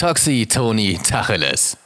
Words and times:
Toxi 0.00 0.46
Toni 0.46 0.96
Tacheles. 0.96 1.76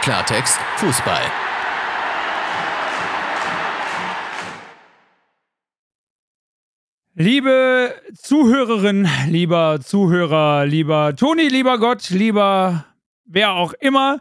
Klartext 0.00 0.60
Fußball. 0.76 1.22
Liebe 7.14 8.00
Zuhörerin, 8.14 9.08
lieber 9.26 9.80
Zuhörer, 9.80 10.66
lieber 10.66 11.16
Toni, 11.16 11.48
lieber 11.48 11.80
Gott, 11.80 12.10
lieber 12.10 12.84
wer 13.24 13.54
auch 13.54 13.72
immer, 13.72 14.20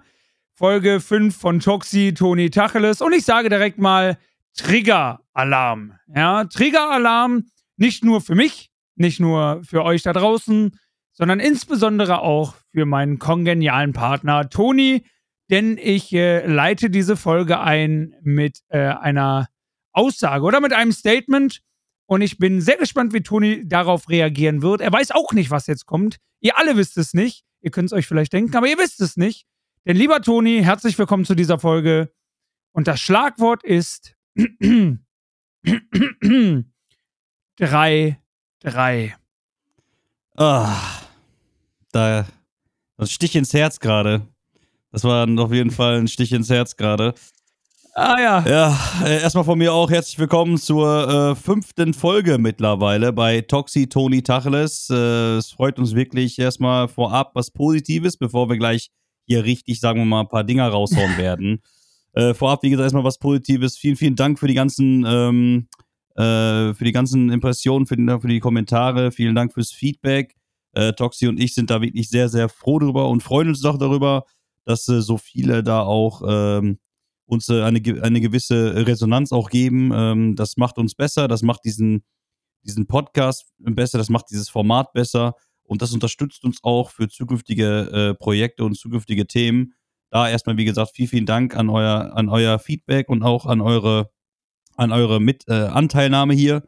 Folge 0.56 1.00
5 1.00 1.38
von 1.38 1.60
Toxi, 1.60 2.16
Toni 2.16 2.50
Tacheles. 2.50 3.04
Und 3.04 3.14
ich 3.14 3.24
sage 3.24 3.50
direkt 3.50 3.78
mal 3.78 4.18
Trigger-Alarm. 4.58 5.94
Ja, 6.16 6.46
Trigger-Alarm 6.46 7.44
nicht 7.78 8.04
nur 8.04 8.22
für 8.22 8.34
mich, 8.34 8.69
nicht 9.00 9.20
nur 9.20 9.62
für 9.64 9.84
euch 9.84 10.04
da 10.04 10.14
draußen, 10.14 10.78
sondern 11.14 11.40
insbesondere 11.40 12.22
auch 12.22 12.56
für 12.72 12.86
meinen 12.86 13.20
kongenialen 13.20 13.94
Partner 13.94 14.50
Toni, 14.50 15.04
denn 15.50 15.78
ich 15.78 16.14
äh, 16.14 16.46
leite 16.46 16.90
diese 16.90 17.18
Folge 17.18 17.60
ein 17.60 18.14
mit 18.22 18.60
äh, 18.70 18.80
einer 18.80 19.48
Aussage 19.92 20.46
oder 20.46 20.62
mit 20.62 20.74
einem 20.74 20.92
Statement. 20.92 21.62
Und 22.06 22.22
ich 22.22 22.38
bin 22.38 22.62
sehr 22.62 22.78
gespannt, 22.78 23.14
wie 23.14 23.22
Toni 23.22 23.68
darauf 23.68 24.10
reagieren 24.10 24.62
wird. 24.62 24.82
Er 24.82 24.92
weiß 24.92 25.12
auch 25.12 25.34
nicht, 25.34 25.52
was 25.52 25.68
jetzt 25.68 25.86
kommt. 25.86 26.18
Ihr 26.40 26.58
alle 26.58 26.78
wisst 26.78 26.98
es 26.98 27.14
nicht. 27.14 27.44
Ihr 27.62 27.72
könnt 27.72 27.88
es 27.88 27.94
euch 27.94 28.08
vielleicht 28.08 28.32
denken, 28.34 28.56
aber 28.56 28.68
ihr 28.68 28.78
wisst 28.78 29.02
es 29.02 29.18
nicht. 29.18 29.46
Denn 29.86 29.98
lieber 29.98 30.22
Toni, 30.22 30.62
herzlich 30.64 30.98
willkommen 30.98 31.26
zu 31.26 31.36
dieser 31.36 31.60
Folge. 31.60 32.12
Und 32.72 32.88
das 32.88 33.00
Schlagwort 33.00 33.64
ist 33.64 34.16
3, 37.58 38.22
3. 38.62 39.16
Ah, 40.36 40.76
da, 41.92 42.26
das 42.98 43.12
Stich 43.12 43.36
ins 43.36 43.54
Herz 43.54 43.80
gerade. 43.80 44.28
Das 44.92 45.04
war 45.04 45.28
auf 45.40 45.54
jeden 45.54 45.72
Fall 45.72 46.00
ein 46.00 46.08
Stich 46.10 46.34
ins 46.34 46.50
Herz 46.50 46.76
gerade. 46.76 47.14
Ah 47.96 48.18
ja. 48.20 48.46
Ja, 48.48 48.80
äh, 49.06 49.22
erstmal 49.22 49.46
von 49.46 49.58
mir 49.58 49.74
auch 49.74 49.90
herzlich 49.90 50.20
willkommen 50.20 50.58
zur 50.58 51.08
äh, 51.32 51.36
fünften 51.36 51.94
Folge 51.94 52.38
mittlerweile 52.38 53.14
bei 53.14 53.42
Toxi 53.42 53.88
Toni 53.88 54.24
Tacheles. 54.24 54.90
Äh, 54.90 55.38
es 55.38 55.52
freut 55.52 55.80
uns 55.80 55.96
wirklich 55.96 56.38
erstmal 56.38 56.88
vorab 56.88 57.32
was 57.36 57.52
Positives, 57.52 58.18
bevor 58.18 58.50
wir 58.50 58.58
gleich 58.58 58.90
hier 59.26 59.44
richtig, 59.46 59.80
sagen 59.80 60.00
wir 60.00 60.06
mal, 60.06 60.22
ein 60.22 60.28
paar 60.28 60.44
Dinger 60.44 60.68
raushauen 60.68 61.18
werden. 61.18 61.62
Äh, 62.14 62.34
vorab, 62.34 62.64
wie 62.64 62.70
gesagt, 62.70 62.86
erstmal 62.86 63.04
was 63.06 63.20
Positives. 63.20 63.78
Vielen, 63.78 63.96
vielen 63.96 64.16
Dank 64.16 64.38
für 64.40 64.48
die 64.48 64.54
ganzen, 64.54 65.06
ähm, 65.08 65.68
äh, 66.20 66.74
für 66.74 66.84
die 66.84 66.92
ganzen 66.92 67.30
Impressionen, 67.30 67.86
für, 67.86 67.96
für, 67.96 68.28
die 68.28 68.40
Kommentare. 68.40 69.12
Vielen 69.12 69.36
Dank 69.36 69.54
fürs 69.54 69.72
Feedback. 69.72 70.36
Äh, 70.74 70.94
Toxi 70.94 71.28
und 71.28 71.40
ich 71.40 71.56
sind 71.56 71.70
da 71.70 71.82
wirklich 71.82 72.10
sehr, 72.10 72.30
sehr 72.30 72.50
froh 72.50 72.80
drüber 72.80 73.08
und 73.08 73.24
freuen 73.24 73.50
uns 73.50 73.64
auch 73.66 73.78
darüber, 73.78 74.26
dass 74.66 74.88
äh, 74.88 75.02
so 75.02 75.18
viele 75.18 75.64
da 75.64 75.82
auch 75.82 76.22
ähm, 76.28 76.80
uns 77.26 77.50
äh, 77.50 77.64
eine, 77.64 77.82
eine 78.04 78.22
gewisse 78.22 78.86
Resonanz 78.86 79.32
auch 79.32 79.50
geben. 79.50 79.92
Ähm, 79.94 80.36
das 80.36 80.58
macht 80.58 80.78
uns 80.78 80.94
besser, 80.94 81.28
das 81.28 81.42
macht 81.42 81.66
diesen, 81.66 82.04
diesen 82.64 82.86
Podcast 82.86 83.46
besser, 83.58 83.98
das 83.98 84.10
macht 84.10 84.26
dieses 84.30 84.50
Format 84.50 84.94
besser 84.94 85.36
und 85.64 85.82
das 85.82 85.94
unterstützt 85.94 86.44
uns 86.44 86.60
auch 86.64 86.92
für 86.92 87.08
zukünftige 87.08 87.90
äh, 87.92 88.14
Projekte 88.14 88.64
und 88.66 88.76
zukünftige 88.76 89.26
Themen 89.26 89.74
da 90.10 90.28
erstmal, 90.30 90.58
wie 90.58 90.66
gesagt, 90.66 90.92
vielen, 90.96 91.10
vielen 91.10 91.26
Dank 91.26 91.56
an 91.56 91.70
euer, 91.70 92.12
an 92.16 92.30
euer 92.30 92.60
Feedback 92.60 93.10
und 93.10 93.24
auch 93.24 93.46
an 93.46 93.62
eure, 93.62 94.10
an 94.80 94.92
eure 94.92 95.20
Mit, 95.20 95.48
äh, 95.48 95.54
Anteilnahme 95.54 96.34
hier. 96.34 96.64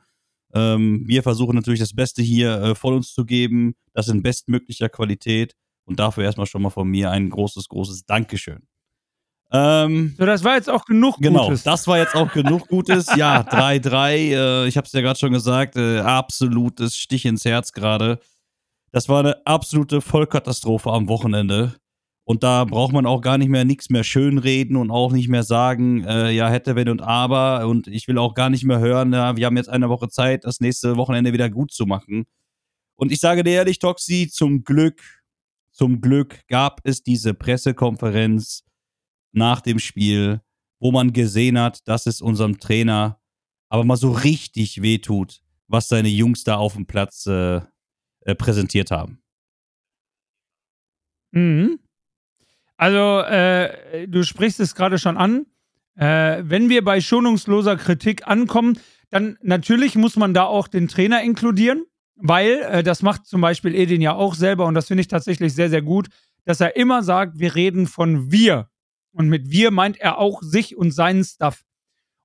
Ähm, 0.54 1.04
wir 1.08 1.23
versuchen 1.23 1.56
natürlich 1.56 1.80
das 1.80 1.95
Beste 1.95 2.22
hier 2.22 2.62
äh, 2.62 2.76
von 2.76 2.95
uns 2.95 3.14
zu 3.14 3.26
geben, 3.26 3.76
das 3.94 4.09
in 4.09 4.22
bestmöglicher 4.22 4.90
Qualität. 4.90 5.56
Und 5.86 6.00
dafür 6.00 6.23
erstmal 6.23 6.45
schon 6.45 6.62
mal 6.62 6.70
von 6.70 6.88
mir 6.88 7.09
ein 7.09 7.30
großes, 7.30 7.67
großes 7.70 8.06
Dankeschön. 8.06 8.67
Ähm, 9.54 10.16
so, 10.17 10.26
das 10.26 10.44
war 10.44 10.55
jetzt 10.55 10.70
auch 10.70 10.86
genug 10.86 11.17
genau, 11.17 11.45
Gutes. 11.45 11.64
Genau, 11.64 11.73
das 11.73 11.88
war 11.88 11.98
jetzt 11.98 12.16
auch 12.16 12.32
genug 12.32 12.67
Gutes. 12.67 13.08
Ja, 13.16 13.42
3-3, 13.49 14.16
äh, 14.16 14.67
ich 14.67 14.78
habe 14.78 14.86
es 14.86 14.93
ja 14.93 15.02
gerade 15.02 15.20
schon 15.20 15.33
gesagt, 15.33 15.76
äh, 15.76 15.99
absolutes 15.99 16.95
Stich 16.95 17.26
ins 17.26 17.43
Herz 17.43 17.73
gerade. 17.73 18.20
Das 18.92 19.10
war 19.10 19.20
eine 19.20 19.45
absolute 19.45 20.02
Vollkatastrophe 20.02 20.92
am 20.92 21.08
Wochenende. 21.08 21.76
Und 22.31 22.43
da 22.43 22.64
braucht 22.64 22.93
man 22.93 23.05
auch 23.05 23.19
gar 23.19 23.37
nicht 23.37 23.49
mehr 23.49 23.65
nichts 23.65 23.89
mehr 23.89 24.05
schönreden 24.05 24.77
und 24.77 24.89
auch 24.89 25.11
nicht 25.11 25.27
mehr 25.27 25.43
sagen, 25.43 26.05
äh, 26.05 26.31
ja, 26.31 26.49
hätte, 26.49 26.77
wenn 26.77 26.87
und 26.87 27.02
aber. 27.02 27.67
Und 27.67 27.87
ich 27.87 28.08
will 28.08 28.17
auch 28.17 28.36
gar 28.36 28.49
nicht 28.49 28.64
mehr 28.64 28.80
hören, 28.80 29.11
ja, 29.11 29.36
wir 29.36 29.45
haben 29.45 29.58
jetzt 29.58 29.67
eine 29.67 29.89
Woche 29.89 30.08
Zeit, 30.08 30.45
das 30.45 30.61
nächste 30.61 30.95
Wochenende 30.95 31.33
wieder 31.33 31.49
gut 31.49 31.73
zu 31.73 31.86
machen. 31.86 32.23
Und 32.95 33.11
ich 33.11 33.19
sage 33.19 33.43
dir 33.43 33.52
ehrlich, 33.52 33.80
Toxi, 33.80 34.30
zum 34.31 34.64
Glück, 34.64 35.02
zum 35.73 35.99
Glück 35.99 36.47
gab 36.47 36.80
es 36.86 37.03
diese 37.03 37.33
Pressekonferenz 37.33 38.63
nach 39.33 39.59
dem 39.59 39.77
Spiel, 39.77 40.39
wo 40.80 40.93
man 40.93 41.11
gesehen 41.11 41.59
hat, 41.59 41.86
dass 41.86 42.05
es 42.05 42.21
unserem 42.21 42.61
Trainer 42.61 43.19
aber 43.67 43.83
mal 43.83 43.98
so 43.98 44.09
richtig 44.09 44.81
wehtut, 44.81 45.42
was 45.67 45.89
seine 45.89 46.08
Jungs 46.08 46.45
da 46.45 46.55
auf 46.55 46.75
dem 46.75 46.86
Platz 46.86 47.25
äh, 47.25 47.59
äh, 48.21 48.36
präsentiert 48.36 48.89
haben. 48.89 49.21
Mhm. 51.33 51.77
Also, 52.81 53.19
äh, 53.19 54.08
du 54.08 54.23
sprichst 54.23 54.59
es 54.59 54.73
gerade 54.73 54.97
schon 54.97 55.15
an. 55.15 55.45
Äh, 55.95 56.42
wenn 56.42 56.67
wir 56.67 56.83
bei 56.83 56.99
schonungsloser 56.99 57.77
Kritik 57.77 58.27
ankommen, 58.27 58.80
dann 59.11 59.37
natürlich 59.43 59.93
muss 59.93 60.15
man 60.15 60.33
da 60.33 60.45
auch 60.45 60.67
den 60.67 60.87
Trainer 60.87 61.21
inkludieren, 61.21 61.86
weil 62.15 62.64
äh, 62.64 62.81
das 62.81 63.03
macht 63.03 63.27
zum 63.27 63.39
Beispiel 63.39 63.75
Edin 63.75 64.02
ja 64.02 64.15
auch 64.15 64.33
selber 64.33 64.65
und 64.65 64.73
das 64.73 64.87
finde 64.87 65.02
ich 65.02 65.08
tatsächlich 65.08 65.53
sehr, 65.53 65.69
sehr 65.69 65.83
gut, 65.83 66.08
dass 66.43 66.59
er 66.59 66.75
immer 66.75 67.03
sagt, 67.03 67.37
wir 67.37 67.53
reden 67.53 67.86
von 67.86 68.31
wir. 68.31 68.67
Und 69.11 69.30
mit 69.30 69.52
wir 69.52 69.69
meint 69.69 69.98
er 69.98 70.17
auch 70.17 70.42
sich 70.42 70.75
und 70.75 70.89
seinen 70.89 71.23
Stuff. 71.23 71.61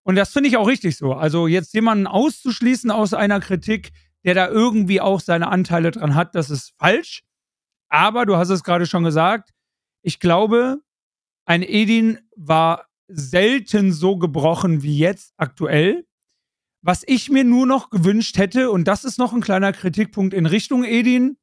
Und 0.04 0.16
das 0.16 0.32
finde 0.32 0.48
ich 0.48 0.56
auch 0.56 0.68
richtig 0.68 0.96
so. 0.96 1.12
Also 1.12 1.48
jetzt 1.48 1.74
jemanden 1.74 2.06
auszuschließen 2.06 2.90
aus 2.90 3.12
einer 3.12 3.40
Kritik, 3.40 3.90
der 4.24 4.32
da 4.32 4.48
irgendwie 4.48 5.02
auch 5.02 5.20
seine 5.20 5.48
Anteile 5.48 5.90
dran 5.90 6.14
hat, 6.14 6.34
das 6.34 6.48
ist 6.48 6.72
falsch. 6.78 7.24
Aber 7.90 8.24
du 8.24 8.36
hast 8.36 8.48
es 8.48 8.64
gerade 8.64 8.86
schon 8.86 9.04
gesagt, 9.04 9.50
ich 10.06 10.20
glaube, 10.20 10.80
ein 11.46 11.64
Edin 11.64 12.20
war 12.36 12.86
selten 13.08 13.92
so 13.92 14.16
gebrochen 14.16 14.84
wie 14.84 14.96
jetzt 14.96 15.34
aktuell. 15.36 16.06
Was 16.80 17.02
ich 17.04 17.28
mir 17.28 17.42
nur 17.42 17.66
noch 17.66 17.90
gewünscht 17.90 18.38
hätte, 18.38 18.70
und 18.70 18.86
das 18.86 19.04
ist 19.04 19.18
noch 19.18 19.32
ein 19.32 19.40
kleiner 19.40 19.72
Kritikpunkt 19.72 20.32
in 20.32 20.46
Richtung 20.46 20.84
Edin, 20.84 21.38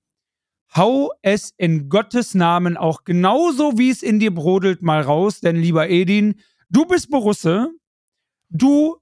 hau 0.74 1.12
es 1.22 1.54
in 1.58 1.90
Gottes 1.90 2.36
Namen 2.36 2.78
auch 2.78 3.04
genauso, 3.04 3.78
wie 3.78 3.90
es 3.90 4.02
in 4.02 4.20
dir 4.20 4.34
brodelt, 4.34 4.82
mal 4.82 5.02
raus. 5.02 5.42
Denn 5.42 5.58
lieber 5.58 5.90
Edin, 5.90 6.36
du 6.70 6.86
bist 6.86 7.10
Borusse, 7.10 7.70
du 8.50 8.96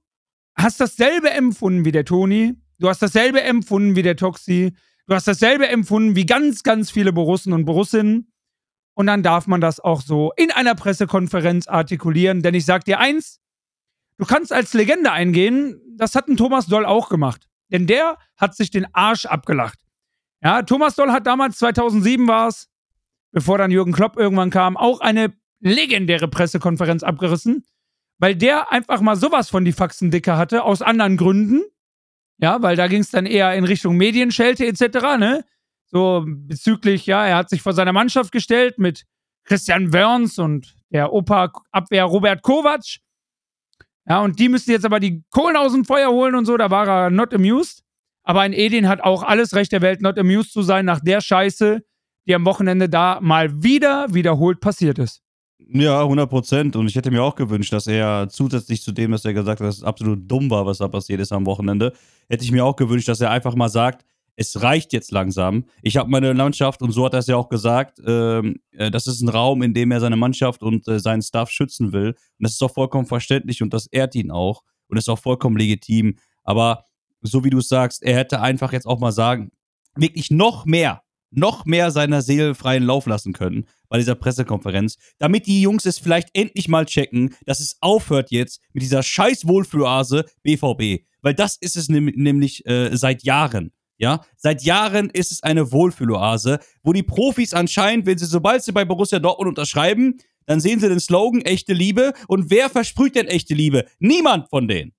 hast 0.56 0.80
dasselbe 0.80 1.30
empfunden 1.30 1.84
wie 1.84 1.92
der 1.92 2.04
Toni, 2.04 2.54
du 2.80 2.88
hast 2.88 3.00
dasselbe 3.00 3.40
empfunden 3.42 3.94
wie 3.94 4.02
der 4.02 4.16
Toxi, 4.16 4.74
du 5.06 5.14
hast 5.14 5.28
dasselbe 5.28 5.68
empfunden 5.68 6.16
wie 6.16 6.26
ganz, 6.26 6.64
ganz 6.64 6.90
viele 6.90 7.12
Borussen 7.12 7.52
und 7.52 7.64
Borussinnen. 7.64 8.31
Und 8.94 9.06
dann 9.06 9.22
darf 9.22 9.46
man 9.46 9.60
das 9.60 9.80
auch 9.80 10.02
so 10.02 10.32
in 10.36 10.50
einer 10.50 10.74
Pressekonferenz 10.74 11.66
artikulieren. 11.66 12.42
Denn 12.42 12.54
ich 12.54 12.66
sag 12.66 12.84
dir 12.84 12.98
eins, 12.98 13.40
du 14.18 14.26
kannst 14.26 14.52
als 14.52 14.74
Legende 14.74 15.12
eingehen, 15.12 15.80
das 15.96 16.14
hat 16.14 16.28
ein 16.28 16.36
Thomas 16.36 16.66
Doll 16.66 16.84
auch 16.84 17.08
gemacht. 17.08 17.48
Denn 17.70 17.86
der 17.86 18.18
hat 18.36 18.54
sich 18.54 18.70
den 18.70 18.86
Arsch 18.94 19.24
abgelacht. 19.24 19.78
Ja, 20.42 20.62
Thomas 20.62 20.94
Doll 20.94 21.10
hat 21.10 21.26
damals, 21.26 21.58
2007 21.58 22.26
war 22.28 22.48
es, 22.48 22.68
bevor 23.30 23.58
dann 23.58 23.70
Jürgen 23.70 23.92
Klopp 23.92 24.18
irgendwann 24.18 24.50
kam, 24.50 24.76
auch 24.76 25.00
eine 25.00 25.32
legendäre 25.60 26.28
Pressekonferenz 26.28 27.02
abgerissen, 27.02 27.64
weil 28.18 28.34
der 28.34 28.72
einfach 28.72 29.00
mal 29.00 29.16
sowas 29.16 29.48
von 29.48 29.64
die 29.64 29.72
Faxendicke 29.72 30.36
hatte, 30.36 30.64
aus 30.64 30.82
anderen 30.82 31.16
Gründen. 31.16 31.62
Ja, 32.38 32.60
weil 32.60 32.76
da 32.76 32.88
ging 32.88 33.00
es 33.00 33.10
dann 33.10 33.24
eher 33.24 33.54
in 33.54 33.64
Richtung 33.64 33.96
Medienschelte 33.96 34.66
etc., 34.66 34.82
ne? 35.18 35.44
So 35.92 36.24
bezüglich, 36.26 37.06
ja, 37.06 37.26
er 37.26 37.36
hat 37.36 37.50
sich 37.50 37.60
vor 37.60 37.74
seiner 37.74 37.92
Mannschaft 37.92 38.32
gestellt 38.32 38.78
mit 38.78 39.04
Christian 39.44 39.92
Wörns 39.92 40.38
und 40.38 40.74
der 40.90 41.12
Opa-Abwehr 41.12 42.04
Robert 42.04 42.42
Kovac. 42.42 42.98
Ja, 44.08 44.20
und 44.22 44.38
die 44.38 44.48
müssten 44.48 44.70
jetzt 44.70 44.86
aber 44.86 45.00
die 45.00 45.22
Kohlen 45.30 45.56
aus 45.56 45.72
dem 45.72 45.84
Feuer 45.84 46.10
holen 46.10 46.34
und 46.34 46.46
so, 46.46 46.56
da 46.56 46.70
war 46.70 46.88
er 46.88 47.10
not 47.10 47.34
amused. 47.34 47.82
Aber 48.24 48.40
ein 48.40 48.52
Edin 48.52 48.88
hat 48.88 49.02
auch 49.02 49.22
alles 49.22 49.54
Recht 49.54 49.70
der 49.72 49.82
Welt, 49.82 50.00
not 50.00 50.18
amused 50.18 50.52
zu 50.52 50.62
sein 50.62 50.86
nach 50.86 51.00
der 51.00 51.20
Scheiße, 51.20 51.82
die 52.26 52.34
am 52.34 52.44
Wochenende 52.44 52.88
da 52.88 53.18
mal 53.20 53.62
wieder 53.62 54.12
wiederholt 54.14 54.60
passiert 54.60 54.98
ist. 54.98 55.22
Ja, 55.58 56.02
100 56.02 56.28
Prozent. 56.28 56.76
Und 56.76 56.86
ich 56.86 56.96
hätte 56.96 57.10
mir 57.10 57.22
auch 57.22 57.34
gewünscht, 57.34 57.72
dass 57.72 57.86
er 57.86 58.28
zusätzlich 58.28 58.82
zu 58.82 58.92
dem, 58.92 59.10
dass 59.10 59.24
er 59.24 59.34
gesagt 59.34 59.60
hat, 59.60 59.66
dass 59.66 59.78
es 59.78 59.82
absolut 59.82 60.30
dumm 60.30 60.50
war, 60.50 60.66
was 60.66 60.78
da 60.78 60.88
passiert 60.88 61.20
ist 61.20 61.32
am 61.32 61.46
Wochenende, 61.46 61.92
hätte 62.28 62.44
ich 62.44 62.52
mir 62.52 62.64
auch 62.64 62.76
gewünscht, 62.76 63.08
dass 63.08 63.20
er 63.20 63.30
einfach 63.30 63.54
mal 63.54 63.68
sagt, 63.68 64.04
es 64.36 64.62
reicht 64.62 64.92
jetzt 64.92 65.10
langsam. 65.10 65.66
Ich 65.82 65.96
habe 65.96 66.10
meine 66.10 66.32
Mannschaft, 66.34 66.82
und 66.82 66.92
so 66.92 67.04
hat 67.04 67.12
er 67.12 67.20
es 67.20 67.26
ja 67.26 67.36
auch 67.36 67.48
gesagt, 67.48 68.00
ähm, 68.06 68.60
äh, 68.72 68.90
das 68.90 69.06
ist 69.06 69.20
ein 69.20 69.28
Raum, 69.28 69.62
in 69.62 69.74
dem 69.74 69.90
er 69.90 70.00
seine 70.00 70.16
Mannschaft 70.16 70.62
und 70.62 70.88
äh, 70.88 70.98
seinen 70.98 71.22
Staff 71.22 71.50
schützen 71.50 71.92
will. 71.92 72.08
Und 72.08 72.16
das 72.38 72.52
ist 72.52 72.62
auch 72.62 72.72
vollkommen 72.72 73.06
verständlich 73.06 73.62
und 73.62 73.72
das 73.74 73.86
ehrt 73.86 74.14
ihn 74.14 74.30
auch. 74.30 74.62
Und 74.88 74.96
das 74.96 75.04
ist 75.04 75.08
auch 75.08 75.18
vollkommen 75.18 75.56
legitim. 75.56 76.16
Aber 76.44 76.84
so 77.20 77.44
wie 77.44 77.50
du 77.50 77.58
es 77.58 77.68
sagst, 77.68 78.02
er 78.02 78.16
hätte 78.16 78.40
einfach 78.40 78.72
jetzt 78.72 78.86
auch 78.86 78.98
mal 78.98 79.12
sagen, 79.12 79.52
wirklich 79.96 80.30
noch 80.30 80.64
mehr, 80.64 81.02
noch 81.30 81.64
mehr 81.64 81.90
seiner 81.90 82.22
Seele 82.22 82.54
freien 82.54 82.82
Lauf 82.82 83.06
lassen 83.06 83.32
können 83.32 83.66
bei 83.88 83.98
dieser 83.98 84.14
Pressekonferenz, 84.14 84.96
damit 85.18 85.46
die 85.46 85.62
Jungs 85.62 85.86
es 85.86 85.98
vielleicht 85.98 86.30
endlich 86.34 86.68
mal 86.68 86.86
checken, 86.86 87.34
dass 87.46 87.60
es 87.60 87.76
aufhört 87.80 88.30
jetzt 88.30 88.60
mit 88.72 88.82
dieser 88.82 89.02
scheiß 89.02 89.46
Wohlfühlase 89.46 90.24
BVB. 90.42 91.04
Weil 91.20 91.34
das 91.34 91.56
ist 91.56 91.76
es 91.76 91.88
nämlich 91.88 92.66
äh, 92.66 92.96
seit 92.96 93.22
Jahren. 93.22 93.72
Ja, 94.02 94.20
seit 94.36 94.64
Jahren 94.64 95.10
ist 95.10 95.30
es 95.30 95.44
eine 95.44 95.70
Wohlfühloase, 95.70 96.58
wo 96.82 96.92
die 96.92 97.04
Profis 97.04 97.54
anscheinend, 97.54 98.04
wenn 98.04 98.18
sie, 98.18 98.26
sobald 98.26 98.64
sie 98.64 98.72
bei 98.72 98.84
Borussia 98.84 99.20
Dortmund 99.20 99.50
unterschreiben, 99.50 100.18
dann 100.44 100.58
sehen 100.58 100.80
sie 100.80 100.88
den 100.88 100.98
Slogan 100.98 101.40
echte 101.42 101.72
Liebe. 101.72 102.12
Und 102.26 102.50
wer 102.50 102.68
versprüht 102.68 103.14
denn 103.14 103.28
echte 103.28 103.54
Liebe? 103.54 103.86
Niemand 104.00 104.48
von 104.48 104.66
denen. 104.66 104.92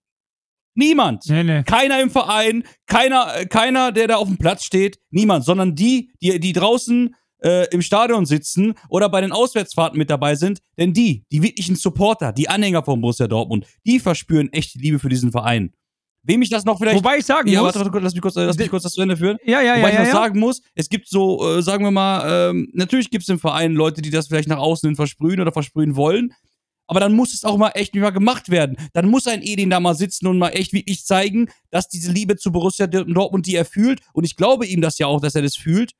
Niemand. 0.74 1.26
Nee, 1.28 1.44
nee. 1.44 1.64
Keiner 1.64 2.02
im 2.02 2.12
Verein, 2.12 2.64
keiner, 2.88 3.36
äh, 3.36 3.46
keiner, 3.46 3.92
der 3.92 4.08
da 4.08 4.16
auf 4.16 4.30
dem 4.30 4.38
Platz 4.38 4.64
steht, 4.64 5.00
niemand, 5.12 5.44
sondern 5.44 5.76
die, 5.76 6.12
die, 6.22 6.40
die 6.40 6.54
draußen 6.54 7.14
äh, 7.44 7.68
im 7.72 7.82
Stadion 7.82 8.26
sitzen 8.26 8.74
oder 8.88 9.10
bei 9.10 9.20
den 9.20 9.34
Auswärtsfahrten 9.34 9.98
mit 9.98 10.10
dabei 10.10 10.36
sind, 10.36 10.62
denn 10.78 10.94
die, 10.94 11.26
die 11.30 11.44
wirklichen 11.44 11.76
Supporter, 11.76 12.32
die 12.32 12.48
Anhänger 12.48 12.84
von 12.84 13.02
Borussia 13.02 13.28
Dortmund, 13.28 13.68
die 13.86 14.00
verspüren 14.00 14.52
echte 14.54 14.80
Liebe 14.80 14.98
für 14.98 15.10
diesen 15.10 15.34
Verein. 15.34 15.74
Wem 16.26 16.42
ich 16.42 16.50
das 16.50 16.64
noch 16.64 16.78
vielleicht. 16.78 16.98
Wobei 16.98 17.18
ich 17.18 17.26
sagen 17.26 17.50
ja, 17.50 17.62
muss. 17.62 17.76
warte, 17.76 17.92
warte, 17.92 18.00
lass 18.00 18.14
mich 18.14 18.22
kurz, 18.22 18.36
lass 18.36 18.58
mich 18.58 18.70
kurz 18.70 18.84
das 18.84 18.94
zu 18.94 19.02
Ende 19.02 19.18
führen. 19.18 19.38
Ja, 19.44 19.62
ja, 19.62 19.76
Wobei 19.76 19.82
ja. 19.82 19.88
ich 19.88 19.94
ja, 19.94 20.00
noch 20.00 20.08
ja. 20.08 20.14
sagen 20.14 20.40
muss, 20.40 20.62
es 20.74 20.88
gibt 20.88 21.10
so, 21.10 21.58
äh, 21.58 21.62
sagen 21.62 21.84
wir 21.84 21.92
mal, 21.92 22.50
ähm, 22.50 22.70
natürlich 22.74 23.10
gibt 23.10 23.24
es 23.24 23.30
im 23.30 23.40
Verein 23.40 23.74
Leute, 23.74 24.02
die 24.02 24.10
das 24.10 24.28
vielleicht 24.28 24.48
nach 24.48 24.58
außen 24.58 24.88
hin 24.88 24.96
versprühen 24.96 25.42
oder 25.42 25.52
versprühen 25.52 25.96
wollen. 25.98 26.34
Aber 26.88 27.00
dann 27.00 27.14
muss 27.14 27.34
es 27.34 27.44
auch 27.44 27.58
mal 27.58 27.72
echt 27.76 27.96
mal 27.96 28.12
gemacht 28.12 28.50
werden. 28.50 28.78
Dann 28.94 29.10
muss 29.10 29.28
ein 29.28 29.42
Edin 29.42 29.70
da 29.70 29.80
mal 29.80 29.96
sitzen 29.96 30.28
und 30.28 30.38
mal 30.38 30.50
echt 30.50 30.74
wirklich 30.74 31.06
zeigen, 31.06 31.50
dass 31.72 31.88
diese 31.88 32.12
Liebe 32.12 32.36
zu 32.36 32.52
Borussia 32.52 32.88
Dortmund, 32.88 33.46
die 33.46 33.56
er 33.56 33.66
fühlt, 33.66 34.02
und 34.14 34.26
ich 34.26 34.36
glaube 34.36 34.66
ihm 34.66 34.82
das 34.82 35.00
ja 35.00 35.08
auch, 35.08 35.22
dass 35.22 35.36
er 35.36 35.42
das 35.42 35.56
fühlt, 35.56 35.92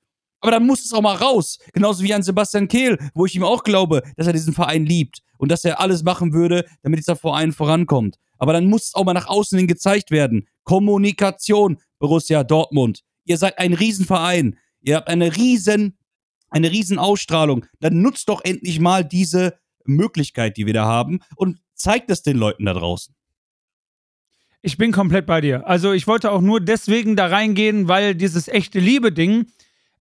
aber 0.44 0.52
dann 0.52 0.68
muss 0.68 0.84
es 0.84 0.92
auch 0.92 1.02
mal 1.02 1.16
raus. 1.16 1.58
Genauso 1.72 2.04
wie 2.04 2.14
an 2.14 2.22
Sebastian 2.22 2.68
Kehl, 2.68 2.98
wo 3.14 3.26
ich 3.26 3.34
ihm 3.34 3.46
auch 3.46 3.64
glaube, 3.64 4.04
dass 4.18 4.28
er 4.28 4.34
diesen 4.34 4.54
Verein 4.54 4.86
liebt 4.86 5.22
und 5.38 5.50
dass 5.50 5.64
er 5.64 5.80
alles 5.80 6.04
machen 6.04 6.34
würde, 6.34 6.66
damit 6.82 7.00
dieser 7.00 7.16
Verein 7.16 7.54
vorankommt. 7.54 8.18
Aber 8.44 8.52
dann 8.52 8.66
muss 8.66 8.88
es 8.88 8.94
auch 8.94 9.06
mal 9.06 9.14
nach 9.14 9.28
außen 9.28 9.58
hin 9.58 9.68
gezeigt 9.68 10.12
werden. 10.12 10.50
Kommunikation, 10.64 11.80
Borussia 11.98 12.44
Dortmund. 12.44 13.00
Ihr 13.24 13.38
seid 13.38 13.58
ein 13.58 13.74
Riesenverein. 13.74 14.58
Ihr 14.82 14.98
habt 14.98 15.08
eine 15.08 15.38
riesen, 15.38 15.98
eine 16.50 16.70
riesen 16.70 17.00
Ausstrahlung. 17.00 17.66
Dann 17.80 18.02
nutzt 18.02 18.28
doch 18.28 18.42
endlich 18.44 18.82
mal 18.82 19.06
diese 19.06 19.58
Möglichkeit, 19.86 20.58
die 20.58 20.66
wir 20.66 20.74
da 20.74 20.84
haben 20.84 21.22
und 21.38 21.60
zeigt 21.74 22.12
es 22.12 22.22
den 22.22 22.36
Leuten 22.36 22.66
da 22.66 22.74
draußen. 22.74 23.16
Ich 24.62 24.78
bin 24.78 24.92
komplett 24.92 25.26
bei 25.26 25.40
dir. 25.40 25.66
Also 25.66 25.94
ich 25.94 26.06
wollte 26.06 26.30
auch 26.30 26.42
nur 26.42 26.60
deswegen 26.60 27.16
da 27.16 27.28
reingehen, 27.28 27.88
weil 27.88 28.14
dieses 28.14 28.50
echte 28.50 28.80
Liebe-Ding 28.80 29.46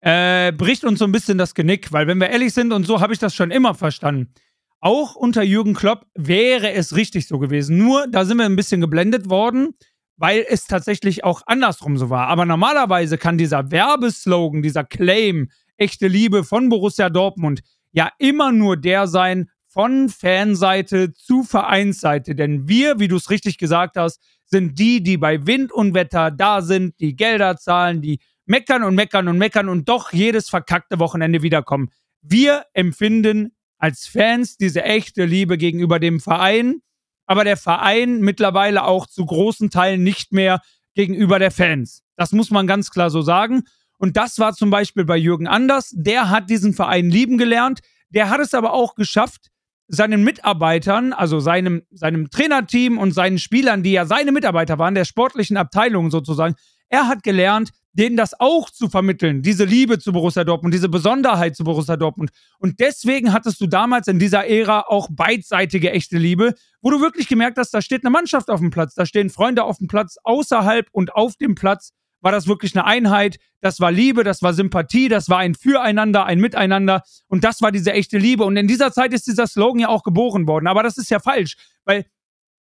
äh, 0.01 0.51
bricht 0.51 0.83
uns 0.83 0.99
so 0.99 1.05
ein 1.05 1.13
bisschen 1.13 1.37
das 1.37 1.55
Genick. 1.55 1.93
Weil 1.93 2.07
wenn 2.07 2.17
wir 2.17 2.29
ehrlich 2.29 2.53
sind, 2.53 2.73
und 2.73 2.85
so 2.85 2.99
habe 2.99 3.13
ich 3.13 3.19
das 3.19 3.33
schon 3.33 3.51
immer 3.51 3.73
verstanden, 3.73 4.33
auch 4.83 5.15
unter 5.15 5.43
Jürgen 5.43 5.73
Klopp 5.73 6.05
wäre 6.13 6.73
es 6.73 6.95
richtig 6.95 7.27
so 7.27 7.39
gewesen. 7.39 7.77
Nur, 7.77 8.05
da 8.07 8.25
sind 8.25 8.37
wir 8.37 8.45
ein 8.45 8.57
bisschen 8.57 8.81
geblendet 8.81 9.29
worden, 9.29 9.75
weil 10.17 10.45
es 10.47 10.67
tatsächlich 10.67 11.23
auch 11.23 11.41
andersrum 11.45 11.97
so 11.97 12.09
war. 12.09 12.27
Aber 12.27 12.45
normalerweise 12.45 13.17
kann 13.17 13.37
dieser 13.37 13.71
Werbeslogan, 13.71 14.61
dieser 14.61 14.83
Claim, 14.83 15.49
echte 15.77 16.07
Liebe 16.07 16.43
von 16.43 16.67
Borussia 16.67 17.09
Dortmund, 17.09 17.61
ja 17.93 18.09
immer 18.19 18.51
nur 18.51 18.75
der 18.75 19.07
sein 19.07 19.49
von 19.69 20.09
Fanseite 20.09 21.13
zu 21.13 21.43
Vereinsseite. 21.43 22.35
Denn 22.35 22.67
wir, 22.67 22.99
wie 22.99 23.07
du 23.07 23.15
es 23.15 23.29
richtig 23.29 23.57
gesagt 23.57 23.95
hast, 23.95 24.21
sind 24.45 24.77
die, 24.77 25.01
die 25.01 25.17
bei 25.17 25.47
Wind 25.47 25.71
und 25.71 25.93
Wetter 25.93 26.29
da 26.29 26.61
sind, 26.61 26.99
die 26.99 27.15
Gelder 27.15 27.55
zahlen, 27.55 28.01
die 28.01 28.19
meckern 28.45 28.83
und 28.83 28.95
meckern 28.95 29.29
und 29.29 29.37
meckern 29.37 29.69
und 29.69 29.87
doch 29.87 30.11
jedes 30.11 30.49
verkackte 30.49 30.99
Wochenende 30.99 31.41
wiederkommen. 31.41 31.89
Wir 32.21 32.65
empfinden 32.73 33.52
als 33.83 34.07
Fans 34.07 34.55
diese 34.55 34.81
echte 34.83 35.25
Liebe 35.25 35.57
gegenüber 35.57 35.99
dem 35.99 36.21
Verein, 36.21 36.79
aber 37.25 37.43
der 37.43 37.57
Verein 37.57 38.21
mittlerweile 38.21 38.85
auch 38.85 39.07
zu 39.07 39.25
großen 39.25 39.71
Teilen 39.71 40.03
nicht 40.03 40.31
mehr 40.31 40.61
gegenüber 40.95 41.37
der 41.37 41.51
Fans. 41.51 42.01
Das 42.15 42.31
muss 42.31 42.49
man 42.49 42.65
ganz 42.65 42.91
klar 42.91 43.09
so 43.09 43.21
sagen. 43.21 43.63
Und 43.97 44.15
das 44.15 44.39
war 44.39 44.53
zum 44.53 44.69
Beispiel 44.69 45.03
bei 45.03 45.17
Jürgen 45.17 45.47
Anders. 45.47 45.91
Der 45.97 46.29
hat 46.29 46.49
diesen 46.49 46.73
Verein 46.73 47.09
lieben 47.09 47.37
gelernt. 47.37 47.81
Der 48.07 48.29
hat 48.29 48.39
es 48.39 48.53
aber 48.53 48.71
auch 48.71 48.95
geschafft, 48.95 49.51
seinen 49.89 50.23
Mitarbeitern, 50.23 51.11
also 51.11 51.41
seinem, 51.41 51.81
seinem 51.91 52.29
Trainerteam 52.29 52.97
und 52.97 53.11
seinen 53.11 53.37
Spielern, 53.37 53.83
die 53.83 53.91
ja 53.91 54.05
seine 54.05 54.31
Mitarbeiter 54.31 54.79
waren, 54.79 54.95
der 54.95 55.03
sportlichen 55.03 55.57
Abteilung 55.57 56.09
sozusagen, 56.09 56.55
er 56.87 57.09
hat 57.09 57.21
gelernt, 57.21 57.71
denen 57.93 58.17
das 58.17 58.39
auch 58.39 58.69
zu 58.69 58.89
vermitteln, 58.89 59.41
diese 59.41 59.65
Liebe 59.65 59.99
zu 59.99 60.11
Borussia 60.11 60.43
Dortmund, 60.43 60.73
diese 60.73 60.89
Besonderheit 60.89 61.55
zu 61.55 61.63
Borussia 61.63 61.95
Dortmund. 61.95 62.31
Und 62.57 62.79
deswegen 62.79 63.31
hattest 63.31 63.61
du 63.61 63.67
damals 63.67 64.07
in 64.07 64.19
dieser 64.19 64.47
Ära 64.47 64.81
auch 64.87 65.07
beidseitige 65.11 65.91
echte 65.91 66.17
Liebe, 66.17 66.55
wo 66.81 66.89
du 66.89 67.01
wirklich 67.01 67.27
gemerkt 67.27 67.57
hast, 67.57 67.73
da 67.73 67.81
steht 67.81 68.03
eine 68.03 68.11
Mannschaft 68.11 68.49
auf 68.49 68.59
dem 68.59 68.71
Platz, 68.71 68.95
da 68.95 69.05
stehen 69.05 69.29
Freunde 69.29 69.63
auf 69.63 69.77
dem 69.77 69.87
Platz, 69.87 70.17
außerhalb 70.23 70.87
und 70.91 71.15
auf 71.15 71.35
dem 71.35 71.55
Platz 71.55 71.91
war 72.21 72.31
das 72.31 72.47
wirklich 72.47 72.73
eine 72.75 72.85
Einheit, 72.85 73.37
das 73.59 73.79
war 73.79 73.91
Liebe, 73.91 74.23
das 74.23 74.41
war 74.41 74.53
Sympathie, 74.53 75.09
das 75.09 75.29
war 75.29 75.39
ein 75.39 75.55
Füreinander, 75.55 76.25
ein 76.25 76.39
Miteinander 76.39 77.03
und 77.27 77.43
das 77.43 77.61
war 77.61 77.71
diese 77.71 77.91
echte 77.91 78.17
Liebe. 78.17 78.45
Und 78.45 78.55
in 78.55 78.67
dieser 78.67 78.91
Zeit 78.91 79.13
ist 79.13 79.27
dieser 79.27 79.45
Slogan 79.45 79.79
ja 79.79 79.89
auch 79.89 80.03
geboren 80.03 80.47
worden, 80.47 80.67
aber 80.67 80.83
das 80.83 80.97
ist 80.97 81.11
ja 81.11 81.19
falsch, 81.19 81.57
weil 81.85 82.05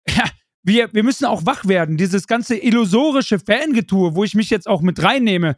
ja, 0.09 0.25
wir, 0.65 0.93
wir 0.93 1.05
müssen 1.05 1.27
auch 1.27 1.47
wach 1.47 1.67
werden. 1.67 1.97
Dieses 1.97 2.27
ganze 2.27 2.57
illusorische 2.57 3.39
Fangetue, 3.39 4.15
wo 4.15 4.25
ich 4.25 4.35
mich 4.35 4.51
jetzt 4.51 4.67
auch 4.67 4.81
mit 4.81 5.03
reinnehme, 5.03 5.57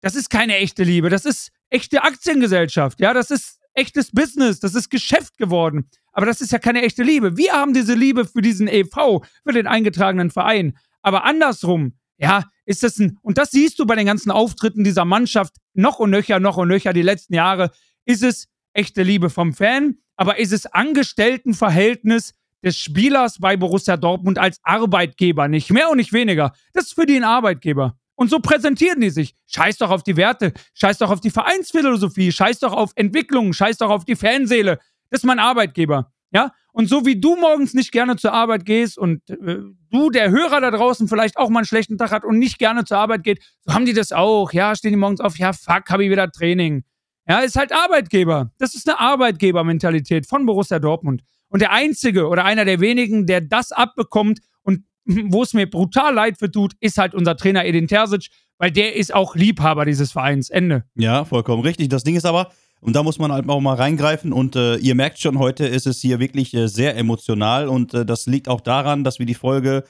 das 0.00 0.16
ist 0.16 0.30
keine 0.30 0.56
echte 0.56 0.82
Liebe. 0.82 1.10
Das 1.10 1.24
ist 1.24 1.52
echte 1.70 2.02
Aktiengesellschaft. 2.02 3.00
Ja, 3.00 3.14
das 3.14 3.30
ist 3.30 3.60
echtes 3.74 4.10
Business. 4.10 4.58
Das 4.58 4.74
ist 4.74 4.90
Geschäft 4.90 5.38
geworden. 5.38 5.88
Aber 6.12 6.26
das 6.26 6.40
ist 6.40 6.50
ja 6.50 6.58
keine 6.58 6.82
echte 6.82 7.02
Liebe. 7.02 7.36
Wir 7.36 7.52
haben 7.52 7.74
diese 7.74 7.94
Liebe 7.94 8.24
für 8.26 8.42
diesen 8.42 8.68
EV, 8.68 9.22
für 9.44 9.52
den 9.52 9.66
eingetragenen 9.66 10.30
Verein. 10.30 10.76
Aber 11.02 11.24
andersrum, 11.24 11.94
ja, 12.16 12.44
ist 12.64 12.82
das 12.82 12.98
ein, 12.98 13.18
und 13.22 13.38
das 13.38 13.50
siehst 13.50 13.78
du 13.78 13.86
bei 13.86 13.96
den 13.96 14.06
ganzen 14.06 14.30
Auftritten 14.30 14.84
dieser 14.84 15.04
Mannschaft 15.04 15.56
noch 15.74 15.98
und 15.98 16.10
nöcher, 16.10 16.40
noch 16.40 16.56
und 16.56 16.68
nöcher 16.68 16.92
die 16.92 17.02
letzten 17.02 17.34
Jahre, 17.34 17.70
ist 18.04 18.22
es 18.22 18.48
echte 18.72 19.02
Liebe 19.02 19.30
vom 19.30 19.52
Fan, 19.52 19.98
aber 20.16 20.38
ist 20.38 20.52
es 20.52 20.66
Angestelltenverhältnis 20.66 22.34
des 22.62 22.78
Spielers 22.78 23.38
bei 23.38 23.56
Borussia 23.56 23.96
Dortmund 23.96 24.38
als 24.38 24.58
Arbeitgeber, 24.62 25.48
nicht 25.48 25.70
mehr 25.70 25.90
und 25.90 25.96
nicht 25.96 26.12
weniger. 26.12 26.52
Das 26.72 26.84
ist 26.86 26.94
für 26.94 27.06
die 27.06 27.16
ein 27.16 27.24
Arbeitgeber. 27.24 27.96
Und 28.14 28.30
so 28.30 28.38
präsentieren 28.38 29.00
die 29.00 29.10
sich. 29.10 29.34
Scheiß 29.46 29.78
doch 29.78 29.90
auf 29.90 30.02
die 30.02 30.16
Werte, 30.16 30.52
scheiß 30.74 30.98
doch 30.98 31.10
auf 31.10 31.20
die 31.20 31.30
Vereinsphilosophie, 31.30 32.30
scheiß 32.30 32.60
doch 32.60 32.72
auf 32.72 32.92
Entwicklung, 32.94 33.52
scheiß 33.52 33.78
doch 33.78 33.90
auf 33.90 34.04
die 34.04 34.16
Fanseele. 34.16 34.78
Das 35.10 35.20
ist 35.20 35.24
mein 35.24 35.38
Arbeitgeber. 35.38 36.12
Ja? 36.30 36.52
Und 36.72 36.88
so 36.88 37.04
wie 37.04 37.20
du 37.20 37.36
morgens 37.36 37.74
nicht 37.74 37.92
gerne 37.92 38.16
zur 38.16 38.32
Arbeit 38.32 38.64
gehst 38.64 38.96
und 38.96 39.28
äh, 39.28 39.58
du, 39.90 40.10
der 40.10 40.30
Hörer 40.30 40.60
da 40.60 40.70
draußen, 40.70 41.06
vielleicht 41.08 41.36
auch 41.36 41.50
mal 41.50 41.60
einen 41.60 41.66
schlechten 41.66 41.98
Tag 41.98 42.12
hat 42.12 42.24
und 42.24 42.38
nicht 42.38 42.58
gerne 42.58 42.84
zur 42.84 42.98
Arbeit 42.98 43.24
geht, 43.24 43.42
so 43.60 43.74
haben 43.74 43.84
die 43.84 43.92
das 43.92 44.12
auch. 44.12 44.52
Ja, 44.52 44.74
stehen 44.74 44.92
die 44.92 44.96
morgens 44.96 45.20
auf, 45.20 45.38
ja, 45.38 45.52
fuck, 45.52 45.90
habe 45.90 46.04
ich 46.04 46.10
wieder 46.10 46.30
Training. 46.30 46.84
Ja, 47.28 47.40
ist 47.40 47.56
halt 47.56 47.72
Arbeitgeber. 47.72 48.50
Das 48.58 48.74
ist 48.74 48.88
eine 48.88 48.98
Arbeitgebermentalität 48.98 50.26
von 50.26 50.46
Borussia 50.46 50.78
Dortmund. 50.78 51.22
Und 51.52 51.60
der 51.60 51.70
Einzige 51.70 52.28
oder 52.28 52.46
einer 52.46 52.64
der 52.64 52.80
wenigen, 52.80 53.26
der 53.26 53.42
das 53.42 53.72
abbekommt 53.72 54.40
und 54.62 54.84
wo 55.04 55.42
es 55.42 55.52
mir 55.52 55.68
brutal 55.68 56.14
leid 56.14 56.38
für 56.38 56.50
tut, 56.50 56.72
ist 56.80 56.96
halt 56.96 57.14
unser 57.14 57.36
Trainer 57.36 57.66
Edin 57.66 57.88
Terzic, 57.88 58.28
weil 58.56 58.70
der 58.70 58.96
ist 58.96 59.14
auch 59.14 59.36
Liebhaber 59.36 59.84
dieses 59.84 60.12
Vereins. 60.12 60.48
Ende. 60.48 60.84
Ja, 60.94 61.26
vollkommen 61.26 61.62
richtig. 61.62 61.90
Das 61.90 62.04
Ding 62.04 62.16
ist 62.16 62.24
aber, 62.24 62.52
und 62.80 62.96
da 62.96 63.02
muss 63.02 63.18
man 63.18 63.32
halt 63.32 63.46
auch 63.48 63.60
mal 63.60 63.74
reingreifen. 63.74 64.32
Und 64.32 64.56
äh, 64.56 64.76
ihr 64.76 64.94
merkt 64.94 65.18
schon, 65.18 65.38
heute 65.38 65.66
ist 65.66 65.86
es 65.86 66.00
hier 66.00 66.20
wirklich 66.20 66.54
äh, 66.54 66.68
sehr 66.68 66.96
emotional. 66.96 67.68
Und 67.68 67.92
äh, 67.92 68.06
das 68.06 68.26
liegt 68.26 68.48
auch 68.48 68.62
daran, 68.62 69.04
dass 69.04 69.18
wir 69.18 69.26
die 69.26 69.34
Folge 69.34 69.84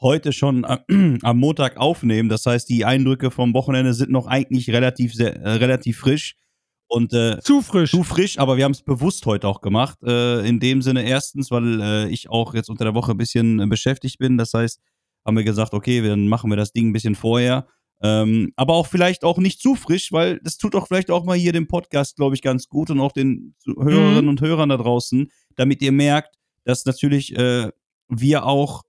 heute 0.00 0.32
schon 0.32 0.62
äh, 0.62 0.78
am 1.22 1.38
Montag 1.38 1.78
aufnehmen. 1.78 2.28
Das 2.28 2.46
heißt, 2.46 2.68
die 2.68 2.84
Eindrücke 2.84 3.32
vom 3.32 3.54
Wochenende 3.54 3.92
sind 3.92 4.10
noch 4.10 4.28
eigentlich 4.28 4.70
relativ, 4.70 5.14
sehr, 5.14 5.34
äh, 5.34 5.54
relativ 5.54 5.98
frisch. 5.98 6.36
Und 6.88 7.12
äh, 7.12 7.38
Zu 7.40 7.60
frisch. 7.62 7.90
zu 7.90 8.02
frisch, 8.02 8.38
aber 8.38 8.56
wir 8.56 8.64
haben 8.64 8.72
es 8.72 8.82
bewusst 8.82 9.26
heute 9.26 9.46
auch 9.46 9.60
gemacht. 9.60 9.98
Äh, 10.02 10.48
in 10.48 10.58
dem 10.58 10.80
Sinne 10.82 11.02
erstens, 11.06 11.50
weil 11.50 11.80
äh, 11.80 12.08
ich 12.08 12.30
auch 12.30 12.54
jetzt 12.54 12.70
unter 12.70 12.84
der 12.84 12.94
Woche 12.94 13.12
ein 13.12 13.18
bisschen 13.18 13.60
äh, 13.60 13.66
beschäftigt 13.66 14.18
bin. 14.18 14.38
Das 14.38 14.54
heißt, 14.54 14.80
haben 15.26 15.36
wir 15.36 15.44
gesagt, 15.44 15.74
okay, 15.74 16.00
dann 16.00 16.28
machen 16.28 16.48
wir 16.50 16.56
das 16.56 16.72
Ding 16.72 16.88
ein 16.88 16.92
bisschen 16.94 17.14
vorher. 17.14 17.66
Ähm, 18.00 18.52
aber 18.56 18.74
auch 18.74 18.86
vielleicht 18.86 19.24
auch 19.24 19.38
nicht 19.38 19.60
zu 19.60 19.74
frisch, 19.74 20.12
weil 20.12 20.40
das 20.44 20.56
tut 20.56 20.74
auch 20.76 20.86
vielleicht 20.86 21.10
auch 21.10 21.24
mal 21.24 21.36
hier 21.36 21.52
dem 21.52 21.66
Podcast, 21.66 22.16
glaube 22.16 22.34
ich, 22.36 22.42
ganz 22.42 22.68
gut 22.68 22.90
und 22.90 23.00
auch 23.00 23.12
den 23.12 23.54
Hörerinnen 23.66 24.24
Mhm. 24.24 24.28
und 24.30 24.40
Hörern 24.40 24.68
da 24.70 24.76
draußen, 24.76 25.30
damit 25.56 25.82
ihr 25.82 25.92
merkt, 25.92 26.36
dass 26.64 26.84
natürlich 26.86 27.36
äh, 27.36 27.70
wir 28.08 28.46
auch 28.46 28.84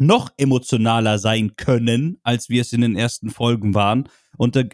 noch 0.00 0.30
emotionaler 0.38 1.18
sein 1.18 1.56
können, 1.56 2.18
als 2.22 2.48
wir 2.48 2.60
es 2.62 2.72
in 2.72 2.82
den 2.82 2.96
ersten 2.96 3.30
Folgen 3.30 3.74
waren. 3.74 4.08
Und 4.38 4.56
äh, 4.56 4.68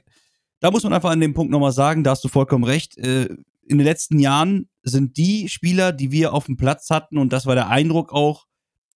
da 0.63 0.71
muss 0.71 0.85
man 0.85 0.93
einfach 0.93 1.11
an 1.11 1.21
dem 1.21 1.35
Punkt 1.35 1.51
nochmal 1.51 1.73
sagen, 1.73 2.05
da 2.05 2.13
hast 2.13 2.23
du 2.23 2.29
vollkommen 2.29 2.63
recht. 2.63 2.97
Äh, 2.97 3.25
in 3.67 3.79
den 3.79 3.85
letzten 3.85 4.21
Jahren 4.21 4.69
sind 4.85 5.17
die 5.17 5.49
Spieler, 5.49 5.93
die 5.93 6.13
wir 6.13 6.33
auf 6.33 6.47
dem 6.47 6.57
Platz 6.57 6.89
hatten, 6.89 7.19
und 7.19 7.33
das 7.33 7.47
war 7.47 7.57
der 7.57 7.69
Eindruck 7.69 8.13
auch, 8.13 8.47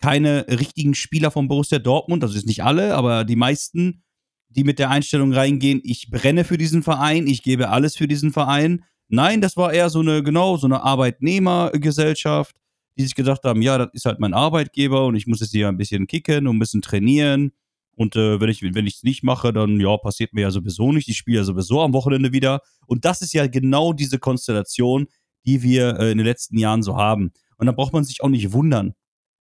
keine 0.02 0.46
richtigen 0.50 0.94
Spieler 0.94 1.32
von 1.32 1.48
Borussia 1.48 1.80
Dortmund, 1.80 2.22
also 2.22 2.36
jetzt 2.36 2.48
nicht 2.48 2.66
alle, 2.66 2.94
aber 2.96 3.24
die 3.24 3.38
meisten, 3.38 4.04
die 4.50 4.66
mit 4.66 4.78
der 4.78 4.90
Einstellung 4.90 5.32
reingehen, 5.32 5.80
ich 5.86 6.10
brenne 6.12 6.44
für 6.44 6.58
diesen 6.58 6.84
Verein, 6.84 7.28
ich 7.28 7.42
gebe 7.42 7.70
alles 7.70 7.96
für 7.96 8.10
diesen 8.10 8.34
Verein. 8.34 8.84
Nein, 9.08 9.40
das 9.40 9.56
war 9.56 9.72
eher 9.72 9.90
so 9.90 10.02
eine, 10.02 10.22
genau, 10.22 10.58
so 10.58 10.68
eine 10.68 10.84
Arbeitnehmergesellschaft, 10.84 12.54
die 12.98 13.04
sich 13.04 13.16
gedacht 13.16 13.46
haben, 13.46 13.62
ja, 13.62 13.78
das 13.78 13.92
ist 13.94 14.04
halt 14.04 14.20
mein 14.20 14.34
Arbeitgeber 14.34 15.06
und 15.06 15.16
ich 15.16 15.28
muss 15.28 15.40
jetzt 15.40 15.52
hier 15.52 15.70
ein 15.70 15.78
bisschen 15.78 16.08
kicken 16.08 16.48
und 16.48 16.58
ein 16.58 16.60
bisschen 16.60 16.82
trainieren. 16.82 17.54
Und 17.96 18.16
äh, 18.16 18.40
wenn 18.42 18.50
ich 18.50 18.62
wenn 18.64 18.88
es 18.88 19.04
nicht 19.04 19.24
mache, 19.24 19.54
dann 19.54 19.80
ja, 19.80 19.96
passiert 19.98 20.34
mir 20.34 20.42
ja 20.42 20.52
sowieso 20.52 20.92
nicht. 20.92 21.08
Ich 21.10 21.18
spiele 21.18 21.38
ja 21.38 21.44
sowieso 21.44 21.82
am 21.82 21.94
Wochenende 21.94 22.32
wieder. 22.34 22.62
Und 22.88 23.06
das 23.06 23.22
ist 23.22 23.34
ja 23.34 23.48
genau 23.48 23.94
diese 23.94 24.18
Konstellation, 24.20 25.08
die 25.46 25.62
wir 25.62 26.00
äh, 26.00 26.12
in 26.12 26.18
den 26.18 26.26
letzten 26.26 26.58
Jahren 26.58 26.82
so 26.84 26.98
haben. 26.98 27.32
Und 27.58 27.68
da 27.68 27.72
braucht 27.72 27.94
man 27.94 28.04
sich 28.04 28.22
auch 28.24 28.30
nicht 28.30 28.52
wundern. 28.52 28.94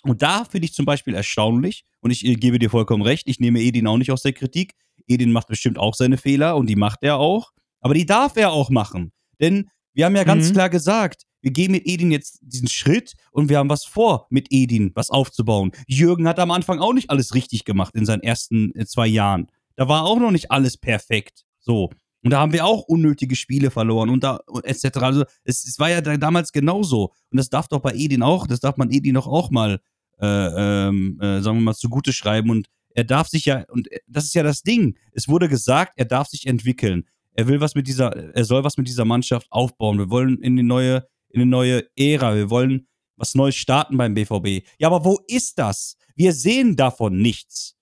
Und 0.03 0.21
da 0.21 0.45
finde 0.45 0.65
ich 0.65 0.73
zum 0.73 0.85
Beispiel 0.85 1.13
erstaunlich, 1.13 1.83
und 2.01 2.11
ich 2.11 2.25
äh, 2.25 2.35
gebe 2.35 2.57
dir 2.57 2.69
vollkommen 2.69 3.03
recht, 3.03 3.27
ich 3.27 3.39
nehme 3.39 3.59
Edin 3.61 3.85
auch 3.87 3.97
nicht 3.97 4.11
aus 4.11 4.21
der 4.23 4.33
Kritik. 4.33 4.73
Edin 5.07 5.31
macht 5.31 5.47
bestimmt 5.47 5.77
auch 5.77 5.93
seine 5.93 6.17
Fehler 6.17 6.55
und 6.55 6.67
die 6.67 6.75
macht 6.75 6.99
er 7.03 7.17
auch. 7.17 7.51
Aber 7.81 7.93
die 7.93 8.05
darf 8.05 8.35
er 8.37 8.51
auch 8.51 8.69
machen. 8.69 9.11
Denn 9.39 9.69
wir 9.93 10.05
haben 10.05 10.15
ja 10.15 10.23
ganz 10.23 10.49
Mhm. 10.49 10.53
klar 10.53 10.69
gesagt, 10.69 11.23
wir 11.41 11.51
gehen 11.51 11.71
mit 11.71 11.85
Edin 11.85 12.11
jetzt 12.11 12.39
diesen 12.41 12.67
Schritt 12.67 13.13
und 13.31 13.49
wir 13.49 13.57
haben 13.57 13.69
was 13.69 13.85
vor, 13.85 14.27
mit 14.29 14.47
Edin 14.49 14.91
was 14.95 15.09
aufzubauen. 15.09 15.71
Jürgen 15.87 16.27
hat 16.27 16.39
am 16.39 16.51
Anfang 16.51 16.79
auch 16.79 16.93
nicht 16.93 17.09
alles 17.09 17.33
richtig 17.33 17.65
gemacht 17.65 17.95
in 17.95 18.05
seinen 18.05 18.21
ersten 18.21 18.75
äh, 18.75 18.85
zwei 18.85 19.07
Jahren. 19.07 19.47
Da 19.75 19.87
war 19.87 20.05
auch 20.05 20.19
noch 20.19 20.31
nicht 20.31 20.51
alles 20.51 20.77
perfekt. 20.77 21.45
So. 21.59 21.89
Und 22.21 22.31
da 22.31 22.41
haben 22.41 22.51
wir 22.51 22.65
auch 22.65 22.81
unnötige 22.83 23.35
Spiele 23.35 23.71
verloren 23.71 24.09
und 24.09 24.23
da 24.23 24.39
etc. 24.63 24.97
Also 24.97 25.23
es, 25.45 25.65
es 25.65 25.79
war 25.79 25.89
ja 25.89 26.01
da, 26.01 26.17
damals 26.17 26.51
genauso. 26.51 27.13
Und 27.31 27.37
das 27.37 27.49
darf 27.49 27.67
doch 27.69 27.79
bei 27.79 27.93
Edin 27.93 28.23
auch, 28.23 28.45
das 28.45 28.59
darf 28.59 28.75
man 28.75 28.91
Edin 28.91 29.15
doch 29.15 29.27
auch 29.27 29.51
mal, 29.51 29.79
äh, 30.19 30.27
ähm, 30.27 31.17
äh, 31.21 31.41
sagen 31.41 31.57
wir 31.57 31.63
mal, 31.63 31.75
zugute 31.75 32.11
schreiben. 32.11 32.49
Und 32.49 32.67
er 32.93 33.05
darf 33.05 33.29
sich 33.29 33.45
ja, 33.45 33.63
und 33.69 33.87
das 34.07 34.25
ist 34.25 34.33
ja 34.33 34.43
das 34.43 34.63
Ding. 34.63 34.97
Es 35.13 35.29
wurde 35.29 35.47
gesagt, 35.47 35.93
er 35.95 36.05
darf 36.05 36.27
sich 36.27 36.45
entwickeln. 36.45 37.05
Er 37.33 37.47
will 37.47 37.61
was 37.61 37.73
mit 37.73 37.87
dieser, 37.87 38.13
er 38.35 38.43
soll 38.43 38.65
was 38.65 38.75
mit 38.75 38.89
dieser 38.89 39.05
Mannschaft 39.05 39.47
aufbauen. 39.49 39.97
Wir 39.97 40.09
wollen 40.09 40.39
in 40.39 40.57
die 40.57 40.63
neue, 40.63 41.07
in 41.29 41.41
eine 41.41 41.49
neue 41.49 41.87
Ära. 41.97 42.35
Wir 42.35 42.49
wollen 42.49 42.87
was 43.15 43.35
Neues 43.35 43.55
starten 43.55 43.97
beim 43.97 44.13
BVB. 44.13 44.65
Ja, 44.77 44.87
aber 44.87 45.03
wo 45.03 45.19
ist 45.27 45.59
das? 45.59 45.97
Wir 46.15 46.33
sehen 46.33 46.75
davon 46.75 47.17
nichts. 47.17 47.75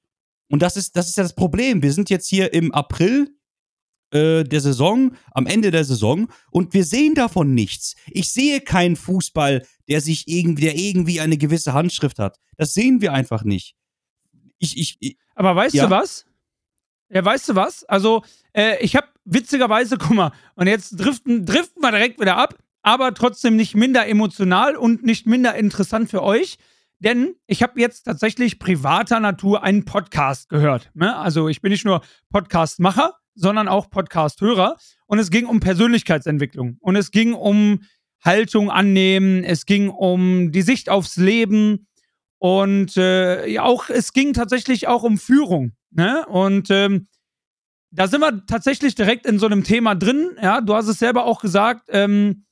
Und 0.49 0.61
das 0.61 0.77
ist, 0.77 0.95
das 0.95 1.09
ist 1.09 1.17
ja 1.17 1.23
das 1.23 1.35
Problem. 1.35 1.81
Wir 1.83 1.93
sind 1.93 2.09
jetzt 2.09 2.27
hier 2.27 2.53
im 2.53 2.73
April 2.73 3.29
äh, 4.11 4.43
der 4.43 4.61
Saison, 4.61 5.15
am 5.31 5.45
Ende 5.45 5.69
der 5.71 5.83
Saison, 5.83 6.29
und 6.51 6.73
wir 6.73 6.85
sehen 6.85 7.13
davon 7.13 7.53
nichts. 7.53 7.95
Ich 8.07 8.31
sehe 8.31 8.61
keinen 8.61 8.95
Fußball, 8.95 9.65
der 9.89 10.01
sich 10.01 10.27
irgendwie, 10.27 10.63
der 10.63 10.75
irgendwie 10.77 11.19
eine 11.19 11.37
gewisse 11.37 11.73
Handschrift 11.73 12.17
hat. 12.17 12.39
Das 12.55 12.73
sehen 12.73 13.01
wir 13.01 13.11
einfach 13.13 13.43
nicht. 13.43 13.75
Ich, 14.59 14.77
ich, 14.77 14.97
ich 15.01 15.17
Aber 15.35 15.55
weißt 15.55 15.75
Ja. 15.75 15.85
du 15.85 15.91
was? 15.91 16.25
Ja, 17.09 17.23
weißt 17.23 17.49
du 17.49 17.55
was? 17.55 17.83
Also, 17.83 18.23
äh, 18.53 18.81
ich 18.83 18.95
habe 18.95 19.07
witzigerweise, 19.25 19.97
guck 19.97 20.11
mal, 20.15 20.31
und 20.55 20.67
jetzt 20.67 20.91
driften, 20.97 21.45
driften 21.45 21.81
wir 21.81 21.91
direkt 21.91 22.19
wieder 22.19 22.37
ab, 22.37 22.57
aber 22.87 23.13
trotzdem 23.13 23.57
nicht 23.57 23.75
minder 23.75 24.07
emotional 24.07 24.77
und 24.77 25.03
nicht 25.03 25.27
minder 25.27 25.55
interessant 25.55 26.09
für 26.09 26.23
euch. 26.23 26.57
Denn 26.99 27.35
ich 27.45 27.61
habe 27.61 27.81
jetzt 27.81 28.03
tatsächlich 28.03 28.59
privater 28.59 29.19
Natur 29.19 29.61
einen 29.61 29.83
Podcast 29.83 30.47
gehört. 30.47 30.89
Ne? 30.93 31.13
Also 31.13 31.49
ich 31.49 31.61
bin 31.61 31.73
nicht 31.73 31.83
nur 31.83 31.99
Podcast-Macher, 32.29 33.15
sondern 33.35 33.67
auch 33.67 33.89
Podcast-Hörer. 33.89 34.77
Und 35.05 35.19
es 35.19 35.31
ging 35.31 35.47
um 35.47 35.59
Persönlichkeitsentwicklung. 35.59 36.77
Und 36.79 36.95
es 36.95 37.11
ging 37.11 37.33
um 37.33 37.81
Haltung 38.23 38.71
annehmen. 38.71 39.43
Es 39.43 39.65
ging 39.65 39.89
um 39.89 40.53
die 40.53 40.61
Sicht 40.61 40.89
aufs 40.89 41.17
Leben. 41.17 41.87
Und 42.37 42.95
äh, 42.95 43.59
auch, 43.59 43.89
es 43.89 44.13
ging 44.13 44.31
tatsächlich 44.31 44.87
auch 44.87 45.03
um 45.03 45.17
Führung. 45.17 45.73
Ne? 45.91 46.25
Und 46.27 46.69
ähm, 46.71 47.09
da 47.91 48.07
sind 48.07 48.21
wir 48.21 48.45
tatsächlich 48.45 48.95
direkt 48.95 49.25
in 49.25 49.39
so 49.39 49.45
einem 49.45 49.65
Thema 49.65 49.93
drin. 49.93 50.37
Ja, 50.41 50.61
du 50.61 50.73
hast 50.73 50.87
es 50.87 50.99
selber 50.99 51.25
auch 51.25 51.41
gesagt. 51.41 51.89
Ähm, 51.89 52.45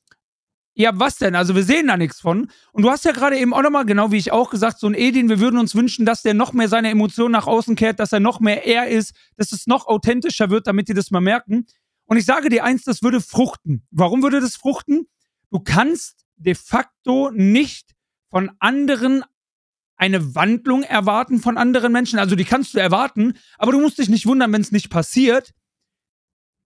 ja, 0.77 0.91
was 0.94 1.17
denn? 1.17 1.36
Also 1.36 1.55
wir 1.55 1.63
sehen 1.63 1.88
da 1.88 1.96
nichts 1.96 2.20
von. 2.20 2.50
Und 2.74 2.84
du 2.84 2.89
hast 2.89 3.05
ja 3.05 3.13
gerade 3.13 3.38
eben 3.38 3.53
auch 3.53 3.62
nochmal, 3.62 3.86
genau 3.86 4.12
wie 4.12 4.17
ich 4.17 4.34
auch 4.34 4.50
gesagt, 4.50 4.79
so 4.79 4.88
ein 4.88 4.94
Edin, 4.94 5.29
wir 5.29 5.39
würden 5.39 5.58
uns 5.58 5.74
wünschen, 5.74 6.05
dass 6.05 6.22
der 6.22 6.34
noch 6.34 6.51
mehr 6.51 6.67
seine 6.67 6.89
Emotionen 6.89 7.32
nach 7.32 7.48
außen 7.48 7.75
kehrt, 7.75 8.00
dass 8.00 8.12
er 8.12 8.20
noch 8.20 8.41
mehr 8.41 8.65
er 8.65 8.88
ist, 8.88 9.15
dass 9.38 9.53
es 9.53 9.67
noch 9.67 9.88
authentischer 9.88 10.50
wird, 10.50 10.67
damit 10.67 10.89
die 10.89 10.94
das 10.94 11.12
mal 11.12 11.22
merken. 11.22 11.65
Und 12.05 12.17
ich 12.17 12.25
sage 12.25 12.50
dir 12.50 12.65
eins, 12.65 12.84
das 12.84 13.01
würde 13.01 13.22
fruchten. 13.22 13.88
Warum 13.89 14.22
würde 14.22 14.41
das 14.41 14.58
fruchten? 14.58 15.08
Du 15.50 15.62
kannst 15.62 16.25
de 16.36 16.55
facto 16.55 17.32
nicht 17.32 17.96
von 18.29 18.51
anderen 18.60 19.24
eine 19.96 20.36
Wandlung 20.36 20.84
erwarten 20.84 21.39
von 21.39 21.58
anderen 21.58 21.94
Menschen. 21.94 22.20
Also 22.20 22.36
die 22.36 22.44
kannst 22.44 22.74
du 22.74 22.79
erwarten, 22.79 23.36
aber 23.58 23.72
du 23.72 23.79
musst 23.79 23.98
dich 23.98 24.10
nicht 24.10 24.25
wundern, 24.25 24.51
wenn 24.51 24.60
es 24.60 24.74
nicht 24.74 24.89
passiert. 24.89 25.53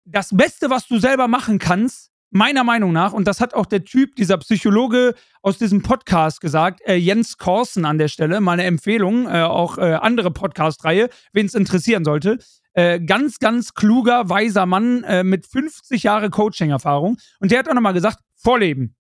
Das 0.06 0.34
Beste, 0.34 0.70
was 0.70 0.86
du 0.86 0.98
selber 0.98 1.28
machen 1.28 1.58
kannst, 1.58 2.10
meiner 2.30 2.64
Meinung 2.64 2.92
nach, 2.92 3.12
und 3.12 3.26
das 3.26 3.40
hat 3.40 3.54
auch 3.54 3.66
der 3.66 3.84
Typ, 3.84 4.16
dieser 4.16 4.38
Psychologe 4.38 5.14
aus 5.42 5.58
diesem 5.58 5.82
Podcast 5.82 6.40
gesagt, 6.40 6.80
äh, 6.86 6.96
Jens 6.96 7.38
Korsen 7.38 7.84
an 7.84 7.98
der 7.98 8.08
Stelle, 8.08 8.40
meine 8.40 8.64
Empfehlung, 8.64 9.26
äh, 9.26 9.42
auch 9.42 9.78
äh, 9.78 9.94
andere 9.94 10.30
Podcast-Reihe, 10.30 11.08
wen 11.32 11.46
es 11.46 11.54
interessieren 11.54 12.04
sollte. 12.04 12.38
Äh, 12.74 13.00
ganz, 13.00 13.38
ganz 13.38 13.74
kluger, 13.74 14.28
weiser 14.28 14.66
Mann 14.66 15.02
äh, 15.04 15.24
mit 15.24 15.46
50 15.46 16.02
Jahre 16.02 16.30
Coaching-Erfahrung. 16.30 17.18
Und 17.40 17.50
der 17.50 17.60
hat 17.60 17.68
auch 17.68 17.74
nochmal 17.74 17.94
gesagt, 17.94 18.18
Vorleben. 18.36 18.94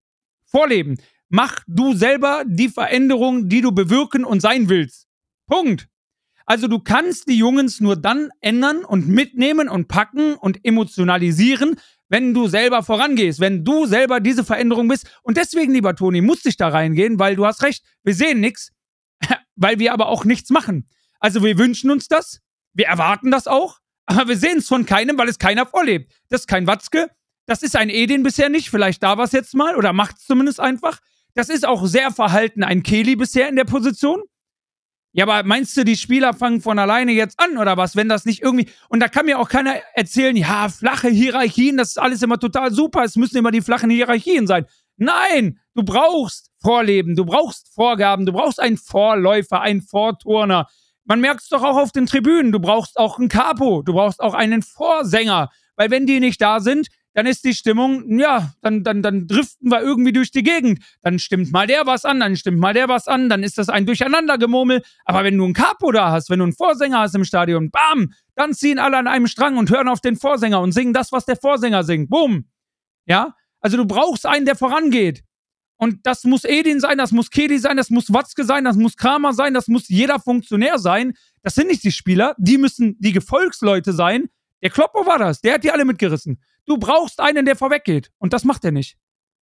Vorleben. 0.46 0.98
Mach 1.28 1.60
du 1.66 1.94
selber 1.94 2.42
die 2.46 2.68
Veränderung, 2.68 3.48
die 3.48 3.60
du 3.60 3.72
bewirken 3.72 4.24
und 4.24 4.40
sein 4.40 4.68
willst. 4.68 5.06
Punkt. 5.46 5.88
Also 6.46 6.66
du 6.66 6.78
kannst 6.78 7.28
die 7.28 7.36
Jungs 7.36 7.78
nur 7.80 7.94
dann 7.94 8.30
ändern 8.40 8.82
und 8.82 9.06
mitnehmen 9.06 9.68
und 9.68 9.86
packen 9.86 10.34
und 10.34 10.64
emotionalisieren, 10.64 11.76
wenn 12.08 12.34
du 12.34 12.48
selber 12.48 12.82
vorangehst, 12.82 13.40
wenn 13.40 13.64
du 13.64 13.86
selber 13.86 14.20
diese 14.20 14.44
Veränderung 14.44 14.88
bist. 14.88 15.10
Und 15.22 15.36
deswegen, 15.36 15.72
lieber 15.72 15.94
Toni, 15.94 16.20
musste 16.20 16.48
ich 16.48 16.56
da 16.56 16.68
reingehen, 16.68 17.18
weil 17.18 17.36
du 17.36 17.46
hast 17.46 17.62
recht, 17.62 17.84
wir 18.02 18.14
sehen 18.14 18.40
nichts, 18.40 18.72
weil 19.56 19.78
wir 19.78 19.92
aber 19.92 20.08
auch 20.08 20.24
nichts 20.24 20.50
machen. 20.50 20.88
Also 21.20 21.42
wir 21.42 21.58
wünschen 21.58 21.90
uns 21.90 22.08
das, 22.08 22.40
wir 22.72 22.86
erwarten 22.86 23.30
das 23.30 23.46
auch, 23.46 23.78
aber 24.06 24.28
wir 24.28 24.36
sehen 24.36 24.58
es 24.58 24.68
von 24.68 24.86
keinem, 24.86 25.18
weil 25.18 25.28
es 25.28 25.38
keiner 25.38 25.66
vorlebt. 25.66 26.12
Das 26.28 26.42
ist 26.42 26.46
kein 26.46 26.66
Watzke, 26.66 27.10
das 27.46 27.62
ist 27.62 27.76
ein 27.76 27.90
Edin 27.90 28.22
bisher 28.22 28.48
nicht, 28.48 28.70
vielleicht 28.70 29.02
da 29.02 29.18
war 29.18 29.24
es 29.24 29.32
jetzt 29.32 29.54
mal 29.54 29.76
oder 29.76 29.92
macht 29.92 30.18
es 30.18 30.24
zumindest 30.24 30.60
einfach. 30.60 31.00
Das 31.34 31.48
ist 31.48 31.66
auch 31.66 31.86
sehr 31.86 32.10
verhalten 32.10 32.64
ein 32.64 32.82
Keli 32.82 33.16
bisher 33.16 33.48
in 33.48 33.56
der 33.56 33.64
Position. 33.64 34.22
Ja, 35.12 35.24
aber 35.24 35.42
meinst 35.42 35.76
du, 35.76 35.84
die 35.84 35.96
Spieler 35.96 36.34
fangen 36.34 36.60
von 36.60 36.78
alleine 36.78 37.12
jetzt 37.12 37.40
an 37.40 37.56
oder 37.56 37.76
was, 37.76 37.96
wenn 37.96 38.08
das 38.08 38.24
nicht 38.24 38.42
irgendwie. 38.42 38.68
Und 38.88 39.00
da 39.00 39.08
kann 39.08 39.26
mir 39.26 39.38
auch 39.38 39.48
keiner 39.48 39.76
erzählen, 39.94 40.36
ja, 40.36 40.68
flache 40.68 41.08
Hierarchien, 41.08 41.76
das 41.76 41.90
ist 41.90 41.98
alles 41.98 42.22
immer 42.22 42.38
total 42.38 42.72
super, 42.72 43.04
es 43.04 43.16
müssen 43.16 43.38
immer 43.38 43.50
die 43.50 43.62
flachen 43.62 43.90
Hierarchien 43.90 44.46
sein. 44.46 44.66
Nein, 44.96 45.58
du 45.74 45.82
brauchst 45.82 46.50
Vorleben, 46.60 47.16
du 47.16 47.24
brauchst 47.24 47.72
Vorgaben, 47.74 48.26
du 48.26 48.32
brauchst 48.32 48.60
einen 48.60 48.76
Vorläufer, 48.76 49.60
einen 49.60 49.80
Vorturner. 49.80 50.66
Man 51.04 51.20
merkt 51.20 51.42
es 51.42 51.48
doch 51.48 51.62
auch 51.62 51.76
auf 51.76 51.92
den 51.92 52.06
Tribünen, 52.06 52.52
du 52.52 52.60
brauchst 52.60 52.98
auch 52.98 53.18
einen 53.18 53.28
Capo, 53.28 53.82
du 53.82 53.94
brauchst 53.94 54.20
auch 54.20 54.34
einen 54.34 54.62
Vorsänger, 54.62 55.50
weil 55.76 55.90
wenn 55.90 56.04
die 56.04 56.20
nicht 56.20 56.40
da 56.42 56.60
sind, 56.60 56.88
dann 57.18 57.26
ist 57.26 57.44
die 57.44 57.52
Stimmung, 57.52 58.16
ja, 58.20 58.54
dann, 58.62 58.84
dann, 58.84 59.02
dann 59.02 59.26
driften 59.26 59.72
wir 59.72 59.80
irgendwie 59.82 60.12
durch 60.12 60.30
die 60.30 60.44
Gegend. 60.44 60.84
Dann 61.02 61.18
stimmt 61.18 61.50
mal 61.50 61.66
der 61.66 61.84
was 61.84 62.04
an, 62.04 62.20
dann 62.20 62.36
stimmt 62.36 62.60
mal 62.60 62.72
der 62.72 62.88
was 62.88 63.08
an, 63.08 63.28
dann 63.28 63.42
ist 63.42 63.58
das 63.58 63.68
ein 63.68 63.86
Durcheinandergemurmel. 63.86 64.82
Aber 65.04 65.24
wenn 65.24 65.36
du 65.36 65.44
einen 65.44 65.52
Capo 65.52 65.90
da 65.90 66.12
hast, 66.12 66.30
wenn 66.30 66.38
du 66.38 66.44
einen 66.44 66.52
Vorsänger 66.52 67.00
hast 67.00 67.16
im 67.16 67.24
Stadion, 67.24 67.72
bam, 67.72 68.12
dann 68.36 68.54
ziehen 68.54 68.78
alle 68.78 68.98
an 68.98 69.08
einem 69.08 69.26
Strang 69.26 69.56
und 69.56 69.68
hören 69.68 69.88
auf 69.88 70.00
den 70.00 70.14
Vorsänger 70.14 70.60
und 70.60 70.70
singen 70.70 70.92
das, 70.92 71.10
was 71.10 71.24
der 71.24 71.34
Vorsänger 71.34 71.82
singt. 71.82 72.08
Boom. 72.08 72.44
Ja? 73.04 73.34
Also 73.58 73.76
du 73.78 73.84
brauchst 73.84 74.24
einen, 74.24 74.46
der 74.46 74.54
vorangeht. 74.54 75.24
Und 75.76 76.06
das 76.06 76.22
muss 76.22 76.44
Edin 76.44 76.78
sein, 76.78 76.98
das 76.98 77.10
muss 77.10 77.30
Kedi 77.30 77.58
sein, 77.58 77.76
das 77.76 77.90
muss 77.90 78.12
Watzke 78.12 78.44
sein, 78.44 78.62
das 78.62 78.76
muss 78.76 78.96
Kramer 78.96 79.32
sein, 79.32 79.54
das 79.54 79.66
muss 79.66 79.88
jeder 79.88 80.20
Funktionär 80.20 80.78
sein. 80.78 81.14
Das 81.42 81.56
sind 81.56 81.66
nicht 81.66 81.82
die 81.82 81.90
Spieler, 81.90 82.36
die 82.38 82.58
müssen 82.58 82.96
die 83.00 83.12
Gefolgsleute 83.12 83.92
sein. 83.92 84.28
Der 84.62 84.70
Kloppo 84.70 85.04
war 85.04 85.18
das, 85.18 85.40
der 85.40 85.54
hat 85.54 85.64
die 85.64 85.72
alle 85.72 85.84
mitgerissen. 85.84 86.40
Du 86.68 86.76
brauchst 86.78 87.18
einen, 87.20 87.44
der 87.46 87.56
vorweggeht. 87.56 88.10
Und 88.18 88.32
das 88.32 88.44
macht 88.44 88.64
er 88.64 88.70
nicht. 88.72 88.96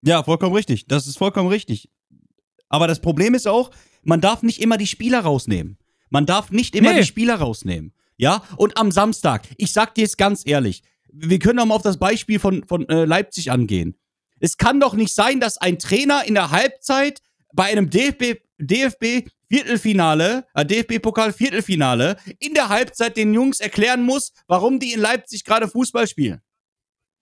Ja, 0.02 0.22
vollkommen 0.22 0.54
richtig. 0.54 0.86
Das 0.86 1.06
ist 1.06 1.18
vollkommen 1.18 1.48
richtig. 1.48 1.88
Aber 2.68 2.86
das 2.86 3.00
Problem 3.00 3.34
ist 3.34 3.48
auch, 3.48 3.70
man 4.02 4.20
darf 4.20 4.42
nicht 4.42 4.60
immer 4.60 4.76
die 4.76 4.86
Spieler 4.86 5.20
rausnehmen. 5.20 5.78
Man 6.10 6.26
darf 6.26 6.50
nicht 6.50 6.76
immer 6.76 6.92
Nee. 6.92 7.00
die 7.00 7.06
Spieler 7.06 7.36
rausnehmen. 7.36 7.92
Ja, 8.16 8.42
und 8.56 8.76
am 8.78 8.92
Samstag, 8.92 9.48
ich 9.56 9.72
sag 9.72 9.94
dir 9.94 10.02
jetzt 10.02 10.18
ganz 10.18 10.42
ehrlich, 10.46 10.82
wir 11.10 11.38
können 11.38 11.56
doch 11.56 11.66
mal 11.66 11.74
auf 11.74 11.82
das 11.82 11.98
Beispiel 11.98 12.38
von, 12.38 12.64
von 12.66 12.88
äh, 12.88 13.04
Leipzig 13.06 13.50
angehen. 13.50 13.96
Es 14.38 14.56
kann 14.58 14.78
doch 14.78 14.94
nicht 14.94 15.14
sein, 15.14 15.40
dass 15.40 15.56
ein 15.58 15.78
Trainer 15.78 16.24
in 16.26 16.34
der 16.34 16.50
Halbzeit 16.50 17.22
bei 17.54 17.64
einem 17.64 17.88
DFB, 17.88 18.40
DFB 18.58 19.28
Viertelfinale, 19.48 20.46
äh, 20.54 20.64
DFB-Pokal 20.66 21.32
Viertelfinale, 21.32 22.16
in 22.38 22.54
der 22.54 22.68
Halbzeit 22.68 23.16
den 23.16 23.32
Jungs 23.32 23.60
erklären 23.60 24.02
muss, 24.02 24.32
warum 24.46 24.78
die 24.78 24.92
in 24.92 25.00
Leipzig 25.00 25.44
gerade 25.44 25.68
Fußball 25.68 26.06
spielen. 26.06 26.40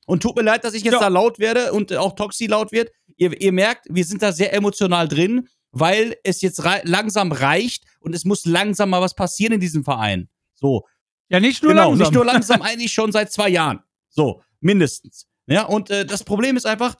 Und 0.06 0.22
tut 0.22 0.36
mir 0.36 0.42
leid, 0.42 0.64
dass 0.64 0.74
ich 0.74 0.82
jetzt 0.82 0.94
Ja. 0.94 1.00
da 1.00 1.08
laut 1.08 1.38
werde 1.38 1.72
und 1.72 1.92
auch 1.94 2.14
Toxi 2.14 2.46
laut 2.46 2.72
wird. 2.72 2.90
Ihr, 3.16 3.40
ihr 3.40 3.52
merkt, 3.52 3.86
wir 3.88 4.04
sind 4.04 4.22
da 4.22 4.32
sehr 4.32 4.52
emotional 4.52 5.06
drin, 5.08 5.48
weil 5.70 6.16
es 6.24 6.40
jetzt 6.42 6.64
rei 6.64 6.82
langsam 6.84 7.32
reicht 7.32 7.84
und 8.00 8.14
es 8.14 8.24
muss 8.24 8.44
langsam 8.44 8.90
mal 8.90 9.00
was 9.00 9.14
passieren 9.14 9.54
in 9.54 9.60
diesem 9.60 9.84
Verein. 9.84 10.28
So. 10.54 10.86
Ja, 11.28 11.40
nicht 11.40 11.62
nur 11.62 11.72
genau, 11.72 11.88
langsam. 11.90 11.98
nicht 11.98 12.14
nur 12.14 12.24
langsam, 12.24 12.62
eigentlich 12.62 12.92
schon 12.92 13.12
seit 13.12 13.32
zwei 13.32 13.48
Jahren. 13.48 13.80
So, 14.08 14.42
mindestens. 14.60 15.26
Ja, 15.46 15.64
und 15.64 15.90
äh, 15.90 16.04
das 16.04 16.24
Problem 16.24 16.56
ist 16.56 16.66
einfach, 16.66 16.96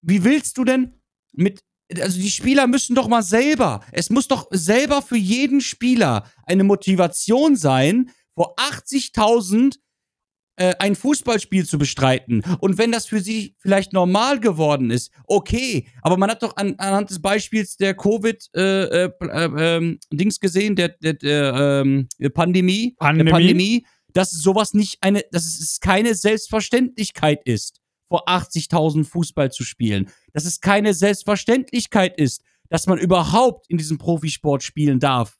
wie 0.00 0.24
willst 0.24 0.56
du 0.58 0.64
denn 0.64 1.00
mit. 1.32 1.60
Also 2.00 2.20
die 2.20 2.30
Spieler 2.30 2.66
müssen 2.66 2.94
doch 2.94 3.08
mal 3.08 3.22
selber. 3.22 3.80
Es 3.92 4.10
muss 4.10 4.28
doch 4.28 4.46
selber 4.50 5.00
für 5.02 5.16
jeden 5.16 5.60
Spieler 5.62 6.30
eine 6.44 6.62
Motivation 6.64 7.56
sein, 7.56 8.10
vor 8.34 8.54
80.000 8.58 9.76
äh, 10.58 10.74
ein 10.78 10.94
Fußballspiel 10.94 11.66
zu 11.66 11.78
bestreiten. 11.78 12.42
Und 12.60 12.78
wenn 12.78 12.92
das 12.92 13.06
für 13.06 13.20
sie 13.20 13.54
vielleicht 13.58 13.92
normal 13.92 14.40
geworden 14.40 14.90
ist, 14.90 15.12
okay. 15.26 15.86
Aber 16.02 16.16
man 16.16 16.30
hat 16.30 16.42
doch 16.42 16.56
an, 16.56 16.74
anhand 16.78 17.10
des 17.10 17.22
Beispiels 17.22 17.76
der 17.76 17.94
Covid-Dings 17.94 18.50
äh, 18.54 19.04
äh, 19.04 19.76
ähm, 19.76 19.98
gesehen, 20.40 20.76
der, 20.76 20.88
der, 20.88 21.14
der 21.14 21.82
ähm, 21.84 22.08
Pandemie, 22.34 22.94
Pandemie. 22.98 23.24
der 23.24 23.32
Pandemie, 23.32 23.86
dass 24.12 24.30
sowas 24.30 24.74
nicht 24.74 24.98
eine, 25.00 25.22
dass 25.30 25.44
es 25.44 25.80
keine 25.80 26.14
Selbstverständlichkeit 26.14 27.40
ist, 27.44 27.80
vor 28.08 28.28
80.000 28.28 29.04
Fußball 29.04 29.52
zu 29.52 29.64
spielen. 29.64 30.10
Dass 30.32 30.44
es 30.44 30.60
keine 30.60 30.94
Selbstverständlichkeit 30.94 32.18
ist, 32.18 32.42
dass 32.68 32.86
man 32.86 32.98
überhaupt 32.98 33.66
in 33.68 33.78
diesem 33.78 33.98
Profisport 33.98 34.62
spielen 34.62 34.98
darf. 34.98 35.36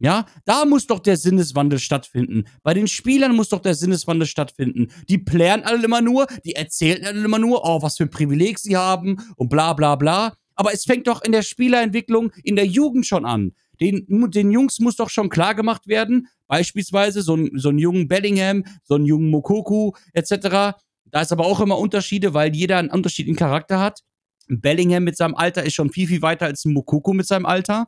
Ja, 0.00 0.26
da 0.44 0.64
muss 0.64 0.86
doch 0.86 1.00
der 1.00 1.16
Sinneswandel 1.16 1.80
stattfinden. 1.80 2.44
Bei 2.62 2.72
den 2.72 2.86
Spielern 2.86 3.34
muss 3.34 3.48
doch 3.48 3.60
der 3.60 3.74
Sinneswandel 3.74 4.28
stattfinden. 4.28 4.88
Die 5.08 5.18
plären 5.18 5.64
alle 5.64 5.84
immer 5.84 6.00
nur, 6.00 6.26
die 6.44 6.52
erzählen 6.54 7.04
alle 7.04 7.24
immer 7.24 7.40
nur, 7.40 7.64
oh, 7.64 7.82
was 7.82 7.96
für 7.96 8.04
ein 8.04 8.10
Privileg 8.10 8.60
sie 8.60 8.76
haben 8.76 9.16
und 9.36 9.48
bla 9.48 9.72
bla 9.72 9.96
bla. 9.96 10.34
Aber 10.54 10.72
es 10.72 10.84
fängt 10.84 11.08
doch 11.08 11.22
in 11.22 11.32
der 11.32 11.42
Spielerentwicklung 11.42 12.30
in 12.44 12.54
der 12.54 12.66
Jugend 12.66 13.06
schon 13.06 13.24
an. 13.24 13.52
Den, 13.80 14.06
den 14.30 14.50
Jungs 14.50 14.78
muss 14.80 14.96
doch 14.96 15.10
schon 15.10 15.28
klar 15.28 15.54
gemacht 15.54 15.86
werden, 15.86 16.28
beispielsweise 16.46 17.22
so, 17.22 17.36
ein, 17.36 17.50
so 17.54 17.68
einen 17.68 17.78
jungen 17.78 18.08
Bellingham, 18.08 18.64
so 18.82 18.94
einen 18.94 19.06
jungen 19.06 19.30
Mokoku 19.30 19.92
etc. 20.12 20.76
Da 21.06 21.20
ist 21.20 21.32
aber 21.32 21.46
auch 21.46 21.60
immer 21.60 21.78
Unterschiede, 21.78 22.34
weil 22.34 22.54
jeder 22.54 22.78
einen 22.78 22.90
unterschiedlichen 22.90 23.38
Charakter 23.38 23.78
hat. 23.78 24.00
Ein 24.48 24.60
Bellingham 24.60 25.04
mit 25.04 25.16
seinem 25.16 25.34
Alter 25.34 25.62
ist 25.64 25.74
schon 25.74 25.90
viel, 25.90 26.08
viel 26.08 26.22
weiter 26.22 26.46
als 26.46 26.64
ein 26.64 26.72
Mokoku 26.72 27.12
mit 27.14 27.26
seinem 27.26 27.46
Alter. 27.46 27.86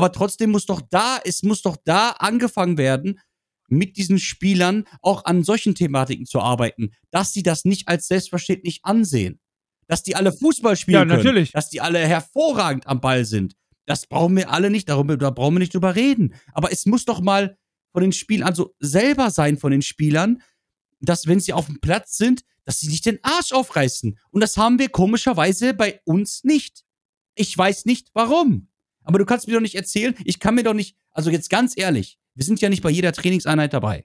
Aber 0.00 0.12
trotzdem 0.12 0.50
muss 0.50 0.64
doch 0.64 0.80
da, 0.80 1.20
es 1.26 1.42
muss 1.42 1.60
doch 1.60 1.76
da 1.84 2.12
angefangen 2.12 2.78
werden, 2.78 3.20
mit 3.68 3.98
diesen 3.98 4.18
Spielern 4.18 4.86
auch 5.02 5.26
an 5.26 5.44
solchen 5.44 5.74
Thematiken 5.74 6.24
zu 6.24 6.40
arbeiten, 6.40 6.92
dass 7.10 7.34
sie 7.34 7.42
das 7.42 7.66
nicht 7.66 7.86
als 7.86 8.08
selbstverständlich 8.08 8.80
ansehen. 8.82 9.40
Dass 9.88 10.02
die 10.02 10.16
alle 10.16 10.32
Fußball 10.32 10.74
spielen 10.76 10.94
Ja, 10.94 11.00
können, 11.04 11.22
natürlich. 11.22 11.52
dass 11.52 11.68
die 11.68 11.82
alle 11.82 11.98
hervorragend 11.98 12.86
am 12.86 13.02
Ball 13.02 13.26
sind. 13.26 13.56
Das 13.84 14.06
brauchen 14.06 14.34
wir 14.38 14.50
alle 14.50 14.70
nicht, 14.70 14.88
darüber, 14.88 15.18
da 15.18 15.28
brauchen 15.28 15.56
wir 15.56 15.58
nicht 15.58 15.74
drüber 15.74 15.94
reden. 15.94 16.32
Aber 16.54 16.72
es 16.72 16.86
muss 16.86 17.04
doch 17.04 17.20
mal 17.20 17.58
von 17.92 18.00
den 18.00 18.12
Spielern, 18.12 18.48
also 18.48 18.74
selber 18.78 19.30
sein 19.30 19.58
von 19.58 19.70
den 19.70 19.82
Spielern, 19.82 20.40
dass 21.02 21.26
wenn 21.26 21.40
sie 21.40 21.52
auf 21.52 21.66
dem 21.66 21.78
Platz 21.82 22.16
sind, 22.16 22.40
dass 22.64 22.80
sie 22.80 22.88
nicht 22.88 23.04
den 23.04 23.18
Arsch 23.22 23.52
aufreißen. 23.52 24.18
Und 24.30 24.40
das 24.40 24.56
haben 24.56 24.78
wir 24.78 24.88
komischerweise 24.88 25.74
bei 25.74 26.00
uns 26.06 26.42
nicht. 26.42 26.84
Ich 27.34 27.56
weiß 27.56 27.84
nicht 27.84 28.08
warum. 28.14 28.69
Aber 29.04 29.18
du 29.18 29.24
kannst 29.24 29.48
mir 29.48 29.54
doch 29.54 29.60
nicht 29.60 29.74
erzählen, 29.74 30.14
ich 30.24 30.40
kann 30.40 30.54
mir 30.54 30.62
doch 30.62 30.74
nicht, 30.74 30.96
also 31.10 31.30
jetzt 31.30 31.50
ganz 31.50 31.76
ehrlich, 31.76 32.18
wir 32.34 32.44
sind 32.44 32.60
ja 32.60 32.68
nicht 32.68 32.82
bei 32.82 32.90
jeder 32.90 33.12
Trainingseinheit 33.12 33.72
dabei. 33.72 34.04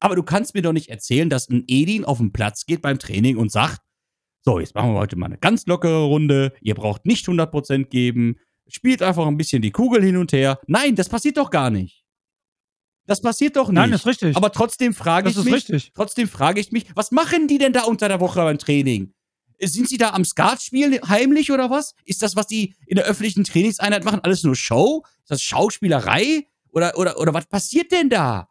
Aber 0.00 0.14
du 0.14 0.22
kannst 0.22 0.54
mir 0.54 0.62
doch 0.62 0.72
nicht 0.72 0.90
erzählen, 0.90 1.30
dass 1.30 1.48
ein 1.48 1.64
Edin 1.68 2.04
auf 2.04 2.18
den 2.18 2.32
Platz 2.32 2.66
geht 2.66 2.82
beim 2.82 2.98
Training 2.98 3.36
und 3.36 3.50
sagt, 3.50 3.80
so, 4.44 4.60
jetzt 4.60 4.74
machen 4.74 4.92
wir 4.92 4.98
heute 4.98 5.16
mal 5.16 5.26
eine 5.26 5.38
ganz 5.38 5.66
lockere 5.66 6.04
Runde, 6.04 6.52
ihr 6.60 6.74
braucht 6.74 7.06
nicht 7.06 7.26
100% 7.26 7.86
geben, 7.86 8.36
spielt 8.68 9.02
einfach 9.02 9.26
ein 9.26 9.36
bisschen 9.36 9.62
die 9.62 9.72
Kugel 9.72 10.02
hin 10.02 10.16
und 10.16 10.32
her. 10.32 10.60
Nein, 10.66 10.94
das 10.94 11.08
passiert 11.08 11.36
doch 11.36 11.50
gar 11.50 11.70
nicht. 11.70 12.04
Das 13.06 13.20
passiert 13.20 13.56
doch 13.56 13.68
nicht. 13.68 13.76
Nein, 13.76 13.92
das 13.92 14.00
ist 14.00 14.06
richtig. 14.06 14.36
Aber 14.36 14.52
trotzdem 14.52 14.92
frage 14.92 15.28
das 15.28 15.38
ich 15.38 15.44
mich, 15.44 15.54
richtig. 15.54 15.92
trotzdem 15.94 16.28
frage 16.28 16.60
ich 16.60 16.72
mich, 16.72 16.86
was 16.94 17.12
machen 17.12 17.48
die 17.48 17.58
denn 17.58 17.72
da 17.72 17.84
unter 17.84 18.08
der 18.08 18.20
Woche 18.20 18.40
beim 18.40 18.58
Training? 18.58 19.14
Sind 19.60 19.88
sie 19.88 19.96
da 19.96 20.10
am 20.10 20.24
Skat 20.24 20.62
spielen, 20.62 20.98
heimlich 21.08 21.50
oder 21.50 21.70
was? 21.70 21.94
Ist 22.04 22.22
das, 22.22 22.36
was 22.36 22.46
die 22.46 22.74
in 22.86 22.96
der 22.96 23.06
öffentlichen 23.06 23.44
Trainingseinheit 23.44 24.04
machen, 24.04 24.20
alles 24.22 24.42
nur 24.42 24.54
Show? 24.54 25.04
Ist 25.22 25.30
das 25.30 25.42
Schauspielerei? 25.42 26.46
Oder, 26.70 26.98
oder, 26.98 27.18
oder 27.18 27.32
was 27.32 27.46
passiert 27.46 27.90
denn 27.90 28.10
da? 28.10 28.48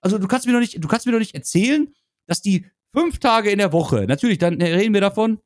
Also, 0.00 0.18
du 0.18 0.26
kannst 0.26 0.46
mir 0.46 0.52
doch 0.52 0.60
nicht, 0.60 0.82
du 0.82 0.88
kannst 0.88 1.06
mir 1.06 1.12
doch 1.12 1.18
nicht 1.18 1.34
erzählen, 1.34 1.92
dass 2.26 2.42
die 2.42 2.66
fünf 2.92 3.18
Tage 3.18 3.50
in 3.50 3.58
der 3.58 3.72
Woche, 3.72 4.06
natürlich, 4.06 4.38
dann 4.38 4.60
reden 4.60 4.94
wir 4.94 5.00
davon. 5.00 5.40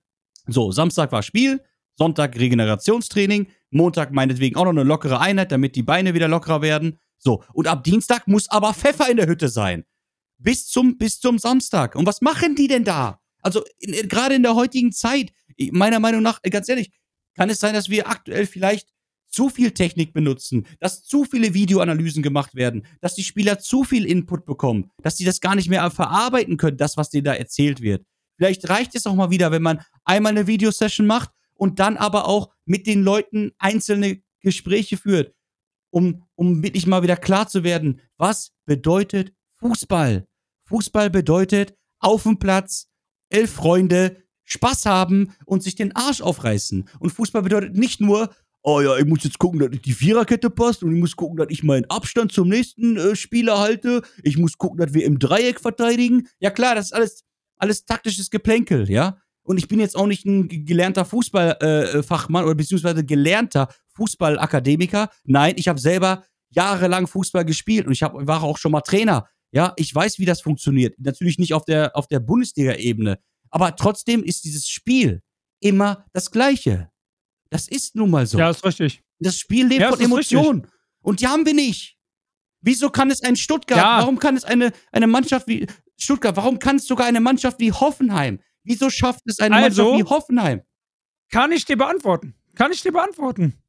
So, 0.46 0.72
Samstag 0.72 1.12
war 1.12 1.22
Spiel, 1.22 1.62
Sonntag 1.94 2.38
Regenerationstraining, 2.38 3.48
Montag 3.70 4.12
meinetwegen 4.12 4.56
auch 4.56 4.64
noch 4.64 4.70
eine 4.70 4.82
lockere 4.82 5.20
Einheit, 5.20 5.52
damit 5.52 5.76
die 5.76 5.82
Beine 5.82 6.14
wieder 6.14 6.28
lockerer 6.28 6.62
werden. 6.62 6.98
So, 7.18 7.44
und 7.52 7.68
ab 7.68 7.84
Dienstag 7.84 8.26
muss 8.26 8.50
aber 8.50 8.74
Pfeffer 8.74 9.08
in 9.10 9.16
der 9.16 9.26
Hütte 9.26 9.48
sein. 9.48 9.84
Bis 10.38 10.66
zum, 10.66 10.98
bis 10.98 11.20
zum 11.20 11.38
Samstag. 11.38 11.94
Und 11.94 12.06
was 12.06 12.20
machen 12.20 12.56
die 12.56 12.66
denn 12.66 12.84
da? 12.84 13.21
Also, 13.42 13.62
in- 13.78 13.92
in- 13.92 14.08
gerade 14.08 14.34
in 14.34 14.42
der 14.42 14.54
heutigen 14.54 14.92
Zeit, 14.92 15.32
meiner 15.70 16.00
Meinung 16.00 16.22
nach, 16.22 16.40
äh, 16.42 16.50
ganz 16.50 16.68
ehrlich, 16.68 16.90
kann 17.34 17.50
es 17.50 17.60
sein, 17.60 17.74
dass 17.74 17.88
wir 17.88 18.08
aktuell 18.08 18.46
vielleicht 18.46 18.88
zu 19.28 19.48
viel 19.48 19.70
Technik 19.70 20.12
benutzen, 20.12 20.66
dass 20.78 21.04
zu 21.04 21.24
viele 21.24 21.54
Videoanalysen 21.54 22.22
gemacht 22.22 22.54
werden, 22.54 22.84
dass 23.00 23.14
die 23.14 23.24
Spieler 23.24 23.58
zu 23.58 23.82
viel 23.84 24.04
Input 24.04 24.44
bekommen, 24.44 24.90
dass 25.02 25.16
sie 25.16 25.24
das 25.24 25.40
gar 25.40 25.54
nicht 25.54 25.70
mehr 25.70 25.90
verarbeiten 25.90 26.58
können, 26.58 26.76
das, 26.76 26.96
was 26.98 27.08
denen 27.08 27.24
da 27.24 27.32
erzählt 27.34 27.80
wird. 27.80 28.04
Vielleicht 28.36 28.68
reicht 28.68 28.94
es 28.94 29.06
auch 29.06 29.14
mal 29.14 29.30
wieder, 29.30 29.50
wenn 29.50 29.62
man 29.62 29.80
einmal 30.04 30.32
eine 30.32 30.46
Videosession 30.46 31.06
macht 31.06 31.30
und 31.54 31.78
dann 31.80 31.96
aber 31.96 32.26
auch 32.26 32.50
mit 32.66 32.86
den 32.86 33.02
Leuten 33.02 33.52
einzelne 33.58 34.20
Gespräche 34.40 34.98
führt, 34.98 35.34
um, 35.90 36.24
um 36.34 36.62
wirklich 36.62 36.86
mal 36.86 37.02
wieder 37.02 37.16
klar 37.16 37.48
zu 37.48 37.64
werden, 37.64 38.00
was 38.18 38.52
bedeutet 38.66 39.32
Fußball? 39.60 40.26
Fußball 40.66 41.08
bedeutet 41.08 41.74
auf 42.00 42.24
dem 42.24 42.38
Platz, 42.38 42.88
elf 43.32 43.50
Freunde, 43.50 44.16
Spaß 44.44 44.86
haben 44.86 45.32
und 45.46 45.62
sich 45.62 45.74
den 45.74 45.94
Arsch 45.96 46.20
aufreißen. 46.20 46.88
Und 46.98 47.10
Fußball 47.10 47.42
bedeutet 47.42 47.74
nicht 47.74 48.00
nur, 48.00 48.30
oh 48.62 48.80
ja, 48.80 48.96
ich 48.96 49.06
muss 49.06 49.24
jetzt 49.24 49.38
gucken, 49.38 49.60
dass 49.60 49.70
die 49.70 49.92
Viererkette 49.92 50.50
passt 50.50 50.82
und 50.82 50.94
ich 50.94 51.00
muss 51.00 51.16
gucken, 51.16 51.36
dass 51.36 51.48
ich 51.50 51.62
meinen 51.62 51.84
Abstand 51.86 52.32
zum 52.32 52.48
nächsten 52.48 52.96
äh, 52.96 53.16
Spieler 53.16 53.58
halte. 53.58 54.02
Ich 54.22 54.38
muss 54.38 54.58
gucken, 54.58 54.78
dass 54.78 54.94
wir 54.94 55.04
im 55.04 55.18
Dreieck 55.18 55.60
verteidigen. 55.60 56.28
Ja 56.38 56.50
klar, 56.50 56.74
das 56.74 56.86
ist 56.86 56.92
alles, 56.92 57.24
alles 57.56 57.84
taktisches 57.84 58.30
Geplänkel, 58.30 58.90
ja. 58.90 59.18
Und 59.44 59.58
ich 59.58 59.66
bin 59.66 59.80
jetzt 59.80 59.96
auch 59.96 60.06
nicht 60.06 60.24
ein 60.24 60.46
ge- 60.46 60.60
gelernter 60.60 61.04
Fußballfachmann 61.04 61.98
äh, 61.98 62.02
Fachmann 62.04 62.44
oder 62.44 62.54
beziehungsweise 62.54 63.04
gelernter 63.04 63.68
Fußballakademiker. 63.96 65.08
Nein, 65.24 65.54
ich 65.56 65.66
habe 65.66 65.80
selber 65.80 66.24
jahrelang 66.50 67.06
Fußball 67.06 67.44
gespielt 67.44 67.86
und 67.86 67.92
ich 67.92 68.02
hab, 68.02 68.14
war 68.14 68.42
auch 68.42 68.58
schon 68.58 68.72
mal 68.72 68.82
Trainer. 68.82 69.26
Ja, 69.52 69.72
ich 69.76 69.94
weiß, 69.94 70.18
wie 70.18 70.24
das 70.24 70.40
funktioniert. 70.40 70.94
Natürlich 70.98 71.38
nicht 71.38 71.54
auf 71.54 71.64
der, 71.64 71.94
auf 71.96 72.06
der 72.08 72.20
Bundesliga-Ebene. 72.20 73.18
Aber 73.50 73.76
trotzdem 73.76 74.22
ist 74.24 74.44
dieses 74.44 74.66
Spiel 74.68 75.22
immer 75.60 76.06
das 76.12 76.30
Gleiche. 76.30 76.90
Das 77.50 77.68
ist 77.68 77.94
nun 77.94 78.10
mal 78.10 78.26
so. 78.26 78.38
Ja, 78.38 78.48
ist 78.50 78.64
richtig. 78.64 79.02
Das 79.18 79.36
Spiel 79.38 79.66
lebt 79.66 79.82
Ja, 79.82 79.90
von. 79.90 80.00
Emotionen. 80.00 80.66
Und 81.02 81.20
die 81.20 81.26
haben 81.28 81.44
wir 81.44 81.52
nicht. 81.54 81.98
Wieso 82.62 82.88
kann 82.90 83.10
es 83.10 83.22
ein 83.22 83.36
Stuttgart, 83.36 83.78
Ja. 83.78 83.98
warum 83.98 84.18
kann 84.18 84.36
es 84.36 84.44
eine, 84.44 84.72
eine 84.90 85.06
Mannschaft 85.06 85.46
wie 85.48 85.66
Stuttgart, 85.98 86.34
warum 86.36 86.58
kann 86.58 86.76
es 86.76 86.86
sogar 86.86 87.06
eine 87.06 87.20
Mannschaft 87.20 87.60
wie 87.60 87.72
Hoffenheim? 87.72 88.40
Wieso 88.64 88.88
schafft 88.88 89.22
es 89.26 89.38
eine 89.40 89.56
Also- 89.56 89.82
Mannschaft 89.90 90.06
wie 90.08 90.14
Hoffenheim? 90.14 90.62
Kann 91.30 91.52
ich 91.52 91.64
dir 91.64 91.76
beantworten. 91.76 92.34
Kann 92.54 92.72
ich 92.72 92.80
dir 92.82 92.92
beantworten. 92.92 93.61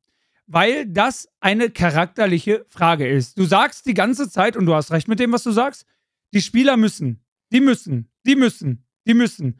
Weil 0.45 0.85
das 0.85 1.29
eine 1.39 1.69
charakterliche 1.69 2.65
Frage 2.69 3.07
ist. 3.07 3.37
Du 3.37 3.45
sagst 3.45 3.85
die 3.85 3.93
ganze 3.93 4.29
Zeit, 4.29 4.57
und 4.57 4.65
du 4.65 4.75
hast 4.75 4.91
recht 4.91 5.07
mit 5.07 5.19
dem, 5.19 5.31
was 5.31 5.43
du 5.43 5.51
sagst, 5.51 5.85
die 6.33 6.41
Spieler 6.41 6.77
müssen, 6.77 7.23
die 7.51 7.61
müssen, 7.61 8.11
die 8.25 8.35
müssen, 8.35 8.85
die 9.07 9.13
müssen. 9.13 9.59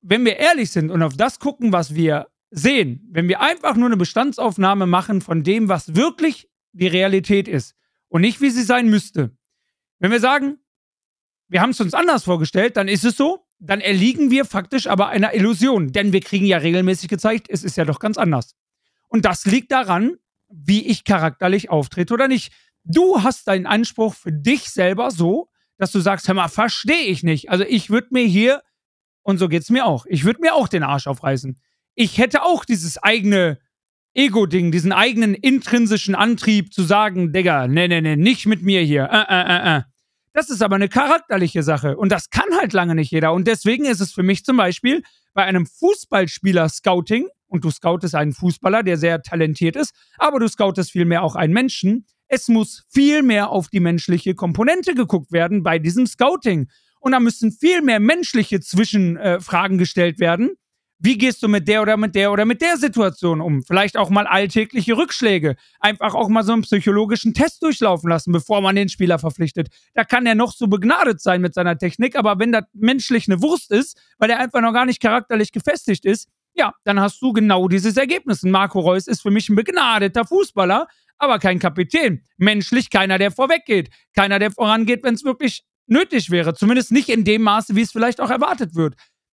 Wenn 0.00 0.24
wir 0.24 0.36
ehrlich 0.36 0.70
sind 0.70 0.90
und 0.90 1.02
auf 1.02 1.16
das 1.16 1.38
gucken, 1.38 1.72
was 1.72 1.94
wir 1.94 2.28
sehen, 2.50 3.06
wenn 3.10 3.28
wir 3.28 3.40
einfach 3.40 3.76
nur 3.76 3.86
eine 3.86 3.96
Bestandsaufnahme 3.96 4.86
machen 4.86 5.20
von 5.20 5.42
dem, 5.42 5.68
was 5.68 5.94
wirklich 5.94 6.48
die 6.72 6.86
Realität 6.86 7.48
ist 7.48 7.74
und 8.08 8.20
nicht, 8.20 8.40
wie 8.40 8.50
sie 8.50 8.62
sein 8.62 8.88
müsste. 8.88 9.36
Wenn 9.98 10.10
wir 10.10 10.20
sagen, 10.20 10.58
wir 11.48 11.60
haben 11.60 11.70
es 11.70 11.80
uns 11.80 11.94
anders 11.94 12.24
vorgestellt, 12.24 12.76
dann 12.76 12.88
ist 12.88 13.04
es 13.04 13.16
so, 13.16 13.46
dann 13.58 13.80
erliegen 13.80 14.30
wir 14.30 14.44
faktisch 14.44 14.86
aber 14.86 15.08
einer 15.08 15.34
Illusion, 15.34 15.92
denn 15.92 16.12
wir 16.12 16.20
kriegen 16.20 16.46
ja 16.46 16.58
regelmäßig 16.58 17.08
gezeigt, 17.08 17.48
es 17.50 17.64
ist 17.64 17.76
ja 17.76 17.84
doch 17.84 17.98
ganz 17.98 18.18
anders. 18.18 18.54
Und 19.14 19.24
das 19.24 19.44
liegt 19.44 19.70
daran, 19.70 20.16
wie 20.48 20.88
ich 20.88 21.04
charakterlich 21.04 21.70
auftrete 21.70 22.12
oder 22.12 22.26
nicht. 22.26 22.52
Du 22.82 23.22
hast 23.22 23.46
deinen 23.46 23.64
Anspruch 23.64 24.12
für 24.12 24.32
dich 24.32 24.64
selber 24.64 25.12
so, 25.12 25.48
dass 25.78 25.92
du 25.92 26.00
sagst, 26.00 26.26
hör 26.26 26.34
mal, 26.34 26.48
verstehe 26.48 27.04
ich 27.04 27.22
nicht. 27.22 27.48
Also 27.48 27.62
ich 27.62 27.90
würde 27.90 28.08
mir 28.10 28.24
hier, 28.24 28.60
und 29.22 29.38
so 29.38 29.48
geht's 29.48 29.70
mir 29.70 29.86
auch, 29.86 30.04
ich 30.08 30.24
würde 30.24 30.40
mir 30.40 30.52
auch 30.52 30.66
den 30.66 30.82
Arsch 30.82 31.06
aufreißen. 31.06 31.56
Ich 31.94 32.18
hätte 32.18 32.42
auch 32.42 32.64
dieses 32.64 33.00
eigene 33.00 33.60
Ego-Ding, 34.14 34.72
diesen 34.72 34.90
eigenen 34.90 35.34
intrinsischen 35.34 36.16
Antrieb 36.16 36.74
zu 36.74 36.82
sagen, 36.82 37.32
Digga, 37.32 37.68
nee, 37.68 37.86
nee, 37.86 38.00
nee, 38.00 38.16
nicht 38.16 38.46
mit 38.46 38.62
mir 38.62 38.80
hier. 38.80 39.04
Äh, 39.12 39.32
äh, 39.32 39.76
äh, 39.76 39.76
äh. 39.78 39.82
Das 40.32 40.50
ist 40.50 40.60
aber 40.60 40.74
eine 40.74 40.88
charakterliche 40.88 41.62
Sache 41.62 41.96
und 41.96 42.10
das 42.10 42.30
kann 42.30 42.48
halt 42.58 42.72
lange 42.72 42.96
nicht 42.96 43.12
jeder. 43.12 43.32
Und 43.32 43.46
deswegen 43.46 43.84
ist 43.84 44.00
es 44.00 44.12
für 44.12 44.24
mich 44.24 44.44
zum 44.44 44.56
Beispiel 44.56 45.04
bei 45.34 45.44
einem 45.44 45.66
Fußballspieler-Scouting, 45.66 47.28
und 47.46 47.64
du 47.64 47.70
scoutest 47.70 48.14
einen 48.14 48.32
Fußballer, 48.32 48.82
der 48.82 48.96
sehr 48.96 49.22
talentiert 49.22 49.76
ist, 49.76 49.94
aber 50.18 50.40
du 50.40 50.48
scoutest 50.48 50.90
vielmehr 50.92 51.22
auch 51.22 51.36
einen 51.36 51.52
Menschen, 51.52 52.06
Es 52.26 52.48
muss 52.48 52.84
viel 52.90 53.22
mehr 53.22 53.50
auf 53.50 53.68
die 53.68 53.80
menschliche 53.80 54.34
Komponente 54.34 54.94
geguckt 54.94 55.30
werden 55.30 55.62
bei 55.62 55.78
diesem 55.78 56.06
Scouting. 56.06 56.68
Und 56.98 57.12
da 57.12 57.20
müssen 57.20 57.52
viel 57.52 57.82
mehr 57.82 58.00
menschliche 58.00 58.60
Zwischenfragen 58.60 59.76
äh, 59.76 59.78
gestellt 59.78 60.18
werden. 60.18 60.56
Wie 60.98 61.18
gehst 61.18 61.42
du 61.42 61.48
mit 61.48 61.68
der 61.68 61.82
oder 61.82 61.98
mit 61.98 62.14
der 62.14 62.32
oder 62.32 62.46
mit 62.46 62.62
der 62.62 62.78
Situation 62.78 63.42
um? 63.42 63.62
Vielleicht 63.62 63.98
auch 63.98 64.08
mal 64.08 64.26
alltägliche 64.26 64.96
Rückschläge. 64.96 65.56
Einfach 65.80 66.14
auch 66.14 66.28
mal 66.28 66.44
so 66.44 66.52
einen 66.52 66.62
psychologischen 66.62 67.34
Test 67.34 67.62
durchlaufen 67.62 68.08
lassen, 68.08 68.32
bevor 68.32 68.62
man 68.62 68.74
den 68.74 68.88
Spieler 68.88 69.18
verpflichtet. 69.18 69.68
Da 69.92 70.04
kann 70.04 70.24
er 70.24 70.34
noch 70.34 70.52
so 70.52 70.66
begnadet 70.66 71.20
sein 71.20 71.42
mit 71.42 71.52
seiner 71.52 71.76
Technik, 71.76 72.16
aber 72.16 72.38
wenn 72.38 72.52
das 72.52 72.64
menschlich 72.72 73.28
eine 73.28 73.42
Wurst 73.42 73.70
ist, 73.70 74.00
weil 74.18 74.30
er 74.30 74.38
einfach 74.38 74.62
noch 74.62 74.72
gar 74.72 74.86
nicht 74.86 75.02
charakterlich 75.02 75.52
gefestigt 75.52 76.06
ist, 76.06 76.28
ja, 76.54 76.74
dann 76.84 77.00
hast 77.00 77.20
du 77.20 77.32
genau 77.32 77.68
dieses 77.68 77.96
Ergebnis. 77.96 78.42
Marco 78.42 78.80
Reus 78.80 79.06
ist 79.06 79.22
für 79.22 79.30
mich 79.30 79.48
ein 79.48 79.56
begnadeter 79.56 80.24
Fußballer, 80.24 80.86
aber 81.18 81.38
kein 81.38 81.58
Kapitän. 81.58 82.24
Menschlich 82.36 82.90
keiner, 82.90 83.18
der 83.18 83.30
vorweggeht. 83.30 83.90
Keiner, 84.14 84.38
der 84.38 84.50
vorangeht, 84.50 85.02
wenn 85.02 85.14
es 85.14 85.24
wirklich 85.24 85.64
nötig 85.86 86.30
wäre. 86.30 86.54
Zumindest 86.54 86.92
nicht 86.92 87.08
in 87.08 87.24
dem 87.24 87.42
Maße, 87.42 87.74
wie 87.76 87.82
es 87.82 87.92
vielleicht 87.92 88.20
auch 88.20 88.30
erwartet 88.30 88.74
wird. 88.74 88.94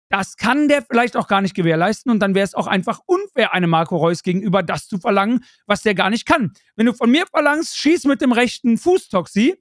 Das 0.09 0.37
kann 0.37 0.67
der 0.67 0.81
vielleicht 0.81 1.15
auch 1.15 1.27
gar 1.27 1.41
nicht 1.41 1.53
gewährleisten 1.53 2.11
und 2.11 2.19
dann 2.19 2.33
wäre 2.33 2.43
es 2.43 2.55
auch 2.55 2.65
einfach 2.65 2.99
unfair, 3.05 3.53
einem 3.53 3.69
Marco 3.69 3.95
Reus 3.95 4.23
gegenüber 4.23 4.63
das 4.63 4.87
zu 4.87 4.97
verlangen, 4.97 5.45
was 5.67 5.83
der 5.83 5.93
gar 5.93 6.09
nicht 6.09 6.25
kann. 6.25 6.53
Wenn 6.75 6.87
du 6.87 6.93
von 6.93 7.11
mir 7.11 7.27
verlangst, 7.27 7.77
schieß 7.77 8.05
mit 8.05 8.19
dem 8.21 8.31
rechten 8.31 8.79
Fuß, 8.79 9.09
Toxi, 9.09 9.55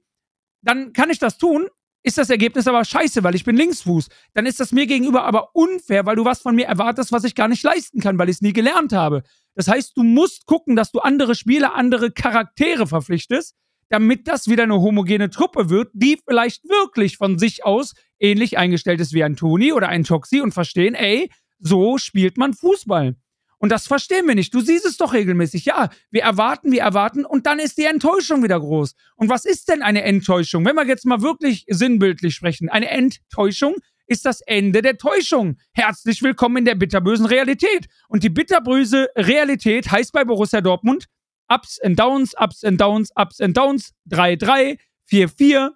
dann 0.61 0.91
kann 0.93 1.11
ich 1.11 1.19
das 1.19 1.37
tun, 1.37 1.67
ist 2.09 2.17
das 2.17 2.29
Ergebnis 2.29 2.67
aber 2.67 2.83
scheiße, 2.83 3.23
weil 3.23 3.35
ich 3.35 3.43
bin 3.43 3.55
Linksfuß. 3.55 4.07
Dann 4.33 4.47
ist 4.47 4.59
das 4.59 4.71
mir 4.71 4.87
gegenüber 4.87 5.25
aber 5.25 5.55
unfair, 5.55 6.05
weil 6.07 6.15
du 6.15 6.25
was 6.25 6.41
von 6.41 6.55
mir 6.55 6.65
erwartest, 6.65 7.11
was 7.11 7.23
ich 7.23 7.35
gar 7.35 7.47
nicht 7.47 7.63
leisten 7.63 8.01
kann, 8.01 8.17
weil 8.17 8.29
ich 8.29 8.37
es 8.37 8.41
nie 8.41 8.51
gelernt 8.51 8.93
habe. 8.93 9.21
Das 9.53 9.67
heißt, 9.67 9.95
du 9.95 10.03
musst 10.03 10.47
gucken, 10.47 10.75
dass 10.75 10.91
du 10.91 10.99
andere 10.99 11.35
Spieler, 11.35 11.75
andere 11.75 12.11
Charaktere 12.11 12.87
verpflichtest, 12.87 13.55
damit 13.89 14.27
das 14.27 14.47
wieder 14.47 14.63
eine 14.63 14.81
homogene 14.81 15.29
Truppe 15.29 15.69
wird, 15.69 15.91
die 15.93 16.19
vielleicht 16.27 16.67
wirklich 16.67 17.17
von 17.17 17.37
sich 17.37 17.63
aus 17.63 17.93
ähnlich 18.19 18.57
eingestellt 18.57 18.99
ist 19.01 19.13
wie 19.13 19.23
ein 19.23 19.35
Toni 19.35 19.71
oder 19.71 19.89
ein 19.89 20.03
Toxi 20.03 20.41
und 20.41 20.51
verstehen, 20.51 20.95
ey, 20.95 21.29
so 21.59 21.99
spielt 21.99 22.37
man 22.37 22.53
Fußball. 22.53 23.15
Und 23.59 23.69
das 23.69 23.87
verstehen 23.87 24.25
wir 24.25 24.35
nicht. 24.35 24.53
Du 24.53 24.61
siehst 24.61 24.85
es 24.85 24.97
doch 24.97 25.13
regelmäßig. 25.13 25.65
Ja, 25.65 25.89
wir 26.09 26.23
erwarten, 26.23 26.71
wir 26.71 26.81
erwarten 26.81 27.25
und 27.25 27.45
dann 27.45 27.59
ist 27.59 27.77
die 27.77 27.85
Enttäuschung 27.85 28.41
wieder 28.41 28.59
groß. 28.59 28.95
Und 29.15 29.29
was 29.29 29.45
ist 29.45 29.69
denn 29.69 29.81
eine 29.81 30.03
Enttäuschung? 30.03 30.65
Wenn 30.65 30.75
wir 30.75 30.87
jetzt 30.87 31.05
mal 31.05 31.21
wirklich 31.21 31.65
sinnbildlich 31.67 32.35
sprechen, 32.35 32.69
eine 32.69 32.89
Enttäuschung 32.89 33.75
ist 34.07 34.25
das 34.25 34.41
Ende 34.41 34.81
der 34.81 34.97
Täuschung. 34.97 35.57
Herzlich 35.73 36.23
willkommen 36.23 36.57
in 36.57 36.65
der 36.65 36.75
bitterbösen 36.75 37.25
Realität. 37.25 37.87
Und 38.07 38.23
die 38.23 38.29
bitterböse 38.29 39.09
Realität 39.15 39.91
heißt 39.91 40.13
bei 40.13 40.23
Borussia 40.23 40.61
Dortmund 40.61 41.05
Ups 41.49 41.79
and 41.81 41.99
Downs, 41.99 42.33
Ups 42.39 42.63
and 42.63 42.79
Downs, 42.79 43.11
Ups 43.15 43.41
and 43.41 43.57
Downs, 43.57 43.93
3-3, 44.09 44.77
4-4, 45.09 45.71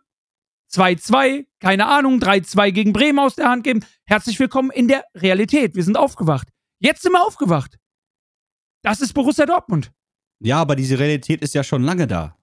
2-2, 0.72 1.46
keine 1.60 1.88
Ahnung, 1.88 2.20
3-2 2.20 2.72
gegen 2.72 2.94
Bremen 2.94 3.20
aus 3.20 3.36
der 3.36 3.50
Hand 3.50 3.64
geben. 3.64 3.84
Herzlich 4.06 4.40
willkommen 4.40 4.72
in 4.72 4.88
der 4.88 5.04
Realität. 5.16 5.76
Wir 5.76 5.84
sind 5.84 5.98
aufgewacht. 5.98 6.48
Jetzt 6.84 7.02
sind 7.02 7.14
wir 7.14 7.26
aufgewacht. 7.26 7.80
Das 8.82 9.00
ist 9.00 9.14
Borussia 9.14 9.46
Dortmund. 9.46 9.92
Ja, 10.40 10.60
aber 10.60 10.76
diese 10.76 11.00
Realität 11.00 11.42
ist 11.42 11.54
ja 11.56 11.64
schon 11.64 11.84
lange 11.84 12.06
da. 12.06 12.38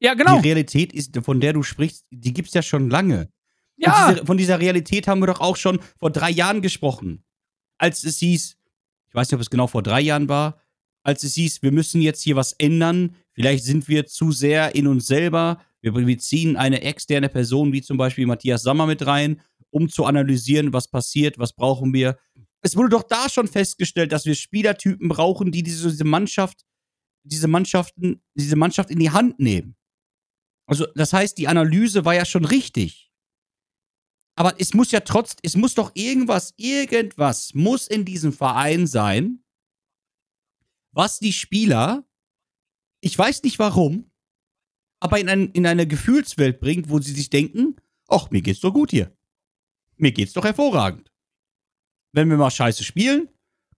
Ja, 0.00 0.14
genau. 0.14 0.40
Die 0.40 0.48
Realität, 0.48 0.92
ist, 0.92 1.16
von 1.24 1.40
der 1.40 1.54
du 1.54 1.62
sprichst, 1.62 2.04
die 2.10 2.34
gibt 2.34 2.48
es 2.48 2.54
ja 2.54 2.62
schon 2.62 2.90
lange. 2.90 3.30
Ja. 3.76 4.12
Diese, 4.12 4.26
von 4.26 4.36
dieser 4.36 4.60
Realität 4.60 5.08
haben 5.08 5.20
wir 5.20 5.26
doch 5.26 5.40
auch 5.40 5.56
schon 5.56 5.80
vor 5.98 6.10
drei 6.10 6.30
Jahren 6.30 6.60
gesprochen. 6.60 7.24
Als 7.78 8.04
es 8.04 8.18
hieß, 8.18 8.56
ich 9.08 9.14
weiß 9.14 9.28
nicht, 9.28 9.34
ob 9.36 9.40
es 9.40 9.50
genau 9.50 9.66
vor 9.66 9.82
drei 9.82 10.00
Jahren 10.02 10.28
war, 10.28 10.60
als 11.02 11.24
es 11.24 11.34
hieß, 11.34 11.62
wir 11.62 11.72
müssen 11.72 12.02
jetzt 12.02 12.22
hier 12.22 12.36
was 12.36 12.52
ändern. 12.52 13.16
Vielleicht 13.32 13.64
sind 13.64 13.88
wir 13.88 14.06
zu 14.06 14.30
sehr 14.30 14.74
in 14.74 14.86
uns 14.86 15.06
selber. 15.06 15.62
Wir, 15.80 15.94
wir 15.94 16.18
ziehen 16.18 16.56
eine 16.56 16.82
externe 16.82 17.30
Person, 17.30 17.72
wie 17.72 17.80
zum 17.80 17.96
Beispiel 17.96 18.26
Matthias 18.26 18.62
Sammer, 18.62 18.86
mit 18.86 19.06
rein, 19.06 19.40
um 19.70 19.88
zu 19.88 20.04
analysieren, 20.04 20.74
was 20.74 20.88
passiert, 20.88 21.38
was 21.38 21.54
brauchen 21.54 21.94
wir. 21.94 22.18
Es 22.62 22.76
wurde 22.76 22.90
doch 22.90 23.04
da 23.04 23.28
schon 23.28 23.48
festgestellt, 23.48 24.12
dass 24.12 24.26
wir 24.26 24.34
Spielertypen 24.34 25.08
brauchen, 25.08 25.52
die 25.52 25.62
diese, 25.62 25.90
diese 25.90 26.04
Mannschaft, 26.04 26.64
diese 27.22 27.48
Mannschaften, 27.48 28.22
diese 28.34 28.56
Mannschaft 28.56 28.90
in 28.90 28.98
die 28.98 29.10
Hand 29.10 29.38
nehmen. 29.38 29.76
Also, 30.66 30.86
das 30.94 31.12
heißt, 31.12 31.38
die 31.38 31.48
Analyse 31.48 32.04
war 32.04 32.14
ja 32.14 32.24
schon 32.24 32.44
richtig. 32.44 33.10
Aber 34.36 34.60
es 34.60 34.74
muss 34.74 34.92
ja 34.92 35.00
trotzdem, 35.00 35.40
es 35.42 35.56
muss 35.56 35.74
doch 35.74 35.90
irgendwas, 35.94 36.54
irgendwas 36.56 37.54
muss 37.54 37.88
in 37.88 38.04
diesem 38.04 38.32
Verein 38.32 38.86
sein, 38.86 39.42
was 40.92 41.18
die 41.18 41.32
Spieler, 41.32 42.06
ich 43.00 43.18
weiß 43.18 43.42
nicht 43.42 43.58
warum, 43.58 44.10
aber 45.00 45.18
in, 45.18 45.28
ein, 45.28 45.50
in 45.52 45.66
eine 45.66 45.86
Gefühlswelt 45.86 46.60
bringt, 46.60 46.88
wo 46.88 47.00
sie 47.00 47.12
sich 47.12 47.30
denken, 47.30 47.76
ach, 48.08 48.30
mir 48.30 48.42
geht's 48.42 48.60
doch 48.60 48.72
gut 48.72 48.90
hier. 48.90 49.16
Mir 49.96 50.12
geht's 50.12 50.32
doch 50.32 50.44
hervorragend. 50.44 51.07
Wenn 52.12 52.30
wir 52.30 52.36
mal 52.36 52.50
scheiße 52.50 52.84
spielen, 52.84 53.28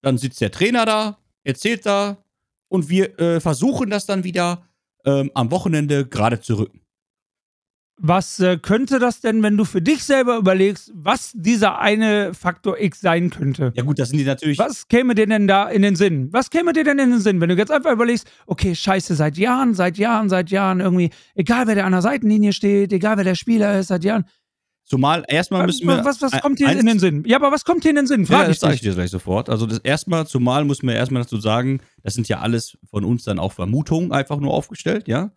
dann 0.03 0.19
sitzt 0.19 0.41
der 0.41 0.51
Trainer 0.51 0.87
da, 0.87 1.19
erzählt 1.45 1.87
da 1.87 2.19
und 2.69 2.89
wir 2.89 3.19
äh, 3.19 3.41
versuchen 3.41 3.91
das 3.91 4.07
dann 4.07 4.25
wieder 4.25 4.67
ähm, 5.05 5.31
am 5.35 5.51
Wochenende 5.51 6.07
gerade 6.07 6.41
zu 6.41 6.55
rücken. 6.59 6.81
Was 8.03 8.41
äh, 8.41 8.57
könnte 8.57 8.99
das 8.99 9.21
denn, 9.21 9.43
wenn 9.43 9.59
du 9.59 9.67
für 9.67 9.83
dich 9.83 10.05
selber 10.05 10.39
überlegst, 10.39 10.91
was 10.95 11.33
dieser 11.35 11.81
eine 11.81 12.33
Faktor 12.33 12.81
X 12.81 13.01
sein 13.01 13.29
könnte? 13.29 13.75
Ja 13.77 13.83
gut, 13.83 13.99
das 13.99 14.09
sind 14.09 14.17
die 14.17 14.25
natürlich. 14.25 14.59
Was 14.59 14.89
käme 14.89 15.15
dir 15.15 15.27
denn 15.27 15.47
da 15.47 15.69
in 15.69 15.83
den 15.83 15.97
Sinn? 15.97 16.33
Was 16.33 16.49
käme 16.49 16.73
dir 16.73 16.83
denn 16.83 16.99
in 16.99 17.11
den 17.11 17.21
Sinn, 17.21 17.43
wenn 17.43 17.51
du 17.51 17.57
jetzt 17.57 17.71
einfach 17.71 17.93
überlegst, 17.93 18.27
okay, 18.47 18.75
scheiße, 18.75 19.15
seit 19.17 19.37
Jahren, 19.37 19.75
seit 19.75 19.99
Jahren, 19.99 20.31
seit 20.31 20.51
Jahren 20.51 20.81
irgendwie, 20.81 21.11
egal 21.35 21.67
wer 21.67 21.75
der 21.75 21.85
an 21.85 21.93
der 21.93 22.01
Seitenlinie 22.01 22.55
steht, 22.55 22.91
egal 22.95 23.19
wer 23.19 23.25
der 23.25 23.35
Spieler 23.35 23.79
ist, 23.79 23.89
seit 23.89 24.03
Jahren. 24.03 24.25
Zumal 24.91 25.23
erstmal 25.29 25.67
müssen 25.67 25.87
wir. 25.87 26.05
Was, 26.05 26.21
was, 26.21 26.33
kommt 26.41 26.59
dir 26.59 26.69
in 26.69 26.85
den 26.85 26.99
Sinn? 26.99 27.23
Ja, 27.25 27.37
aber 27.37 27.53
was 27.53 27.65
kommt 27.65 27.85
dir 27.85 27.91
in 27.91 27.95
den 27.95 28.09
Sinn? 28.09 28.27
Frag 28.27 28.43
ja, 28.43 28.49
das 28.49 28.59
sage 28.59 28.75
ich 28.75 28.81
dir 28.81 28.93
gleich 28.93 29.11
sofort. 29.11 29.49
Also 29.49 29.65
das 29.65 29.79
erstmal, 29.79 30.27
zumal 30.27 30.65
muss 30.65 30.83
man 30.83 30.97
erstmal 30.97 31.23
dazu 31.23 31.39
sagen, 31.39 31.81
das 32.03 32.15
sind 32.15 32.27
ja 32.27 32.41
alles 32.41 32.77
von 32.91 33.05
uns 33.05 33.23
dann 33.23 33.39
auch 33.39 33.53
Vermutungen 33.53 34.11
einfach 34.11 34.41
nur 34.41 34.53
aufgestellt, 34.53 35.07
ja? 35.07 35.31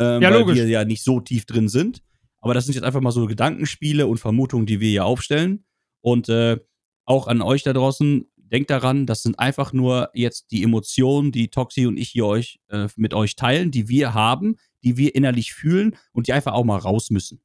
ähm, 0.00 0.20
ja, 0.20 0.32
weil 0.32 0.40
logisch. 0.40 0.56
wir 0.56 0.66
ja 0.66 0.84
nicht 0.84 1.04
so 1.04 1.20
tief 1.20 1.46
drin 1.46 1.68
sind. 1.68 2.02
Aber 2.40 2.54
das 2.54 2.64
sind 2.64 2.74
jetzt 2.74 2.82
einfach 2.82 3.00
mal 3.00 3.12
so 3.12 3.26
Gedankenspiele 3.26 4.08
und 4.08 4.18
Vermutungen, 4.18 4.66
die 4.66 4.80
wir 4.80 4.88
hier 4.88 5.04
aufstellen. 5.04 5.64
Und 6.00 6.28
äh, 6.28 6.58
auch 7.04 7.28
an 7.28 7.40
euch 7.40 7.62
da 7.62 7.72
draußen, 7.72 8.28
denkt 8.36 8.70
daran, 8.70 9.06
das 9.06 9.22
sind 9.22 9.38
einfach 9.38 9.72
nur 9.72 10.10
jetzt 10.12 10.50
die 10.50 10.64
Emotionen, 10.64 11.30
die 11.30 11.50
Toxi 11.50 11.86
und 11.86 11.98
ich 11.98 12.08
hier 12.08 12.26
euch 12.26 12.58
äh, 12.68 12.88
mit 12.96 13.14
euch 13.14 13.36
teilen, 13.36 13.70
die 13.70 13.88
wir 13.88 14.12
haben, 14.12 14.56
die 14.82 14.96
wir 14.96 15.14
innerlich 15.14 15.54
fühlen 15.54 15.94
und 16.10 16.26
die 16.26 16.32
einfach 16.32 16.54
auch 16.54 16.64
mal 16.64 16.78
raus 16.78 17.10
müssen. 17.10 17.40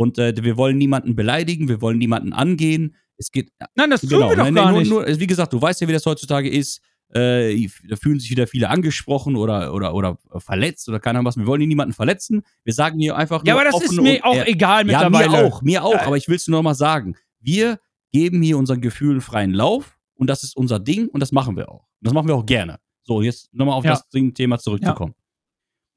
Und 0.00 0.18
äh, 0.18 0.32
wir 0.42 0.56
wollen 0.56 0.78
niemanden 0.78 1.14
beleidigen, 1.14 1.68
wir 1.68 1.82
wollen 1.82 1.98
niemanden 1.98 2.32
angehen. 2.32 2.94
Es 3.18 3.30
geht. 3.30 3.52
Nein, 3.74 3.90
das 3.90 4.00
tun 4.00 4.08
genau, 4.08 4.30
wir 4.30 4.36
doch 4.36 4.50
gar 4.54 4.70
nur, 4.70 4.80
nicht. 4.80 4.88
Nur, 4.88 5.06
wie 5.06 5.26
gesagt, 5.26 5.52
du 5.52 5.60
weißt 5.60 5.82
ja, 5.82 5.88
wie 5.88 5.92
das 5.92 6.06
heutzutage 6.06 6.48
ist. 6.48 6.80
Äh, 7.10 7.68
da 7.86 7.96
fühlen 7.96 8.18
sich 8.18 8.30
wieder 8.30 8.46
viele 8.46 8.70
angesprochen 8.70 9.36
oder, 9.36 9.74
oder, 9.74 9.94
oder 9.94 10.16
verletzt 10.38 10.88
oder 10.88 11.00
keine 11.00 11.18
Ahnung 11.18 11.26
was. 11.26 11.36
Wir 11.36 11.44
wollen 11.44 11.60
hier 11.60 11.68
niemanden 11.68 11.92
verletzen. 11.92 12.44
Wir 12.64 12.72
sagen 12.72 12.98
hier 12.98 13.14
einfach 13.14 13.44
Ja, 13.44 13.54
aber 13.54 13.64
das 13.64 13.78
ist 13.82 14.00
mir 14.00 14.24
auch 14.24 14.42
egal 14.46 14.86
mittlerweile. 14.86 15.34
Ja, 15.34 15.42
mir 15.42 15.44
auch, 15.44 15.60
mir 15.60 15.84
auch. 15.84 15.92
Ja. 15.92 16.06
Aber 16.06 16.16
ich 16.16 16.28
will 16.28 16.36
es 16.36 16.48
nur 16.48 16.60
noch 16.60 16.64
mal 16.64 16.74
sagen. 16.74 17.14
Wir 17.38 17.78
geben 18.10 18.40
hier 18.40 18.56
unseren 18.56 18.80
Gefühlen 18.80 19.20
freien 19.20 19.52
Lauf 19.52 19.98
und 20.14 20.30
das 20.30 20.44
ist 20.44 20.56
unser 20.56 20.78
Ding 20.78 21.08
und 21.08 21.20
das 21.20 21.30
machen 21.30 21.58
wir 21.58 21.68
auch. 21.68 21.82
Und 21.82 22.06
das 22.06 22.14
machen 22.14 22.26
wir 22.26 22.36
auch 22.36 22.46
gerne. 22.46 22.78
So, 23.02 23.20
jetzt 23.20 23.52
nochmal 23.52 23.74
auf 23.74 23.84
ja. 23.84 23.90
das 23.90 24.08
Thema 24.08 24.58
zurückzukommen. 24.58 25.14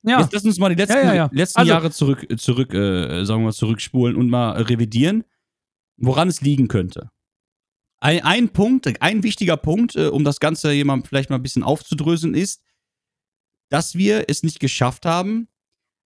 Ja. 0.04 0.20
Jetzt 0.20 0.34
lass 0.34 0.44
uns 0.44 0.60
mal 0.60 0.70
die 0.70 0.76
letzten, 0.76 1.16
ja, 1.16 1.30
letzten 1.32 1.60
also, 1.60 1.72
Jahre 1.72 1.92
zurück, 1.92 2.28
zurück 2.38 2.74
äh, 2.74 3.24
sagen 3.26 3.42
wir 3.42 3.46
mal, 3.46 3.54
zurückspulen 3.54 4.16
und 4.16 4.30
mal 4.30 4.62
revidieren, 4.62 5.24
woran 5.98 6.28
es 6.28 6.42
liegen 6.42 6.68
könnte. 6.68 7.10
Ein, 8.02 8.22
ein 8.24 8.50
Punkt, 8.50 9.02
ein 9.02 9.24
wichtiger 9.24 9.56
Punkt, 9.56 9.96
äh, 9.96 10.08
um 10.08 10.26
das 10.26 10.42
Ganze 10.42 10.74
jemand 10.74 11.08
vielleicht 11.08 11.30
mal 11.30 11.38
ein 11.38 11.44
bisschen 11.44 11.64
aufzudröseln, 11.64 12.34
ist, 12.34 12.62
dass 13.70 13.96
wir 13.96 14.26
es 14.28 14.44
nicht 14.44 14.60
geschafft 14.60 15.06
haben, 15.06 15.48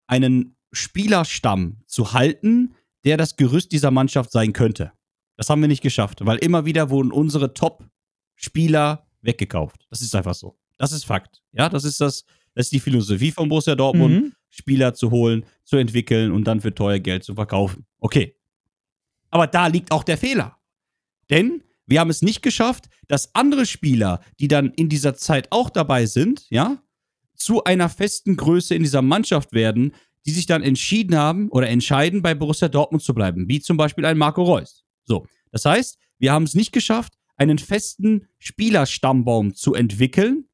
einen 0.05 0.55
Spielerstamm 0.71 1.81
zu 1.87 2.13
halten, 2.13 2.75
der 3.03 3.17
das 3.17 3.35
Gerüst 3.35 3.71
dieser 3.71 3.89
Mannschaft 3.89 4.31
sein 4.31 4.53
könnte. 4.53 4.91
Das 5.37 5.49
haben 5.49 5.61
wir 5.61 5.67
nicht 5.67 5.81
geschafft, 5.81 6.25
weil 6.25 6.37
immer 6.37 6.65
wieder 6.65 6.89
wurden 6.89 7.11
unsere 7.11 7.53
Top-Spieler 7.53 9.07
weggekauft. 9.21 9.87
Das 9.89 10.01
ist 10.01 10.15
einfach 10.15 10.35
so. 10.35 10.59
Das 10.77 10.91
ist 10.91 11.05
Fakt. 11.05 11.41
Ja, 11.51 11.67
das 11.69 11.83
ist 11.83 11.99
das, 11.99 12.25
das 12.57 12.65
ist 12.65 12.73
die 12.73 12.79
Philosophie 12.79 13.31
von 13.31 13.49
Borussia 13.49 13.75
Dortmund, 13.75 14.15
mhm. 14.15 14.33
Spieler 14.49 14.95
zu 14.95 15.11
holen, 15.11 15.45
zu 15.63 15.77
entwickeln 15.77 16.31
und 16.31 16.45
dann 16.45 16.59
für 16.59 16.73
teuer 16.73 16.97
Geld 16.97 17.23
zu 17.23 17.35
verkaufen. 17.35 17.85
Okay. 17.99 18.35
Aber 19.29 19.45
da 19.45 19.67
liegt 19.67 19.91
auch 19.91 20.03
der 20.03 20.17
Fehler. 20.17 20.57
Denn 21.29 21.61
wir 21.85 21.99
haben 21.99 22.09
es 22.09 22.23
nicht 22.23 22.41
geschafft, 22.41 22.85
dass 23.07 23.35
andere 23.35 23.67
Spieler, 23.67 24.21
die 24.39 24.47
dann 24.47 24.71
in 24.71 24.89
dieser 24.89 25.13
Zeit 25.13 25.51
auch 25.51 25.69
dabei 25.69 26.07
sind, 26.07 26.47
ja, 26.49 26.81
zu 27.35 27.63
einer 27.63 27.89
festen 27.89 28.35
Größe 28.35 28.73
in 28.73 28.81
dieser 28.81 29.03
Mannschaft 29.03 29.53
werden, 29.53 29.93
die 30.25 30.31
sich 30.31 30.47
dann 30.47 30.63
entschieden 30.63 31.15
haben 31.15 31.49
oder 31.49 31.69
entscheiden, 31.69 32.23
bei 32.23 32.33
Borussia 32.33 32.69
Dortmund 32.69 33.03
zu 33.03 33.13
bleiben, 33.13 33.47
wie 33.47 33.59
zum 33.59 33.77
Beispiel 33.77 34.03
ein 34.05 34.17
Marco 34.17 34.41
Reus. 34.41 34.83
So, 35.05 35.27
das 35.51 35.63
heißt, 35.63 35.99
wir 36.17 36.31
haben 36.31 36.45
es 36.45 36.55
nicht 36.55 36.71
geschafft, 36.71 37.13
einen 37.35 37.59
festen 37.59 38.27
Spielerstammbaum 38.39 39.53
zu 39.53 39.75
entwickeln, 39.75 40.45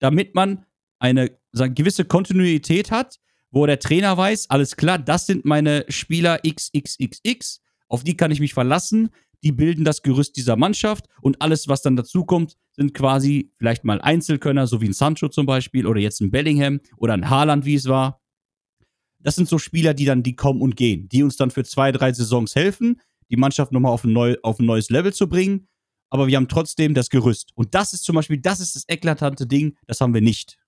damit 0.00 0.34
man 0.34 0.64
eine 0.98 1.38
eine 1.56 1.72
gewisse 1.72 2.04
Kontinuität 2.04 2.90
hat, 2.90 3.18
wo 3.50 3.66
der 3.66 3.78
Trainer 3.78 4.16
weiß, 4.16 4.50
alles 4.50 4.76
klar, 4.76 4.98
das 4.98 5.26
sind 5.26 5.44
meine 5.44 5.84
Spieler 5.88 6.40
XXXX, 6.46 7.60
auf 7.88 8.04
die 8.04 8.16
kann 8.16 8.30
ich 8.30 8.40
mich 8.40 8.54
verlassen, 8.54 9.10
die 9.42 9.52
bilden 9.52 9.84
das 9.84 10.02
Gerüst 10.02 10.36
dieser 10.36 10.56
Mannschaft 10.56 11.06
und 11.22 11.40
alles, 11.40 11.68
was 11.68 11.82
dann 11.82 11.96
dazukommt, 11.96 12.56
sind 12.72 12.92
quasi 12.92 13.52
vielleicht 13.56 13.84
mal 13.84 14.00
Einzelkönner, 14.00 14.66
so 14.66 14.80
wie 14.80 14.86
ein 14.86 14.92
Sancho 14.92 15.28
zum 15.28 15.46
Beispiel 15.46 15.86
oder 15.86 16.00
jetzt 16.00 16.20
ein 16.20 16.30
Bellingham 16.30 16.80
oder 16.96 17.14
ein 17.14 17.30
Haaland, 17.30 17.64
wie 17.64 17.74
es 17.74 17.86
war. 17.86 18.20
Das 19.20 19.36
sind 19.36 19.48
so 19.48 19.58
Spieler, 19.58 19.94
die 19.94 20.04
dann, 20.04 20.22
die 20.22 20.36
kommen 20.36 20.60
und 20.60 20.76
gehen, 20.76 21.08
die 21.08 21.22
uns 21.22 21.36
dann 21.36 21.50
für 21.50 21.64
zwei, 21.64 21.92
drei 21.92 22.12
Saisons 22.12 22.54
helfen, 22.54 23.00
die 23.30 23.36
Mannschaft 23.36 23.72
nochmal 23.72 23.92
auf 23.92 24.04
neu, 24.04 24.36
auf 24.42 24.58
ein 24.58 24.66
neues 24.66 24.90
Level 24.90 25.12
zu 25.12 25.28
bringen, 25.28 25.68
aber 26.10 26.26
wir 26.26 26.36
haben 26.36 26.48
trotzdem 26.48 26.94
das 26.94 27.08
Gerüst. 27.08 27.52
Und 27.54 27.74
das 27.74 27.92
ist 27.92 28.04
zum 28.04 28.16
Beispiel, 28.16 28.38
das 28.38 28.60
ist 28.60 28.74
das 28.74 28.84
eklatante 28.88 29.46
Ding, 29.46 29.76
das 29.86 30.00
haben 30.00 30.14
wir 30.14 30.20
nicht. 30.20 30.58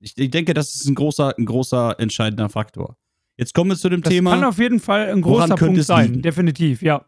Ich, 0.00 0.16
ich 0.16 0.30
denke, 0.30 0.54
das 0.54 0.74
ist 0.74 0.86
ein 0.86 0.94
großer, 0.94 1.34
ein 1.38 1.46
großer 1.46 1.98
entscheidender 1.98 2.48
Faktor. 2.48 2.96
Jetzt 3.36 3.54
kommen 3.54 3.70
wir 3.70 3.76
zu 3.76 3.88
dem 3.88 4.02
das 4.02 4.12
Thema. 4.12 4.30
kann 4.30 4.44
auf 4.44 4.58
jeden 4.58 4.80
Fall 4.80 5.10
ein 5.10 5.20
großer 5.22 5.56
Punkt 5.56 5.82
sein, 5.84 6.10
liegen? 6.10 6.22
definitiv, 6.22 6.82
ja. 6.82 7.04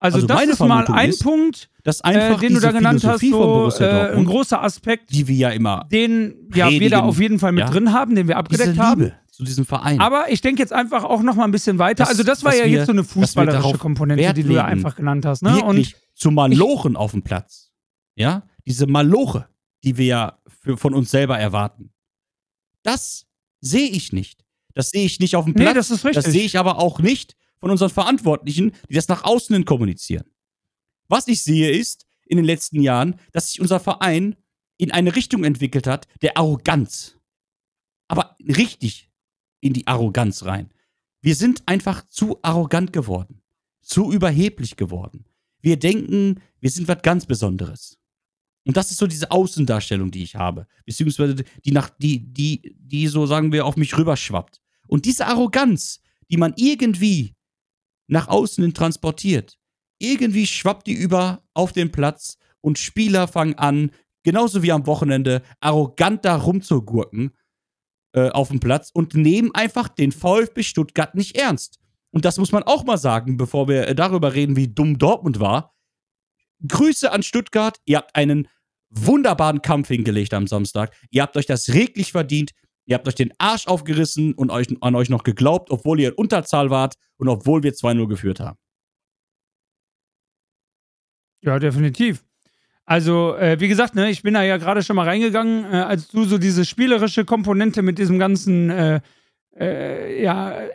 Also, 0.00 0.16
Also 0.18 0.26
das 0.28 0.44
ist 0.44 0.60
mal 0.60 0.86
ein 0.86 1.10
ist, 1.10 1.24
Punkt, 1.24 1.68
äh, 1.84 2.36
den 2.36 2.54
du 2.54 2.60
da 2.60 2.70
genannt 2.70 3.02
hast, 3.04 3.18
Philosophie 3.18 3.30
von 3.32 3.70
so 3.72 3.82
äh, 3.84 4.16
ein 4.16 4.24
großer 4.24 4.62
Aspekt, 4.62 5.10
die 5.12 5.26
wir 5.26 5.34
ja 5.34 5.48
immer 5.50 5.86
den 5.90 6.48
ja, 6.54 6.70
wir 6.70 6.88
da 6.88 7.00
auf 7.00 7.18
jeden 7.20 7.40
Fall 7.40 7.50
mit 7.50 7.64
ja. 7.64 7.70
drin 7.70 7.92
haben, 7.92 8.14
den 8.14 8.28
wir 8.28 8.34
diese 8.36 8.38
abgedeckt 8.38 8.68
Liebe 8.74 8.82
haben. 8.82 9.12
zu 9.32 9.42
diesem 9.42 9.64
Verein. 9.64 9.98
Aber 9.98 10.30
ich 10.30 10.40
denke 10.40 10.62
jetzt 10.62 10.72
einfach 10.72 11.02
auch 11.02 11.22
noch 11.22 11.34
mal 11.34 11.44
ein 11.44 11.50
bisschen 11.50 11.80
weiter. 11.80 12.04
Dass- 12.04 12.10
also 12.10 12.22
das 12.22 12.44
war 12.44 12.54
ja 12.54 12.64
wir- 12.64 12.70
jetzt 12.70 12.86
so 12.86 12.92
eine 12.92 13.02
fußballerische 13.02 13.78
Komponente, 13.78 14.34
die 14.34 14.44
du 14.44 14.52
ja 14.52 14.62
legen. 14.66 14.72
einfach 14.72 14.94
genannt 14.94 15.26
hast. 15.26 15.42
Ne? 15.42 15.54
wirklich 15.56 15.96
zu 16.14 16.30
Malochen 16.30 16.94
auf 16.96 17.10
dem 17.10 17.22
Platz. 17.22 17.72
Ja, 18.14 18.44
diese 18.66 18.86
Maloche, 18.86 19.48
die 19.82 19.96
wir 19.96 20.06
ja 20.06 20.38
für, 20.62 20.76
von 20.76 20.94
uns 20.94 21.10
selber 21.10 21.38
erwarten. 21.38 21.90
Das 22.88 23.26
sehe 23.60 23.88
ich 23.90 24.12
nicht. 24.12 24.44
Das 24.74 24.90
sehe 24.90 25.04
ich 25.04 25.18
nicht 25.20 25.36
auf 25.36 25.44
dem 25.44 25.54
Nee, 25.54 25.62
Platz. 25.64 25.74
das 25.74 25.90
ist 25.90 26.04
richtig. 26.04 26.24
Das 26.24 26.32
sehe 26.32 26.44
ich 26.44 26.58
aber 26.58 26.78
auch 26.78 27.00
nicht 27.00 27.36
von 27.60 27.70
unseren 27.70 27.90
Verantwortlichen, 27.90 28.72
die 28.88 28.94
das 28.94 29.08
nach 29.08 29.24
außen 29.24 29.54
hin 29.54 29.64
kommunizieren. 29.64 30.30
Was 31.08 31.26
ich 31.28 31.42
sehe 31.42 31.70
ist, 31.70 32.06
in 32.26 32.36
den 32.36 32.44
letzten 32.44 32.80
Jahren, 32.80 33.18
dass 33.32 33.48
sich 33.50 33.60
unser 33.60 33.80
Verein 33.80 34.36
in 34.76 34.92
eine 34.92 35.16
Richtung 35.16 35.44
entwickelt 35.44 35.86
hat, 35.86 36.06
der 36.22 36.36
Arroganz. 36.36 37.16
Aber 38.06 38.36
richtig 38.40 39.10
in 39.60 39.72
die 39.72 39.86
Arroganz 39.86 40.44
rein. 40.44 40.72
Wir 41.20 41.34
sind 41.34 41.62
einfach 41.66 42.06
zu 42.08 42.38
arrogant 42.42 42.92
geworden. 42.92 43.42
Zu 43.82 44.12
überheblich 44.12 44.76
geworden. 44.76 45.24
Wir 45.60 45.78
denken, 45.78 46.40
wir 46.60 46.70
sind 46.70 46.86
was 46.86 47.02
ganz 47.02 47.26
Besonderes. 47.26 47.98
Und 48.68 48.76
das 48.76 48.90
ist 48.90 48.98
so 48.98 49.06
diese 49.06 49.30
Außendarstellung, 49.30 50.10
die 50.10 50.22
ich 50.22 50.36
habe. 50.36 50.66
Beziehungsweise 50.84 51.36
die, 51.64 51.72
nach, 51.72 51.88
die, 51.88 52.18
die, 52.34 52.76
die 52.78 53.06
so, 53.06 53.24
sagen 53.24 53.50
wir, 53.50 53.64
auf 53.64 53.78
mich 53.78 53.96
rüberschwappt. 53.96 54.60
Und 54.86 55.06
diese 55.06 55.26
Arroganz, 55.26 56.02
die 56.30 56.36
man 56.36 56.52
irgendwie 56.54 57.34
nach 58.08 58.28
außen 58.28 58.62
hin 58.62 58.74
transportiert, 58.74 59.58
irgendwie 59.98 60.46
schwappt 60.46 60.86
die 60.86 60.92
über 60.92 61.42
auf 61.54 61.72
den 61.72 61.90
Platz 61.90 62.36
und 62.60 62.78
Spieler 62.78 63.26
fangen 63.26 63.54
an, 63.54 63.90
genauso 64.22 64.62
wie 64.62 64.72
am 64.72 64.86
Wochenende, 64.86 65.40
arrogant 65.60 66.26
da 66.26 66.36
rumzugurken 66.36 67.34
äh, 68.12 68.28
auf 68.28 68.48
dem 68.48 68.60
Platz 68.60 68.90
und 68.92 69.14
nehmen 69.14 69.50
einfach 69.54 69.88
den 69.88 70.12
VfB 70.12 70.62
Stuttgart 70.62 71.14
nicht 71.14 71.38
ernst. 71.38 71.78
Und 72.10 72.26
das 72.26 72.36
muss 72.36 72.52
man 72.52 72.64
auch 72.64 72.84
mal 72.84 72.98
sagen, 72.98 73.38
bevor 73.38 73.66
wir 73.66 73.88
äh, 73.88 73.94
darüber 73.94 74.34
reden, 74.34 74.56
wie 74.56 74.68
dumm 74.68 74.98
Dortmund 74.98 75.40
war. 75.40 75.74
Grüße 76.66 77.10
an 77.10 77.22
Stuttgart. 77.22 77.80
Ihr 77.86 77.96
habt 77.96 78.14
einen 78.14 78.46
wunderbaren 78.90 79.62
Kampf 79.62 79.88
hingelegt 79.88 80.34
am 80.34 80.46
Samstag. 80.46 80.94
Ihr 81.10 81.22
habt 81.22 81.36
euch 81.36 81.46
das 81.46 81.68
reglich 81.74 82.12
verdient. 82.12 82.52
Ihr 82.86 82.94
habt 82.94 83.06
euch 83.06 83.14
den 83.14 83.32
Arsch 83.38 83.66
aufgerissen 83.66 84.32
und 84.34 84.50
euch, 84.50 84.68
an 84.80 84.94
euch 84.94 85.10
noch 85.10 85.22
geglaubt, 85.22 85.70
obwohl 85.70 86.00
ihr 86.00 86.08
in 86.08 86.14
Unterzahl 86.14 86.70
wart 86.70 86.94
und 87.18 87.28
obwohl 87.28 87.62
wir 87.62 87.74
2-0 87.74 88.08
geführt 88.08 88.40
haben. 88.40 88.58
Ja, 91.42 91.58
definitiv. 91.58 92.24
Also, 92.84 93.36
äh, 93.36 93.60
wie 93.60 93.68
gesagt, 93.68 93.94
ne, 93.94 94.10
ich 94.10 94.22
bin 94.22 94.32
da 94.32 94.42
ja 94.42 94.56
gerade 94.56 94.82
schon 94.82 94.96
mal 94.96 95.04
reingegangen, 95.04 95.64
äh, 95.66 95.76
als 95.76 96.08
du 96.08 96.24
so 96.24 96.38
diese 96.38 96.64
spielerische 96.64 97.26
Komponente 97.26 97.82
mit 97.82 97.98
diesem 97.98 98.18
ganzen 98.18 98.70
äh, 98.70 99.00
äh, 99.58 100.22
ja, 100.22 100.60
äh, 100.62 100.70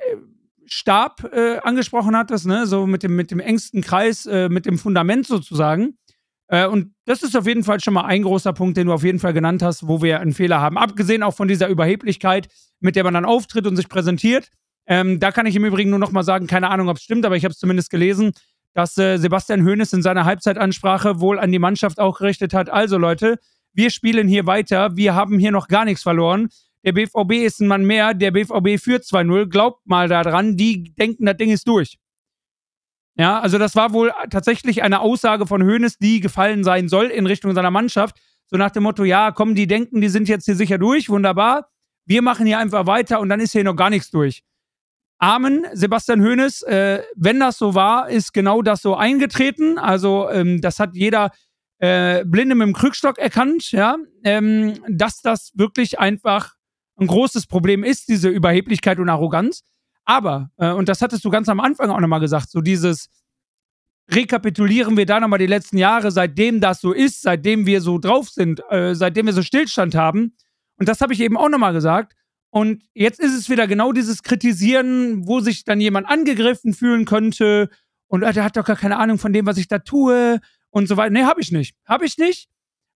Stab 0.65 1.23
äh, 1.34 1.58
angesprochen 1.58 2.15
hattest, 2.15 2.45
ne, 2.45 2.67
so 2.67 2.86
mit 2.86 3.02
dem, 3.02 3.15
mit 3.15 3.32
dem 3.32 3.39
engsten 3.39 3.82
Kreis, 3.82 4.26
mit 4.26 4.65
dem 4.65 4.78
Fundament 4.78 5.28
sozusagen. 5.28 5.97
Äh, 6.47 6.67
und 6.67 6.93
das 7.06 7.23
ist 7.23 7.36
auf 7.36 7.47
jeden 7.47 7.63
Fall 7.63 7.79
schon 7.79 7.93
mal 7.93 8.06
ein 8.06 8.23
großer 8.23 8.53
Punkt, 8.53 8.77
den 8.77 8.88
du 8.88 8.93
auf 8.93 9.03
jeden 9.03 9.19
Fall 9.19 9.34
genannt 9.34 9.62
hast, 9.62 9.88
wo 9.88 10.01
wir 10.01 10.19
einen 10.19 10.34
Fehler 10.34 10.62
haben. 10.62 10.77
Abgesehen 10.77 11.23
auch 11.23 11.34
von 11.34 11.47
dieser 11.47 11.67
Überheblichkeit, 11.67 12.47
mit 12.79 12.95
der 12.95 13.03
man 13.03 13.13
dann 13.13 13.25
auftritt 13.25 13.67
und 13.67 13.75
sich 13.75 13.89
präsentiert. 13.89 14.49
Ähm, 14.86 15.19
da 15.19 15.32
kann 15.32 15.45
ich 15.45 15.56
im 15.56 15.65
Übrigen 15.65 15.89
nur 15.89 15.99
noch 15.99 16.12
mal 16.12 16.23
sagen, 16.23 16.47
keine 16.47 16.69
Ahnung, 16.69 16.89
ob 16.89 16.97
es 16.97 17.03
stimmt, 17.03 17.25
aber 17.25 17.38
ich 17.38 17.45
habe 17.45 17.53
es 17.53 17.60
zumindest 17.60 17.89
gelesen, 17.89 18.34
dass 18.73 18.97
äh, 18.97 19.17
Sebastian 19.17 19.65
Hoeneß 19.65 19.93
in 19.93 20.01
seiner 20.01 20.25
Halbzeitansprache 20.25 21.19
wohl 21.19 21.39
an 21.39 21.51
die 21.51 21.60
Mannschaft 21.60 21.99
auch 21.99 22.17
gerichtet 22.17 22.53
hat. 22.53 22.69
Also 22.69 22.97
Leute, 22.97 23.39
wir 23.73 23.89
spielen 23.89 24.27
hier 24.27 24.45
weiter, 24.45 24.95
wir 24.95 25.15
haben 25.15 25.39
hier 25.39 25.51
noch 25.51 25.67
gar 25.67 25.86
nichts 25.86 26.03
verloren. 26.03 26.49
Der 26.86 26.91
BVB 26.91 27.45
ist 27.45 27.62
ein 27.62 27.67
Mann 27.67 27.86
mehr, 27.86 28.13
der 28.13 28.32
BVB 28.32 28.77
führt 28.82 29.03
2-0. 29.03 29.47
Glaubt 29.47 29.88
mal 29.88 30.10
daran, 30.10 30.58
die 30.58 30.93
denken, 30.95 31.25
das 31.25 31.38
Ding 31.38 31.49
ist 31.49 31.67
durch. 31.67 31.97
Ja, 33.15 33.39
also 33.39 33.58
das 33.58 33.76
war 33.76 33.93
wohl 33.93 34.12
tatsächlich 34.30 34.82
eine 34.82 35.02
Aussage 35.02 35.45
von 35.45 35.63
Hoeneß, 35.63 35.97
die 35.99 36.19
gefallen 36.19 36.63
sein 36.63 36.89
soll 36.89 37.08
in 37.08 37.28
Richtung 37.28 37.54
seiner 37.54 37.69
Mannschaft. 37.69 38.17
So 38.47 38.58
nach 38.58 38.71
dem 38.71 38.84
Motto, 38.84 39.04
ja, 39.04 39.32
komm, 39.32 39.56
die 39.56 39.67
denken, 39.67 40.02
die 40.02 40.10
sind 40.10 40.28
jetzt 40.28 40.45
hier 40.45 40.56
sicher 40.56 40.78
durch, 40.78 41.10
wunderbar. 41.10 41.69
Wir 42.06 42.21
machen 42.21 42.45
hier 42.45 42.60
einfach 42.60 42.88
weiter 42.88 43.19
und 43.19 43.30
dann 43.30 43.39
ist 43.39 43.52
hier 43.52 43.63
noch 43.63 43.76
gar 43.76 43.89
nichts 43.89 44.10
durch. 44.10 44.43
Amen, 45.19 45.65
Sebastian 45.73 46.21
Hoeneß. 46.21 46.63
Äh, 46.63 47.04
wenn 47.15 47.39
das 47.39 47.58
so 47.58 47.76
war, 47.76 48.10
ist 48.10 48.34
genau 48.34 48.62
das 48.62 48.82
so 48.82 48.95
eingetreten. 48.95 49.78
Also, 49.78 50.30
ähm, 50.30 50.60
das 50.60 50.80
hat 50.80 50.95
jeder 50.95 51.32
äh, 51.78 52.26
Blinde 52.26 52.56
mit 52.56 52.67
dem 52.67 52.73
Krückstock 52.73 53.19
erkannt, 53.19 53.71
ja, 53.71 53.97
ähm, 54.23 54.73
dass 54.89 55.21
das 55.21 55.52
wirklich 55.56 55.99
einfach 55.99 56.56
ein 56.97 57.08
großes 57.08 57.47
Problem 57.47 57.84
ist, 57.84 58.10
diese 58.10 58.30
Überheblichkeit 58.30 58.99
und 58.99 59.10
Arroganz. 59.10 59.63
Aber, 60.05 60.51
äh, 60.57 60.71
und 60.71 60.89
das 60.89 61.01
hattest 61.01 61.23
du 61.25 61.29
ganz 61.29 61.49
am 61.49 61.59
Anfang 61.59 61.89
auch 61.89 61.99
nochmal 61.99 62.19
gesagt, 62.19 62.49
so 62.49 62.61
dieses 62.61 63.09
rekapitulieren 64.11 64.97
wir 64.97 65.05
da 65.05 65.19
nochmal 65.19 65.39
die 65.39 65.47
letzten 65.47 65.77
Jahre, 65.77 66.11
seitdem 66.11 66.59
das 66.59 66.81
so 66.81 66.91
ist, 66.91 67.21
seitdem 67.21 67.65
wir 67.65 67.81
so 67.81 67.99
drauf 67.99 68.29
sind, 68.29 68.61
äh, 68.69 68.95
seitdem 68.95 69.27
wir 69.27 69.33
so 69.33 69.41
Stillstand 69.41 69.95
haben. 69.95 70.35
Und 70.77 70.89
das 70.89 70.99
habe 71.01 71.13
ich 71.13 71.21
eben 71.21 71.37
auch 71.37 71.49
nochmal 71.49 71.73
gesagt. 71.73 72.13
Und 72.49 72.83
jetzt 72.93 73.19
ist 73.19 73.33
es 73.33 73.49
wieder 73.49 73.65
genau 73.65 73.93
dieses 73.93 74.21
Kritisieren, 74.21 75.27
wo 75.27 75.39
sich 75.39 75.63
dann 75.63 75.79
jemand 75.79 76.07
angegriffen 76.07 76.73
fühlen 76.73 77.05
könnte 77.05 77.69
und 78.13 78.21
äh, 78.21 78.31
der 78.31 78.43
hat 78.43 78.57
doch 78.57 78.65
gar 78.65 78.75
keine 78.75 78.97
Ahnung 78.97 79.17
von 79.17 79.33
dem, 79.33 79.47
was 79.47 79.57
ich 79.57 79.67
da 79.67 79.79
tue 79.79 80.39
und 80.69 80.87
so 80.87 80.97
weiter. 80.97 81.09
Nee, 81.09 81.23
habe 81.23 81.41
ich 81.41 81.51
nicht. 81.51 81.75
Habe 81.85 82.05
ich 82.05 82.19
nicht. 82.19 82.47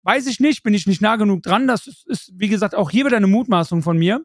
Weiß 0.03 0.27
ich 0.27 0.39
nicht, 0.39 0.61
bin 0.61 0.75
ich 0.75 0.85
nicht 0.85 1.01
nah 1.01 1.15
genug 1.15 1.41
dran. 1.41 1.67
Das 1.67 1.87
ist, 1.87 2.07
ist, 2.07 2.31
wie 2.35 2.49
gesagt, 2.49 2.75
auch 2.75 2.91
hier 2.91 3.05
wieder 3.05 3.17
eine 3.17 3.25
Mutmaßung 3.25 3.81
von 3.81 3.97
mir. 3.97 4.21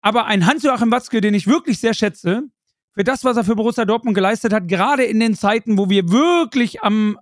Aber 0.00 0.26
ein 0.26 0.46
Hans-Joachim 0.46 0.90
Watzke, 0.90 1.20
den 1.20 1.34
ich 1.34 1.46
wirklich 1.46 1.78
sehr 1.78 1.94
schätze, 1.94 2.44
für 2.92 3.04
das, 3.04 3.24
was 3.24 3.36
er 3.36 3.44
für 3.44 3.54
Borussia 3.54 3.84
Dortmund 3.84 4.14
geleistet 4.14 4.52
hat, 4.52 4.68
gerade 4.68 5.04
in 5.04 5.20
den 5.20 5.34
Zeiten, 5.34 5.78
wo 5.78 5.88
wir 5.88 6.10
wirklich 6.10 6.82
am 6.82 7.18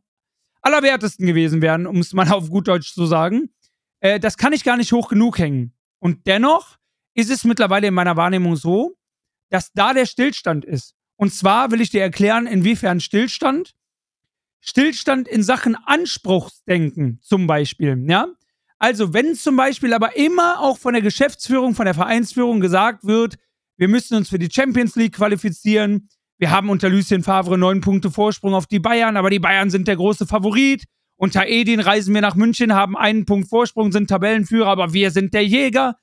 allerwertesten 0.62 1.26
gewesen 1.26 1.62
wären, 1.62 1.86
um 1.86 1.98
es 1.98 2.12
mal 2.12 2.30
auf 2.30 2.50
gut 2.50 2.68
Deutsch 2.68 2.94
zu 2.94 3.06
sagen, 3.06 3.50
äh, 4.00 4.18
das 4.18 4.36
kann 4.36 4.52
ich 4.52 4.64
gar 4.64 4.76
nicht 4.76 4.92
hoch 4.92 5.08
genug 5.08 5.38
hängen. 5.38 5.72
Und 5.98 6.26
dennoch 6.26 6.78
ist 7.14 7.30
es 7.30 7.44
mittlerweile 7.44 7.88
in 7.88 7.94
meiner 7.94 8.16
Wahrnehmung 8.16 8.56
so, 8.56 8.96
dass 9.50 9.72
da 9.72 9.92
der 9.92 10.06
Stillstand 10.06 10.64
ist. 10.64 10.94
Und 11.16 11.34
zwar 11.34 11.70
will 11.70 11.80
ich 11.80 11.90
dir 11.90 12.02
erklären, 12.02 12.46
inwiefern 12.46 13.00
Stillstand. 13.00 13.74
Stillstand 14.60 15.26
in 15.28 15.42
Sachen 15.42 15.74
Anspruchsdenken 15.74 17.20
zum 17.22 17.46
Beispiel, 17.46 18.04
ja. 18.08 18.28
Also, 18.78 19.12
wenn 19.12 19.34
zum 19.34 19.56
Beispiel 19.56 19.92
aber 19.92 20.16
immer 20.16 20.60
auch 20.60 20.78
von 20.78 20.92
der 20.92 21.02
Geschäftsführung, 21.02 21.74
von 21.74 21.84
der 21.84 21.94
Vereinsführung 21.94 22.60
gesagt 22.60 23.04
wird, 23.04 23.36
wir 23.76 23.88
müssen 23.88 24.16
uns 24.16 24.28
für 24.28 24.38
die 24.38 24.50
Champions 24.50 24.94
League 24.96 25.14
qualifizieren, 25.14 26.08
wir 26.38 26.52
haben 26.52 26.70
unter 26.70 26.88
Lucien 26.88 27.24
Favre 27.24 27.58
neun 27.58 27.80
Punkte 27.80 28.12
Vorsprung 28.12 28.54
auf 28.54 28.66
die 28.66 28.78
Bayern, 28.78 29.16
aber 29.16 29.30
die 29.30 29.40
Bayern 29.40 29.70
sind 29.70 29.88
der 29.88 29.96
große 29.96 30.26
Favorit. 30.26 30.84
Unter 31.16 31.46
Edin 31.46 31.80
reisen 31.80 32.14
wir 32.14 32.20
nach 32.20 32.36
München, 32.36 32.72
haben 32.72 32.96
einen 32.96 33.24
Punkt 33.24 33.48
Vorsprung, 33.48 33.90
sind 33.90 34.08
Tabellenführer, 34.08 34.68
aber 34.68 34.92
wir 34.92 35.10
sind 35.10 35.34
der 35.34 35.44
Jäger. 35.44 35.96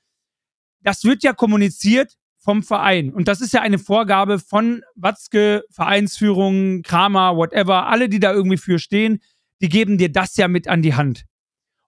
Das 0.82 1.04
wird 1.04 1.22
ja 1.22 1.32
kommuniziert 1.32 2.18
vom 2.38 2.62
Verein. 2.62 3.14
Und 3.14 3.26
das 3.26 3.40
ist 3.40 3.54
ja 3.54 3.62
eine 3.62 3.78
Vorgabe 3.78 4.38
von 4.38 4.82
Watzke, 4.94 5.64
Vereinsführung, 5.70 6.82
Kramer, 6.82 7.34
whatever, 7.34 7.86
alle, 7.86 8.10
die 8.10 8.20
da 8.20 8.34
irgendwie 8.34 8.58
für 8.58 8.78
stehen, 8.78 9.20
die 9.62 9.70
geben 9.70 9.96
dir 9.96 10.12
das 10.12 10.36
ja 10.36 10.48
mit 10.48 10.68
an 10.68 10.82
die 10.82 10.94
Hand. 10.94 11.24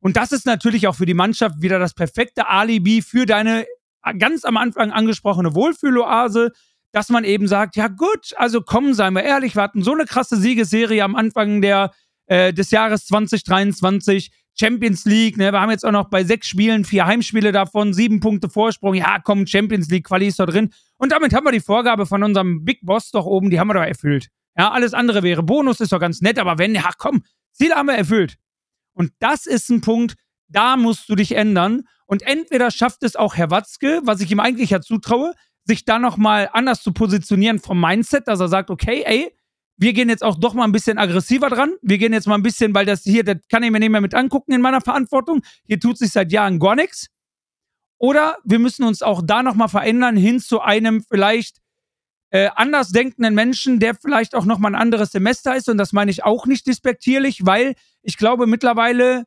Und 0.01 0.17
das 0.17 0.33
ist 0.33 0.47
natürlich 0.47 0.87
auch 0.87 0.95
für 0.95 1.07
die 1.07 1.15
Mannschaft 1.15 1.61
wieder 1.61 1.79
das 1.79 1.95
perfekte 1.95 2.49
Alibi 2.49 3.03
für 3.03 3.27
deine 3.27 3.67
ganz 4.19 4.45
am 4.45 4.57
Anfang 4.57 4.93
angesprochene 4.93 5.55
Wohlfühloase, 5.55 6.53
dass 6.93 7.09
man 7.11 7.25
eben 7.25 7.49
sagt, 7.49 7.77
ja 7.77 7.89
gut, 7.89 8.33
also 8.37 8.63
komm, 8.63 8.95
seien 8.95 9.15
wir 9.15 9.25
ehrlich, 9.25 9.57
wir 9.57 9.63
hatten 9.63 9.83
so 9.83 9.93
eine 9.93 10.07
krasse 10.07 10.37
Siegesserie 10.37 11.03
am 11.03 11.17
Anfang 11.17 11.61
der, 11.61 11.93
äh, 12.27 12.53
des 12.53 12.71
Jahres 12.71 13.07
2023. 13.07 14.31
Champions 14.61 15.05
League, 15.05 15.37
ne? 15.37 15.53
Wir 15.53 15.61
haben 15.61 15.71
jetzt 15.71 15.85
auch 15.85 15.93
noch 15.93 16.11
bei 16.11 16.25
sechs 16.25 16.49
Spielen 16.49 16.85
vier 16.85 17.07
Heimspiele 17.07 17.53
davon, 17.53 17.95
sieben 17.95 18.19
Punkte 18.19 18.49
Vorsprung. 18.49 18.95
Ja, 18.95 19.19
komm, 19.23 19.47
Champions 19.47 19.89
League 19.89 20.07
Quali 20.07 20.27
ist 20.27 20.41
da 20.41 20.47
drin. 20.47 20.71
Und 20.97 21.13
damit 21.13 21.33
haben 21.33 21.45
wir 21.45 21.53
die 21.53 21.61
Vorgabe 21.61 22.07
von 22.07 22.25
unserem 22.25 22.65
Big 22.65 22.81
Boss 22.85 23.13
doch 23.13 23.25
oben, 23.25 23.51
die 23.51 23.61
haben 23.61 23.69
wir 23.69 23.75
doch 23.75 23.83
erfüllt. 23.83 24.29
Ja, 24.57 24.73
alles 24.73 24.95
andere 24.95 25.23
wäre 25.23 25.45
Bonus, 25.45 25.81
ist 25.81 25.93
doch 25.93 26.01
ganz 26.01 26.21
nett, 26.21 26.41
aber 26.41 26.59
wenn, 26.59 26.75
ja, 26.75 26.91
komm, 26.99 27.23
Ziele 27.53 27.77
haben 27.77 27.87
wir 27.87 27.95
erfüllt. 27.95 28.37
Und 28.99 29.13
das 29.21 29.47
ist 29.47 29.71
ein 29.71 29.81
Punkt, 29.81 30.17
da 30.49 30.77
musst 30.77 31.09
du 31.09 31.15
dich 31.15 31.37
ändern. 31.37 31.85
Und 32.07 32.23
entweder 32.23 32.73
schafft 32.73 33.05
es 33.05 33.15
auch 33.15 33.37
Herr 33.37 33.51
Watzke, 33.51 34.01
was 34.03 34.21
ich 34.21 34.31
ihm 34.33 34.41
eigentlich 34.41 34.71
ja 34.71 34.81
zutraue, 34.81 35.35
sich 35.65 35.85
da 35.85 36.01
nochmal 36.01 36.51
anders 36.53 36.83
zu 36.83 36.93
positionieren 36.93 37.61
vom 37.61 37.81
Mindset, 37.81 38.27
dass 38.27 38.41
er 38.41 38.49
sagt, 38.49 38.71
okay, 38.71 39.05
ey, 39.07 39.33
wir 39.77 39.93
gehen 39.93 40.09
jetzt 40.09 40.25
auch 40.25 40.37
doch 40.37 40.55
mal 40.55 40.65
ein 40.65 40.73
bisschen 40.73 40.99
aggressiver 40.99 41.49
dran. 41.49 41.75
Wir 41.81 41.99
gehen 41.99 42.13
jetzt 42.13 42.27
mal 42.27 42.35
ein 42.35 42.43
bisschen, 42.43 42.75
weil 42.75 42.87
das 42.87 43.05
hier, 43.05 43.23
das 43.23 43.37
kann 43.49 43.63
ich 43.63 43.71
mir 43.71 43.79
nicht 43.79 43.91
mehr 43.91 44.01
mit 44.01 44.15
angucken 44.15 44.53
in 44.53 44.61
meiner 44.61 44.81
Verantwortung. 44.81 45.43
Hier 45.65 45.79
tut 45.79 45.97
sich 45.97 46.11
seit 46.11 46.33
Jahren 46.33 46.59
gar 46.59 46.75
nichts. 46.75 47.07
Oder 47.99 48.39
wir 48.43 48.59
müssen 48.59 48.83
uns 48.83 49.01
auch 49.03 49.23
da 49.25 49.45
nochmal 49.45 49.69
verändern 49.69 50.17
hin 50.17 50.41
zu 50.41 50.61
einem 50.61 51.05
vielleicht 51.05 51.59
äh, 52.31 52.51
anders 52.55 52.91
denkenden 52.91 53.35
Menschen, 53.35 53.81
der 53.81 53.95
vielleicht 53.95 54.35
auch 54.35 54.45
nochmal 54.45 54.73
ein 54.73 54.81
anderes 54.81 55.13
Semester 55.13 55.57
ist. 55.57 55.69
Und 55.69 55.79
das 55.79 55.93
meine 55.93 56.11
ich 56.11 56.25
auch 56.25 56.47
nicht 56.47 56.67
despektierlich, 56.67 57.47
weil 57.47 57.75
ich 58.03 58.17
glaube 58.17 58.47
mittlerweile 58.47 59.25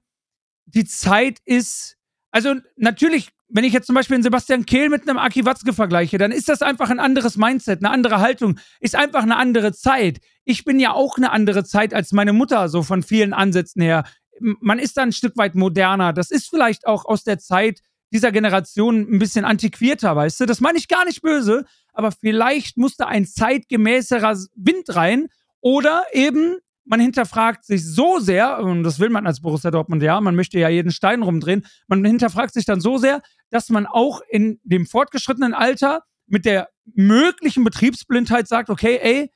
die 0.65 0.85
Zeit 0.85 1.39
ist, 1.45 1.97
also 2.31 2.55
natürlich, 2.77 3.29
wenn 3.49 3.63
ich 3.63 3.73
jetzt 3.73 3.87
zum 3.87 3.95
Beispiel 3.95 4.15
einen 4.15 4.23
Sebastian 4.23 4.65
Kehl 4.65 4.89
mit 4.89 5.07
einem 5.07 5.17
Aki 5.17 5.45
Watzke 5.45 5.73
vergleiche, 5.73 6.17
dann 6.17 6.31
ist 6.31 6.47
das 6.47 6.61
einfach 6.61 6.89
ein 6.89 6.99
anderes 6.99 7.35
Mindset, 7.35 7.79
eine 7.79 7.89
andere 7.89 8.19
Haltung, 8.19 8.59
ist 8.79 8.95
einfach 8.95 9.23
eine 9.23 9.35
andere 9.35 9.73
Zeit. 9.73 10.19
Ich 10.45 10.63
bin 10.63 10.79
ja 10.79 10.93
auch 10.93 11.17
eine 11.17 11.31
andere 11.31 11.63
Zeit 11.63 11.93
als 11.93 12.11
meine 12.13 12.33
Mutter, 12.33 12.69
so 12.69 12.83
von 12.83 13.03
vielen 13.03 13.33
Ansätzen 13.33 13.81
her. 13.81 14.05
Man 14.39 14.79
ist 14.79 14.97
da 14.97 15.01
ein 15.01 15.11
Stück 15.11 15.37
weit 15.37 15.55
moderner. 15.55 16.13
Das 16.13 16.31
ist 16.31 16.49
vielleicht 16.49 16.87
auch 16.87 17.05
aus 17.05 17.23
der 17.23 17.37
Zeit 17.37 17.81
dieser 18.11 18.31
Generation 18.31 19.07
ein 19.09 19.19
bisschen 19.19 19.45
antiquierter, 19.45 20.15
weißt 20.15 20.41
du? 20.41 20.45
Das 20.45 20.61
meine 20.61 20.77
ich 20.77 20.87
gar 20.87 21.05
nicht 21.05 21.21
böse, 21.21 21.65
aber 21.93 22.11
vielleicht 22.11 22.77
muss 22.77 22.95
da 22.97 23.07
ein 23.07 23.25
zeitgemäßerer 23.25 24.37
Wind 24.55 24.95
rein 24.95 25.27
oder 25.61 26.03
eben 26.13 26.57
man 26.83 26.99
hinterfragt 26.99 27.63
sich 27.63 27.85
so 27.85 28.19
sehr, 28.19 28.59
und 28.59 28.83
das 28.83 28.99
will 28.99 29.09
man 29.09 29.27
als 29.27 29.41
Borussia 29.41 29.71
Dortmund 29.71 30.01
ja, 30.03 30.19
man 30.19 30.35
möchte 30.35 30.59
ja 30.59 30.67
jeden 30.67 30.91
Stein 30.91 31.21
rumdrehen, 31.21 31.65
man 31.87 32.03
hinterfragt 32.03 32.53
sich 32.53 32.65
dann 32.65 32.81
so 32.81 32.97
sehr, 32.97 33.21
dass 33.49 33.69
man 33.69 33.85
auch 33.85 34.21
in 34.29 34.59
dem 34.63 34.85
fortgeschrittenen 34.85 35.53
Alter 35.53 36.03
mit 36.27 36.45
der 36.45 36.69
möglichen 36.93 37.63
Betriebsblindheit 37.63 38.47
sagt, 38.47 38.69
okay, 38.69 38.99
ey, 39.01 39.31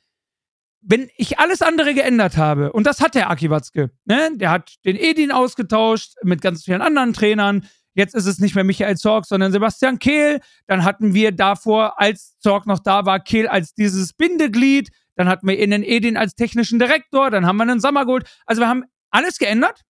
wenn 0.81 1.09
ich 1.17 1.39
alles 1.39 1.61
andere 1.61 1.93
geändert 1.93 2.37
habe, 2.37 2.71
und 2.71 2.85
das 2.85 3.01
hat 3.01 3.15
der 3.15 3.29
Aki 3.29 3.49
Watzke, 3.49 3.91
ne? 4.05 4.31
der 4.35 4.51
hat 4.51 4.75
den 4.85 4.95
Edin 4.95 5.31
ausgetauscht 5.31 6.13
mit 6.23 6.41
ganz 6.41 6.63
vielen 6.63 6.81
anderen 6.81 7.13
Trainern, 7.13 7.67
Jetzt 7.95 8.13
ist 8.13 8.25
es 8.25 8.39
nicht 8.39 8.55
mehr 8.55 8.63
Michael 8.63 8.97
Zorg, 8.97 9.25
sondern 9.25 9.51
Sebastian 9.51 9.99
Kehl. 9.99 10.41
Dann 10.67 10.83
hatten 10.83 11.13
wir 11.13 11.31
davor, 11.31 11.99
als 11.99 12.37
Zorg 12.39 12.67
noch 12.67 12.79
da 12.79 13.05
war, 13.05 13.19
Kehl 13.19 13.47
als 13.47 13.73
dieses 13.73 14.13
Bindeglied. 14.13 14.89
Dann 15.15 15.29
hatten 15.29 15.47
wir 15.47 15.57
Innen 15.57 15.83
Edin 15.83 16.17
als 16.17 16.35
technischen 16.35 16.77
Direktor, 16.77 17.31
dann 17.31 17.45
haben 17.45 17.57
wir 17.57 17.63
einen 17.63 17.79
Sommer 17.79 18.05
geholt. 18.05 18.27
Also 18.45 18.61
wir 18.61 18.67
haben 18.67 18.83
alles 19.11 19.37
geändert, 19.37 19.81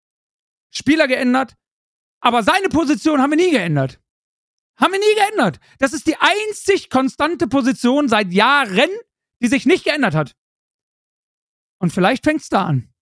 Spieler 0.71 1.07
geändert, 1.07 1.55
aber 2.21 2.43
seine 2.43 2.69
Position 2.69 3.21
haben 3.21 3.31
wir 3.31 3.37
nie 3.37 3.51
geändert. 3.51 3.99
Haben 4.77 4.93
wir 4.93 4.99
nie 4.99 5.15
geändert. 5.15 5.59
Das 5.79 5.93
ist 5.93 6.05
die 6.05 6.17
einzig 6.17 6.89
konstante 6.89 7.47
Position 7.47 8.07
seit 8.07 8.33
Jahren, 8.33 8.89
die 9.41 9.47
sich 9.47 9.65
nicht 9.65 9.85
geändert 9.85 10.15
hat. 10.15 10.35
Und 11.79 11.91
vielleicht 11.91 12.23
fängt 12.23 12.41
es 12.41 12.49
da 12.49 12.65
an. 12.65 12.93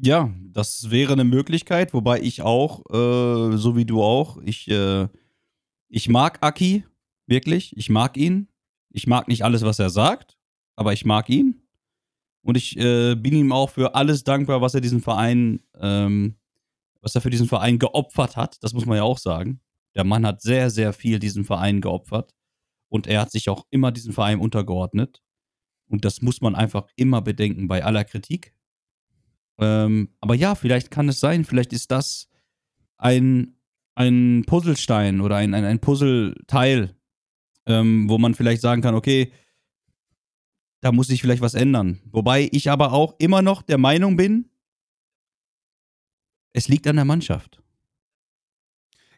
Ja, 0.00 0.32
das 0.52 0.90
wäre 0.90 1.12
eine 1.12 1.24
Möglichkeit, 1.24 1.92
wobei 1.92 2.20
ich 2.20 2.42
auch, 2.42 2.84
äh, 2.90 3.56
so 3.56 3.76
wie 3.76 3.84
du 3.84 4.02
auch, 4.02 4.38
ich, 4.42 4.68
äh, 4.68 5.08
ich 5.88 6.08
mag 6.08 6.38
Aki, 6.40 6.84
wirklich. 7.26 7.76
Ich 7.76 7.90
mag 7.90 8.16
ihn. 8.16 8.48
Ich 8.90 9.06
mag 9.06 9.28
nicht 9.28 9.44
alles, 9.44 9.62
was 9.62 9.78
er 9.78 9.90
sagt 9.90 10.38
aber 10.78 10.92
ich 10.92 11.04
mag 11.04 11.28
ihn. 11.28 11.60
Und 12.42 12.56
ich 12.56 12.78
äh, 12.78 13.16
bin 13.16 13.34
ihm 13.34 13.50
auch 13.50 13.68
für 13.70 13.96
alles 13.96 14.22
dankbar, 14.22 14.60
was 14.60 14.74
er 14.74 14.80
diesen 14.80 15.00
Verein, 15.00 15.60
ähm, 15.74 16.36
was 17.00 17.16
er 17.16 17.20
für 17.20 17.30
diesen 17.30 17.48
Verein 17.48 17.80
geopfert 17.80 18.36
hat. 18.36 18.62
Das 18.62 18.74
muss 18.74 18.86
man 18.86 18.96
ja 18.96 19.02
auch 19.02 19.18
sagen. 19.18 19.60
Der 19.96 20.04
Mann 20.04 20.24
hat 20.24 20.40
sehr, 20.40 20.70
sehr 20.70 20.92
viel 20.92 21.18
diesem 21.18 21.44
Verein 21.44 21.80
geopfert. 21.80 22.32
Und 22.88 23.08
er 23.08 23.22
hat 23.22 23.32
sich 23.32 23.48
auch 23.48 23.66
immer 23.70 23.90
diesem 23.90 24.12
Verein 24.12 24.38
untergeordnet. 24.38 25.20
Und 25.88 26.04
das 26.04 26.22
muss 26.22 26.40
man 26.40 26.54
einfach 26.54 26.86
immer 26.94 27.22
bedenken 27.22 27.66
bei 27.66 27.84
aller 27.84 28.04
Kritik. 28.04 28.54
Ähm, 29.58 30.10
aber 30.20 30.34
ja, 30.34 30.54
vielleicht 30.54 30.90
kann 30.90 31.08
es 31.08 31.20
sein, 31.20 31.44
vielleicht 31.44 31.72
ist 31.72 31.90
das 31.90 32.28
ein, 32.96 33.56
ein 33.94 34.44
Puzzlestein 34.46 35.20
oder 35.20 35.36
ein, 35.36 35.54
ein, 35.54 35.64
ein 35.64 35.80
Puzzleteil, 35.80 36.94
ähm, 37.66 38.08
wo 38.08 38.18
man 38.18 38.34
vielleicht 38.34 38.62
sagen 38.62 38.82
kann, 38.82 38.94
okay, 38.94 39.32
da 40.80 40.92
muss 40.92 41.08
sich 41.08 41.20
vielleicht 41.20 41.42
was 41.42 41.54
ändern. 41.54 42.00
Wobei 42.06 42.48
ich 42.52 42.70
aber 42.70 42.92
auch 42.92 43.16
immer 43.18 43.42
noch 43.42 43.62
der 43.62 43.78
Meinung 43.78 44.16
bin, 44.16 44.48
es 46.52 46.68
liegt 46.68 46.86
an 46.86 46.96
der 46.96 47.04
Mannschaft. 47.04 47.62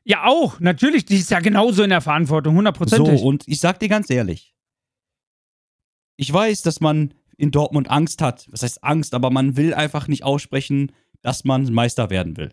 Ja, 0.05 0.25
auch, 0.25 0.59
natürlich, 0.61 1.05
die 1.05 1.17
ist 1.17 1.31
ja 1.31 1.41
genauso 1.41 1.83
in 1.83 1.91
der 1.91 2.01
Verantwortung, 2.01 2.57
hundertprozentig. 2.57 3.21
So, 3.21 3.27
und 3.27 3.47
ich 3.47 3.61
sag 3.61 3.79
dir 3.79 3.89
ganz 3.89 4.09
ehrlich, 4.11 4.55
ich 6.17 6.33
weiß, 6.33 6.63
dass 6.63 6.81
man 6.81 7.15
in 7.41 7.51
Dortmund 7.51 7.91
Angst 7.91 8.21
hat. 8.23 8.47
Was 8.51 8.63
heißt 8.63 8.85
Angst, 8.85 9.15
aber 9.15 9.31
man 9.31 9.57
will 9.57 9.75
einfach 9.75 10.09
nicht 10.09 10.25
aussprechen, 10.25 10.93
dass 11.23 11.45
man 11.45 11.73
Meister 11.73 12.11
werden 12.11 12.37
will. 12.37 12.53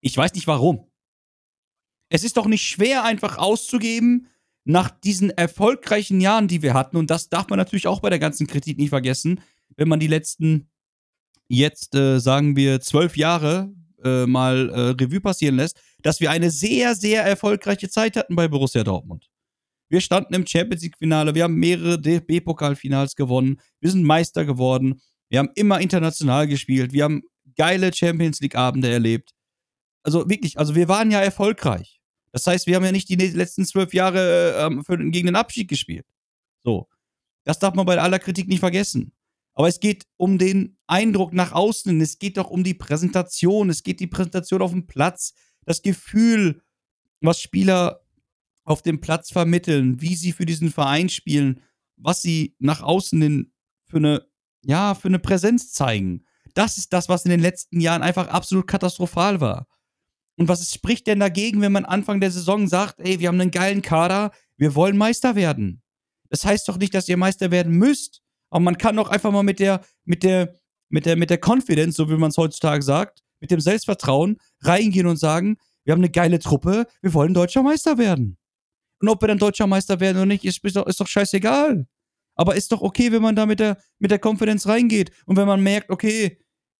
Ich 0.00 0.16
weiß 0.16 0.34
nicht 0.34 0.46
warum. 0.46 0.90
Es 2.08 2.24
ist 2.24 2.36
doch 2.36 2.46
nicht 2.46 2.66
schwer, 2.66 3.04
einfach 3.04 3.38
auszugeben, 3.38 4.28
nach 4.64 4.90
diesen 4.90 5.30
erfolgreichen 5.30 6.20
Jahren, 6.20 6.48
die 6.48 6.62
wir 6.62 6.74
hatten, 6.74 6.96
und 6.96 7.10
das 7.10 7.28
darf 7.28 7.48
man 7.48 7.58
natürlich 7.58 7.86
auch 7.86 8.00
bei 8.00 8.10
der 8.10 8.18
ganzen 8.18 8.46
Kritik 8.46 8.78
nicht 8.78 8.90
vergessen, 8.90 9.40
wenn 9.76 9.88
man 9.88 9.98
die 9.98 10.06
letzten, 10.06 10.70
jetzt 11.48 11.94
äh, 11.94 12.20
sagen 12.20 12.54
wir, 12.54 12.80
zwölf 12.80 13.16
Jahre 13.16 13.72
äh, 14.04 14.26
mal 14.26 14.70
äh, 14.70 14.80
Revue 15.02 15.20
passieren 15.20 15.56
lässt, 15.56 15.80
dass 16.02 16.20
wir 16.20 16.30
eine 16.30 16.50
sehr, 16.50 16.94
sehr 16.94 17.24
erfolgreiche 17.24 17.88
Zeit 17.88 18.16
hatten 18.16 18.36
bei 18.36 18.46
Borussia 18.46 18.84
Dortmund. 18.84 19.31
Wir 19.92 20.00
standen 20.00 20.32
im 20.32 20.46
Champions 20.46 20.82
League-Finale, 20.82 21.34
wir 21.34 21.44
haben 21.44 21.56
mehrere 21.56 22.00
DFB-Pokalfinals 22.00 23.14
gewonnen, 23.14 23.60
wir 23.78 23.90
sind 23.90 24.04
Meister 24.04 24.46
geworden, 24.46 25.02
wir 25.28 25.38
haben 25.38 25.50
immer 25.54 25.82
international 25.82 26.48
gespielt, 26.48 26.94
wir 26.94 27.04
haben 27.04 27.20
geile 27.56 27.92
Champions 27.92 28.40
League-Abende 28.40 28.90
erlebt. 28.90 29.32
Also 30.02 30.30
wirklich, 30.30 30.58
also 30.58 30.74
wir 30.74 30.88
waren 30.88 31.10
ja 31.10 31.20
erfolgreich. 31.20 32.00
Das 32.32 32.46
heißt, 32.46 32.66
wir 32.66 32.76
haben 32.76 32.84
ja 32.84 32.90
nicht 32.90 33.10
die 33.10 33.16
letzten 33.16 33.66
zwölf 33.66 33.92
Jahre 33.92 34.54
äh, 34.56 34.64
ähm, 34.64 34.82
für, 34.82 34.96
gegen 34.96 35.26
den 35.26 35.36
Abstieg 35.36 35.68
gespielt. 35.68 36.06
So. 36.64 36.88
Das 37.44 37.58
darf 37.58 37.74
man 37.74 37.84
bei 37.84 37.98
aller 37.98 38.18
Kritik 38.18 38.48
nicht 38.48 38.60
vergessen. 38.60 39.12
Aber 39.52 39.68
es 39.68 39.78
geht 39.78 40.06
um 40.16 40.38
den 40.38 40.78
Eindruck 40.86 41.34
nach 41.34 41.52
außen. 41.52 42.00
Es 42.00 42.18
geht 42.18 42.38
doch 42.38 42.48
um 42.48 42.64
die 42.64 42.72
Präsentation. 42.72 43.68
Es 43.68 43.82
geht 43.82 44.00
die 44.00 44.06
Präsentation 44.06 44.62
auf 44.62 44.70
dem 44.70 44.86
Platz. 44.86 45.34
Das 45.66 45.82
Gefühl, 45.82 46.62
was 47.20 47.42
Spieler 47.42 48.01
auf 48.64 48.82
dem 48.82 49.00
Platz 49.00 49.30
vermitteln, 49.30 50.00
wie 50.00 50.14
sie 50.14 50.32
für 50.32 50.46
diesen 50.46 50.70
Verein 50.70 51.08
spielen, 51.08 51.62
was 51.96 52.22
sie 52.22 52.56
nach 52.58 52.82
außen 52.82 53.20
hin 53.20 53.52
für 53.86 53.98
eine, 53.98 54.26
ja, 54.62 54.94
für 54.94 55.08
eine 55.08 55.18
Präsenz 55.18 55.72
zeigen. 55.72 56.24
Das 56.54 56.78
ist 56.78 56.92
das, 56.92 57.08
was 57.08 57.24
in 57.24 57.30
den 57.30 57.40
letzten 57.40 57.80
Jahren 57.80 58.02
einfach 58.02 58.28
absolut 58.28 58.66
katastrophal 58.66 59.40
war. 59.40 59.66
Und 60.36 60.48
was 60.48 60.72
spricht 60.72 61.06
denn 61.06 61.20
dagegen, 61.20 61.60
wenn 61.60 61.72
man 61.72 61.84
Anfang 61.84 62.20
der 62.20 62.30
Saison 62.30 62.66
sagt, 62.66 63.00
ey, 63.00 63.20
wir 63.20 63.28
haben 63.28 63.40
einen 63.40 63.50
geilen 63.50 63.82
Kader, 63.82 64.32
wir 64.56 64.74
wollen 64.74 64.96
Meister 64.96 65.34
werden? 65.34 65.82
Das 66.30 66.44
heißt 66.44 66.68
doch 66.68 66.78
nicht, 66.78 66.94
dass 66.94 67.08
ihr 67.08 67.16
Meister 67.16 67.50
werden 67.50 67.72
müsst. 67.72 68.22
Aber 68.50 68.60
man 68.60 68.78
kann 68.78 68.96
doch 68.96 69.08
einfach 69.08 69.30
mal 69.30 69.42
mit 69.42 69.60
der, 69.60 69.82
mit 70.04 70.22
der, 70.22 70.54
mit 70.88 71.06
der, 71.06 71.16
mit 71.16 71.30
der 71.30 71.38
Confidence, 71.38 71.96
so 71.96 72.08
wie 72.10 72.16
man 72.16 72.30
es 72.30 72.36
heutzutage 72.36 72.82
sagt, 72.82 73.22
mit 73.40 73.50
dem 73.50 73.60
Selbstvertrauen 73.60 74.38
reingehen 74.60 75.06
und 75.06 75.16
sagen, 75.16 75.56
wir 75.84 75.92
haben 75.92 76.00
eine 76.00 76.10
geile 76.10 76.38
Truppe, 76.38 76.86
wir 77.00 77.14
wollen 77.14 77.34
deutscher 77.34 77.62
Meister 77.62 77.98
werden. 77.98 78.38
Und 79.02 79.08
ob 79.08 79.20
wir 79.20 79.26
dann 79.26 79.38
deutscher 79.38 79.66
Meister 79.66 79.98
werden 79.98 80.16
oder 80.16 80.26
nicht, 80.26 80.44
ist, 80.44 80.64
ist, 80.64 80.76
doch, 80.76 80.86
ist 80.86 81.00
doch 81.00 81.08
scheißegal. 81.08 81.86
Aber 82.36 82.54
ist 82.54 82.70
doch 82.70 82.80
okay, 82.80 83.10
wenn 83.10 83.20
man 83.20 83.34
da 83.34 83.46
mit 83.46 83.58
der, 83.58 83.76
mit 83.98 84.12
der 84.12 84.20
Confidence 84.24 84.68
reingeht. 84.68 85.10
Und 85.26 85.36
wenn 85.36 85.48
man 85.48 85.60
merkt, 85.60 85.90
okay, 85.90 86.38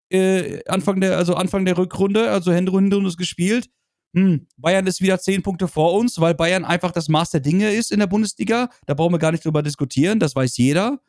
äh, 0.08 0.62
Anfang 0.68 1.00
der, 1.00 1.16
also 1.16 1.34
Anfang 1.34 1.64
der 1.64 1.76
Rückrunde, 1.76 2.30
also 2.30 2.52
Hinrunde 2.52 3.04
ist 3.06 3.18
gespielt. 3.18 3.68
Hm, 4.14 4.46
Bayern 4.56 4.86
ist 4.86 5.00
wieder 5.00 5.18
zehn 5.18 5.42
Punkte 5.42 5.66
vor 5.66 5.94
uns, 5.94 6.20
weil 6.20 6.34
Bayern 6.34 6.64
einfach 6.64 6.92
das 6.92 7.08
Maß 7.08 7.30
der 7.30 7.40
Dinge 7.40 7.72
ist 7.72 7.90
in 7.90 7.98
der 7.98 8.06
Bundesliga. 8.06 8.70
Da 8.86 8.94
brauchen 8.94 9.12
wir 9.12 9.18
gar 9.18 9.32
nicht 9.32 9.44
drüber 9.44 9.62
diskutieren, 9.62 10.20
das 10.20 10.36
weiß 10.36 10.56
jeder. 10.58 11.00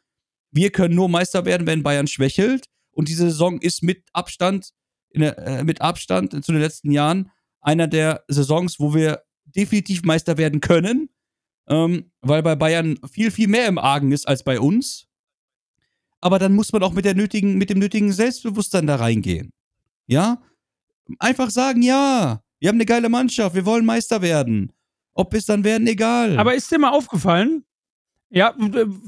Wir 0.51 0.71
können 0.71 0.95
nur 0.95 1.09
Meister 1.09 1.45
werden, 1.45 1.67
wenn 1.67 1.83
Bayern 1.83 2.07
schwächelt. 2.07 2.65
Und 2.91 3.07
diese 3.07 3.29
Saison 3.29 3.61
ist 3.61 3.83
mit 3.83 4.03
Abstand, 4.13 4.71
der, 5.13 5.37
äh, 5.37 5.63
mit 5.63 5.81
Abstand 5.81 6.31
zu 6.43 6.51
den 6.51 6.61
letzten 6.61 6.91
Jahren 6.91 7.29
einer 7.61 7.87
der 7.87 8.23
Saisons, 8.27 8.79
wo 8.79 8.95
wir 8.95 9.23
definitiv 9.55 10.03
Meister 10.03 10.37
werden 10.37 10.61
können. 10.61 11.09
Ähm, 11.67 12.11
weil 12.21 12.43
bei 12.43 12.55
Bayern 12.55 12.99
viel, 13.09 13.31
viel 13.31 13.47
mehr 13.47 13.67
im 13.67 13.77
Argen 13.77 14.11
ist 14.11 14.27
als 14.27 14.43
bei 14.43 14.59
uns 14.59 15.07
aber 16.23 16.39
dann 16.39 16.53
muss 16.53 16.71
man 16.71 16.81
auch 16.83 16.93
mit, 16.93 17.03
der 17.03 17.15
nötigen, 17.15 17.57
mit 17.57 17.69
dem 17.69 17.79
nötigen 17.79 18.13
Selbstbewusstsein 18.13 18.87
da 18.87 18.95
reingehen. 18.95 19.51
Ja? 20.07 20.41
Einfach 21.19 21.49
sagen, 21.49 21.81
ja, 21.81 22.41
wir 22.59 22.69
haben 22.69 22.77
eine 22.77 22.85
geile 22.85 23.09
Mannschaft, 23.09 23.55
wir 23.55 23.65
wollen 23.65 23.85
Meister 23.85 24.21
werden. 24.21 24.71
Ob 25.13 25.33
wir 25.33 25.39
es 25.39 25.45
dann 25.45 25.65
werden, 25.65 25.85
egal. 25.85 26.39
Aber 26.39 26.55
ist 26.55 26.71
dir 26.71 26.79
mal 26.79 26.91
aufgefallen? 26.91 27.65
Ja, 28.29 28.55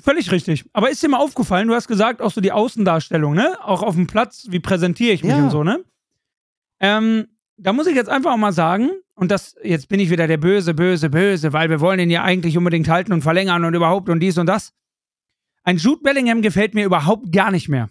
völlig 0.03 0.29
richtig. 0.29 0.65
Aber 0.73 0.89
ist 0.89 1.01
dir 1.01 1.07
mal 1.07 1.19
aufgefallen, 1.19 1.69
du 1.69 1.73
hast 1.73 1.87
gesagt, 1.87 2.21
auch 2.21 2.31
so 2.31 2.41
die 2.41 2.51
Außendarstellung, 2.51 3.33
ne? 3.33 3.57
Auch 3.63 3.81
auf 3.81 3.95
dem 3.95 4.07
Platz, 4.07 4.47
wie 4.49 4.59
präsentiere 4.59 5.13
ich 5.13 5.23
mich 5.23 5.31
Ja. 5.31 5.41
und 5.41 5.51
so, 5.51 5.63
ne? 5.63 5.85
Ähm, 6.81 7.27
da 7.57 7.73
muss 7.73 7.87
ich 7.87 7.95
jetzt 7.95 8.09
einfach 8.09 8.33
auch 8.33 8.37
mal 8.37 8.53
sagen, 8.53 8.91
und 9.15 9.31
das, 9.31 9.55
jetzt 9.63 9.87
bin 9.87 9.99
ich 9.99 10.09
wieder 10.09 10.27
der 10.27 10.37
Böse, 10.37 10.73
Böse, 10.73 11.09
Böse, 11.09 11.53
weil 11.53 11.69
wir 11.69 11.79
wollen 11.79 11.99
ihn 11.99 12.09
ja 12.09 12.23
eigentlich 12.23 12.57
unbedingt 12.57 12.89
halten 12.89 13.13
und 13.13 13.21
verlängern 13.21 13.63
und 13.63 13.73
überhaupt 13.73 14.09
und 14.09 14.19
dies 14.19 14.37
und 14.37 14.47
das. 14.47 14.73
Ein 15.63 15.77
Jude 15.77 16.01
Bellingham 16.03 16.41
gefällt 16.41 16.73
mir 16.73 16.85
überhaupt 16.85 17.31
gar 17.31 17.51
nicht 17.51 17.69
mehr. 17.69 17.89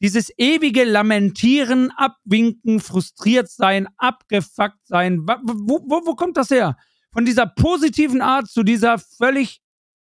Dieses 0.00 0.30
ewige 0.38 0.84
Lamentieren, 0.84 1.90
Abwinken, 1.92 2.80
frustriert 2.80 3.48
sein, 3.48 3.88
abgefuckt 3.96 4.86
sein, 4.86 5.20
wo, 5.26 5.80
wo, 5.86 6.06
wo 6.06 6.14
kommt 6.14 6.36
das 6.36 6.50
her? 6.50 6.76
Von 7.12 7.24
dieser 7.24 7.46
positiven 7.46 8.20
Art 8.20 8.48
zu 8.48 8.62
dieser 8.62 8.98
völlig 8.98 9.60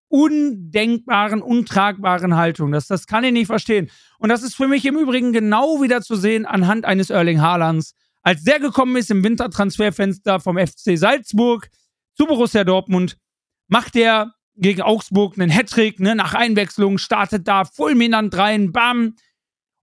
undenkbaren, 0.08 1.42
untragbaren 1.42 2.36
Haltung. 2.36 2.72
Das, 2.72 2.86
das 2.86 3.06
kann 3.06 3.24
ich 3.24 3.32
nicht 3.32 3.46
verstehen. 3.46 3.90
Und 4.18 4.28
das 4.28 4.42
ist 4.42 4.54
für 4.54 4.68
mich 4.68 4.84
im 4.84 4.96
Übrigen 4.96 5.32
genau 5.32 5.82
wieder 5.82 6.02
zu 6.02 6.16
sehen 6.16 6.46
anhand 6.46 6.84
eines 6.84 7.10
Erling 7.10 7.40
Haalands. 7.40 7.94
Als 8.24 8.42
der 8.42 8.58
gekommen 8.58 8.96
ist 8.96 9.10
im 9.10 9.22
Wintertransferfenster 9.22 10.40
vom 10.40 10.56
FC 10.56 10.98
Salzburg 10.98 11.68
zu 12.14 12.24
Borussia 12.24 12.64
Dortmund, 12.64 13.18
macht 13.68 13.94
er 13.96 14.32
gegen 14.56 14.82
Augsburg 14.82 15.38
einen 15.38 15.50
Hattrick, 15.50 16.00
ne, 16.00 16.14
nach 16.14 16.32
Einwechslung, 16.32 16.98
startet 16.98 17.46
da 17.46 17.64
fulminant 17.64 18.36
rein, 18.36 18.72
bam, 18.72 19.14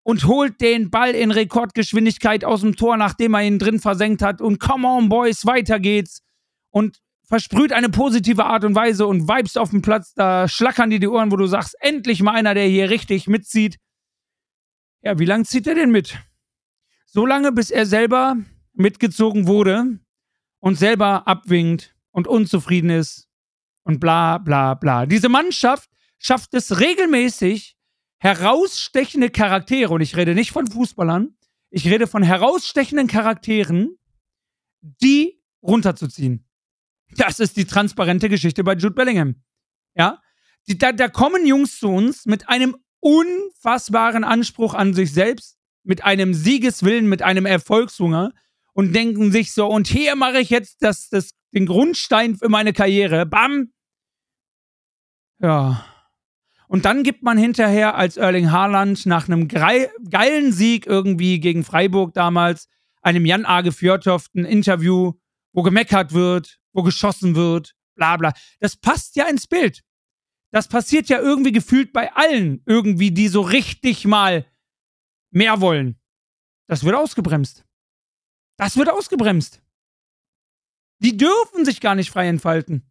und 0.03 0.25
holt 0.25 0.59
den 0.59 0.89
Ball 0.89 1.11
in 1.11 1.29
Rekordgeschwindigkeit 1.29 2.43
aus 2.43 2.61
dem 2.61 2.75
Tor, 2.75 2.97
nachdem 2.97 3.35
er 3.35 3.43
ihn 3.43 3.59
drin 3.59 3.79
versenkt 3.79 4.23
hat. 4.23 4.41
Und 4.41 4.59
come 4.59 4.87
on, 4.87 5.09
Boys, 5.09 5.45
weiter 5.45 5.79
geht's. 5.79 6.23
Und 6.71 6.99
versprüht 7.27 7.71
eine 7.71 7.89
positive 7.89 8.45
Art 8.45 8.63
und 8.63 8.73
Weise 8.73 9.05
und 9.05 9.27
Vibes 9.27 9.57
auf 9.57 9.69
dem 9.69 9.83
Platz, 9.83 10.13
da 10.15 10.47
schlackern 10.47 10.89
dir 10.89 10.99
die 10.99 11.07
Ohren, 11.07 11.31
wo 11.31 11.35
du 11.35 11.45
sagst, 11.45 11.75
endlich 11.79 12.23
mal 12.23 12.33
einer, 12.33 12.55
der 12.55 12.65
hier 12.65 12.89
richtig 12.89 13.27
mitzieht. 13.27 13.77
Ja, 15.03 15.19
wie 15.19 15.25
lange 15.25 15.45
zieht 15.45 15.67
er 15.67 15.75
denn 15.75 15.91
mit? 15.91 16.17
So 17.13 17.25
lange, 17.25 17.51
bis 17.51 17.71
er 17.71 17.85
selber 17.85 18.37
mitgezogen 18.71 19.45
wurde 19.45 19.99
und 20.61 20.79
selber 20.79 21.27
abwinkt 21.27 21.93
und 22.11 22.25
unzufrieden 22.25 22.89
ist 22.89 23.27
und 23.83 23.99
bla 23.99 24.37
bla 24.37 24.75
bla. 24.75 25.05
Diese 25.05 25.27
Mannschaft 25.27 25.89
schafft 26.19 26.53
es 26.53 26.79
regelmäßig, 26.79 27.75
herausstechende 28.19 29.29
Charaktere, 29.29 29.93
und 29.93 29.99
ich 29.99 30.15
rede 30.15 30.33
nicht 30.33 30.51
von 30.51 30.67
Fußballern, 30.67 31.35
ich 31.69 31.85
rede 31.85 32.07
von 32.07 32.23
herausstechenden 32.23 33.07
Charakteren, 33.07 33.97
die 34.79 35.43
runterzuziehen. 35.61 36.47
Das 37.17 37.41
ist 37.41 37.57
die 37.57 37.65
transparente 37.65 38.29
Geschichte 38.29 38.63
bei 38.63 38.75
Jude 38.75 38.95
Bellingham. 38.95 39.35
Ja? 39.95 40.21
Die, 40.69 40.77
da, 40.77 40.93
da 40.93 41.09
kommen 41.09 41.45
Jungs 41.45 41.77
zu 41.77 41.89
uns 41.89 42.25
mit 42.25 42.47
einem 42.47 42.77
unfassbaren 43.01 44.23
Anspruch 44.23 44.75
an 44.75 44.93
sich 44.93 45.11
selbst, 45.11 45.57
mit 45.83 46.03
einem 46.03 46.33
Siegeswillen, 46.33 47.07
mit 47.07 47.21
einem 47.21 47.45
Erfolgshunger 47.45 48.33
und 48.73 48.93
denken 48.95 49.31
sich 49.31 49.53
so, 49.53 49.67
und 49.67 49.87
hier 49.87 50.15
mache 50.15 50.39
ich 50.39 50.49
jetzt 50.49 50.77
das, 50.81 51.09
das, 51.09 51.31
den 51.53 51.65
Grundstein 51.65 52.35
für 52.35 52.49
meine 52.49 52.73
Karriere. 52.73 53.25
Bam! 53.25 53.71
Ja. 55.39 55.85
Und 56.67 56.85
dann 56.85 57.03
gibt 57.03 57.23
man 57.23 57.37
hinterher 57.37 57.95
als 57.95 58.15
Erling 58.15 58.51
Haaland 58.51 59.05
nach 59.05 59.27
einem 59.27 59.47
geilen 59.47 60.53
Sieg 60.53 60.85
irgendwie 60.85 61.39
gegen 61.39 61.63
Freiburg 61.63 62.13
damals, 62.13 62.69
einem 63.01 63.25
Jan 63.25 63.45
Age 63.45 63.73
Fjörtoft 63.73 64.35
ein 64.35 64.45
Interview, 64.45 65.13
wo 65.51 65.63
gemeckert 65.63 66.13
wird, 66.13 66.59
wo 66.71 66.83
geschossen 66.83 67.35
wird, 67.35 67.73
bla 67.95 68.15
bla. 68.15 68.31
Das 68.59 68.77
passt 68.77 69.15
ja 69.15 69.25
ins 69.25 69.47
Bild. 69.47 69.81
Das 70.51 70.67
passiert 70.67 71.09
ja 71.09 71.19
irgendwie 71.19 71.51
gefühlt 71.51 71.93
bei 71.93 72.13
allen, 72.13 72.61
irgendwie, 72.65 73.11
die 73.11 73.27
so 73.27 73.41
richtig 73.41 74.05
mal 74.05 74.45
mehr 75.31 75.61
wollen. 75.61 75.97
Das 76.67 76.83
wird 76.83 76.95
ausgebremst. 76.95 77.65
Das 78.57 78.77
wird 78.77 78.89
ausgebremst. 78.89 79.61
Die 80.99 81.17
dürfen 81.17 81.65
sich 81.65 81.81
gar 81.81 81.95
nicht 81.95 82.11
frei 82.11 82.27
entfalten. 82.27 82.83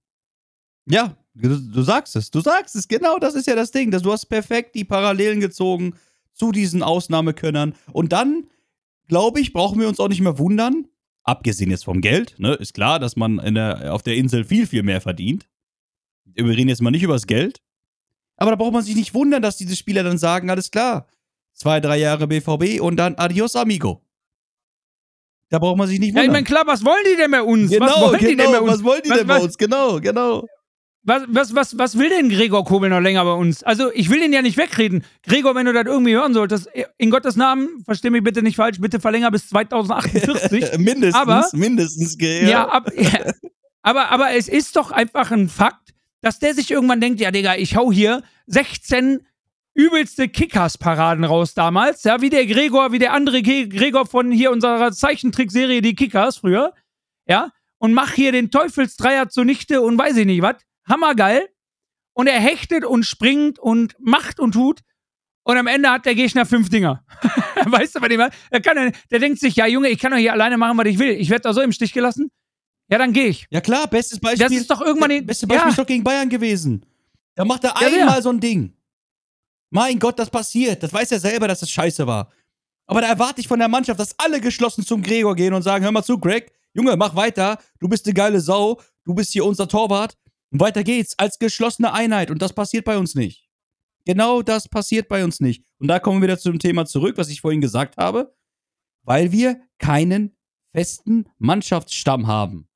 Ja, 0.87 1.17
du, 1.35 1.57
du 1.57 1.83
sagst 1.83 2.17
es. 2.17 2.31
Du 2.31 2.41
sagst 2.41 2.75
es. 2.75 2.89
Genau, 2.89 3.19
das 3.19 3.35
ist 3.35 3.47
ja 3.47 3.55
das 3.55 3.71
Ding. 3.71 3.91
Dass 3.91 4.03
du 4.03 4.13
hast 4.13 4.27
perfekt 4.27 4.75
die 4.75 4.85
Parallelen 4.85 5.41
gezogen 5.41 5.95
zu 6.33 6.53
diesen 6.53 6.83
Ausnahmekönnern. 6.83 7.75
Und 7.93 8.13
dann, 8.13 8.49
glaube 9.07 9.41
ich, 9.41 9.53
brauchen 9.53 9.81
wir 9.81 9.89
uns 9.89 10.01
auch 10.01 10.09
nicht 10.09 10.21
mehr 10.21 10.39
wundern. 10.39 10.87
Abgesehen 11.23 11.71
jetzt 11.71 11.85
vom 11.85 12.01
Geld, 12.01 12.35
ne? 12.39 12.55
Ist 12.55 12.75
klar, 12.75 12.99
dass 12.99 13.15
man 13.15 13.37
der, 13.55 13.95
auf 13.95 14.03
der 14.03 14.17
Insel 14.17 14.45
viel, 14.45 14.67
viel 14.67 14.83
mehr 14.83 15.01
verdient. 15.01 15.49
Wir 16.25 16.47
reden 16.47 16.69
jetzt 16.69 16.81
mal 16.81 16.91
nicht 16.91 17.03
über 17.03 17.13
das 17.13 17.27
Geld. 17.27 17.61
Aber 18.37 18.51
da 18.51 18.57
braucht 18.57 18.73
man 18.73 18.83
sich 18.83 18.97
nicht 18.97 19.13
wundern, 19.13 19.43
dass 19.43 19.59
diese 19.59 19.77
Spieler 19.77 20.03
dann 20.03 20.19
sagen: 20.19 20.49
alles 20.51 20.71
klar, 20.71 21.07
zwei, 21.61 21.79
drei 21.81 21.99
Jahre 21.99 22.27
BVB 22.27 22.81
und 22.81 22.97
dann 22.97 23.15
adios, 23.17 23.55
amigo. 23.55 24.03
Da 25.51 25.59
braucht 25.59 25.77
man 25.77 25.89
sich 25.89 25.99
nicht 25.99 26.15
Ja, 26.17 26.23
ich 26.23 26.31
meine, 26.31 26.45
klar, 26.45 26.63
was 26.67 26.85
wollen 26.85 27.05
die 27.11 27.17
denn 27.17 27.31
bei 27.31 27.43
uns? 27.43 27.71
was 27.73 27.79
genau, 27.79 28.01
wollen 28.09 28.19
die 28.21 28.27
denn 28.27 28.37
bei 28.39 28.45
genau. 28.47 28.63
uns? 28.63 28.73
Was 28.73 28.85
wollen 28.85 29.03
die 29.05 29.11
Was- 29.11 29.19
denn 29.19 29.27
bei 29.27 29.35
was- 29.37 29.43
uns? 29.45 29.59
Genau, 29.59 30.01
genau. 30.01 30.47
Was, 31.03 31.23
was, 31.29 31.55
was, 31.55 31.79
was 31.79 31.99
will 31.99 32.11
denn 32.11 32.29
Gregor 32.29 32.63
Kobel 32.65 32.91
noch 32.91 33.01
länger 33.01 33.25
bei 33.25 33.33
uns? 33.33 33.63
Also, 33.63 33.91
ich 33.93 34.11
will 34.11 34.23
ihn 34.23 34.35
ja 34.35 34.43
nicht 34.43 34.59
wegreden. 34.59 35.03
Gregor, 35.27 35.55
wenn 35.55 35.65
du 35.67 35.73
das 35.73 35.87
irgendwie 35.87 36.13
hören 36.15 36.35
solltest, 36.35 36.69
in 36.99 37.11
Gottes 37.11 37.37
Namen, 37.37 37.83
versteh 37.87 38.11
mich 38.11 38.23
bitte 38.23 38.43
nicht 38.43 38.57
falsch, 38.57 38.79
bitte 38.81 39.01
verlänger 39.01 39.31
bis 39.31 39.49
2048. 39.49 40.79
mindestens, 40.79 41.15
Aber- 41.15 41.49
mindestens. 41.55 42.17
ja, 42.21 42.69
ab, 42.69 42.91
ja. 42.97 43.33
Aber, 43.83 44.11
aber 44.11 44.33
es 44.35 44.47
ist 44.47 44.77
doch 44.77 44.91
einfach 44.93 45.31
ein 45.31 45.49
Fakt, 45.49 45.95
dass 46.21 46.39
der 46.39 46.55
sich 46.55 46.71
irgendwann 46.71 47.01
denkt, 47.01 47.19
ja, 47.19 47.31
Digga, 47.31 47.57
ich 47.57 47.77
hau 47.77 47.91
hier 47.91 48.23
16 48.47 49.27
übelste 49.75 50.29
Kickers-Paraden 50.29 51.25
raus 51.25 51.55
damals, 51.55 52.05
ja, 52.05 52.21
wie 52.21 52.31
der 52.31 52.47
Gregor, 52.47 52.93
wie 52.93 52.99
der 52.99 53.13
andere 53.13 53.43
Gregor 53.43 54.07
von 54.07 54.31
hier 54.31 54.51
unserer 54.51 54.93
Zeichentrickserie, 54.93 55.81
die 55.81 55.95
Kickers 55.95 56.39
früher, 56.39 56.75
ja, 57.27 57.51
und 57.79 57.95
mach 57.95 58.13
hier 58.13 58.33
den 58.33 58.51
Teufelsdreier 58.51 59.29
zunichte 59.29 59.81
und 59.81 59.99
weiß 59.99 60.17
ich 60.17 60.27
nicht 60.27 60.43
was. 60.43 60.57
Hammergeil. 60.87 61.49
Und 62.13 62.27
er 62.27 62.39
hechtet 62.41 62.85
und 62.85 63.05
springt 63.05 63.59
und 63.59 63.97
macht 63.99 64.41
und 64.41 64.53
tut. 64.53 64.81
Und 65.45 65.57
am 65.57 65.67
Ende 65.67 65.91
hat 65.91 66.05
der 66.05 66.15
Gegner 66.15 66.45
fünf 66.45 66.69
Dinger. 66.69 67.05
weißt 67.65 67.95
du, 67.95 68.01
bei 68.01 68.09
dem 68.09 68.21
der, 68.53 68.61
kann, 68.61 68.77
ja- 68.77 68.91
der 69.11 69.19
denkt 69.19 69.41
sich, 69.41 69.57
ja, 69.57 69.67
Junge, 69.67 69.89
ich 69.89 69.99
kann 69.99 70.11
doch 70.11 70.19
hier 70.19 70.33
alleine 70.33 70.59
machen, 70.59 70.77
was 70.77 70.87
ich 70.87 70.99
will. 70.99 71.13
Ich 71.13 71.31
werde 71.31 71.43
da 71.43 71.55
so 71.55 71.63
im 71.63 71.73
Stich 71.73 71.95
gelassen. 71.95 72.31
Ja, 72.91 72.99
dann 72.99 73.13
gehe 73.13 73.29
ich. 73.29 73.47
Ja 73.51 73.61
klar, 73.61 73.87
bestes 73.87 74.21
Beispiel. 74.21 74.49
Das 74.49 74.53
ist 74.53 74.71
doch 74.71 74.83
irgendwann 74.83 75.25
Beste 75.25 75.47
Beispiel 75.47 75.65
ja. 75.65 75.71
ist 75.71 75.79
doch 75.79 75.87
gegen 75.87 76.05
Bayern 76.05 76.29
gewesen. 76.29 76.85
Da 77.37 77.45
macht 77.45 77.65
er 77.65 77.75
Ja, 77.81 77.87
einmal 77.87 78.21
so 78.21 78.31
ein 78.31 78.41
Ding. 78.41 78.75
Mein 79.71 79.99
Gott, 79.99 80.19
das 80.19 80.31
passiert. 80.31 80.83
Das 80.83 80.93
weiß 80.93 81.13
er 81.13 81.21
selber, 81.21 81.49
dass 81.49 81.61
das 81.61 81.71
scheiße 81.71 82.07
war. 82.07 82.31
Aber 82.87 83.01
da 83.01 83.09
erwarte 83.09 83.41
ich 83.41 83.49
von 83.49 83.59
der 83.61 83.69
Mannschaft, 83.69 84.01
dass 84.01 84.19
alle 84.19 84.41
geschlossen 84.41 84.85
zum 84.85 85.03
Gregor 85.03 85.37
gehen 85.37 85.55
und 85.55 85.63
sagen: 85.63 85.85
Hör 85.85 85.93
mal 85.93 86.03
zu, 86.03 86.19
Greg, 86.19 86.53
Junge, 86.75 86.97
mach 86.97 87.15
weiter. 87.17 87.59
Du 87.79 87.89
bist 87.89 88.07
eine 88.07 88.15
geile 88.15 88.41
Sau. 88.41 88.81
Du 89.05 89.15
bist 89.15 89.33
hier 89.33 89.45
unser 89.45 89.69
Torwart. 89.69 90.17
Und 90.51 90.61
weiter 90.61 90.85
geht's. 90.85 91.19
Als 91.19 91.39
geschlossene 91.39 91.93
Einheit. 91.93 92.31
Und 92.31 92.43
das 92.43 92.53
passiert 92.53 92.85
bei 92.85 92.99
uns 92.99 93.15
nicht. 93.15 93.49
Genau 94.05 94.43
das 94.43 94.69
passiert 94.69 95.09
bei 95.09 95.25
uns 95.25 95.41
nicht. 95.41 95.65
Und 95.79 95.89
da 95.89 95.99
kommen 95.99 96.21
wir 96.21 96.29
wieder 96.29 96.39
zum 96.39 96.59
Thema 96.59 96.87
zurück, 96.87 97.17
was 97.17 97.29
ich 97.29 97.41
vorhin 97.41 97.61
gesagt 97.61 97.97
habe. 97.97 98.35
Weil 99.03 99.33
wir 99.33 99.61
keinen 99.79 100.37
festen 100.73 101.29
Mannschaftsstamm 101.39 102.27
haben. 102.27 102.69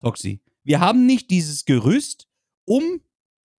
Toxi. 0.00 0.40
Wir 0.62 0.80
haben 0.80 1.06
nicht 1.06 1.30
dieses 1.30 1.64
Gerüst, 1.64 2.28
um 2.64 3.00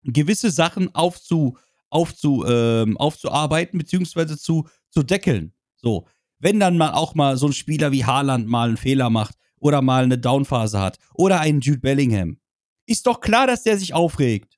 gewisse 0.04 0.52
Sachen 0.52 0.94
aufzu, 0.94 1.58
aufzu, 1.90 2.46
ähm, 2.48 2.98
aufzuarbeiten, 2.98 3.78
beziehungsweise 3.78 4.38
zu, 4.38 4.68
zu 4.90 5.04
deckeln. 5.04 5.54
So. 5.78 6.08
Wenn 6.40 6.60
dann 6.60 6.78
mal 6.78 6.94
auch 6.94 7.16
mal 7.16 7.38
so 7.38 7.48
ein 7.48 7.54
Spieler 7.54 7.92
wie 7.92 8.06
Haaland 8.06 8.48
mal 8.48 8.70
einen 8.70 8.78
Fehler 8.78 9.10
macht 9.10 9.36
oder 9.60 9.82
mal 9.82 10.04
eine 10.04 10.18
Downphase 10.18 10.80
hat 10.80 10.98
oder 11.14 11.42
einen 11.42 11.60
Jude 11.60 11.80
Bellingham, 11.80 12.40
ist 12.86 13.08
doch 13.08 13.20
klar, 13.20 13.46
dass 13.46 13.64
der 13.64 13.78
sich 13.78 13.94
aufregt. 13.94 14.58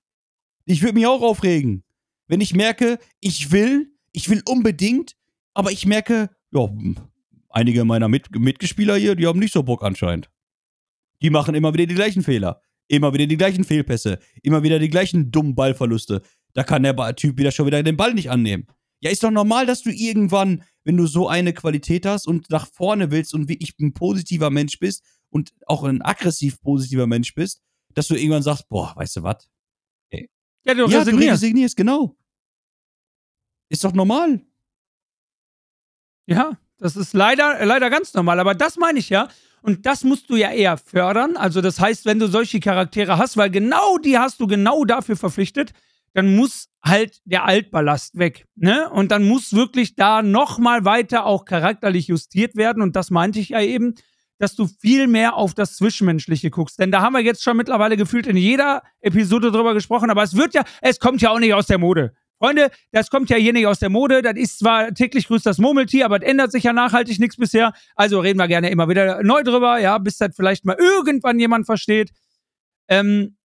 Ich 0.66 0.82
würde 0.82 0.94
mich 0.94 1.08
auch 1.08 1.22
aufregen. 1.22 1.84
Wenn 2.28 2.40
ich 2.40 2.54
merke, 2.54 3.00
ich 3.20 3.52
will, 3.52 3.92
ich 4.12 4.30
will 4.30 4.42
unbedingt, 4.48 5.18
aber 5.54 5.72
ich 5.72 5.86
merke, 5.86 6.30
ja, 6.52 6.70
einige 7.50 7.84
meiner 7.84 8.08
Mit 8.08 8.34
Mitgespieler 8.34 8.96
hier, 8.96 9.16
die 9.16 9.28
haben 9.28 9.40
nicht 9.40 9.54
so 9.54 9.64
Bock 9.64 9.84
anscheinend. 9.84 10.30
Die 11.22 11.30
machen 11.30 11.56
immer 11.56 11.74
wieder 11.74 11.86
die 11.86 11.96
gleichen 11.96 12.24
Fehler. 12.24 12.62
Immer 12.88 13.14
wieder 13.14 13.28
die 13.28 13.38
gleichen 13.38 13.64
Fehlpässe. 13.64 14.20
Immer 14.44 14.64
wieder 14.64 14.80
die 14.80 14.90
gleichen 14.90 15.32
dummen 15.32 15.56
Ballverluste. 15.56 16.22
Da 16.54 16.64
kann 16.64 16.84
der 16.84 17.16
Typ 17.16 17.38
wieder 17.38 17.52
schon 17.52 17.66
wieder 17.66 17.82
den 17.84 17.98
Ball 17.98 18.14
nicht 18.14 18.30
annehmen. 18.30 18.68
Ja, 19.00 19.10
ist 19.10 19.24
doch 19.24 19.32
normal, 19.32 19.66
dass 19.66 19.82
du 19.82 19.90
irgendwann, 19.90 20.64
wenn 20.84 20.98
du 20.98 21.08
so 21.08 21.28
eine 21.28 21.54
Qualität 21.54 22.06
hast 22.06 22.28
und 22.28 22.50
nach 22.50 22.68
vorne 22.72 23.10
willst 23.12 23.34
und 23.34 23.48
wirklich 23.50 23.74
ein 23.80 23.94
positiver 23.94 24.50
Mensch 24.52 24.78
bist 24.80 25.04
und 25.30 25.54
auch 25.66 25.84
ein 25.84 26.02
aggressiv 26.02 26.62
positiver 26.62 27.08
Mensch 27.08 27.34
bist, 27.34 27.62
dass 27.94 28.08
du 28.08 28.16
irgendwann 28.16 28.44
sagst, 28.44 28.70
boah, 28.70 28.94
weißt 28.96 29.18
du 29.18 29.24
was? 29.24 29.50
Ja, 30.12 30.20
du 30.20 30.28
Ja, 30.66 30.74
du 30.76 30.86
resignierst. 31.00 31.32
resignierst, 31.44 31.76
genau. 31.78 32.16
Ist 33.70 33.84
doch 33.84 33.94
normal. 33.94 34.42
Ja, 36.28 36.58
Das 36.78 36.96
ist 36.96 37.14
leider, 37.14 37.64
leider 37.66 37.90
ganz 37.90 38.14
normal. 38.14 38.40
Aber 38.40 38.54
das 38.56 38.78
meine 38.78 39.00
ich 39.00 39.10
ja. 39.10 39.28
Und 39.64 39.86
das 39.86 40.04
musst 40.04 40.30
du 40.30 40.36
ja 40.36 40.52
eher 40.52 40.78
fördern. 40.78 41.38
Also, 41.38 41.62
das 41.62 41.80
heißt, 41.80 42.06
wenn 42.06 42.18
du 42.20 42.28
solche 42.28 42.60
Charaktere 42.60 43.18
hast, 43.18 43.38
weil 43.38 43.52
genau 43.52 43.98
die 44.00 44.18
hast 44.18 44.40
du 44.40 44.48
genau 44.48 44.86
dafür 44.86 45.16
verpflichtet, 45.16 45.74
dann 46.14 46.36
muss 46.36 46.68
halt 46.84 47.20
der 47.26 47.46
Altballast 47.46 48.18
weg. 48.18 48.46
Ne? 48.56 48.90
Und 48.90 49.12
dann 49.12 49.28
muss 49.28 49.54
wirklich 49.54 49.96
da 49.96 50.22
nochmal 50.22 50.86
weiter 50.86 51.26
auch 51.26 51.46
charakterlich 51.46 52.08
justiert 52.08 52.56
werden. 52.56 52.82
Und 52.82 52.96
das 52.96 53.12
meinte 53.12 53.40
ich 53.40 53.50
ja 53.50 53.62
eben, 53.62 53.96
dass 54.40 54.56
du 54.56 54.68
viel 54.68 55.08
mehr 55.08 55.36
auf 55.36 55.54
das 55.54 55.76
Zwischenmenschliche 55.76 56.50
guckst. 56.50 56.80
Denn 56.80 56.92
da 56.92 57.02
haben 57.02 57.14
wir 57.14 57.22
jetzt 57.22 57.44
schon 57.44 57.58
mittlerweile 57.58 57.96
gefühlt 57.96 58.26
in 58.26 58.36
jeder 58.36 58.82
Episode 59.00 59.52
drüber 59.52 59.74
gesprochen, 59.74 60.10
aber 60.10 60.24
es 60.24 60.36
wird 60.36 60.56
ja, 60.56 60.64
es 60.82 61.00
kommt 61.00 61.22
ja 61.22 61.30
auch 61.30 61.40
nicht 61.40 61.54
aus 61.54 61.68
der 61.68 61.78
Mode. 61.78 62.14
Freunde, 62.40 62.72
das 62.92 63.12
kommt 63.12 63.30
ja 63.30 63.38
hier 63.38 63.54
nicht 63.54 63.68
aus 63.68 63.78
der 63.78 63.90
Mode. 63.90 64.24
Das 64.24 64.36
ist 64.36 64.58
zwar 64.58 64.96
täglich 64.96 65.28
grüßt 65.28 65.46
das 65.46 65.60
Murmeltier, 65.60 66.06
aber 66.06 66.18
es 66.18 66.28
ändert 66.28 66.52
sich 66.52 66.64
ja 66.64 66.74
nachhaltig 66.74 67.20
nichts 67.20 67.38
bisher. 67.38 67.72
Also 67.96 68.20
reden 68.20 68.40
wir 68.40 68.48
gerne 68.48 68.72
immer 68.72 68.90
wieder 68.90 69.22
neu 69.22 69.44
drüber, 69.44 69.78
ja, 69.78 70.00
bis 70.00 70.18
das 70.18 70.36
vielleicht 70.36 70.66
mal 70.66 70.76
irgendwann 70.80 71.38
jemand 71.38 71.68
versteht. 71.68 72.12
Ähm, 72.88 73.38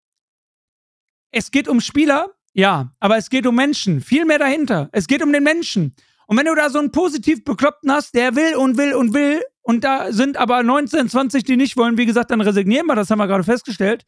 es 1.31 1.51
geht 1.51 1.67
um 1.67 1.81
Spieler, 1.81 2.34
ja, 2.55 2.93
aber 3.01 3.17
es 3.17 3.29
geht 3.29 3.45
um 3.45 3.55
Menschen. 3.55 3.99
Viel 3.99 4.23
mehr 4.23 4.39
dahinter. 4.39 4.87
Es 4.93 5.07
geht 5.07 5.21
um 5.21 5.33
den 5.33 5.43
Menschen. 5.43 5.93
Und 6.25 6.37
wenn 6.37 6.45
du 6.45 6.55
da 6.55 6.69
so 6.69 6.79
einen 6.79 6.91
positiv 6.91 7.43
Bekloppten 7.43 7.91
hast, 7.91 8.15
der 8.15 8.37
will 8.37 8.55
und 8.55 8.77
will 8.77 8.93
und 8.93 9.13
will, 9.13 9.41
und 9.61 9.83
da 9.83 10.13
sind 10.13 10.37
aber 10.37 10.63
19, 10.63 11.09
20, 11.09 11.43
die 11.43 11.57
nicht 11.57 11.75
wollen, 11.75 11.97
wie 11.97 12.05
gesagt, 12.05 12.31
dann 12.31 12.39
resignieren 12.39 12.87
wir, 12.87 12.95
das 12.95 13.09
haben 13.09 13.19
wir 13.19 13.27
gerade 13.27 13.43
festgestellt. 13.43 14.05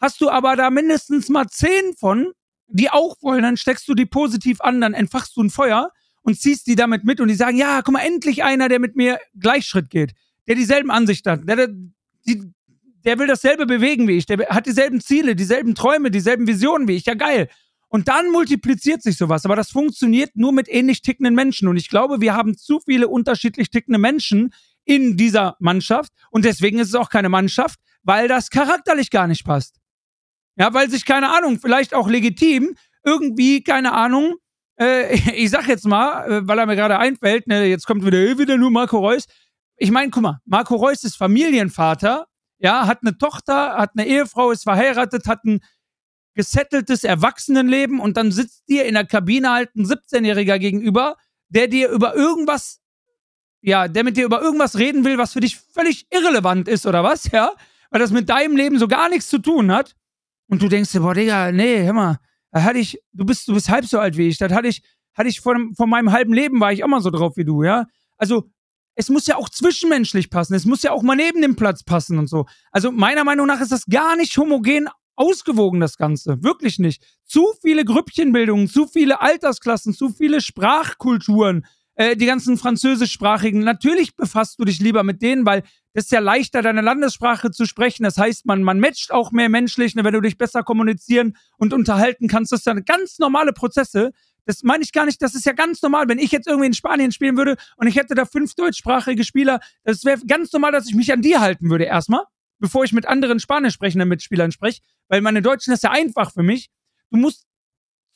Hast 0.00 0.22
du 0.22 0.30
aber 0.30 0.56
da 0.56 0.70
mindestens 0.70 1.28
mal 1.28 1.46
10 1.46 1.94
von, 1.98 2.32
die 2.68 2.88
auch 2.88 3.16
wollen, 3.20 3.42
dann 3.42 3.58
steckst 3.58 3.86
du 3.86 3.94
die 3.94 4.06
positiv 4.06 4.62
an, 4.62 4.80
dann 4.80 4.94
entfachst 4.94 5.36
du 5.36 5.42
ein 5.42 5.50
Feuer 5.50 5.92
und 6.22 6.40
ziehst 6.40 6.68
die 6.68 6.76
damit 6.76 7.04
mit 7.04 7.20
und 7.20 7.28
die 7.28 7.34
sagen, 7.34 7.58
ja, 7.58 7.82
guck 7.82 7.92
mal, 7.92 8.00
endlich 8.00 8.44
einer, 8.44 8.70
der 8.70 8.78
mit 8.78 8.96
mir 8.96 9.18
Gleichschritt 9.38 9.90
geht, 9.90 10.14
der 10.48 10.54
dieselben 10.54 10.90
Ansichten 10.90 11.30
hat, 11.30 11.40
der, 11.46 11.56
der, 11.56 11.68
die, 12.26 12.50
der 13.04 13.18
will 13.18 13.26
dasselbe 13.26 13.66
bewegen 13.66 14.08
wie 14.08 14.16
ich, 14.16 14.24
der 14.24 14.38
hat 14.48 14.64
dieselben 14.64 15.02
Ziele, 15.02 15.36
dieselben 15.36 15.74
Träume, 15.74 16.10
dieselben 16.10 16.46
Visionen 16.46 16.88
wie 16.88 16.96
ich, 16.96 17.04
ja 17.04 17.14
geil. 17.14 17.50
Und 17.90 18.06
dann 18.06 18.30
multipliziert 18.30 19.02
sich 19.02 19.18
sowas. 19.18 19.44
Aber 19.44 19.56
das 19.56 19.70
funktioniert 19.70 20.30
nur 20.36 20.52
mit 20.52 20.68
ähnlich 20.68 21.02
tickenden 21.02 21.34
Menschen. 21.34 21.66
Und 21.66 21.76
ich 21.76 21.88
glaube, 21.88 22.20
wir 22.20 22.34
haben 22.34 22.56
zu 22.56 22.80
viele 22.80 23.08
unterschiedlich 23.08 23.68
tickende 23.68 23.98
Menschen 23.98 24.54
in 24.84 25.16
dieser 25.16 25.56
Mannschaft. 25.58 26.12
Und 26.30 26.44
deswegen 26.44 26.78
ist 26.78 26.88
es 26.88 26.94
auch 26.94 27.10
keine 27.10 27.28
Mannschaft, 27.28 27.80
weil 28.02 28.28
das 28.28 28.50
charakterlich 28.50 29.10
gar 29.10 29.26
nicht 29.26 29.44
passt. 29.44 29.76
Ja, 30.56 30.72
weil 30.72 30.88
sich, 30.88 31.04
keine 31.04 31.36
Ahnung, 31.36 31.58
vielleicht 31.60 31.92
auch 31.92 32.08
legitim 32.08 32.76
irgendwie, 33.04 33.62
keine 33.62 33.92
Ahnung, 33.92 34.36
äh, 34.78 35.14
ich 35.34 35.50
sag 35.50 35.66
jetzt 35.66 35.86
mal, 35.86 36.30
äh, 36.30 36.48
weil 36.48 36.58
er 36.58 36.66
mir 36.66 36.76
gerade 36.76 36.98
einfällt, 36.98 37.48
ne, 37.48 37.64
jetzt 37.66 37.86
kommt 37.86 38.04
wieder, 38.04 38.18
äh, 38.18 38.38
wieder 38.38 38.56
nur 38.56 38.70
Marco 38.70 38.98
Reus. 38.98 39.26
Ich 39.76 39.90
meine, 39.90 40.10
guck 40.10 40.22
mal, 40.22 40.38
Marco 40.44 40.76
Reus 40.76 41.02
ist 41.02 41.16
Familienvater, 41.16 42.26
ja, 42.58 42.86
hat 42.86 42.98
eine 43.02 43.16
Tochter, 43.16 43.76
hat 43.78 43.90
eine 43.96 44.06
Ehefrau, 44.06 44.50
ist 44.50 44.64
verheiratet, 44.64 45.26
hat 45.26 45.44
ein 45.44 45.60
gesetteltes 46.34 47.04
Erwachsenenleben 47.04 48.00
und 48.00 48.16
dann 48.16 48.32
sitzt 48.32 48.68
dir 48.68 48.84
in 48.84 48.94
der 48.94 49.06
Kabine 49.06 49.50
halt 49.50 49.74
ein 49.76 49.84
17-Jähriger 49.84 50.58
gegenüber, 50.58 51.16
der 51.48 51.68
dir 51.68 51.90
über 51.90 52.14
irgendwas, 52.14 52.80
ja, 53.60 53.88
der 53.88 54.04
mit 54.04 54.16
dir 54.16 54.24
über 54.24 54.40
irgendwas 54.40 54.78
reden 54.78 55.04
will, 55.04 55.18
was 55.18 55.32
für 55.32 55.40
dich 55.40 55.58
völlig 55.58 56.06
irrelevant 56.10 56.68
ist 56.68 56.86
oder 56.86 57.02
was, 57.02 57.30
ja, 57.30 57.52
weil 57.90 58.00
das 58.00 58.10
mit 58.10 58.28
deinem 58.28 58.56
Leben 58.56 58.78
so 58.78 58.88
gar 58.88 59.08
nichts 59.08 59.28
zu 59.28 59.38
tun 59.38 59.72
hat. 59.72 59.96
Und 60.46 60.62
du 60.62 60.68
denkst 60.68 60.92
dir, 60.92 61.00
boah, 61.00 61.14
Digga, 61.14 61.52
nee, 61.52 61.82
hör 61.84 61.92
mal, 61.92 62.18
da 62.52 62.62
hatte 62.62 62.78
ich, 62.78 63.00
du 63.12 63.24
bist, 63.24 63.46
du 63.48 63.54
bist 63.54 63.68
halb 63.68 63.84
so 63.84 63.98
alt 63.98 64.16
wie 64.16 64.28
ich. 64.28 64.38
Das 64.38 64.52
hatte 64.52 64.68
ich, 64.68 64.82
hatte 65.14 65.28
ich 65.28 65.40
vor, 65.40 65.56
vor 65.76 65.86
meinem 65.86 66.12
halben 66.12 66.32
Leben 66.32 66.60
war 66.60 66.72
ich 66.72 66.82
auch 66.82 66.88
mal 66.88 67.00
so 67.00 67.10
drauf 67.10 67.36
wie 67.36 67.44
du, 67.44 67.62
ja. 67.62 67.86
Also, 68.16 68.50
es 68.96 69.08
muss 69.08 69.26
ja 69.26 69.36
auch 69.36 69.48
zwischenmenschlich 69.48 70.30
passen. 70.30 70.54
Es 70.54 70.66
muss 70.66 70.82
ja 70.82 70.90
auch 70.90 71.02
mal 71.02 71.14
neben 71.14 71.40
dem 71.40 71.56
Platz 71.56 71.84
passen 71.84 72.18
und 72.18 72.26
so. 72.26 72.46
Also, 72.72 72.90
meiner 72.90 73.24
Meinung 73.24 73.46
nach 73.46 73.60
ist 73.60 73.72
das 73.72 73.86
gar 73.86 74.16
nicht 74.16 74.36
homogen 74.36 74.88
ausgewogen, 75.16 75.80
das 75.80 75.96
Ganze. 75.96 76.42
Wirklich 76.42 76.78
nicht. 76.78 77.02
Zu 77.24 77.46
viele 77.60 77.84
Grüppchenbildungen, 77.84 78.68
zu 78.68 78.86
viele 78.86 79.20
Altersklassen, 79.20 79.94
zu 79.94 80.10
viele 80.10 80.40
Sprachkulturen, 80.40 81.66
äh, 81.94 82.16
die 82.16 82.26
ganzen 82.26 82.56
französischsprachigen. 82.56 83.60
Natürlich 83.60 84.16
befasst 84.16 84.58
du 84.58 84.64
dich 84.64 84.80
lieber 84.80 85.02
mit 85.02 85.20
denen, 85.20 85.44
weil 85.44 85.62
das 85.92 86.04
ist 86.04 86.12
ja 86.12 86.20
leichter, 86.20 86.62
deine 86.62 86.80
Landessprache 86.80 87.50
zu 87.50 87.66
sprechen. 87.66 88.04
Das 88.04 88.16
heißt, 88.16 88.46
man, 88.46 88.62
man 88.62 88.80
matcht 88.80 89.12
auch 89.12 89.32
mehr 89.32 89.48
menschlich, 89.48 89.94
ne, 89.94 90.04
wenn 90.04 90.14
du 90.14 90.20
dich 90.20 90.38
besser 90.38 90.62
kommunizieren 90.62 91.36
und 91.58 91.72
unterhalten 91.72 92.28
kannst. 92.28 92.52
Das 92.52 92.62
sind 92.62 92.86
ganz 92.86 93.18
normale 93.18 93.52
Prozesse. 93.52 94.12
Das 94.46 94.62
meine 94.62 94.82
ich 94.82 94.92
gar 94.92 95.04
nicht, 95.04 95.20
das 95.20 95.34
ist 95.34 95.44
ja 95.44 95.52
ganz 95.52 95.82
normal. 95.82 96.08
Wenn 96.08 96.18
ich 96.18 96.30
jetzt 96.30 96.46
irgendwie 96.46 96.68
in 96.68 96.74
Spanien 96.74 97.12
spielen 97.12 97.36
würde 97.36 97.56
und 97.76 97.86
ich 97.86 97.96
hätte 97.96 98.14
da 98.14 98.24
fünf 98.24 98.54
deutschsprachige 98.54 99.24
Spieler, 99.24 99.60
das 99.84 100.04
wäre 100.04 100.20
ganz 100.26 100.52
normal, 100.52 100.72
dass 100.72 100.88
ich 100.88 100.94
mich 100.94 101.12
an 101.12 101.22
die 101.22 101.36
halten 101.36 101.68
würde 101.70 101.84
erstmal, 101.84 102.24
bevor 102.58 102.84
ich 102.84 102.92
mit 102.92 103.06
anderen 103.06 103.40
spanisch 103.40 103.74
sprechenden 103.74 104.08
Mitspielern 104.08 104.52
spreche, 104.52 104.80
weil 105.10 105.20
meine 105.20 105.42
Deutschen 105.42 105.74
ist 105.74 105.82
ja 105.82 105.90
einfach 105.90 106.32
für 106.32 106.42
mich. 106.42 106.70
Du 107.10 107.18
musst 107.18 107.44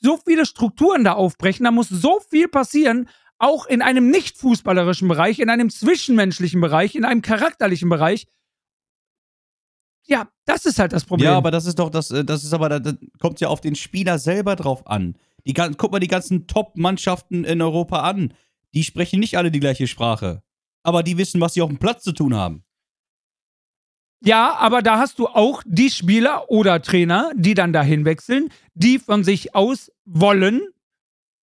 so 0.01 0.17
viele 0.17 0.47
Strukturen 0.47 1.05
da 1.05 1.13
aufbrechen, 1.13 1.65
da 1.65 1.71
muss 1.71 1.89
so 1.89 2.21
viel 2.31 2.49
passieren, 2.49 3.09
auch 3.39 3.67
in 3.67 3.83
einem 3.83 4.11
nicht 4.11 4.39
fußballerischen 4.39 5.09
Bereich, 5.09 5.41
in 5.41 5.51
einem 5.51 5.71
zwischenmenschlichen 5.71 6.61
Bereich, 6.61 6.95
in 6.95 7.05
einem 7.05 7.21
charakterlichen 7.21 7.89
Bereich. 7.89 8.27
Ja, 10.07 10.29
das 10.45 10.67
ist 10.67 10.79
halt 10.79 10.93
das 10.93 11.05
Problem. 11.05 11.31
Ja, 11.31 11.37
aber 11.37 11.51
das 11.51 11.67
ist 11.67 11.79
doch, 11.79 11.91
das, 11.91 12.11
äh, 12.11 12.25
das 12.25 12.45
ist 12.45 12.53
aber, 12.53 12.69
das 12.69 12.95
kommt 13.19 13.41
ja 13.41 13.49
auf 13.49 13.61
den 13.61 13.75
Spieler 13.75 14.19
selber 14.19 14.55
drauf 14.55 14.87
an. 14.87 15.17
Die, 15.47 15.55
guck 15.55 15.93
mal 15.93 15.99
die 15.99 16.09
ganzen 16.09 16.47
Top-Mannschaften 16.47 17.45
in 17.45 17.61
Europa 17.61 18.01
an. 18.01 18.35
Die 18.75 18.85
sprechen 18.85 19.21
nicht 19.21 19.37
alle 19.37 19.51
die 19.51 19.61
gleiche 19.61 19.87
Sprache. 19.87 20.43
Aber 20.83 21.03
die 21.03 21.19
wissen, 21.19 21.41
was 21.41 21.55
sie 21.55 21.63
auf 21.63 21.71
dem 21.71 21.79
Platz 21.79 22.05
zu 22.05 22.13
tun 22.13 22.35
haben. 22.35 22.65
Ja, 24.25 24.57
aber 24.57 24.81
da 24.81 24.99
hast 24.99 25.19
du 25.19 25.27
auch 25.27 25.63
die 25.67 25.91
Spieler 25.91 26.51
oder 26.51 26.81
Trainer, 26.81 27.31
die 27.35 27.53
dann 27.53 27.75
dahin 27.75 28.07
wechseln, 28.07 28.49
die 28.73 28.99
von 28.99 29.23
sich 29.23 29.55
aus 29.55 29.93
wollen, 30.07 30.63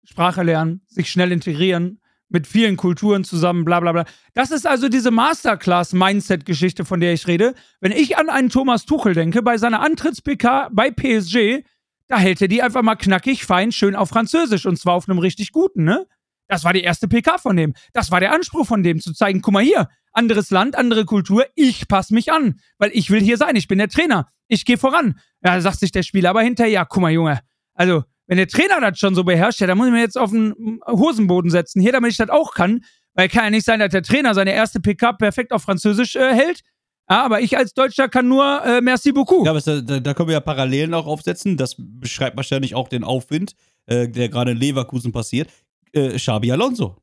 Sprache 0.04 0.42
lernen, 0.42 0.82
sich 0.88 1.12
schnell 1.12 1.32
integrieren, 1.32 2.02
mit 2.28 2.48
vielen 2.48 2.78
Kulturen 2.78 3.24
zusammen, 3.24 3.66
bla 3.66 3.80
bla 3.82 3.92
bla. 3.92 4.06
Das 4.34 4.50
ist 4.50 4.66
also 4.66 4.90
diese 4.90 5.12
Masterclass-Mindset-Geschichte, 5.12 6.84
von 6.84 7.00
der 7.00 7.14
ich 7.14 7.28
rede. 7.28 7.54
Wenn 7.82 7.92
ich 7.92 8.18
an 8.18 8.30
einen 8.30 8.50
Thomas 8.50 8.86
Tuchel 8.86 9.14
denke, 9.14 9.44
bei 9.44 9.60
seiner 9.60 9.82
Antritts-PK 9.82 10.70
bei 10.72 10.90
PSG, 10.90 11.64
da 12.08 12.18
hält 12.18 12.42
er 12.42 12.48
die 12.48 12.64
einfach 12.64 12.82
mal 12.82 12.96
knackig, 12.96 13.46
fein, 13.46 13.72
schön 13.72 13.96
auf 13.96 14.10
Französisch 14.10 14.66
und 14.66 14.78
zwar 14.78 14.96
auf 14.96 15.08
einem 15.08 15.20
richtig 15.20 15.52
guten, 15.52 15.84
ne? 15.84 16.08
Das 16.48 16.64
war 16.64 16.74
die 16.74 16.82
erste 16.82 17.08
PK 17.08 17.38
von 17.38 17.56
dem. 17.56 17.74
Das 17.94 18.12
war 18.12 18.20
der 18.20 18.34
Anspruch 18.34 18.66
von 18.66 18.84
dem, 18.84 19.00
zu 19.00 19.14
zeigen, 19.14 19.42
guck 19.42 19.54
mal 19.54 19.64
hier, 19.64 19.88
anderes 20.12 20.50
Land, 20.50 20.78
andere 20.78 21.06
Kultur, 21.06 21.46
ich 21.56 21.88
passe 21.88 22.14
mich 22.14 22.32
an, 22.32 22.60
weil 22.78 22.92
ich 22.94 23.10
will 23.10 23.22
hier 23.22 23.38
sein, 23.38 23.56
ich 23.56 23.68
bin 23.68 23.78
der 23.78 23.90
Trainer, 23.90 24.28
ich 24.48 24.66
gehe 24.66 24.78
voran. 24.78 25.20
Ja, 25.44 25.60
sagt 25.62 25.80
sich 25.80 25.92
der 25.92 26.04
Spieler 26.04 26.32
aber 26.32 26.42
hinterher, 26.42 26.72
ja, 26.72 26.86
guck 26.86 27.02
mal, 27.02 27.12
Junge, 27.12 27.40
also 27.74 28.04
wenn 28.28 28.38
der 28.38 28.48
Trainer 28.48 28.80
das 28.80 28.98
schon 28.98 29.16
so 29.16 29.24
beherrscht, 29.24 29.60
ja, 29.60 29.68
dann 29.68 29.78
muss 29.78 29.88
ich 29.88 29.94
mir 29.94 30.00
jetzt 30.00 30.18
auf 30.18 30.32
den 30.32 30.80
Hosenboden 30.88 31.52
setzen, 31.52 31.82
hier, 31.82 31.92
damit 31.92 32.12
ich 32.12 32.18
das 32.18 32.30
auch 32.30 32.54
kann. 32.54 32.82
Weil 33.14 33.28
kann 33.28 33.44
ja 33.44 33.50
nicht 33.50 33.66
sein, 33.66 33.80
dass 33.80 33.90
der 33.90 34.04
Trainer 34.04 34.34
seine 34.34 34.54
erste 34.54 34.80
PK 34.80 35.14
perfekt 35.14 35.52
auf 35.52 35.64
Französisch 35.64 36.16
äh, 36.16 36.34
hält. 36.34 36.62
Ja, 37.10 37.26
aber 37.26 37.42
ich 37.42 37.58
als 37.58 37.74
Deutscher 37.74 38.08
kann 38.08 38.30
nur 38.30 38.64
äh, 38.64 38.80
merci 38.80 39.12
beaucoup. 39.12 39.46
Ja, 39.46 39.52
aber 39.52 39.60
da, 39.60 40.00
da, 40.00 40.14
können 40.14 40.30
wir 40.30 40.34
ja 40.34 40.40
Parallelen 40.40 40.94
auch 40.94 41.08
aufsetzen. 41.08 41.58
Das 41.58 41.76
beschreibt 41.78 42.38
wahrscheinlich 42.38 42.74
auch 42.74 42.88
den 42.88 43.04
Aufwind, 43.04 43.54
äh, 43.86 44.08
der 44.08 44.30
gerade 44.30 44.52
in 44.52 44.58
Leverkusen 44.58 45.12
passiert. 45.12 45.50
Äh, 45.92 46.16
Xabi 46.16 46.54
Alonso. 46.54 46.96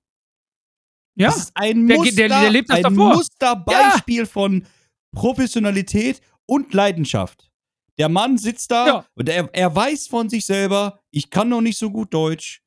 Ja. 1.19 1.29
Das 1.29 1.37
ist 1.37 1.53
ein 1.55 1.85
Muster, 1.85 2.15
der, 2.15 2.29
der, 2.29 2.41
der 2.43 2.51
lebt 2.51 2.71
das 2.71 2.77
ein 2.77 2.83
davor. 2.85 3.17
Musterbeispiel 3.17 4.21
ja. 4.21 4.27
von 4.27 4.65
Professionalität 5.13 6.21
und 6.47 6.73
Leidenschaft. 6.73 7.51
Der 7.99 8.09
Mann 8.09 8.39
sitzt 8.39 8.71
da 8.71 8.87
ja. 8.87 9.07
und 9.15 9.29
er, 9.29 9.51
er 9.53 9.75
weiß 9.75 10.07
von 10.07 10.29
sich 10.29 10.47
selber, 10.47 11.01
ich 11.11 11.31
kann 11.31 11.49
noch 11.49 11.61
nicht 11.61 11.77
so 11.77 11.91
gut 11.91 12.15
Deutsch, 12.15 12.63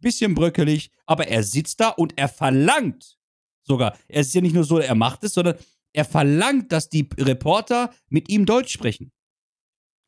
bisschen 0.00 0.34
bröckelig, 0.34 0.90
aber 1.06 1.28
er 1.28 1.42
sitzt 1.42 1.80
da 1.80 1.88
und 1.88 2.12
er 2.16 2.28
verlangt 2.28 3.18
sogar, 3.62 3.96
er 4.08 4.20
ist 4.20 4.34
ja 4.34 4.40
nicht 4.40 4.54
nur 4.54 4.64
so, 4.64 4.78
er 4.78 4.94
macht 4.94 5.24
es, 5.24 5.34
sondern 5.34 5.56
er 5.92 6.04
verlangt, 6.04 6.72
dass 6.72 6.88
die 6.88 7.08
Reporter 7.18 7.92
mit 8.08 8.28
ihm 8.28 8.44
Deutsch 8.44 8.72
sprechen. 8.72 9.12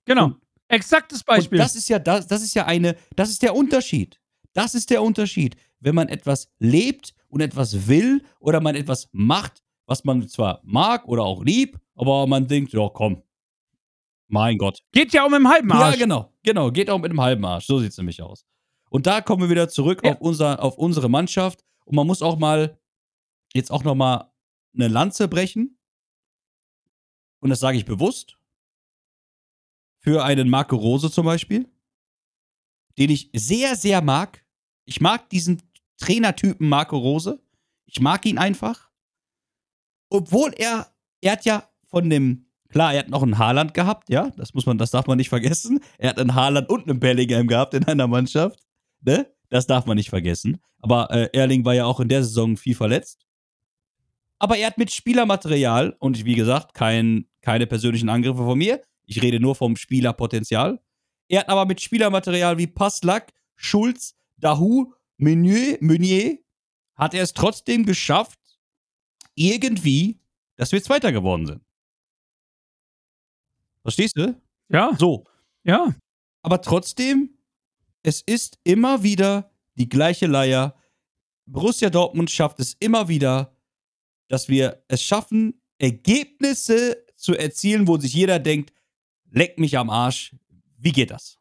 Genau. 0.04 0.26
Und, 0.26 0.36
Exaktes 0.68 1.24
Beispiel. 1.24 1.58
das 1.58 1.74
ist 1.74 1.88
ja 1.88 1.98
das, 1.98 2.26
das 2.26 2.42
ist 2.42 2.54
ja 2.54 2.66
eine, 2.66 2.96
das 3.16 3.30
ist 3.30 3.42
der 3.42 3.56
Unterschied. 3.56 4.20
Das 4.52 4.74
ist 4.74 4.90
der 4.90 5.02
Unterschied. 5.02 5.56
Wenn 5.80 5.94
man 5.94 6.08
etwas 6.08 6.48
lebt 6.58 7.14
und 7.30 7.40
etwas 7.40 7.88
will 7.88 8.22
oder 8.38 8.60
man 8.60 8.74
etwas 8.74 9.08
macht, 9.12 9.62
was 9.86 10.04
man 10.04 10.28
zwar 10.28 10.60
mag 10.62 11.06
oder 11.08 11.22
auch 11.22 11.42
lieb, 11.42 11.78
aber 11.94 12.26
man 12.26 12.46
denkt, 12.46 12.72
ja, 12.72 12.88
komm, 12.92 13.22
mein 14.28 14.58
Gott. 14.58 14.80
Geht 14.92 15.12
ja 15.12 15.24
auch 15.24 15.28
mit 15.28 15.40
dem 15.40 15.48
halben 15.48 15.72
Arsch. 15.72 15.96
Ja, 15.96 16.04
genau. 16.04 16.32
Genau, 16.42 16.70
geht 16.70 16.88
auch 16.88 16.98
mit 16.98 17.10
dem 17.10 17.20
halben 17.20 17.44
Arsch. 17.44 17.66
So 17.66 17.80
sieht 17.80 17.90
es 17.90 17.98
nämlich 17.98 18.22
aus. 18.22 18.46
Und 18.88 19.06
da 19.06 19.20
kommen 19.20 19.42
wir 19.42 19.50
wieder 19.50 19.68
zurück 19.68 20.02
ja. 20.04 20.12
auf, 20.12 20.20
unser, 20.20 20.62
auf 20.62 20.78
unsere 20.78 21.08
Mannschaft. 21.08 21.64
Und 21.84 21.96
man 21.96 22.06
muss 22.06 22.22
auch 22.22 22.38
mal, 22.38 22.78
jetzt 23.52 23.70
auch 23.70 23.84
nochmal 23.84 24.30
eine 24.74 24.88
Lanze 24.88 25.28
brechen. 25.28 25.78
Und 27.40 27.50
das 27.50 27.60
sage 27.60 27.76
ich 27.76 27.84
bewusst. 27.84 28.36
Für 29.98 30.24
einen 30.24 30.48
Marco 30.48 30.76
Rose 30.76 31.10
zum 31.10 31.26
Beispiel. 31.26 31.68
Den 32.98 33.10
ich 33.10 33.30
sehr, 33.34 33.76
sehr 33.76 34.00
mag. 34.00 34.44
Ich 34.84 35.00
mag 35.00 35.28
diesen 35.30 35.62
Trainertypen 36.00 36.68
Marco 36.68 36.98
Rose. 36.98 37.40
Ich 37.86 38.00
mag 38.00 38.26
ihn 38.26 38.38
einfach. 38.38 38.90
Obwohl 40.08 40.52
er, 40.56 40.88
er 41.20 41.32
hat 41.32 41.44
ja 41.44 41.68
von 41.86 42.10
dem, 42.10 42.46
klar, 42.68 42.92
er 42.92 43.00
hat 43.00 43.08
noch 43.08 43.22
einen 43.22 43.38
Haaland 43.38 43.74
gehabt, 43.74 44.10
ja, 44.10 44.30
das 44.36 44.54
muss 44.54 44.66
man, 44.66 44.78
das 44.78 44.90
darf 44.90 45.06
man 45.06 45.18
nicht 45.18 45.28
vergessen. 45.28 45.80
Er 45.98 46.10
hat 46.10 46.18
einen 46.18 46.34
Haaland 46.34 46.68
und 46.68 46.88
einen 46.88 46.98
Bellingham 46.98 47.46
gehabt 47.46 47.74
in 47.74 47.84
einer 47.84 48.08
Mannschaft, 48.08 48.60
ne? 49.02 49.30
Das 49.50 49.66
darf 49.66 49.84
man 49.86 49.96
nicht 49.96 50.10
vergessen. 50.10 50.60
Aber 50.78 51.10
äh, 51.10 51.28
Erling 51.32 51.64
war 51.64 51.74
ja 51.74 51.84
auch 51.84 51.98
in 51.98 52.08
der 52.08 52.22
Saison 52.22 52.56
viel 52.56 52.76
verletzt. 52.76 53.26
Aber 54.38 54.56
er 54.56 54.68
hat 54.68 54.78
mit 54.78 54.92
Spielermaterial, 54.92 55.96
und 55.98 56.24
wie 56.24 56.34
gesagt, 56.34 56.72
kein, 56.72 57.26
keine 57.42 57.66
persönlichen 57.66 58.08
Angriffe 58.08 58.44
von 58.44 58.56
mir, 58.56 58.80
ich 59.04 59.20
rede 59.20 59.40
nur 59.40 59.56
vom 59.56 59.74
Spielerpotenzial. 59.74 60.80
Er 61.28 61.40
hat 61.40 61.48
aber 61.48 61.66
mit 61.66 61.80
Spielermaterial 61.80 62.58
wie 62.58 62.68
Passlack, 62.68 63.32
Schulz, 63.56 64.14
Dahu, 64.38 64.92
Meunier, 65.20 65.78
Meunier, 65.80 66.38
hat 66.94 67.14
er 67.14 67.22
es 67.22 67.34
trotzdem 67.34 67.84
geschafft, 67.84 68.38
irgendwie, 69.34 70.20
dass 70.56 70.72
wir 70.72 70.82
Zweiter 70.82 71.12
geworden 71.12 71.46
sind. 71.46 71.62
Verstehst 73.82 74.16
du? 74.16 74.40
Ja. 74.68 74.94
So. 74.98 75.26
Ja. 75.64 75.94
Aber 76.42 76.60
trotzdem, 76.62 77.38
es 78.02 78.22
ist 78.22 78.58
immer 78.64 79.02
wieder 79.02 79.50
die 79.74 79.88
gleiche 79.88 80.26
Leier. 80.26 80.74
Borussia 81.46 81.90
Dortmund 81.90 82.30
schafft 82.30 82.60
es 82.60 82.74
immer 82.80 83.08
wieder, 83.08 83.56
dass 84.28 84.48
wir 84.48 84.84
es 84.88 85.02
schaffen, 85.02 85.60
Ergebnisse 85.78 87.04
zu 87.16 87.34
erzielen, 87.34 87.88
wo 87.88 87.98
sich 87.98 88.12
jeder 88.14 88.38
denkt, 88.38 88.72
leck 89.30 89.58
mich 89.58 89.76
am 89.76 89.90
Arsch. 89.90 90.34
Wie 90.78 90.92
geht 90.92 91.10
das? 91.10 91.39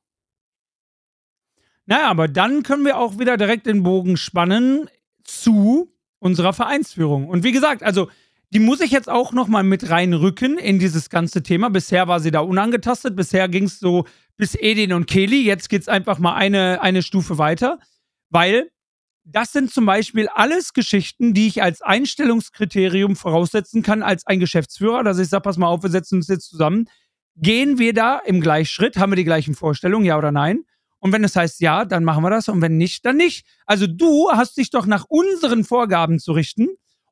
Naja, 1.90 2.08
aber 2.08 2.28
dann 2.28 2.62
können 2.62 2.86
wir 2.86 3.00
auch 3.00 3.18
wieder 3.18 3.36
direkt 3.36 3.66
den 3.66 3.82
Bogen 3.82 4.16
spannen 4.16 4.88
zu 5.24 5.92
unserer 6.20 6.54
Vereinsführung. 6.54 7.28
Und 7.28 7.44
wie 7.44 7.52
gesagt, 7.52 7.82
also 7.82 8.10
die 8.52 8.60
muss 8.60 8.80
ich 8.80 8.92
jetzt 8.92 9.10
auch 9.10 9.34
nochmal 9.34 9.64
mit 9.64 9.90
reinrücken 9.90 10.60
in 10.60 10.78
dieses 10.78 11.10
ganze 11.10 11.42
Thema. 11.42 11.72
Bisher 11.72 12.08
war 12.08 12.20
sie 12.20 12.30
da 12.30 12.42
unangetastet. 12.42 13.16
Bisher 13.16 13.50
ging 13.50 13.64
es 13.64 13.80
so 13.80 14.06
bis 14.38 14.54
Edin 14.54 14.94
und 14.94 15.08
Kelly. 15.08 15.44
Jetzt 15.44 15.68
geht 15.68 15.82
es 15.82 15.88
einfach 15.88 16.20
mal 16.20 16.36
eine, 16.36 16.80
eine 16.84 17.02
Stufe 17.02 17.40
weiter, 17.40 17.80
weil 18.30 18.70
das 19.24 19.52
sind 19.52 19.72
zum 19.72 19.88
Beispiel 19.88 20.28
alles 20.28 20.74
Geschichten, 20.74 21.34
die 21.34 21.48
ich 21.48 21.64
als 21.64 21.82
Einstellungskriterium 21.82 23.16
voraussetzen 23.16 23.82
kann 23.82 24.04
als 24.04 24.28
ein 24.28 24.40
Geschäftsführer, 24.40 25.04
dass 25.04 25.18
ich 25.18 25.30
sage, 25.30 25.42
pass 25.42 25.58
mal 25.58 25.68
auf, 25.68 25.82
wir 25.82 25.90
setzen 25.90 26.18
uns 26.18 26.28
jetzt 26.28 26.50
zusammen. 26.50 26.88
Gehen 27.36 27.80
wir 27.80 27.94
da 27.94 28.20
im 28.20 28.42
Gleichschritt? 28.42 28.98
Haben 28.98 29.14
wir 29.14 29.18
die 29.18 29.24
gleichen 29.24 29.56
Vorstellungen, 29.56 30.06
ja 30.06 30.20
oder 30.20 30.32
nein? 30.32 30.66
Und 31.00 31.14
wenn 31.14 31.24
es 31.24 31.36
heißt 31.36 31.62
ja, 31.62 31.86
dann 31.86 32.04
machen 32.04 32.24
wir 32.24 32.30
das. 32.30 32.50
Und 32.50 32.62
wenn 32.62 32.78
nicht, 32.78 33.06
dann 33.06 33.18
nicht. 33.18 33.46
Also 33.66 33.88
du 33.88 34.30
hast 34.32 34.58
dich 34.58 34.70
doch 34.70 34.86
nach 34.86 35.06
unseren 35.08 35.64
Vorgaben 35.64 36.20
zu 36.20 36.34
richten. 36.34 36.68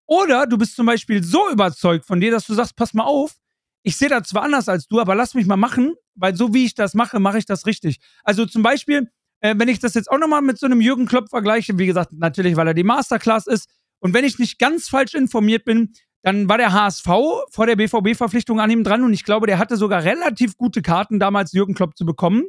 Oder 0.06 0.48
du 0.48 0.58
bist 0.58 0.76
zum 0.76 0.86
Beispiel 0.86 1.24
so 1.24 1.50
überzeugt 1.50 2.06
von 2.06 2.20
dir, 2.20 2.32
dass 2.32 2.46
du 2.46 2.54
sagst, 2.54 2.76
pass 2.76 2.94
mal 2.94 3.04
auf, 3.04 3.36
ich 3.84 3.98
sehe 3.98 4.10
das 4.10 4.28
zwar 4.28 4.44
anders 4.44 4.70
als 4.70 4.88
du, 4.88 5.00
aber 5.00 5.16
lass 5.16 5.34
mich 5.34 5.46
mal 5.46 5.58
machen, 5.58 5.96
weil 6.16 6.36
so 6.36 6.54
wie 6.54 6.66
ich 6.66 6.76
das 6.76 6.94
mache, 6.94 7.20
mache 7.20 7.38
ich 7.38 7.46
das 7.46 7.66
richtig. 7.66 8.00
Also 8.24 8.46
zum 8.46 8.64
Beispiel, 8.64 9.10
äh, 9.40 9.56
wenn 9.58 9.68
ich 9.68 9.80
das 9.80 9.94
jetzt 9.94 10.12
auch 10.12 10.18
nochmal 10.18 10.42
mit 10.42 10.58
so 10.58 10.66
einem 10.66 10.82
Jürgen 10.82 11.06
Klopp 11.06 11.30
vergleiche, 11.30 11.78
wie 11.78 11.86
gesagt, 11.86 12.12
natürlich, 12.14 12.56
weil 12.56 12.68
er 12.68 12.74
die 12.74 12.84
Masterclass 12.84 13.48
ist. 13.48 13.70
Und 14.00 14.14
wenn 14.14 14.26
ich 14.26 14.40
nicht 14.40 14.60
ganz 14.60 14.90
falsch 14.90 15.14
informiert 15.14 15.66
bin, 15.66 15.94
dann 16.22 16.50
war 16.50 16.58
der 16.58 16.74
HSV 16.74 17.06
vor 17.50 17.66
der 17.66 17.76
BVB-Verpflichtung 17.76 18.60
an 18.60 18.70
ihm 18.70 18.84
dran 18.84 19.04
und 19.04 19.14
ich 19.14 19.24
glaube, 19.24 19.48
der 19.48 19.60
hatte 19.60 19.78
sogar 19.78 20.04
relativ 20.04 20.58
gute 20.58 20.82
Karten 20.82 21.20
damals, 21.20 21.54
Jürgen 21.54 21.74
Klopp 21.74 21.96
zu 21.98 22.06
bekommen. 22.06 22.48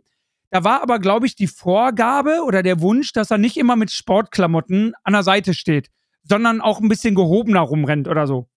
Da 0.51 0.64
war 0.64 0.82
aber, 0.82 0.99
glaube 0.99 1.26
ich, 1.26 1.36
die 1.36 1.46
Vorgabe 1.46 2.42
oder 2.44 2.62
der 2.62 2.80
Wunsch, 2.80 3.12
dass 3.12 3.30
er 3.30 3.38
nicht 3.38 3.57
immer 3.57 3.76
mit 3.76 3.90
Sportklamotten 3.90 4.94
an 5.03 5.12
der 5.12 5.22
Seite 5.22 5.53
steht, 5.53 5.90
sondern 6.22 6.61
auch 6.61 6.80
ein 6.80 6.88
bisschen 6.88 7.14
gehobener 7.14 7.61
rumrennt 7.61 8.09
oder 8.09 8.26
so. 8.26 8.49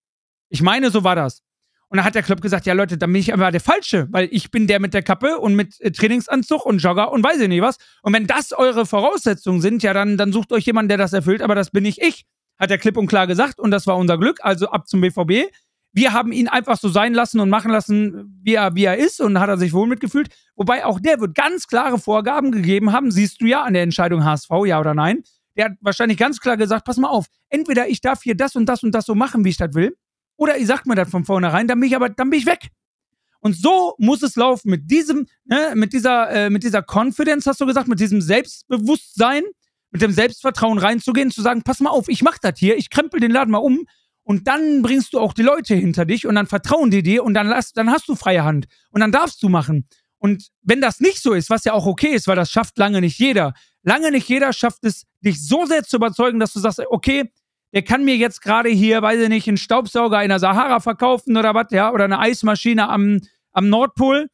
Ich 0.49 0.61
meine, 0.61 0.89
so 0.89 1.03
war 1.03 1.15
das. 1.15 1.43
Und 1.91 1.97
da 1.97 2.05
hat 2.05 2.15
der 2.15 2.23
Club 2.23 2.39
gesagt, 2.39 2.65
ja 2.65 2.73
Leute, 2.73 2.97
dann 2.97 3.11
bin 3.11 3.19
ich 3.19 3.33
einfach 3.33 3.51
der 3.51 3.59
Falsche, 3.59 4.07
weil 4.11 4.29
ich 4.31 4.49
bin 4.49 4.65
der 4.65 4.79
mit 4.79 4.93
der 4.93 5.03
Kappe 5.03 5.39
und 5.39 5.55
mit 5.55 5.79
äh, 5.81 5.91
Trainingsanzug 5.91 6.65
und 6.65 6.77
Jogger 6.77 7.11
und 7.11 7.21
weiß 7.21 7.41
ich 7.41 7.49
nicht 7.49 7.61
was. 7.61 7.75
Und 8.01 8.13
wenn 8.13 8.27
das 8.27 8.53
eure 8.53 8.85
Voraussetzungen 8.85 9.59
sind, 9.59 9.83
ja, 9.83 9.93
dann, 9.93 10.15
dann 10.15 10.31
sucht 10.31 10.53
euch 10.53 10.65
jemand, 10.65 10.89
der 10.89 10.97
das 10.97 11.11
erfüllt, 11.11 11.41
aber 11.41 11.53
das 11.53 11.71
bin 11.71 11.83
nicht 11.83 12.01
ich, 12.01 12.25
hat 12.57 12.69
der 12.69 12.77
Clip 12.77 12.95
und 12.95 13.07
klar 13.07 13.27
gesagt 13.27 13.59
und 13.59 13.71
das 13.71 13.87
war 13.87 13.97
unser 13.97 14.17
Glück, 14.17 14.39
also 14.41 14.69
ab 14.69 14.87
zum 14.87 15.01
BVB. 15.01 15.51
Wir 15.93 16.13
haben 16.13 16.31
ihn 16.31 16.47
einfach 16.47 16.77
so 16.77 16.87
sein 16.87 17.13
lassen 17.13 17.39
und 17.39 17.49
machen 17.49 17.71
lassen, 17.71 18.39
wie 18.41 18.55
er, 18.55 18.75
wie 18.75 18.85
er 18.85 18.97
ist 18.97 19.19
und 19.19 19.39
hat 19.39 19.49
er 19.49 19.57
sich 19.57 19.73
wohl 19.73 19.87
mitgefühlt. 19.87 20.29
Wobei 20.55 20.85
auch 20.85 20.99
der 20.99 21.19
wird 21.19 21.35
ganz 21.35 21.67
klare 21.67 21.99
Vorgaben 21.99 22.51
gegeben 22.51 22.93
haben, 22.93 23.11
siehst 23.11 23.41
du 23.41 23.45
ja 23.45 23.63
an 23.63 23.73
der 23.73 23.83
Entscheidung 23.83 24.23
HSV, 24.23 24.49
ja 24.65 24.79
oder 24.79 24.93
nein. 24.93 25.23
Der 25.57 25.65
hat 25.65 25.73
wahrscheinlich 25.81 26.17
ganz 26.17 26.39
klar 26.39 26.55
gesagt, 26.55 26.85
pass 26.85 26.97
mal 26.97 27.09
auf, 27.09 27.25
entweder 27.49 27.89
ich 27.89 27.99
darf 27.99 28.23
hier 28.23 28.35
das 28.35 28.55
und 28.55 28.67
das 28.67 28.83
und 28.83 28.95
das 28.95 29.05
so 29.05 29.15
machen, 29.15 29.43
wie 29.43 29.49
ich 29.49 29.57
das 29.57 29.73
will, 29.73 29.97
oder 30.37 30.57
ihr 30.57 30.65
sagt 30.65 30.85
mir 30.85 30.95
das 30.95 31.09
von 31.09 31.25
vornherein, 31.25 31.67
dann 31.67 31.79
bin 31.79 31.89
ich 31.89 31.95
aber, 31.95 32.09
dann 32.09 32.29
bin 32.29 32.39
ich 32.39 32.45
weg. 32.45 32.69
Und 33.41 33.55
so 33.55 33.95
muss 33.97 34.21
es 34.21 34.35
laufen 34.35 34.69
mit 34.69 34.89
diesem, 34.89 35.27
ne, 35.45 35.73
mit 35.75 35.93
dieser, 35.93 36.29
äh, 36.29 36.49
mit 36.49 36.63
dieser 36.63 36.83
Confidence, 36.83 37.47
hast 37.47 37.59
du 37.59 37.65
gesagt, 37.65 37.87
mit 37.87 37.99
diesem 37.99 38.21
Selbstbewusstsein, 38.21 39.43
mit 39.91 40.01
dem 40.01 40.11
Selbstvertrauen 40.11 40.77
reinzugehen, 40.77 41.31
zu 41.31 41.41
sagen, 41.41 41.63
pass 41.63 41.79
mal 41.79 41.89
auf, 41.89 42.07
ich 42.07 42.21
mach 42.21 42.37
das 42.37 42.57
hier, 42.57 42.77
ich 42.77 42.89
krempel 42.89 43.19
den 43.19 43.31
Laden 43.31 43.51
mal 43.51 43.57
um 43.57 43.85
und 44.23 44.47
dann 44.47 44.81
bringst 44.81 45.13
du 45.13 45.19
auch 45.19 45.33
die 45.33 45.41
Leute 45.41 45.75
hinter 45.75 46.05
dich 46.05 46.27
und 46.27 46.35
dann 46.35 46.47
vertrauen 46.47 46.91
die 46.91 47.03
dir 47.03 47.23
und 47.23 47.33
dann, 47.33 47.47
lass, 47.47 47.73
dann 47.73 47.89
hast 47.89 48.07
du 48.07 48.15
freie 48.15 48.43
Hand 48.43 48.67
und 48.91 49.01
dann 49.01 49.11
darfst 49.11 49.41
du 49.41 49.49
machen. 49.49 49.87
Und 50.17 50.49
wenn 50.61 50.81
das 50.81 50.99
nicht 50.99 51.21
so 51.21 51.33
ist, 51.33 51.49
was 51.49 51.63
ja 51.63 51.73
auch 51.73 51.87
okay 51.87 52.09
ist, 52.09 52.27
weil 52.27 52.35
das 52.35 52.51
schafft 52.51 52.77
lange 52.77 53.01
nicht 53.01 53.17
jeder, 53.17 53.53
lange 53.81 54.11
nicht 54.11 54.29
jeder 54.29 54.53
schafft 54.53 54.83
es, 54.83 55.05
dich 55.21 55.45
so 55.45 55.65
sehr 55.65 55.83
zu 55.83 55.97
überzeugen, 55.97 56.39
dass 56.39 56.53
du 56.53 56.59
sagst, 56.59 56.79
okay, 56.89 57.31
der 57.73 57.81
kann 57.81 58.03
mir 58.03 58.17
jetzt 58.17 58.41
gerade 58.41 58.69
hier, 58.69 59.01
weiß 59.01 59.19
ich 59.21 59.29
nicht, 59.29 59.47
einen 59.47 59.57
Staubsauger 59.57 60.21
in 60.21 60.29
der 60.29 60.39
Sahara 60.39 60.79
verkaufen 60.79 61.37
oder 61.37 61.55
was, 61.55 61.67
ja, 61.71 61.91
oder 61.91 62.03
eine 62.03 62.19
Eismaschine 62.19 62.89
am, 62.89 63.21
am 63.51 63.69
Nordpol. 63.69 64.27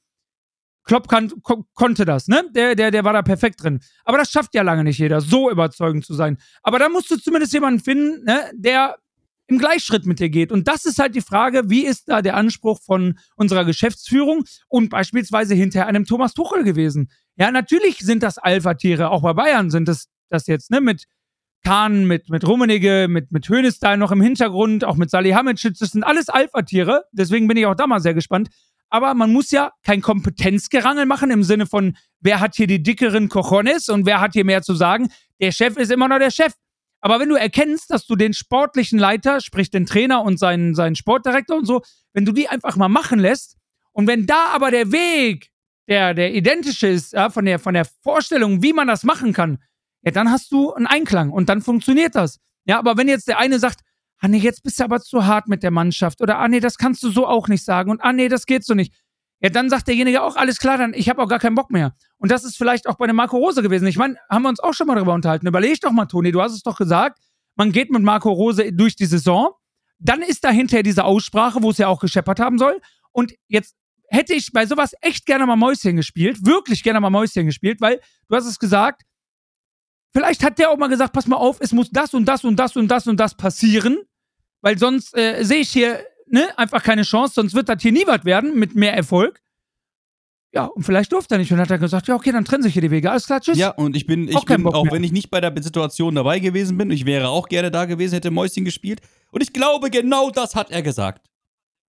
Klopp 0.84 1.10
kann, 1.10 1.32
ko 1.44 1.66
konnte 1.74 2.06
das, 2.06 2.28
ne? 2.30 2.44
Der, 2.52 2.74
der, 2.74 2.92
der 2.92 3.04
war 3.04 3.12
da 3.12 3.22
perfekt 3.22 3.62
drin. 3.62 3.82
Aber 4.06 4.18
das 4.18 4.32
schafft 4.32 4.56
ja 4.56 4.62
lange 4.62 4.86
nicht 4.86 4.98
jeder, 4.98 5.20
so 5.20 5.52
überzeugend 5.52 6.06
zu 6.06 6.14
sein. 6.14 6.38
Aber 6.64 6.80
da 6.80 6.88
musst 6.88 7.12
du 7.12 7.18
zumindest 7.18 7.54
jemanden 7.54 7.82
finden, 7.82 8.24
ne, 8.24 8.50
der 8.54 8.96
im 9.48 9.58
Gleichschritt 9.58 10.06
mit 10.06 10.20
dir 10.20 10.30
geht. 10.30 10.52
Und 10.52 10.68
das 10.68 10.86
ist 10.86 11.00
halt 11.00 11.16
die 11.16 11.22
Frage, 11.22 11.70
wie 11.70 11.86
ist 11.86 12.10
da 12.10 12.22
der 12.22 12.36
Anspruch 12.36 12.80
von 12.82 13.18
unserer 13.36 13.66
Geschäftsführung 13.66 14.44
und 14.68 14.90
beispielsweise 14.90 15.56
hinter 15.56 15.88
einem 15.88 16.06
Thomas 16.06 16.34
Tuchel 16.34 16.64
gewesen? 16.64 17.10
Ja, 17.36 17.52
natürlich 17.52 18.00
sind 18.00 18.24
das 18.24 18.38
Alpha-Tiere, 18.38 19.10
auch 19.10 19.22
bei 19.22 19.34
Bayern 19.34 19.70
sind 19.70 19.88
das, 19.88 20.08
das 20.30 20.48
jetzt, 20.48 20.72
ne, 20.72 20.82
mit 20.82 21.06
Kahn, 21.64 22.06
mit, 22.06 22.30
mit 22.30 22.48
Rummenigge, 22.48 23.08
mit, 23.10 23.32
mit 23.32 23.50
Hönestal 23.50 23.98
noch 23.98 24.12
im 24.12 24.22
Hintergrund, 24.22 24.84
auch 24.86 24.96
mit 24.96 25.10
Salihamidzic, 25.10 25.78
das 25.80 25.92
sind 25.92 26.04
alles 26.04 26.30
Alpha-Tiere, 26.30 27.04
deswegen 27.12 27.48
bin 27.48 27.58
ich 27.58 27.66
auch 27.66 27.76
da 27.76 27.88
mal 27.88 28.00
sehr 28.00 28.14
gespannt. 28.14 28.50
Aber 28.90 29.14
man 29.14 29.34
muss 29.34 29.52
ja 29.52 29.72
kein 29.84 30.02
Kompetenzgerangel 30.02 31.06
machen 31.06 31.30
im 31.30 31.44
Sinne 31.44 31.66
von, 31.66 31.98
wer 32.22 32.40
hat 32.40 32.56
hier 32.56 32.68
die 32.68 32.82
dickeren 32.82 33.28
Cojones 33.28 33.90
und 33.90 34.06
wer 34.06 34.22
hat 34.22 34.34
hier 34.34 34.46
mehr 34.46 34.62
zu 34.62 34.76
sagen. 34.76 35.10
Der 35.42 35.52
Chef 35.52 35.76
ist 35.78 35.92
immer 35.92 36.08
noch 36.08 36.20
der 36.20 36.32
Chef. 36.32 36.54
Aber 37.02 37.20
wenn 37.20 37.30
du 37.30 37.36
erkennst, 37.36 37.92
dass 37.92 38.06
du 38.06 38.16
den 38.16 38.34
sportlichen 38.34 38.98
Leiter, 38.98 39.42
sprich 39.42 39.70
den 39.70 39.86
Trainer 39.86 40.24
und 40.24 40.40
seinen, 40.40 40.76
seinen 40.76 40.96
Sportdirektor 40.96 41.58
und 41.58 41.66
so, 41.66 41.82
wenn 42.14 42.26
du 42.26 42.32
die 42.32 42.50
einfach 42.50 42.76
mal 42.76 42.90
machen 42.90 43.20
lässt 43.20 43.56
und 43.92 44.08
wenn 44.08 44.26
da 44.26 44.48
aber 44.48 44.72
der 44.72 44.92
Weg, 44.92 45.50
der, 45.88 46.14
der 46.14 46.34
identische 46.34 46.88
ist, 46.88 47.14
ja, 47.14 47.30
von, 47.30 47.46
der, 47.46 47.60
von 47.60 47.74
der 47.74 47.86
Vorstellung, 48.04 48.62
wie 48.62 48.74
man 48.74 48.88
das 48.88 49.04
machen 49.04 49.34
kann, 49.34 49.60
ja, 50.04 50.12
dann 50.12 50.32
hast 50.32 50.52
du 50.52 50.74
einen 50.74 50.88
Einklang 50.88 51.32
und 51.32 51.50
dann 51.50 51.62
funktioniert 51.62 52.16
das. 52.16 52.40
Ja, 52.66 52.80
aber 52.80 52.98
wenn 52.98 53.08
jetzt 53.08 53.28
der 53.28 53.40
eine 53.40 53.60
sagt, 53.60 53.82
ah 54.20 54.28
nee, 54.28 54.38
jetzt 54.38 54.64
bist 54.64 54.80
du 54.80 54.84
aber 54.84 55.00
zu 55.00 55.26
hart 55.26 55.48
mit 55.48 55.64
der 55.64 55.72
Mannschaft 55.72 56.22
oder 56.22 56.40
ah 56.40 56.48
nee, 56.48 56.60
das 56.60 56.78
kannst 56.78 57.04
du 57.04 57.10
so 57.10 57.28
auch 57.28 57.48
nicht 57.48 57.64
sagen 57.64 57.92
und 57.92 58.02
ah 58.02 58.14
nee, 58.14 58.28
das 58.28 58.46
geht 58.46 58.66
so 58.66 58.74
nicht. 58.74 58.94
Ja, 59.40 59.50
dann 59.50 59.70
sagt 59.70 59.88
derjenige 59.88 60.24
auch, 60.24 60.36
alles 60.36 60.58
klar, 60.58 60.78
dann 60.78 60.94
ich 60.94 61.10
habe 61.10 61.22
auch 61.22 61.28
gar 61.28 61.40
keinen 61.40 61.56
Bock 61.56 61.70
mehr. 61.70 61.96
Und 62.18 62.32
das 62.32 62.44
ist 62.44 62.58
vielleicht 62.58 62.88
auch 62.88 62.96
bei 62.96 63.06
dem 63.06 63.16
Marco 63.16 63.38
Rose 63.38 63.62
gewesen. 63.62 63.88
Ich 63.88 63.98
meine, 63.98 64.16
haben 64.30 64.42
wir 64.42 64.50
uns 64.50 64.60
auch 64.60 64.74
schon 64.74 64.88
mal 64.88 64.96
darüber 64.96 65.14
unterhalten. 65.14 65.46
Überleg 65.46 65.80
doch 65.82 65.92
mal, 65.92 66.06
Toni, 66.08 66.32
du 66.32 66.42
hast 66.42 66.54
es 66.54 66.64
doch 66.64 66.78
gesagt, 66.78 67.20
man 67.56 67.72
geht 67.72 67.92
mit 67.92 68.02
Marco 68.02 68.32
Rose 68.32 68.74
durch 68.74 68.96
die 68.96 69.06
Saison. 69.06 69.52
Dann 70.00 70.22
ist 70.22 70.44
dahinter 70.44 70.82
diese 70.82 71.04
Aussprache, 71.04 71.62
wo 71.62 71.70
es 71.70 71.78
ja 71.78 71.88
auch 71.88 72.00
gescheppert 72.00 72.40
haben 72.40 72.58
soll. 72.58 72.82
Und 73.12 73.34
jetzt 73.48 73.76
hätte 74.10 74.34
ich 74.34 74.52
bei 74.54 74.66
sowas 74.66 74.94
echt 75.02 75.26
gerne 75.26 75.46
mal 75.46 75.56
Mäuschen 75.56 75.96
gespielt, 75.96 76.46
wirklich 76.46 76.84
gerne 76.84 77.00
mal 77.00 77.10
Mäuschen 77.10 77.46
gespielt, 77.46 77.82
weil 77.82 78.00
du 78.30 78.36
hast 78.36 78.46
es 78.46 78.60
gesagt, 78.60 79.04
vielleicht 80.14 80.44
hat 80.44 80.60
der 80.60 80.72
auch 80.72 80.78
mal 80.78 80.88
gesagt, 80.88 81.14
pass 81.14 81.28
mal 81.28 81.36
auf, 81.36 81.58
es 81.60 81.74
muss 81.74 81.90
das 81.92 82.14
und 82.14 82.26
das 82.26 82.44
und 82.44 82.58
das 82.58 82.76
und 82.76 82.88
das 82.88 83.08
und 83.08 83.20
das 83.20 83.36
passieren, 83.36 84.00
weil 84.62 84.78
sonst 84.78 85.16
äh, 85.18 85.44
sehe 85.44 85.60
ich 85.60 85.70
hier 85.70 86.04
ne, 86.30 86.58
einfach 86.58 86.84
keine 86.84 87.04
Chance, 87.04 87.34
sonst 87.36 87.54
wird 87.54 87.70
das 87.70 87.82
hier 87.82 87.92
nie 87.92 88.06
was 88.06 88.26
werden 88.26 88.58
mit 88.58 88.76
mehr 88.76 88.94
Erfolg. 88.94 89.42
Ja, 90.54 90.66
und 90.66 90.84
vielleicht 90.84 91.12
durfte 91.12 91.36
er 91.36 91.38
nicht. 91.40 91.52
Und 91.52 91.58
dann 91.58 91.66
hat 91.66 91.72
er 91.72 91.78
gesagt, 91.78 92.08
ja, 92.08 92.16
okay, 92.16 92.32
dann 92.32 92.46
trennen 92.46 92.64
sich 92.64 92.74
hier 92.74 92.82
die 92.82 92.90
Wege. 92.90 93.12
Alles 93.12 93.26
klar, 93.26 93.42
tschüss. 93.42 93.58
Ja, 93.58 93.72
und 93.72 93.96
ich 93.96 94.08
bin, 94.08 94.28
ich 94.28 94.36
Auch 94.36 94.46
bin 94.46 94.66
auch 94.66 94.92
wenn 94.92 95.04
ich 95.04 95.12
nicht 95.12 95.30
bei 95.30 95.42
der 95.42 95.54
Situation 95.62 96.16
dabei 96.16 96.40
gewesen 96.40 96.78
bin, 96.78 96.90
ich 96.90 97.06
wäre 97.06 97.30
auch 97.30 97.48
gerne 97.48 97.70
da 97.70 97.86
gewesen, 97.86 98.16
hätte 98.16 98.32
Mäuschen 98.32 98.66
gespielt. 98.66 99.02
Und 99.32 99.44
ich 99.44 99.54
glaube, 99.54 99.90
genau 99.90 100.32
das 100.32 100.56
hat 100.56 100.72
er 100.72 100.82
gesagt. 100.82 101.30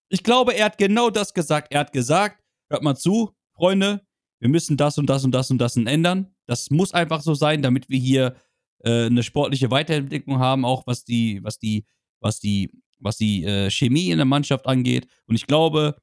Ich 0.09 0.22
glaube, 0.22 0.55
er 0.55 0.66
hat 0.66 0.78
genau 0.78 1.09
das 1.09 1.32
gesagt. 1.32 1.72
Er 1.72 1.80
hat 1.80 1.93
gesagt, 1.93 2.43
hört 2.68 2.82
mal 2.82 2.97
zu, 2.97 3.30
Freunde, 3.55 4.03
wir 4.41 4.49
müssen 4.49 4.76
das 4.76 4.99
und 4.99 5.09
das 5.09 5.24
und 5.24 5.32
das 5.32 5.51
und 5.51 5.59
das 5.59 5.76
ändern. 5.76 6.34
Das 6.47 6.70
muss 6.70 6.93
einfach 6.93 7.22
so 7.22 7.34
sein, 7.34 7.62
damit 7.62 7.89
wir 7.89 7.99
hier 7.99 8.36
äh, 8.84 9.07
eine 9.07 9.22
sportliche 9.22 9.70
Weiterentwicklung 9.70 10.41
haben, 10.41 10.64
auch 10.64 10.86
was 10.86 11.05
die, 11.05 11.43
was 11.43 11.59
die 11.59 11.84
was 12.20 12.41
die, 12.41 12.70
was 13.01 13.16
die 13.16 13.44
äh, 13.44 13.70
Chemie 13.70 14.11
in 14.11 14.18
der 14.18 14.26
Mannschaft 14.26 14.66
angeht. 14.66 15.07
Und 15.26 15.34
ich 15.36 15.46
glaube, 15.46 15.96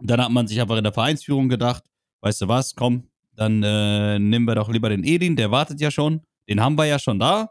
dann 0.00 0.20
hat 0.20 0.30
man 0.30 0.46
sich 0.46 0.60
einfach 0.60 0.76
in 0.76 0.84
der 0.84 0.92
Vereinsführung 0.92 1.48
gedacht, 1.48 1.84
weißt 2.20 2.42
du 2.42 2.48
was, 2.48 2.74
komm, 2.74 3.08
dann 3.36 3.62
äh, 3.62 4.18
nehmen 4.18 4.44
wir 4.46 4.54
doch 4.54 4.68
lieber 4.68 4.88
den 4.88 5.04
Edin, 5.04 5.36
der 5.36 5.50
wartet 5.50 5.80
ja 5.80 5.90
schon, 5.90 6.20
den 6.48 6.60
haben 6.60 6.76
wir 6.76 6.84
ja 6.86 6.98
schon 6.98 7.18
da 7.18 7.50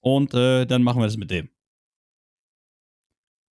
und 0.00 0.34
äh, 0.34 0.64
dann 0.66 0.82
machen 0.82 1.00
wir 1.00 1.06
das 1.06 1.16
mit 1.16 1.30
dem. 1.30 1.48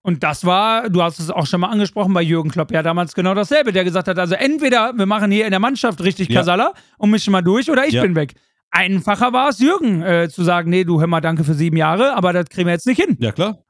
Und 0.06 0.22
das 0.22 0.44
war, 0.44 0.90
du 0.90 1.02
hast 1.02 1.20
es 1.20 1.30
auch 1.30 1.48
schon 1.48 1.62
mal 1.62 1.70
angesprochen, 1.70 2.14
bei 2.14 2.22
Jürgen 2.22 2.50
Klopp 2.52 2.72
ja 2.72 2.84
damals 2.84 3.14
genau 3.14 3.34
dasselbe, 3.34 3.72
der 3.72 3.86
gesagt 3.86 4.08
hat, 4.10 4.20
also 4.20 4.36
entweder 4.36 4.92
wir 4.94 5.06
machen 5.06 5.32
hier 5.32 5.46
in 5.46 5.52
der 5.52 5.62
Mannschaft 5.62 6.02
richtig 6.04 6.28
Ja. 6.30 6.42
Kasala 6.42 6.74
und 6.98 7.10
mischen 7.10 7.32
mal 7.32 7.42
durch 7.42 7.70
oder 7.72 7.86
ich 7.88 7.94
Ja. 7.94 8.02
bin 8.02 8.16
weg. 8.16 8.34
Einfacher 8.70 9.32
war 9.32 9.50
es, 9.50 9.60
Jürgen 9.60 10.02
äh, 10.02 10.28
zu 10.30 10.44
sagen, 10.44 10.70
nee, 10.72 10.84
du 10.84 11.00
hör 11.00 11.08
mal, 11.08 11.22
danke 11.22 11.44
für 11.46 11.54
sieben 11.54 11.78
Jahre, 11.78 12.16
aber 12.16 12.34
das 12.34 12.50
kriegen 12.50 12.66
wir 12.68 12.74
jetzt 12.74 12.88
nicht 12.88 13.00
hin. 13.02 13.16
Ja, 13.20 13.32
klar. 13.32 13.63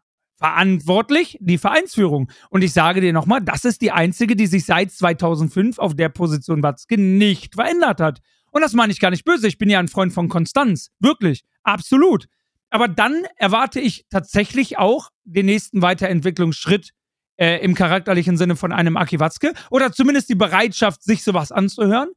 Verantwortlich 0.44 1.38
die 1.40 1.58
Vereinsführung. 1.58 2.30
Und 2.50 2.66
ich 2.66 2.74
sage 2.74 3.00
dir 3.00 3.14
nochmal, 3.14 3.40
das 3.40 3.64
ist 3.64 3.82
die 3.82 3.94
einzige, 3.94 4.36
die 4.36 4.48
sich 4.48 4.66
seit 4.66 4.92
2005 4.92 5.80
auf 5.80 5.96
der 5.96 6.10
Position 6.10 6.62
Watzke 6.62 6.98
nicht 6.98 7.56
verändert 7.56 8.02
hat. 8.02 8.20
Und 8.52 8.62
das 8.62 8.74
meine 8.74 8.92
ich 8.92 9.00
gar 9.00 9.10
nicht 9.10 9.24
böse. 9.24 9.48
Ich 9.48 9.58
bin 9.58 9.70
ja 9.70 9.80
ein 9.80 9.88
Freund 9.88 10.12
von 10.12 10.28
Konstanz. 10.28 10.90
Wirklich. 11.00 11.46
Absolut. 11.64 12.28
Aber 12.70 12.90
dann 12.90 13.24
erwarte 13.38 13.80
ich 13.80 14.06
tatsächlich 14.10 14.78
auch 14.78 15.12
den 15.24 15.46
nächsten 15.46 15.82
Weiterentwicklungsschritt 15.82 16.90
äh, 17.38 17.64
im 17.64 17.74
charakterlichen 17.74 18.36
Sinne 18.36 18.58
von 18.58 18.74
einem 18.74 18.98
Aki 18.98 19.22
Watzke. 19.22 19.54
Oder 19.72 19.94
zumindest 19.94 20.28
die 20.28 20.36
Bereitschaft, 20.36 21.04
sich 21.04 21.24
sowas 21.24 21.54
anzuhören. 21.54 22.10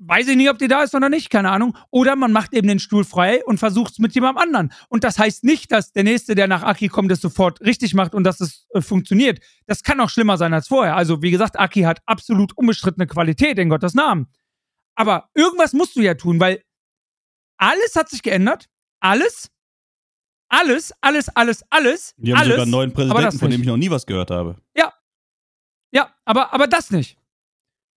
Weiß 0.00 0.28
ich 0.28 0.36
nicht, 0.36 0.48
ob 0.48 0.58
die 0.58 0.68
da 0.68 0.84
ist 0.84 0.94
oder 0.94 1.08
nicht, 1.08 1.28
keine 1.28 1.50
Ahnung. 1.50 1.76
Oder 1.90 2.14
man 2.14 2.30
macht 2.30 2.54
eben 2.54 2.68
den 2.68 2.78
Stuhl 2.78 3.04
frei 3.04 3.44
und 3.44 3.58
versucht 3.58 3.92
es 3.92 3.98
mit 3.98 4.14
jemandem 4.14 4.42
anderen. 4.42 4.72
Und 4.88 5.02
das 5.02 5.18
heißt 5.18 5.42
nicht, 5.42 5.72
dass 5.72 5.92
der 5.92 6.04
Nächste, 6.04 6.36
der 6.36 6.46
nach 6.46 6.62
Aki 6.62 6.86
kommt, 6.88 7.10
es 7.10 7.20
sofort 7.20 7.60
richtig 7.62 7.94
macht 7.94 8.14
und 8.14 8.22
dass 8.22 8.40
es 8.40 8.66
äh, 8.74 8.80
funktioniert. 8.80 9.40
Das 9.66 9.82
kann 9.82 10.00
auch 10.00 10.08
schlimmer 10.08 10.36
sein 10.38 10.54
als 10.54 10.68
vorher. 10.68 10.94
Also, 10.94 11.20
wie 11.22 11.32
gesagt, 11.32 11.58
Aki 11.58 11.82
hat 11.82 12.00
absolut 12.06 12.56
unbestrittene 12.56 13.08
Qualität, 13.08 13.58
in 13.58 13.68
Gottes 13.68 13.94
Namen. 13.94 14.28
Aber 14.94 15.30
irgendwas 15.34 15.72
musst 15.72 15.96
du 15.96 16.00
ja 16.00 16.14
tun, 16.14 16.38
weil 16.38 16.62
alles 17.56 17.96
hat 17.96 18.08
sich 18.08 18.22
geändert. 18.22 18.68
Alles. 19.00 19.50
Alles, 20.48 20.92
alles, 21.00 21.28
alles, 21.28 21.64
alles. 21.70 22.14
Die 22.16 22.32
haben 22.32 22.38
alles. 22.38 22.50
sogar 22.50 22.62
einen 22.62 22.70
neuen 22.70 22.92
Präsidenten, 22.92 23.38
von 23.38 23.50
dem 23.50 23.60
ich 23.60 23.66
noch 23.66 23.76
nie 23.76 23.90
was 23.90 24.06
gehört 24.06 24.30
habe. 24.30 24.56
Ja, 25.90 26.14
aber, 26.24 26.52
aber 26.52 26.66
das 26.66 26.90
nicht. 26.90 27.18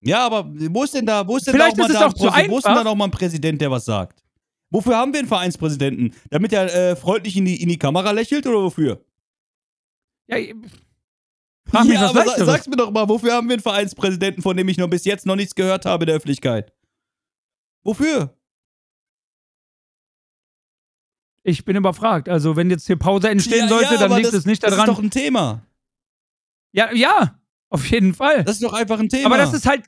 Ja, 0.04 0.26
aber 0.26 0.46
wo 0.74 0.84
ist 0.84 0.94
denn 0.96 1.06
da, 1.06 1.28
wo 1.28 1.38
ist 1.38 1.46
denn 1.48 1.54
Vielleicht 1.54 1.78
da 1.78 1.84
auch 1.84 1.88
mal 1.88 1.90
ist 1.90 1.94
es 1.94 2.00
da 2.00 2.06
auch 2.30 2.34
ein 2.34 2.46
zu 2.46 2.52
Wo 2.52 2.58
ist 2.58 2.66
denn 2.68 2.76
da 2.76 2.84
noch 2.84 2.96
mal 2.96 3.06
ein 3.06 3.12
Präsident, 3.12 3.62
der 3.62 3.70
was 3.72 3.86
sagt? 3.86 4.24
Wofür 4.72 4.98
haben 4.98 5.12
wir 5.14 5.20
einen 5.20 5.28
Vereinspräsidenten? 5.28 6.14
Damit 6.30 6.54
er 6.54 6.74
äh, 6.74 6.96
freundlich 6.96 7.36
in 7.38 7.46
die, 7.46 7.62
in 7.62 7.70
die 7.70 7.78
Kamera 7.78 8.12
lächelt 8.12 8.48
oder 8.48 8.60
wofür? 8.64 9.04
Ja, 10.28 10.38
ich- 10.38 10.56
frag 11.70 11.84
mich 11.86 11.94
ja, 11.94 12.02
was 12.04 12.10
aber 12.16 12.38
sa 12.38 12.46
sag's 12.46 12.68
mir 12.68 12.78
doch 12.78 12.90
mal, 12.90 13.08
wofür 13.10 13.34
haben 13.34 13.48
wir 13.48 13.54
einen 13.56 13.62
Vereinspräsidenten, 13.62 14.42
von 14.42 14.58
dem 14.58 14.68
ich 14.70 14.78
noch 14.78 14.88
bis 14.90 15.06
jetzt 15.06 15.26
noch 15.26 15.36
nichts 15.36 15.54
gehört 15.56 15.86
habe 15.86 16.04
in 16.06 16.08
der 16.08 16.16
Öffentlichkeit? 16.16 16.74
Wofür? 17.84 18.36
Ich 21.44 21.66
bin 21.66 21.76
überfragt. 21.76 22.30
Also, 22.30 22.56
wenn 22.56 22.70
jetzt 22.70 22.86
hier 22.88 22.98
Pause 22.98 23.30
entstehen 23.30 23.62
Ja, 23.64 23.68
sollte, 23.68 23.94
ja, 23.96 24.00
dann 24.00 24.12
liegt 24.16 24.28
das, 24.28 24.34
es 24.36 24.46
nicht 24.46 24.64
Das 24.64 24.72
daran. 24.72 24.88
ist 24.90 24.96
doch 24.98 25.04
ein 25.04 25.10
Thema. 25.12 25.66
ja, 26.72 26.94
ja, 26.94 27.40
auf 27.72 27.90
jeden 27.90 28.14
Fall. 28.14 28.44
Das 28.44 28.56
ist 28.56 28.64
doch 28.64 28.74
einfach 28.74 29.00
ein 29.00 29.10
Thema. 29.10 29.28
Aber 29.28 29.38
das 29.38 29.54
ist 29.54 29.66
halt, 29.66 29.84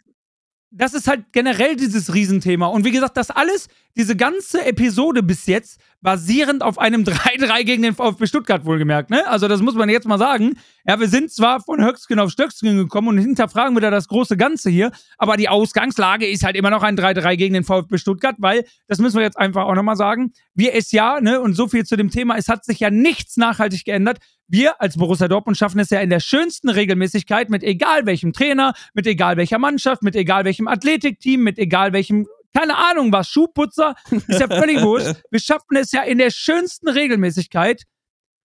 das 0.71 0.93
ist 0.95 1.07
halt 1.07 1.31
generell 1.34 1.75
dieses 1.75 2.13
Riesenthema. 2.13 2.65
Und 2.65 2.84
wie 2.84 2.91
gesagt, 2.91 3.15
das 3.15 3.29
alles, 3.29 3.67
diese 3.95 4.15
ganze 4.15 4.65
Episode 4.65 5.21
bis 5.21 5.45
jetzt, 5.45 5.79
basierend 6.01 6.63
auf 6.63 6.79
einem 6.79 7.03
3-3 7.03 7.63
gegen 7.63 7.84
den 7.84 7.93
VfB 7.93 8.25
Stuttgart 8.25 8.65
wohlgemerkt, 8.65 9.11
ne? 9.11 9.27
Also 9.27 9.47
das 9.47 9.61
muss 9.61 9.75
man 9.75 9.88
jetzt 9.89 10.07
mal 10.07 10.17
sagen. 10.17 10.57
Ja, 10.86 10.99
wir 10.99 11.07
sind 11.07 11.31
zwar 11.31 11.61
von 11.61 11.84
Höchstgen 11.84 12.19
auf 12.19 12.31
Stöcksken 12.31 12.75
gekommen 12.77 13.09
und 13.09 13.17
hinterfragen 13.19 13.75
wieder 13.77 13.91
das 13.91 14.07
große 14.07 14.36
Ganze 14.36 14.69
hier, 14.69 14.91
aber 15.17 15.38
die 15.38 15.47
Ausgangslage 15.47 16.27
ist 16.27 16.43
halt 16.43 16.55
immer 16.55 16.71
noch 16.71 16.81
ein 16.81 16.97
3-3 16.97 17.36
gegen 17.36 17.53
den 17.53 17.63
VfB 17.63 17.97
Stuttgart, 17.97 18.36
weil, 18.39 18.65
das 18.88 18.97
müssen 18.97 19.17
wir 19.17 19.23
jetzt 19.23 19.38
einfach 19.38 19.65
auch 19.65 19.75
nochmal 19.75 19.95
sagen, 19.95 20.34
wir 20.55 20.73
es 20.73 20.91
ja, 20.91 21.21
ne, 21.21 21.39
und 21.39 21.53
so 21.53 21.67
viel 21.67 21.86
zu 21.86 21.95
dem 21.95 22.09
Thema, 22.09 22.36
es 22.38 22.49
hat 22.49 22.65
sich 22.65 22.79
ja 22.79 22.89
nichts 22.89 23.38
nachhaltig 23.38 23.86
geändert. 23.86 24.17
Wir 24.47 24.81
als 24.81 24.97
Borussia 24.97 25.27
Dortmund 25.27 25.57
schaffen 25.57 25.79
es 25.79 25.89
ja 25.89 25.99
in 25.99 26.09
der 26.09 26.19
schönsten 26.19 26.69
Regelmäßigkeit 26.69 27.49
mit 27.49 27.63
egal 27.63 28.05
welchem 28.05 28.33
Trainer, 28.33 28.73
mit 28.93 29.07
egal 29.07 29.37
welcher 29.37 29.57
Mannschaft, 29.57 30.03
mit 30.03 30.15
egal 30.15 30.45
welchem 30.45 30.67
Athletikteam, 30.67 31.41
mit 31.41 31.57
egal 31.57 31.93
welchem, 31.93 32.27
keine 32.53 32.77
Ahnung 32.77 33.11
was, 33.11 33.29
Schuhputzer, 33.29 33.95
ist 34.27 34.39
ja 34.39 34.47
völlig 34.47 34.81
wurscht. 34.83 35.15
Wir 35.31 35.39
schaffen 35.39 35.77
es 35.77 35.91
ja 35.91 36.03
in 36.03 36.17
der 36.17 36.29
schönsten 36.29 36.89
Regelmäßigkeit. 36.89 37.83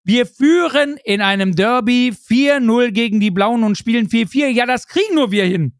Wir 0.03 0.25
führen 0.25 0.97
in 1.03 1.19
einem 1.19 1.55
Derby 1.55 2.13
4-0 2.15 2.91
gegen 2.91 3.19
die 3.19 3.31
Blauen 3.31 3.63
und 3.63 3.77
spielen 3.77 4.07
4-4. 4.07 4.47
Ja, 4.47 4.65
das 4.65 4.87
kriegen 4.87 5.15
nur 5.15 5.31
wir 5.31 5.43
hin. 5.45 5.73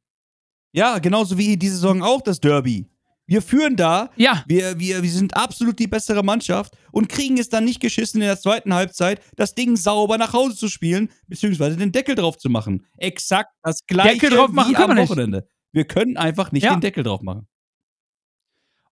ja, 0.73 0.99
genauso 0.99 1.37
wie 1.37 1.55
diese 1.55 1.75
Saison 1.75 2.03
auch 2.03 2.21
das 2.21 2.41
Derby. 2.41 2.87
Wir 3.29 3.41
führen 3.41 3.75
da, 3.75 4.09
Ja, 4.15 4.43
wir, 4.47 4.79
wir, 4.79 5.03
wir 5.03 5.09
sind 5.11 5.35
absolut 5.35 5.77
die 5.79 5.87
bessere 5.87 6.23
Mannschaft 6.23 6.77
und 6.93 7.09
kriegen 7.09 7.37
es 7.37 7.49
dann 7.49 7.65
nicht 7.65 7.81
geschissen 7.81 8.21
in 8.21 8.27
der 8.27 8.39
zweiten 8.39 8.73
Halbzeit, 8.73 9.21
das 9.35 9.53
Ding 9.53 9.75
sauber 9.75 10.17
nach 10.17 10.31
Hause 10.31 10.55
zu 10.55 10.69
spielen, 10.69 11.09
beziehungsweise 11.27 11.75
den 11.75 11.91
Deckel 11.91 12.15
drauf 12.15 12.37
zu 12.37 12.49
machen. 12.49 12.85
Exakt 12.97 13.51
das 13.63 13.85
gleiche 13.85 14.13
Deckel 14.13 14.29
drauf 14.37 14.51
machen 14.51 14.71
wie 14.71 14.77
am 14.77 14.89
wir 14.89 14.95
nicht. 14.95 15.09
Wochenende. 15.09 15.47
Wir 15.73 15.83
können 15.85 16.15
einfach 16.15 16.53
nicht 16.53 16.63
Ja. 16.63 16.73
den 16.75 16.81
Deckel 16.81 17.03
drauf 17.03 17.21
machen. 17.21 17.47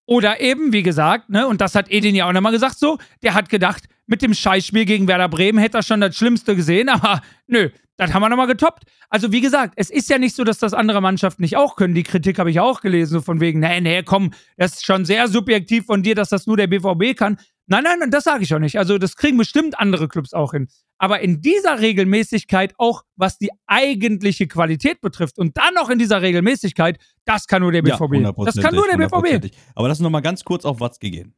Oder 0.08 0.40
eben, 0.40 0.72
wie 0.72 0.84
gesagt, 0.84 1.30
ne, 1.30 1.48
und 1.48 1.62
das 1.62 1.74
hat 1.74 1.90
Edin 1.90 2.14
ja 2.14 2.28
auch 2.28 2.34
nochmal 2.34 2.52
gesagt 2.52 2.78
so, 2.78 3.00
der 3.24 3.34
hat 3.34 3.50
gedacht, 3.50 3.86
mit 4.06 4.22
dem 4.22 4.34
Scheißspiel 4.36 4.86
gegen 4.86 5.08
Werder 5.08 5.30
Bremen 5.30 5.58
hätte 5.58 5.78
er 5.80 5.84
schon 5.84 6.00
das 6.02 6.16
Schlimmste 6.16 6.56
gesehen, 6.56 6.90
aber 6.90 7.22
nö, 7.48 7.70
das 7.98 8.14
haben 8.14 8.22
wir 8.22 8.30
nochmal 8.30 8.48
getoppt. 8.48 8.84
Also 9.10 9.32
wie 9.32 9.42
gesagt, 9.42 9.74
es 9.78 9.90
ist 9.90 10.10
ja 10.10 10.18
nicht 10.18 10.36
so, 10.36 10.44
dass 10.44 10.58
das 10.60 10.74
andere 10.74 11.02
Mannschaften 11.02 11.42
nicht 11.42 11.56
auch 11.58 11.76
können. 11.76 11.94
Die 11.96 12.04
Kritik 12.04 12.40
habe 12.40 12.52
ich 12.52 12.60
auch 12.60 12.82
gelesen, 12.82 13.14
so 13.14 13.22
von 13.22 13.40
wegen, 13.40 13.60
nee, 13.60 13.80
nee, 13.82 14.04
komm, 14.04 14.32
das 14.58 14.74
ist 14.74 14.86
schon 14.86 15.06
sehr 15.06 15.28
subjektiv 15.28 15.86
von 15.86 16.04
dir, 16.04 16.16
dass 16.16 16.30
das 16.30 16.46
nur 16.48 16.58
der 16.58 16.68
BVB 16.68 17.18
kann. 17.18 17.38
Nein, 17.68 17.84
nein, 17.84 18.12
das 18.12 18.26
sage 18.26 18.44
ich 18.44 18.54
auch 18.54 18.60
nicht. 18.60 18.78
Also 18.78 18.98
das 19.00 19.16
kriegen 19.16 19.38
bestimmt 19.38 19.80
andere 19.80 20.08
Clubs 20.08 20.34
auch 20.34 20.52
hin. 20.52 20.68
Aber 21.00 21.22
in 21.22 21.42
dieser 21.42 21.80
Regelmäßigkeit 21.82 22.74
auch, 22.78 23.04
was 23.16 23.38
die 23.40 23.50
eigentliche 23.66 24.48
Qualität 24.48 25.02
betrifft 25.02 25.40
und 25.40 25.58
dann 25.58 25.74
noch 25.74 25.90
in 25.90 25.98
dieser 25.98 26.22
Regelmäßigkeit, 26.22 27.00
das 27.26 27.48
kann 27.48 27.64
nur 27.64 27.72
der 27.72 27.84
Ja, 27.84 27.98
BVB. 27.98 28.36
das 28.46 28.56
kann 28.58 28.76
nur 28.76 28.88
der 28.88 28.98
BVB. 28.98 29.52
Aber 29.74 29.88
lass 29.88 29.98
uns 30.00 30.04
noch 30.04 30.12
mal 30.12 30.22
ganz 30.22 30.44
kurz 30.44 30.64
auf 30.64 30.80
Watzke 30.80 31.10
gehen. 31.10 31.34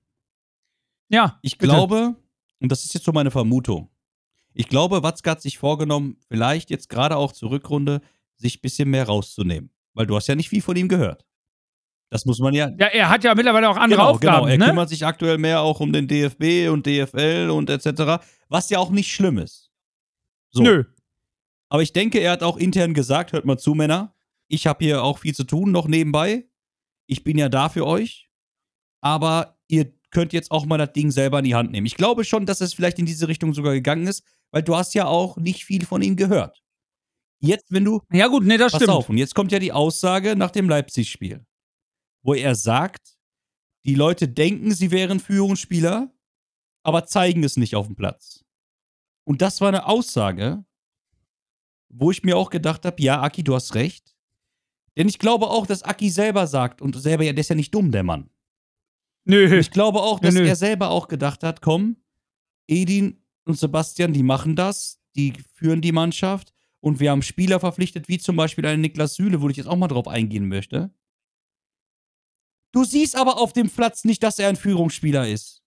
Ja, 1.10 1.40
Ich 1.42 1.58
bitte. 1.58 1.72
glaube, 1.74 2.16
und 2.60 2.72
das 2.72 2.84
ist 2.84 2.94
jetzt 2.94 3.06
so 3.06 3.14
meine 3.14 3.32
Vermutung, 3.32 3.90
ich 4.58 4.70
glaube, 4.70 5.04
Watzke 5.04 5.30
hat 5.30 5.42
sich 5.42 5.60
vorgenommen, 5.60 6.18
vielleicht 6.28 6.72
jetzt 6.72 6.90
gerade 6.90 7.16
auch 7.16 7.32
zur 7.32 7.52
Rückrunde, 7.52 8.02
sich 8.38 8.58
ein 8.58 8.62
bisschen 8.62 8.90
mehr 8.90 9.06
rauszunehmen. 9.06 9.70
Weil 9.94 10.08
du 10.08 10.16
hast 10.16 10.28
ja 10.28 10.34
nicht 10.34 10.50
viel 10.50 10.64
von 10.64 10.76
ihm 10.76 10.88
gehört. 10.88 11.26
Das 12.10 12.26
muss 12.26 12.40
man 12.40 12.56
ja. 12.56 12.70
Ja, 12.80 12.88
er 12.88 13.10
hat 13.10 13.24
ja 13.24 13.36
mittlerweile 13.36 13.70
auch 13.70 13.78
andere 13.78 14.00
genau, 14.00 14.12
Aufgaben. 14.12 14.48
genau. 14.48 14.48
Er 14.48 14.58
ne? 14.58 14.66
kümmert 14.66 14.90
sich 14.90 15.06
aktuell 15.06 15.38
mehr 15.38 15.62
auch 15.62 15.80
um 15.80 15.94
den 15.94 16.08
DFB 16.08 16.72
und 16.72 16.88
DFL 16.88 17.52
und 17.52 17.70
etc. 17.70 18.24
Was 18.50 18.70
ja 18.72 18.80
auch 18.80 18.90
nicht 18.90 19.14
schlimm 19.14 19.38
ist. 19.38 19.70
So. 20.50 20.64
Nö. 20.64 20.86
Aber 21.70 21.84
ich 21.84 21.94
denke, 21.94 22.20
er 22.20 22.32
hat 22.32 22.42
auch 22.42 22.58
intern 22.58 22.96
gesagt, 22.96 23.34
hört 23.34 23.46
mal 23.46 23.58
zu, 23.58 23.76
Männer, 23.76 24.16
ich 24.48 24.66
habe 24.66 24.84
hier 24.84 25.04
auch 25.04 25.20
viel 25.20 25.36
zu 25.36 25.44
tun 25.44 25.72
noch 25.72 25.88
nebenbei. 25.88 26.46
Ich 27.06 27.24
bin 27.24 27.38
ja 27.38 27.50
da 27.50 27.70
für 27.70 27.86
euch. 27.86 28.30
Aber 29.02 29.60
ihr 29.68 29.94
könnt 30.10 30.34
jetzt 30.34 30.50
auch 30.50 30.66
mal 30.66 30.78
das 30.78 30.94
Ding 30.94 31.12
selber 31.12 31.40
in 31.40 31.46
die 31.46 31.56
Hand 31.56 31.72
nehmen. 31.72 31.86
Ich 31.86 31.96
glaube 31.96 32.24
schon, 32.24 32.48
dass 32.48 32.62
es 32.62 32.74
vielleicht 32.74 32.98
in 32.98 33.06
diese 33.06 33.28
Richtung 33.28 33.54
sogar 33.54 33.74
gegangen 33.74 34.08
ist, 34.08 34.24
weil 34.52 34.64
du 34.64 34.76
hast 34.76 34.94
ja 34.94 35.06
auch 35.06 35.38
nicht 35.38 35.66
viel 35.66 35.86
von 35.86 36.02
ihm 36.02 36.16
gehört. 36.16 36.62
Jetzt, 37.40 37.72
wenn 37.72 37.86
du 37.86 38.02
Ja, 38.12 38.28
gut, 38.28 38.44
nee, 38.46 38.58
das 38.58 38.72
Pass 38.72 38.82
stimmt. 38.82 38.96
auf, 38.98 39.10
und 39.10 39.18
jetzt 39.18 39.36
kommt 39.36 39.52
ja 39.52 39.60
die 39.60 39.72
Aussage 39.72 40.36
nach 40.36 40.52
dem 40.52 40.68
Leipzig-Spiel, 40.70 41.46
wo 42.24 42.34
er 42.34 42.56
sagt, 42.56 43.18
die 43.86 43.96
Leute 43.96 44.28
denken, 44.28 44.74
sie 44.74 44.92
wären 44.92 45.20
Führungsspieler, 45.20 46.12
aber 46.84 47.06
zeigen 47.06 47.44
es 47.44 47.58
nicht 47.58 47.76
auf 47.76 47.86
dem 47.88 47.96
Platz. 47.96 48.44
Und 49.24 49.42
das 49.42 49.62
war 49.62 49.68
eine 49.68 49.86
Aussage, 49.86 50.66
wo 51.90 52.12
ich 52.12 52.24
mir 52.24 52.38
auch 52.38 52.50
gedacht 52.50 52.86
habe, 52.86 53.02
ja, 53.02 53.22
Aki, 53.22 53.44
du 53.44 53.54
hast 53.56 53.76
recht. 53.76 54.16
Denn 54.98 55.08
ich 55.08 55.20
glaube 55.20 55.48
auch, 55.48 55.68
dass 55.68 55.84
Aki 55.84 56.10
selber 56.10 56.48
sagt, 56.48 56.82
und 56.82 56.96
selber, 57.00 57.24
ja, 57.24 57.34
der 57.34 57.42
ist 57.42 57.50
ja 57.50 57.56
nicht 57.56 57.74
dumm, 57.76 57.92
der 57.92 58.04
Mann. 58.04 58.30
Nö. 59.26 59.60
Ich 59.60 59.72
glaube 59.72 60.02
auch, 60.02 60.20
dass 60.20 60.34
Nö, 60.34 60.42
nö. 60.42 60.48
er 60.48 60.56
selber 60.56 60.90
auch 60.90 61.08
gedacht 61.08 61.44
hat, 61.44 61.62
komm, 61.62 61.98
Edin 62.68 63.22
und 63.48 63.58
Sebastian, 63.58 64.14
die 64.14 64.24
machen 64.24 64.56
das, 64.56 65.00
die 65.16 65.34
führen 65.54 65.82
die 65.82 65.92
Mannschaft 65.92 66.54
und 66.80 67.00
wir 67.00 67.12
haben 67.12 67.22
Spieler 67.22 67.60
verpflichtet, 67.60 68.08
wie 68.08 68.18
zum 68.18 68.36
Beispiel 68.36 68.66
einen 68.66 68.82
Niklas 68.82 69.16
Süle, 69.16 69.42
wo 69.42 69.50
ich 69.50 69.58
jetzt 69.58 69.68
auch 69.68 69.76
mal 69.76 69.88
drauf 69.88 70.08
eingehen 70.08 70.48
möchte. 70.48 70.92
Du 72.74 72.84
siehst 72.84 73.16
aber 73.16 73.40
auf 73.40 73.54
dem 73.54 73.70
Platz 73.70 74.04
nicht, 74.04 74.22
dass 74.24 74.40
er 74.40 74.50
ein 74.50 74.56
Führungsspieler 74.56 75.28
ist. 75.28 75.64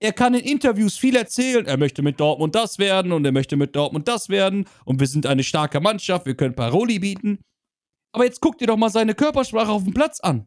Er 0.00 0.12
kann 0.12 0.34
in 0.34 0.40
Interviews 0.40 0.98
viel 0.98 1.16
erzählen, 1.16 1.64
er 1.66 1.78
möchte 1.78 2.02
mit 2.02 2.20
Dortmund 2.20 2.54
das 2.54 2.78
werden 2.78 3.12
und 3.12 3.24
er 3.24 3.32
möchte 3.32 3.56
mit 3.56 3.74
Dortmund 3.74 4.08
das 4.08 4.28
werden 4.28 4.66
und 4.84 5.00
wir 5.00 5.06
sind 5.06 5.24
eine 5.24 5.44
starke 5.44 5.80
Mannschaft, 5.80 6.26
wir 6.26 6.36
können 6.36 6.54
Paroli 6.54 6.98
bieten. 6.98 7.38
Aber 8.12 8.24
jetzt 8.24 8.40
guck 8.40 8.58
dir 8.58 8.66
doch 8.66 8.76
mal 8.76 8.90
seine 8.90 9.14
Körpersprache 9.14 9.70
auf 9.70 9.84
dem 9.84 9.94
Platz 9.94 10.20
an. 10.20 10.46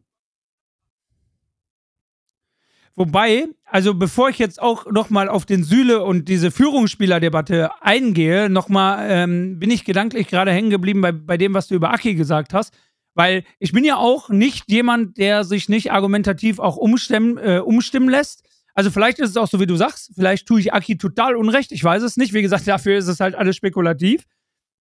Wobei, 2.98 3.46
also 3.64 3.94
bevor 3.94 4.28
ich 4.28 4.40
jetzt 4.40 4.60
auch 4.60 4.90
nochmal 4.90 5.28
auf 5.28 5.46
den 5.46 5.62
Süle 5.62 6.02
und 6.02 6.28
diese 6.28 6.50
Führungsspielerdebatte 6.50 7.70
eingehe, 7.80 8.50
nochmal 8.50 9.06
ähm, 9.08 9.60
bin 9.60 9.70
ich 9.70 9.84
gedanklich 9.84 10.26
gerade 10.26 10.50
hängen 10.50 10.70
geblieben 10.70 11.00
bei, 11.00 11.12
bei 11.12 11.36
dem, 11.36 11.54
was 11.54 11.68
du 11.68 11.76
über 11.76 11.92
Aki 11.92 12.16
gesagt 12.16 12.54
hast. 12.54 12.76
Weil 13.14 13.44
ich 13.60 13.70
bin 13.70 13.84
ja 13.84 13.98
auch 13.98 14.30
nicht 14.30 14.64
jemand, 14.68 15.16
der 15.16 15.44
sich 15.44 15.68
nicht 15.68 15.92
argumentativ 15.92 16.58
auch 16.58 16.76
umstimmen, 16.76 17.38
äh, 17.38 17.60
umstimmen 17.64 18.08
lässt. 18.08 18.42
Also 18.74 18.90
vielleicht 18.90 19.20
ist 19.20 19.30
es 19.30 19.36
auch 19.36 19.46
so, 19.46 19.60
wie 19.60 19.66
du 19.66 19.76
sagst. 19.76 20.10
Vielleicht 20.16 20.48
tue 20.48 20.58
ich 20.58 20.72
Aki 20.72 20.98
total 20.98 21.36
unrecht. 21.36 21.70
Ich 21.70 21.84
weiß 21.84 22.02
es 22.02 22.16
nicht. 22.16 22.32
Wie 22.34 22.42
gesagt, 22.42 22.66
dafür 22.66 22.98
ist 22.98 23.06
es 23.06 23.20
halt 23.20 23.36
alles 23.36 23.54
spekulativ. 23.54 24.24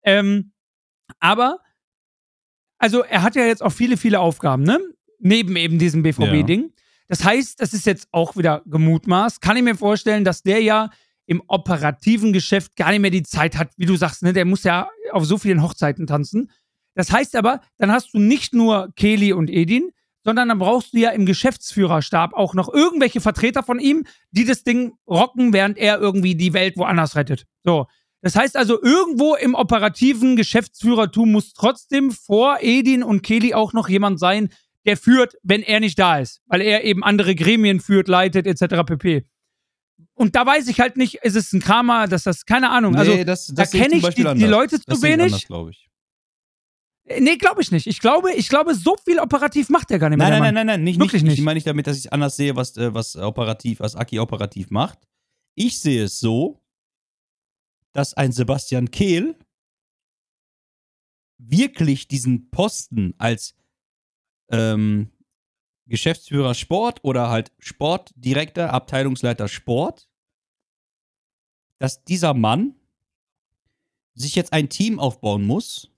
Ähm, 0.05 0.53
aber, 1.21 1.59
also 2.79 3.03
er 3.03 3.23
hat 3.23 3.37
ja 3.37 3.45
jetzt 3.45 3.63
auch 3.63 3.73
viele, 3.73 3.99
viele 3.99 4.21
Aufgaben, 4.21 4.63
ne? 4.63 4.81
Neben 5.19 5.55
eben 5.57 5.79
diesem 5.79 6.03
BVB-Ding. 6.03 6.73
Das 7.09 7.25
heißt, 7.25 7.61
das 7.61 7.73
ist 7.73 7.87
jetzt 7.87 8.09
auch 8.13 8.37
wieder 8.37 8.63
gemutmaßt. 8.67 9.41
Kann 9.41 9.57
ich 9.57 9.63
mir 9.63 9.77
vorstellen, 9.77 10.25
dass 10.25 10.43
der 10.43 10.61
ja 10.61 10.91
im 11.27 11.43
operativen 11.49 12.33
Geschäft 12.33 12.77
gar 12.77 12.91
nicht 12.91 13.01
mehr 13.01 13.11
die 13.11 13.23
Zeit 13.23 13.57
hat, 13.57 13.71
wie 13.77 13.87
du 13.87 13.97
sagst, 13.97 14.23
ne? 14.23 14.33
Der 14.33 14.45
muss 14.45 14.65
ja 14.65 14.89
auf 15.13 15.25
so 15.25 15.39
vielen 15.39 15.63
Hochzeiten 15.63 16.07
tanzen. 16.07 16.51
Das 16.95 17.13
heißt 17.13 17.37
aber, 17.37 17.61
dann 17.79 17.93
hast 17.93 18.15
du 18.15 18.19
nicht 18.19 18.55
nur 18.55 18.93
Kelly 18.97 19.33
und 19.33 19.51
Edin, 19.51 19.91
sondern 20.25 20.49
dann 20.49 20.59
brauchst 20.59 20.93
du 20.93 20.99
ja 20.99 21.11
im 21.11 21.27
Geschäftsführerstab 21.27 22.35
auch 22.35 22.55
noch 22.55 22.73
irgendwelche 22.73 23.21
Vertreter 23.21 23.63
von 23.63 23.79
ihm, 23.79 24.05
die 24.31 24.45
das 24.45 24.65
Ding 24.65 24.95
rocken, 25.07 25.53
während 25.53 25.79
er 25.79 26.01
irgendwie 26.01 26.35
die 26.35 26.53
Welt 26.53 26.77
woanders 26.77 27.15
rettet. 27.15 27.45
So. 27.63 27.87
Das 28.23 28.35
heißt 28.35 28.57
also, 28.57 28.83
irgendwo 28.83 29.37
im 29.37 29.55
operativen 29.55 30.35
Geschäftsführertum 30.35 31.31
muss 31.31 31.53
trotzdem 31.53 32.11
vor 32.11 32.59
Edin 32.61 33.05
und 33.05 33.23
Kelly 33.23 33.55
auch 33.55 33.73
noch 33.73 33.89
jemand 33.89 34.19
sein, 34.19 34.49
der 34.87 34.97
führt, 34.97 35.35
wenn 35.43 35.63
er 35.63 35.81
nicht 35.81 35.99
da 35.99 36.19
ist, 36.19 36.41
weil 36.47 36.61
er 36.61 36.85
eben 36.85 37.03
andere 37.05 37.35
Gremien 37.35 37.81
führt, 37.81 38.09
leitet, 38.09 38.47
etc. 38.47 38.85
pp. 38.87 39.27
Und 40.15 40.35
da 40.35 40.47
weiß 40.47 40.69
ich 40.69 40.81
halt 40.81 40.97
nicht, 40.97 41.17
ist 41.17 41.37
es 41.37 41.53
ein 41.53 41.61
Kramer, 41.61 42.07
dass 42.09 42.25
das, 42.25 42.47
keine 42.47 42.71
Ahnung. 42.71 42.93
Nee, 42.93 42.99
also, 42.99 43.25
das, 43.25 43.47
da 43.49 43.55
das 43.63 43.75
ich 43.75 43.81
kenne 43.81 43.97
ich 43.97 44.15
die, 44.15 44.23
die. 44.23 44.47
Leute 44.47 44.81
zu 44.81 45.03
wenig. 45.03 45.47
glaube 45.47 45.71
ich. 45.71 45.89
Äh, 47.05 47.21
Nee, 47.21 47.37
glaube 47.37 47.61
ich 47.63 47.71
nicht. 47.71 47.87
Ich 47.87 48.01
glaube, 48.01 48.33
ich 48.33 48.49
glaube, 48.49 48.75
so 48.75 48.97
viel 49.05 49.19
operativ 49.19 49.69
macht 49.69 49.91
er 49.91 49.99
gar 49.99 50.09
nicht 50.09 50.19
mehr. 50.19 50.29
Nein, 50.31 50.41
nein, 50.41 50.55
nein, 50.55 50.67
nein, 50.67 50.67
nein, 50.67 50.85
nicht, 50.85 50.99
Wirklich 50.99 51.23
nicht. 51.23 51.33
nicht. 51.33 51.39
Ich 51.41 51.45
meine 51.45 51.57
nicht 51.57 51.67
damit, 51.67 51.87
dass 51.87 51.99
ich 51.99 52.13
anders 52.13 52.37
sehe, 52.37 52.57
was, 52.57 52.77
äh, 52.77 52.95
was 52.95 53.17
operativ, 53.17 53.81
was 53.81 53.95
Aki 53.95 54.19
operativ 54.19 54.71
macht. 54.71 54.99
Ich 55.55 55.81
sehe 55.81 56.05
es 56.05 56.19
so, 56.19 56.63
dass 57.93 58.15
ein 58.15 58.33
Sebastian 58.33 58.91
Kehl 58.91 59.37
wirklich 61.39 62.09
diesen 62.09 62.51
Posten 62.51 63.15
als 63.19 63.55
ähm, 64.51 65.11
Geschäftsführer 65.87 66.55
Sport 66.55 67.01
oder 67.05 67.31
halt 67.31 67.53
Sportdirektor, 67.59 68.71
Abteilungsleiter 68.71 69.49
Sport, 69.49 70.09
dass 71.79 72.05
dieser 72.05 72.35
Mann 72.35 72.75
sich 74.15 74.35
jetzt 74.35 74.53
ein 74.53 74.69
Team 74.69 74.99
aufbauen 74.99 75.45
muss, 75.47 75.91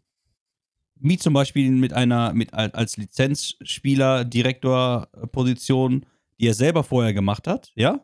wie 1.00 1.16
zum 1.16 1.32
Beispiel 1.32 1.70
mit 1.70 1.92
einer, 1.92 2.32
mit 2.34 2.54
al- 2.54 2.70
als 2.72 2.96
Lizenzspieler, 2.96 4.24
Direktor-Position, 4.24 6.06
die 6.40 6.46
er 6.48 6.54
selber 6.54 6.82
vorher 6.84 7.14
gemacht 7.14 7.46
hat, 7.46 7.72
ja? 7.74 8.00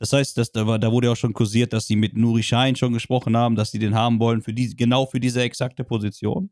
Das 0.00 0.12
heißt, 0.12 0.38
dass, 0.38 0.52
da, 0.52 0.66
war, 0.66 0.78
da 0.78 0.92
wurde 0.92 1.08
ja 1.08 1.12
auch 1.14 1.16
schon 1.16 1.34
kursiert, 1.34 1.72
dass 1.72 1.86
sie 1.86 1.96
mit 1.96 2.16
Nuri 2.16 2.42
Schein 2.42 2.76
schon 2.76 2.92
gesprochen 2.92 3.36
haben, 3.36 3.56
dass 3.56 3.70
sie 3.72 3.78
den 3.80 3.94
haben 3.94 4.20
wollen, 4.20 4.42
für 4.42 4.54
die, 4.54 4.76
genau 4.76 5.06
für 5.06 5.20
diese 5.20 5.42
exakte 5.42 5.84
Position. 5.84 6.50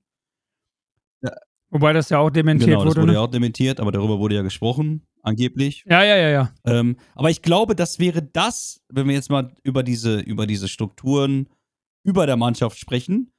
Wobei 1.73 1.95
das 1.95 2.11
ja 2.11 2.19
auch 2.19 2.29
dementiert 2.29 2.69
genau, 2.69 2.85
das 2.85 2.91
wurde. 2.91 3.01
wurde 3.01 3.13
ne? 3.13 3.19
ja 3.19 3.25
auch 3.25 3.31
dementiert, 3.31 3.81
aber 3.81 3.93
darüber 3.93 4.19
wurde 4.19 4.35
ja 4.35 4.43
gesprochen, 4.43 5.07
angeblich. 5.23 5.85
ja, 5.89 6.05
ja, 6.05 6.17
ja, 6.17 6.29
ja. 6.29 6.55
Ähm, 6.67 6.97
aber 7.15 7.31
ich 7.31 7.41
glaube, 7.41 7.75
das 7.75 7.99
wäre 7.99 8.23
das, 8.23 8.83
wenn 8.91 9.09
wir 9.09 9.15
jetzt 9.15 9.31
mal 9.31 9.55
über 9.63 9.83
diese, 9.83 10.21
über 10.21 10.47
diese 10.47 10.69
Strukturen 10.69 11.49
über 12.05 12.27
der 12.27 12.37
Mannschaft 12.37 12.79
sprechen, 12.79 13.33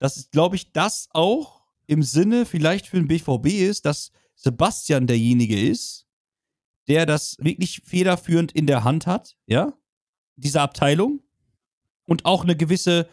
das 0.00 0.16
ist, 0.16 0.32
glaube 0.32 0.56
ich, 0.56 0.72
das 0.72 1.08
auch 1.12 1.62
im 1.86 2.02
Sinne 2.02 2.44
vielleicht 2.44 2.88
für 2.88 2.96
den 2.96 3.06
BVB 3.06 3.46
ist, 3.68 3.86
dass 3.86 4.10
Sebastian 4.34 5.06
derjenige 5.06 5.58
ist, 5.58 6.08
der 6.88 7.06
das 7.06 7.36
wirklich 7.38 7.82
federführend 7.84 8.50
in 8.50 8.66
der 8.66 8.82
Hand 8.82 9.06
hat, 9.06 9.36
ja, 9.46 9.72
diese 10.34 10.60
Abteilung 10.60 11.22
und 12.04 12.24
auch 12.24 12.42
eine 12.42 12.56
gewisse 12.56 13.08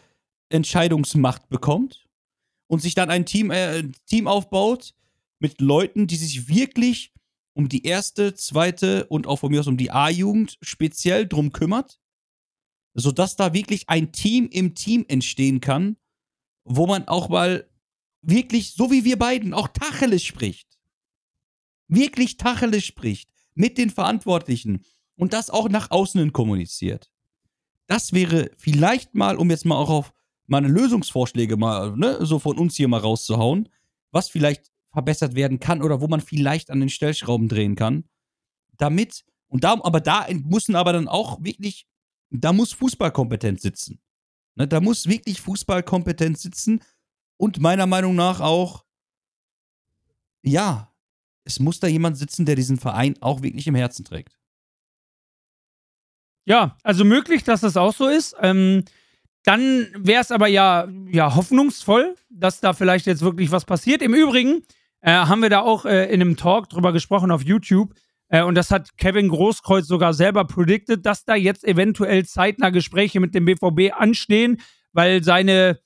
Entscheidungsmacht 0.48 1.48
bekommt 1.48 2.03
und 2.74 2.80
sich 2.80 2.94
dann 2.94 3.08
ein 3.08 3.24
Team, 3.24 3.50
äh, 3.52 3.84
Team 4.06 4.26
aufbaut 4.26 4.94
mit 5.38 5.60
Leuten, 5.60 6.06
die 6.08 6.16
sich 6.16 6.48
wirklich 6.48 7.12
um 7.54 7.68
die 7.68 7.86
erste, 7.86 8.34
zweite 8.34 9.06
und 9.06 9.28
auch 9.28 9.36
von 9.36 9.52
mir 9.52 9.60
aus 9.60 9.68
um 9.68 9.76
die 9.76 9.92
A-Jugend 9.92 10.58
speziell 10.60 11.28
drum 11.28 11.52
kümmert, 11.52 12.00
sodass 12.94 13.36
da 13.36 13.54
wirklich 13.54 13.88
ein 13.88 14.10
Team 14.10 14.48
im 14.50 14.74
Team 14.74 15.04
entstehen 15.06 15.60
kann, 15.60 15.96
wo 16.64 16.86
man 16.88 17.06
auch 17.06 17.28
mal 17.28 17.68
wirklich, 18.22 18.72
so 18.72 18.90
wie 18.90 19.04
wir 19.04 19.18
beiden, 19.18 19.54
auch 19.54 19.68
Tacheles 19.68 20.24
spricht. 20.24 20.68
Wirklich 21.86 22.38
Tacheles 22.38 22.84
spricht 22.84 23.30
mit 23.54 23.78
den 23.78 23.90
Verantwortlichen 23.90 24.84
und 25.14 25.32
das 25.32 25.48
auch 25.48 25.68
nach 25.68 25.92
außen 25.92 26.18
hin 26.18 26.32
kommuniziert. 26.32 27.12
Das 27.86 28.12
wäre 28.12 28.50
vielleicht 28.56 29.14
mal, 29.14 29.36
um 29.36 29.50
jetzt 29.50 29.64
mal 29.64 29.76
auch 29.76 29.90
auf 29.90 30.13
meine 30.46 30.68
Lösungsvorschläge 30.68 31.56
mal, 31.56 31.96
ne, 31.96 32.18
so 32.24 32.38
von 32.38 32.58
uns 32.58 32.76
hier 32.76 32.88
mal 32.88 33.00
rauszuhauen, 33.00 33.68
was 34.10 34.28
vielleicht 34.28 34.70
verbessert 34.92 35.34
werden 35.34 35.58
kann 35.58 35.82
oder 35.82 36.00
wo 36.00 36.08
man 36.08 36.20
vielleicht 36.20 36.70
an 36.70 36.80
den 36.80 36.88
Stellschrauben 36.88 37.48
drehen 37.48 37.74
kann, 37.74 38.04
damit, 38.76 39.24
und 39.48 39.64
da, 39.64 39.72
aber 39.82 40.00
da 40.00 40.26
müssen 40.32 40.76
aber 40.76 40.92
dann 40.92 41.08
auch 41.08 41.42
wirklich, 41.42 41.86
da 42.30 42.52
muss 42.52 42.72
Fußballkompetenz 42.72 43.62
sitzen. 43.62 44.00
Ne, 44.56 44.68
da 44.68 44.80
muss 44.80 45.08
wirklich 45.08 45.40
Fußballkompetenz 45.40 46.42
sitzen 46.42 46.80
und 47.36 47.60
meiner 47.60 47.86
Meinung 47.86 48.14
nach 48.14 48.40
auch, 48.40 48.84
ja, 50.42 50.92
es 51.44 51.58
muss 51.58 51.80
da 51.80 51.86
jemand 51.86 52.16
sitzen, 52.16 52.46
der 52.46 52.54
diesen 52.54 52.78
Verein 52.78 53.20
auch 53.20 53.42
wirklich 53.42 53.66
im 53.66 53.74
Herzen 53.74 54.04
trägt. 54.04 54.38
Ja, 56.46 56.76
also 56.82 57.04
möglich, 57.04 57.42
dass 57.42 57.62
das 57.62 57.76
auch 57.76 57.94
so 57.94 58.08
ist. 58.08 58.36
Ähm, 58.40 58.84
dann 59.44 59.88
wäre 59.96 60.22
es 60.22 60.30
aber 60.30 60.48
ja, 60.48 60.88
ja 61.10 61.34
hoffnungsvoll, 61.34 62.16
dass 62.30 62.60
da 62.60 62.72
vielleicht 62.72 63.06
jetzt 63.06 63.22
wirklich 63.22 63.52
was 63.52 63.64
passiert. 63.64 64.02
Im 64.02 64.14
Übrigen 64.14 64.62
äh, 65.02 65.12
haben 65.12 65.42
wir 65.42 65.50
da 65.50 65.60
auch 65.60 65.84
äh, 65.84 66.06
in 66.06 66.20
einem 66.20 66.36
Talk 66.36 66.70
drüber 66.70 66.92
gesprochen 66.92 67.30
auf 67.30 67.42
YouTube. 67.42 67.94
Äh, 68.28 68.42
und 68.42 68.54
das 68.54 68.70
hat 68.70 68.96
Kevin 68.96 69.28
Großkreuz 69.28 69.86
sogar 69.86 70.14
selber 70.14 70.46
predicted, 70.46 71.04
dass 71.04 71.26
da 71.26 71.34
jetzt 71.34 71.64
eventuell 71.64 72.24
zeitnah 72.24 72.70
Gespräche 72.70 73.20
mit 73.20 73.34
dem 73.34 73.44
BVB 73.44 73.92
anstehen, 73.94 74.60
weil 74.92 75.22
seine 75.22 75.78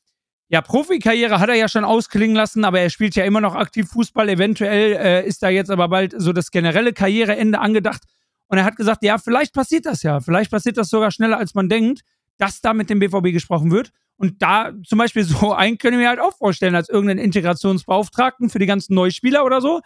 ja, 0.49 0.63
Profikarriere 0.63 1.41
hat 1.41 1.49
er 1.49 1.57
ja 1.57 1.69
schon 1.69 1.85
ausklingen 1.85 2.37
lassen, 2.37 2.65
aber 2.65 2.81
er 2.81 2.91
spielt 2.91 3.17
ja 3.17 3.25
immer 3.25 3.41
noch 3.41 3.55
aktiv 3.55 3.89
Fußball. 3.89 4.29
Eventuell 4.29 4.93
äh, 4.93 5.27
ist 5.27 5.43
da 5.43 5.49
jetzt 5.49 5.71
aber 5.71 5.89
bald 5.89 6.15
so 6.17 6.33
das 6.33 6.51
generelle 6.51 6.93
Karriereende 6.93 7.59
angedacht. 7.59 8.03
Und 8.47 8.57
er 8.57 8.65
hat 8.65 8.77
gesagt, 8.77 9.03
ja, 9.03 9.19
vielleicht 9.19 9.53
passiert 9.53 9.85
das 9.85 10.03
ja. 10.03 10.21
Vielleicht 10.21 10.51
passiert 10.51 10.79
das 10.79 10.89
sogar 10.89 11.11
schneller, 11.11 11.37
als 11.37 11.55
man 11.55 11.69
denkt, 11.69 12.01
dass 12.39 12.61
da 12.61 12.73
mit 12.73 12.91
dem 12.91 12.99
BVB 12.99 13.33
gesprochen 13.33 13.71
wird. 13.71 13.93
Und 14.17 14.43
da 14.43 14.73
zum 14.85 14.99
Beispiel 14.99 15.25
so 15.25 15.53
einen 15.55 15.79
können 15.79 15.99
wir 15.99 16.09
halt 16.09 16.21
auch 16.21 16.37
vorstellen, 16.37 16.75
als 16.75 16.89
irgendeinen 16.89 17.21
Integrationsbeauftragten 17.21 18.51
für 18.51 18.59
die 18.59 18.67
ganzen 18.67 18.95
Neuspieler 18.95 19.45
oder 19.45 19.61
so, 19.61 19.81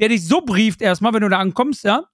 der 0.00 0.08
dich 0.08 0.26
so 0.26 0.40
brieft 0.42 0.82
erstmal, 0.82 1.12
wenn 1.12 1.22
du 1.22 1.28
da 1.28 1.38
ankommst, 1.38 1.84
ja, 1.84 2.04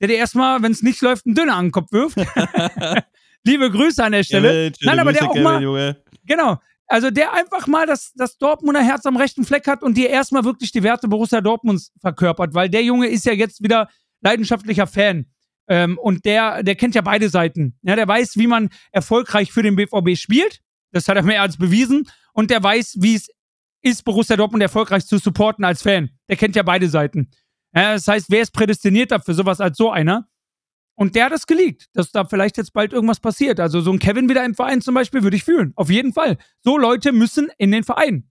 der 0.00 0.08
dir 0.08 0.16
erstmal, 0.16 0.62
wenn 0.62 0.72
es 0.72 0.82
nicht 0.82 1.00
läuft, 1.00 1.26
einen 1.26 1.34
Döner 1.34 1.56
an 1.56 1.66
den 1.66 1.72
Kopf 1.72 1.92
wirft. 1.92 2.16
Liebe 3.44 3.70
Grüße 3.70 4.02
an 4.02 4.12
der 4.12 4.22
Stelle. 4.22 4.72
Nein, 4.82 4.98
aber 5.00 5.12
der 5.12 5.28
auch 5.28 5.34
mal, 5.34 5.62
Junge. 5.62 5.96
Genau. 6.26 6.58
Also 6.86 7.10
der 7.10 7.32
einfach 7.32 7.66
mal 7.66 7.86
das, 7.86 8.12
das 8.14 8.36
Dortmunder 8.36 8.82
Herz 8.82 9.06
am 9.06 9.16
rechten 9.16 9.44
Fleck 9.44 9.66
hat 9.66 9.82
und 9.82 9.96
dir 9.96 10.10
erstmal 10.10 10.44
wirklich 10.44 10.72
die 10.72 10.82
Werte 10.82 11.08
Borussia 11.08 11.40
Dortmunds 11.40 11.90
verkörpert, 12.00 12.54
weil 12.54 12.68
der 12.68 12.84
Junge 12.84 13.08
ist 13.08 13.24
ja 13.24 13.32
jetzt 13.32 13.62
wieder 13.62 13.88
leidenschaftlicher 14.20 14.86
Fan. 14.86 15.26
Ähm, 15.68 15.98
und 15.98 16.24
der, 16.24 16.62
der 16.62 16.74
kennt 16.74 16.94
ja 16.94 17.02
beide 17.02 17.28
Seiten. 17.28 17.78
Ja, 17.82 17.96
der 17.96 18.08
weiß, 18.08 18.36
wie 18.36 18.46
man 18.46 18.70
erfolgreich 18.90 19.52
für 19.52 19.62
den 19.62 19.76
BVB 19.76 20.16
spielt. 20.16 20.60
Das 20.90 21.08
hat 21.08 21.16
er 21.16 21.22
mehr 21.22 21.42
als 21.42 21.56
bewiesen. 21.56 22.08
Und 22.32 22.50
der 22.50 22.62
weiß, 22.62 22.96
wie 23.00 23.14
es 23.14 23.28
ist, 23.82 24.04
Borussia 24.04 24.36
Dortmund 24.36 24.62
erfolgreich 24.62 25.06
zu 25.06 25.18
supporten 25.18 25.64
als 25.64 25.82
Fan. 25.82 26.10
Der 26.28 26.36
kennt 26.36 26.56
ja 26.56 26.62
beide 26.62 26.88
Seiten. 26.88 27.30
Ja, 27.74 27.94
das 27.94 28.06
heißt, 28.06 28.26
wer 28.30 28.42
ist 28.42 28.52
prädestinierter 28.52 29.20
für 29.20 29.34
sowas 29.34 29.60
als 29.60 29.76
so 29.76 29.90
einer? 29.90 30.28
Und 30.94 31.14
der 31.14 31.26
hat 31.26 31.32
es 31.32 31.46
geleakt, 31.46 31.88
dass 31.94 32.12
da 32.12 32.24
vielleicht 32.24 32.58
jetzt 32.58 32.72
bald 32.72 32.92
irgendwas 32.92 33.18
passiert. 33.18 33.58
Also 33.60 33.80
so 33.80 33.90
ein 33.90 33.98
Kevin 33.98 34.28
wieder 34.28 34.44
im 34.44 34.54
Verein 34.54 34.82
zum 34.82 34.94
Beispiel 34.94 35.22
würde 35.22 35.36
ich 35.36 35.44
fühlen. 35.44 35.72
Auf 35.74 35.90
jeden 35.90 36.12
Fall. 36.12 36.36
So 36.60 36.76
Leute 36.76 37.12
müssen 37.12 37.48
in 37.58 37.72
den 37.72 37.82
Verein. 37.82 38.30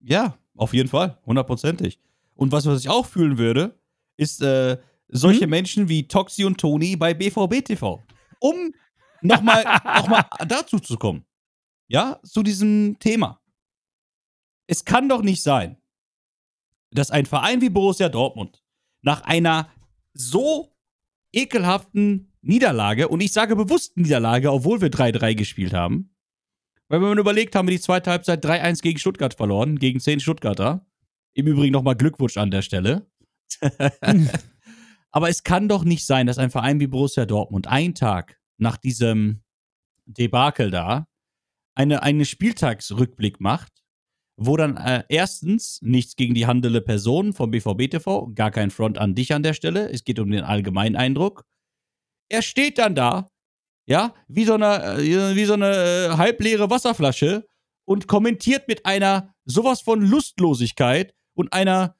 Ja, 0.00 0.38
auf 0.56 0.72
jeden 0.72 0.88
Fall, 0.88 1.18
hundertprozentig. 1.26 2.00
Und 2.34 2.52
was, 2.52 2.66
was 2.66 2.80
ich 2.80 2.88
auch 2.88 3.06
fühlen 3.06 3.38
würde, 3.38 3.78
ist 4.16 4.42
äh, 4.42 4.78
solche 5.08 5.46
Mhm. 5.46 5.50
Menschen 5.50 5.88
wie 5.88 6.08
Toxi 6.08 6.44
und 6.44 6.58
Toni 6.58 6.96
bei 6.96 7.14
BVB 7.14 7.64
TV. 7.64 8.02
Um 8.40 8.74
nochmal 9.22 9.64
noch 9.96 10.08
mal 10.08 10.24
dazu 10.46 10.78
zu 10.78 10.96
kommen. 10.96 11.24
Ja, 11.88 12.20
zu 12.22 12.42
diesem 12.42 12.98
Thema. 12.98 13.40
Es 14.66 14.84
kann 14.84 15.08
doch 15.08 15.22
nicht 15.22 15.42
sein, 15.42 15.76
dass 16.90 17.10
ein 17.10 17.26
Verein 17.26 17.60
wie 17.60 17.68
Borussia 17.68 18.08
Dortmund 18.08 18.62
nach 19.02 19.20
einer 19.22 19.68
so 20.14 20.74
ekelhaften 21.32 22.32
Niederlage, 22.40 23.08
und 23.08 23.20
ich 23.20 23.32
sage 23.32 23.56
bewusst 23.56 23.96
Niederlage, 23.96 24.52
obwohl 24.52 24.80
wir 24.80 24.90
3-3 24.90 25.34
gespielt 25.34 25.72
haben. 25.72 26.14
Weil 26.88 27.00
wenn 27.00 27.08
man 27.08 27.18
überlegt, 27.18 27.56
haben 27.56 27.66
wir 27.66 27.74
die 27.74 27.80
zweite 27.80 28.10
Halbzeit 28.10 28.44
3-1 28.44 28.82
gegen 28.82 28.98
Stuttgart 28.98 29.34
verloren, 29.34 29.78
gegen 29.78 30.00
10 30.00 30.20
Stuttgarter. 30.20 30.86
Im 31.32 31.46
Übrigen 31.46 31.72
nochmal 31.72 31.96
Glückwunsch 31.96 32.36
an 32.36 32.50
der 32.50 32.62
Stelle. 32.62 33.06
Aber 35.14 35.28
es 35.28 35.44
kann 35.44 35.68
doch 35.68 35.84
nicht 35.84 36.04
sein, 36.04 36.26
dass 36.26 36.38
ein 36.38 36.50
Verein 36.50 36.80
wie 36.80 36.88
Borussia 36.88 37.24
Dortmund 37.24 37.68
einen 37.68 37.94
Tag 37.94 38.36
nach 38.58 38.76
diesem 38.76 39.44
Debakel 40.06 40.72
da 40.72 41.06
eine, 41.76 42.02
eine 42.02 42.24
Spieltagsrückblick 42.24 43.40
macht, 43.40 43.84
wo 44.36 44.56
dann 44.56 44.76
äh, 44.76 45.04
erstens 45.08 45.80
nichts 45.82 46.16
gegen 46.16 46.34
die 46.34 46.48
handelnde 46.48 46.80
Person 46.80 47.32
vom 47.32 47.52
BVB 47.52 47.88
TV, 47.92 48.32
gar 48.34 48.50
kein 48.50 48.72
Front 48.72 48.98
an 48.98 49.14
dich 49.14 49.32
an 49.32 49.44
der 49.44 49.54
Stelle, 49.54 49.88
es 49.88 50.02
geht 50.02 50.18
um 50.18 50.32
den 50.32 50.42
allgemeinen 50.42 50.96
Eindruck. 50.96 51.44
Er 52.28 52.42
steht 52.42 52.78
dann 52.78 52.96
da, 52.96 53.30
ja, 53.86 54.14
wie 54.26 54.44
so 54.44 54.54
eine, 54.54 54.96
äh, 54.98 55.36
wie 55.36 55.44
so 55.44 55.52
eine 55.52 55.70
äh, 55.70 56.16
halbleere 56.16 56.70
Wasserflasche 56.70 57.46
und 57.84 58.08
kommentiert 58.08 58.66
mit 58.66 58.84
einer 58.84 59.32
sowas 59.44 59.80
von 59.80 60.02
Lustlosigkeit 60.02 61.14
und 61.34 61.52
einer 61.52 61.94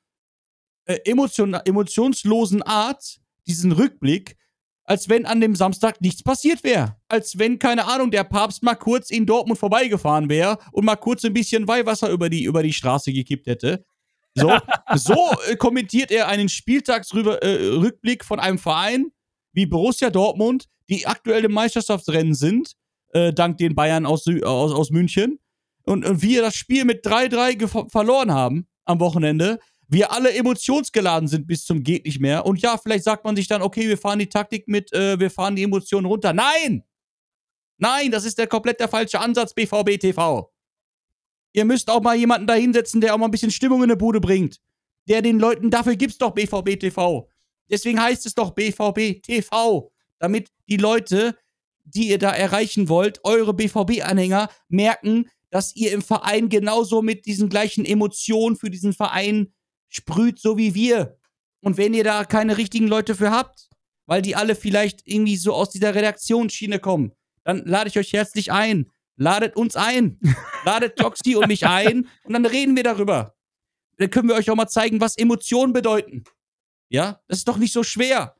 äh, 0.86 0.98
emotion 1.04 1.54
emotionslosen 1.54 2.62
Art 2.62 3.18
diesen 3.46 3.72
Rückblick, 3.72 4.36
als 4.84 5.08
wenn 5.08 5.26
an 5.26 5.40
dem 5.40 5.54
Samstag 5.54 6.00
nichts 6.00 6.22
passiert 6.22 6.62
wäre. 6.62 6.96
Als 7.08 7.38
wenn, 7.38 7.58
keine 7.58 7.86
Ahnung, 7.86 8.10
der 8.10 8.24
Papst 8.24 8.62
mal 8.62 8.74
kurz 8.74 9.10
in 9.10 9.26
Dortmund 9.26 9.58
vorbeigefahren 9.58 10.28
wäre 10.28 10.58
und 10.72 10.84
mal 10.84 10.96
kurz 10.96 11.24
ein 11.24 11.32
bisschen 11.32 11.66
Weihwasser 11.66 12.10
über 12.10 12.28
die, 12.28 12.44
über 12.44 12.62
die 12.62 12.72
Straße 12.72 13.12
gekippt 13.12 13.46
hätte. 13.46 13.84
So, 14.34 14.52
so 14.94 15.30
äh, 15.48 15.56
kommentiert 15.56 16.10
er 16.10 16.28
einen 16.28 16.48
Spieltagsrückblick 16.48 18.22
äh, 18.22 18.24
von 18.24 18.40
einem 18.40 18.58
Verein 18.58 19.10
wie 19.52 19.66
Borussia 19.66 20.10
Dortmund, 20.10 20.66
die 20.88 21.06
aktuell 21.06 21.44
im 21.44 21.52
Meisterschaftsrennen 21.52 22.34
sind, 22.34 22.72
äh, 23.12 23.32
dank 23.32 23.58
den 23.58 23.74
Bayern 23.74 24.04
aus, 24.04 24.26
aus, 24.26 24.72
aus 24.72 24.90
München. 24.90 25.38
Und, 25.84 26.04
und 26.04 26.22
wir 26.22 26.42
das 26.42 26.54
Spiel 26.54 26.84
mit 26.84 27.06
3-3 27.06 27.90
verloren 27.90 28.32
haben 28.32 28.66
am 28.84 29.00
Wochenende 29.00 29.60
wir 29.88 30.12
alle 30.12 30.32
emotionsgeladen 30.32 31.28
sind 31.28 31.46
bis 31.46 31.64
zum 31.64 31.82
geht 31.82 32.04
nicht 32.04 32.20
mehr. 32.20 32.46
Und 32.46 32.60
ja, 32.60 32.78
vielleicht 32.78 33.04
sagt 33.04 33.24
man 33.24 33.36
sich 33.36 33.48
dann, 33.48 33.62
okay, 33.62 33.88
wir 33.88 33.98
fahren 33.98 34.18
die 34.18 34.28
Taktik 34.28 34.66
mit, 34.68 34.92
äh, 34.92 35.18
wir 35.18 35.30
fahren 35.30 35.56
die 35.56 35.62
Emotionen 35.62 36.06
runter. 36.06 36.32
Nein! 36.32 36.84
Nein, 37.78 38.10
das 38.10 38.24
ist 38.24 38.38
der 38.38 38.46
komplett 38.46 38.80
der 38.80 38.88
falsche 38.88 39.20
Ansatz, 39.20 39.52
BVB 39.52 39.98
TV. 39.98 40.50
Ihr 41.52 41.64
müsst 41.64 41.90
auch 41.90 42.02
mal 42.02 42.16
jemanden 42.16 42.46
da 42.46 42.54
hinsetzen, 42.54 43.00
der 43.00 43.14
auch 43.14 43.18
mal 43.18 43.26
ein 43.26 43.30
bisschen 43.30 43.50
Stimmung 43.50 43.82
in 43.82 43.90
eine 43.90 43.96
Bude 43.96 44.20
bringt. 44.20 44.60
Der 45.08 45.22
den 45.22 45.38
Leuten, 45.38 45.70
dafür 45.70 45.96
gibt's 45.96 46.18
doch 46.18 46.30
BVB 46.30 46.78
TV. 46.78 47.28
Deswegen 47.70 48.00
heißt 48.00 48.26
es 48.26 48.34
doch 48.34 48.52
BVB 48.52 49.22
TV. 49.22 49.92
Damit 50.18 50.50
die 50.68 50.76
Leute, 50.76 51.36
die 51.84 52.08
ihr 52.08 52.18
da 52.18 52.30
erreichen 52.30 52.88
wollt, 52.88 53.20
eure 53.24 53.54
BVB-Anhänger, 53.54 54.48
merken, 54.68 55.28
dass 55.50 55.76
ihr 55.76 55.92
im 55.92 56.02
Verein 56.02 56.48
genauso 56.48 57.02
mit 57.02 57.26
diesen 57.26 57.48
gleichen 57.48 57.84
Emotionen 57.84 58.56
für 58.56 58.70
diesen 58.70 58.92
Verein 58.92 59.52
sprüht 59.88 60.38
so 60.38 60.56
wie 60.56 60.74
wir. 60.74 61.18
Und 61.60 61.76
wenn 61.76 61.94
ihr 61.94 62.04
da 62.04 62.24
keine 62.24 62.56
richtigen 62.56 62.88
Leute 62.88 63.14
für 63.14 63.30
habt, 63.30 63.68
weil 64.06 64.22
die 64.22 64.36
alle 64.36 64.54
vielleicht 64.54 65.00
irgendwie 65.06 65.36
so 65.36 65.54
aus 65.54 65.70
dieser 65.70 65.94
Redaktionsschiene 65.94 66.78
kommen, 66.78 67.12
dann 67.44 67.64
lade 67.64 67.88
ich 67.88 67.98
euch 67.98 68.12
herzlich 68.12 68.52
ein. 68.52 68.90
Ladet 69.16 69.56
uns 69.56 69.76
ein. 69.76 70.18
Ladet 70.64 70.96
Toxi 70.96 71.36
und 71.36 71.48
mich 71.48 71.66
ein 71.66 72.08
und 72.24 72.32
dann 72.32 72.46
reden 72.46 72.76
wir 72.76 72.82
darüber. 72.82 73.34
Dann 73.98 74.10
können 74.10 74.28
wir 74.28 74.34
euch 74.34 74.50
auch 74.50 74.56
mal 74.56 74.68
zeigen, 74.68 75.00
was 75.00 75.16
Emotionen 75.16 75.72
bedeuten. 75.72 76.24
Ja, 76.88 77.20
das 77.28 77.38
ist 77.38 77.48
doch 77.48 77.58
nicht 77.58 77.72
so 77.72 77.82
schwer. 77.82 78.36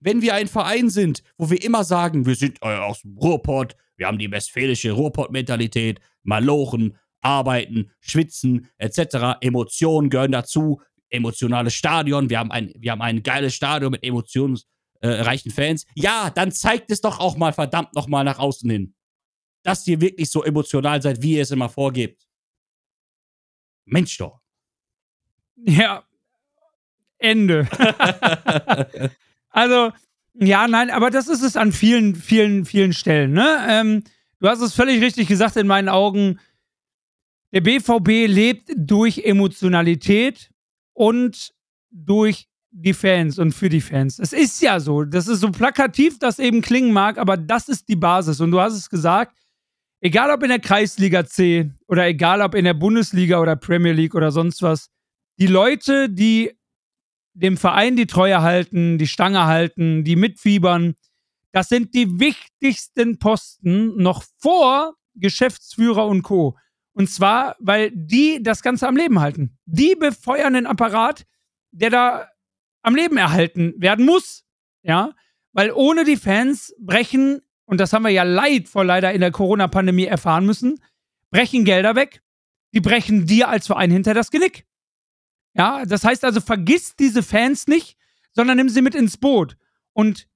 Wenn 0.00 0.22
wir 0.22 0.34
ein 0.34 0.48
Verein 0.48 0.90
sind, 0.90 1.22
wo 1.36 1.50
wir 1.50 1.62
immer 1.62 1.84
sagen, 1.84 2.26
wir 2.26 2.34
sind 2.34 2.58
äh, 2.62 2.76
aus 2.76 3.02
dem 3.02 3.16
Ruhrpott, 3.18 3.76
wir 3.96 4.06
haben 4.06 4.18
die 4.18 4.30
westfälische 4.30 4.92
Ruhrpott-Mentalität, 4.92 6.00
Malochen, 6.24 6.96
arbeiten, 7.22 7.90
schwitzen 8.00 8.68
etc. 8.78 9.38
Emotionen 9.40 10.10
gehören 10.10 10.32
dazu. 10.32 10.80
Emotionales 11.08 11.74
Stadion. 11.74 12.30
Wir 12.30 12.38
haben 12.38 12.50
ein, 12.50 12.72
wir 12.76 12.92
haben 12.92 13.02
ein 13.02 13.22
geiles 13.22 13.54
Stadion 13.54 13.92
mit 13.92 14.02
emotionsreichen 14.02 15.50
Fans. 15.50 15.86
Ja, 15.94 16.30
dann 16.30 16.52
zeigt 16.52 16.90
es 16.90 17.00
doch 17.00 17.20
auch 17.20 17.36
mal 17.36 17.52
verdammt 17.52 17.94
nochmal 17.94 18.24
nach 18.24 18.38
außen 18.38 18.68
hin. 18.68 18.94
Dass 19.62 19.86
ihr 19.86 20.00
wirklich 20.00 20.30
so 20.30 20.42
emotional 20.42 21.00
seid, 21.00 21.22
wie 21.22 21.36
ihr 21.36 21.42
es 21.42 21.50
immer 21.50 21.68
vorgebt. 21.68 22.26
Mensch 23.84 24.16
doch. 24.18 24.40
Ja. 25.56 26.04
Ende. 27.18 27.68
also, 29.50 29.92
ja, 30.34 30.66
nein, 30.66 30.90
aber 30.90 31.10
das 31.10 31.28
ist 31.28 31.42
es 31.42 31.56
an 31.56 31.72
vielen, 31.72 32.16
vielen, 32.16 32.64
vielen 32.64 32.92
Stellen. 32.92 33.32
Ne? 33.32 33.64
Ähm, 33.68 34.04
du 34.40 34.48
hast 34.48 34.60
es 34.60 34.74
völlig 34.74 35.00
richtig 35.00 35.28
gesagt 35.28 35.56
in 35.56 35.66
meinen 35.66 35.88
Augen. 35.88 36.40
Der 37.52 37.60
BVB 37.60 38.28
lebt 38.28 38.70
durch 38.76 39.18
Emotionalität 39.18 40.50
und 40.94 41.52
durch 41.90 42.48
die 42.70 42.94
Fans 42.94 43.38
und 43.38 43.52
für 43.52 43.68
die 43.68 43.82
Fans. 43.82 44.18
Es 44.18 44.32
ist 44.32 44.62
ja 44.62 44.80
so. 44.80 45.04
Das 45.04 45.28
ist 45.28 45.40
so 45.40 45.50
plakativ, 45.50 46.18
das 46.18 46.38
eben 46.38 46.62
klingen 46.62 46.92
mag, 46.92 47.18
aber 47.18 47.36
das 47.36 47.68
ist 47.68 47.88
die 47.88 47.96
Basis. 47.96 48.40
Und 48.40 48.50
du 48.50 48.60
hast 48.60 48.72
es 48.72 48.88
gesagt, 48.88 49.36
egal 50.00 50.30
ob 50.30 50.42
in 50.42 50.48
der 50.48 50.58
Kreisliga 50.58 51.26
C 51.26 51.70
oder 51.86 52.06
egal 52.06 52.40
ob 52.40 52.54
in 52.54 52.64
der 52.64 52.74
Bundesliga 52.74 53.38
oder 53.40 53.56
Premier 53.56 53.92
League 53.92 54.14
oder 54.14 54.32
sonst 54.32 54.62
was, 54.62 54.88
die 55.38 55.46
Leute, 55.46 56.08
die 56.08 56.52
dem 57.34 57.58
Verein 57.58 57.96
die 57.96 58.06
Treue 58.06 58.40
halten, 58.40 58.96
die 58.96 59.06
Stange 59.06 59.44
halten, 59.44 60.04
die 60.04 60.16
mitfiebern, 60.16 60.94
das 61.52 61.68
sind 61.68 61.94
die 61.94 62.18
wichtigsten 62.18 63.18
Posten 63.18 63.96
noch 64.02 64.24
vor 64.38 64.94
Geschäftsführer 65.14 66.06
und 66.06 66.22
Co. 66.22 66.56
Und 66.94 67.08
zwar, 67.10 67.56
weil 67.58 67.90
die 67.94 68.42
das 68.42 68.62
Ganze 68.62 68.86
am 68.86 68.96
Leben 68.96 69.20
halten. 69.20 69.58
Die 69.64 69.94
befeuern 69.94 70.54
den 70.54 70.66
Apparat, 70.66 71.24
der 71.70 71.90
da 71.90 72.28
am 72.82 72.94
Leben 72.94 73.16
erhalten 73.16 73.74
werden 73.78 74.04
muss. 74.04 74.44
Ja, 74.82 75.14
weil 75.52 75.70
ohne 75.72 76.04
die 76.04 76.16
Fans 76.16 76.74
brechen, 76.78 77.40
und 77.64 77.78
das 77.78 77.92
haben 77.92 78.02
wir 78.02 78.10
ja 78.10 78.24
leidvoll 78.24 78.86
leider 78.86 79.12
in 79.12 79.20
der 79.20 79.30
Corona-Pandemie 79.30 80.06
erfahren 80.06 80.44
müssen, 80.44 80.80
brechen 81.30 81.64
Gelder 81.64 81.94
weg. 81.94 82.22
Die 82.74 82.80
brechen 82.80 83.26
dir 83.26 83.48
als 83.48 83.66
Verein 83.66 83.90
hinter 83.90 84.14
das 84.14 84.30
Genick. 84.30 84.66
Ja, 85.54 85.84
das 85.84 86.04
heißt 86.04 86.24
also, 86.24 86.40
vergiss 86.40 86.96
diese 86.96 87.22
Fans 87.22 87.66
nicht, 87.66 87.96
sondern 88.32 88.56
nimm 88.56 88.68
sie 88.68 88.82
mit 88.82 88.94
ins 88.94 89.16
Boot. 89.18 89.56
Und 89.92 90.26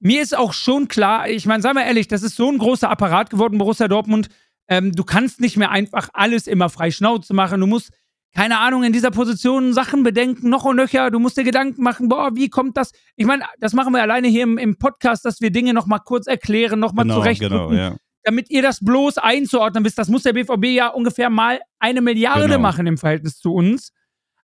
mir 0.00 0.22
ist 0.22 0.36
auch 0.36 0.52
schon 0.52 0.88
klar, 0.88 1.28
ich 1.28 1.46
meine, 1.46 1.62
sagen 1.62 1.76
wir 1.76 1.84
ehrlich, 1.84 2.08
das 2.08 2.22
ist 2.22 2.36
so 2.36 2.50
ein 2.50 2.58
großer 2.58 2.90
Apparat 2.90 3.30
geworden, 3.30 3.58
Borussia 3.58 3.86
Dortmund. 3.86 4.28
Ähm, 4.70 4.92
du 4.92 5.02
kannst 5.02 5.40
nicht 5.40 5.56
mehr 5.56 5.70
einfach 5.70 6.08
alles 6.14 6.46
immer 6.46 6.70
frei 6.70 6.92
Schnauze 6.92 7.34
machen. 7.34 7.60
Du 7.60 7.66
musst, 7.66 7.90
keine 8.32 8.60
Ahnung, 8.60 8.84
in 8.84 8.92
dieser 8.92 9.10
Position 9.10 9.74
Sachen 9.74 10.04
bedenken, 10.04 10.48
noch 10.48 10.64
und 10.64 10.76
nöcher. 10.76 11.10
Du 11.10 11.18
musst 11.18 11.36
dir 11.36 11.42
Gedanken 11.42 11.82
machen, 11.82 12.08
boah, 12.08 12.30
wie 12.36 12.48
kommt 12.48 12.76
das? 12.76 12.92
Ich 13.16 13.26
meine, 13.26 13.44
das 13.58 13.72
machen 13.72 13.92
wir 13.92 14.00
alleine 14.00 14.28
hier 14.28 14.44
im, 14.44 14.58
im 14.58 14.78
Podcast, 14.78 15.24
dass 15.24 15.40
wir 15.40 15.50
Dinge 15.50 15.74
nochmal 15.74 15.98
kurz 16.04 16.28
erklären, 16.28 16.78
nochmal 16.78 17.04
genau, 17.04 17.16
zurechtdrücken. 17.16 17.70
Genau, 17.70 17.72
ja. 17.72 17.96
Damit 18.22 18.48
ihr 18.48 18.62
das 18.62 18.78
bloß 18.78 19.18
einzuordnen 19.18 19.84
wisst, 19.84 19.98
das 19.98 20.08
muss 20.08 20.22
der 20.22 20.34
BVB 20.34 20.66
ja 20.66 20.88
ungefähr 20.88 21.30
mal 21.30 21.60
eine 21.80 22.00
Milliarde 22.00 22.46
genau. 22.46 22.60
machen 22.60 22.86
im 22.86 22.96
Verhältnis 22.96 23.38
zu 23.38 23.52
uns. 23.52 23.92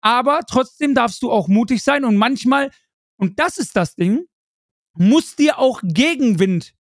Aber 0.02 0.42
trotzdem 0.48 0.94
darfst 0.94 1.24
du 1.24 1.32
auch 1.32 1.48
mutig 1.48 1.84
sein 1.84 2.06
und 2.06 2.16
manchmal, 2.16 2.70
und 3.18 3.40
das 3.40 3.58
ist 3.58 3.76
das 3.76 3.96
Ding, 3.96 4.26
muss 4.94 5.36
dir 5.36 5.58
auch 5.58 5.82
Gegenwind 5.84 6.74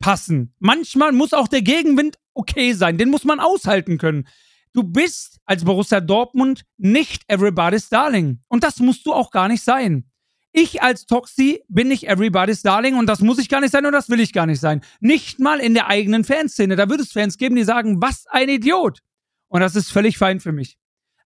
passen. 0.00 0.54
Manchmal 0.58 1.12
muss 1.12 1.32
auch 1.32 1.48
der 1.48 1.62
Gegenwind 1.62 2.18
okay 2.40 2.72
sein. 2.72 2.98
Den 2.98 3.10
muss 3.10 3.24
man 3.24 3.38
aushalten 3.38 3.98
können. 3.98 4.26
Du 4.72 4.82
bist 4.82 5.38
als 5.44 5.64
Borussia 5.64 6.00
Dortmund 6.00 6.64
nicht 6.78 7.22
everybody's 7.28 7.88
Darling. 7.88 8.40
Und 8.48 8.64
das 8.64 8.78
musst 8.78 9.04
du 9.06 9.12
auch 9.12 9.30
gar 9.30 9.48
nicht 9.48 9.62
sein. 9.62 10.06
Ich 10.52 10.82
als 10.82 11.06
Toxi 11.06 11.62
bin 11.68 11.88
nicht 11.88 12.04
everybody's 12.08 12.62
Darling 12.62 12.96
und 12.96 13.06
das 13.06 13.20
muss 13.20 13.38
ich 13.38 13.48
gar 13.48 13.60
nicht 13.60 13.70
sein 13.70 13.86
und 13.86 13.92
das 13.92 14.08
will 14.08 14.20
ich 14.20 14.32
gar 14.32 14.46
nicht 14.46 14.60
sein. 14.60 14.80
Nicht 15.00 15.38
mal 15.38 15.60
in 15.60 15.74
der 15.74 15.86
eigenen 15.86 16.24
Fanszene. 16.24 16.76
Da 16.76 16.88
würde 16.88 17.04
es 17.04 17.12
Fans 17.12 17.36
geben, 17.36 17.56
die 17.56 17.64
sagen, 17.64 18.02
was 18.02 18.26
ein 18.26 18.48
Idiot. 18.48 19.00
Und 19.48 19.60
das 19.60 19.76
ist 19.76 19.92
völlig 19.92 20.18
fein 20.18 20.40
für 20.40 20.52
mich. 20.52 20.76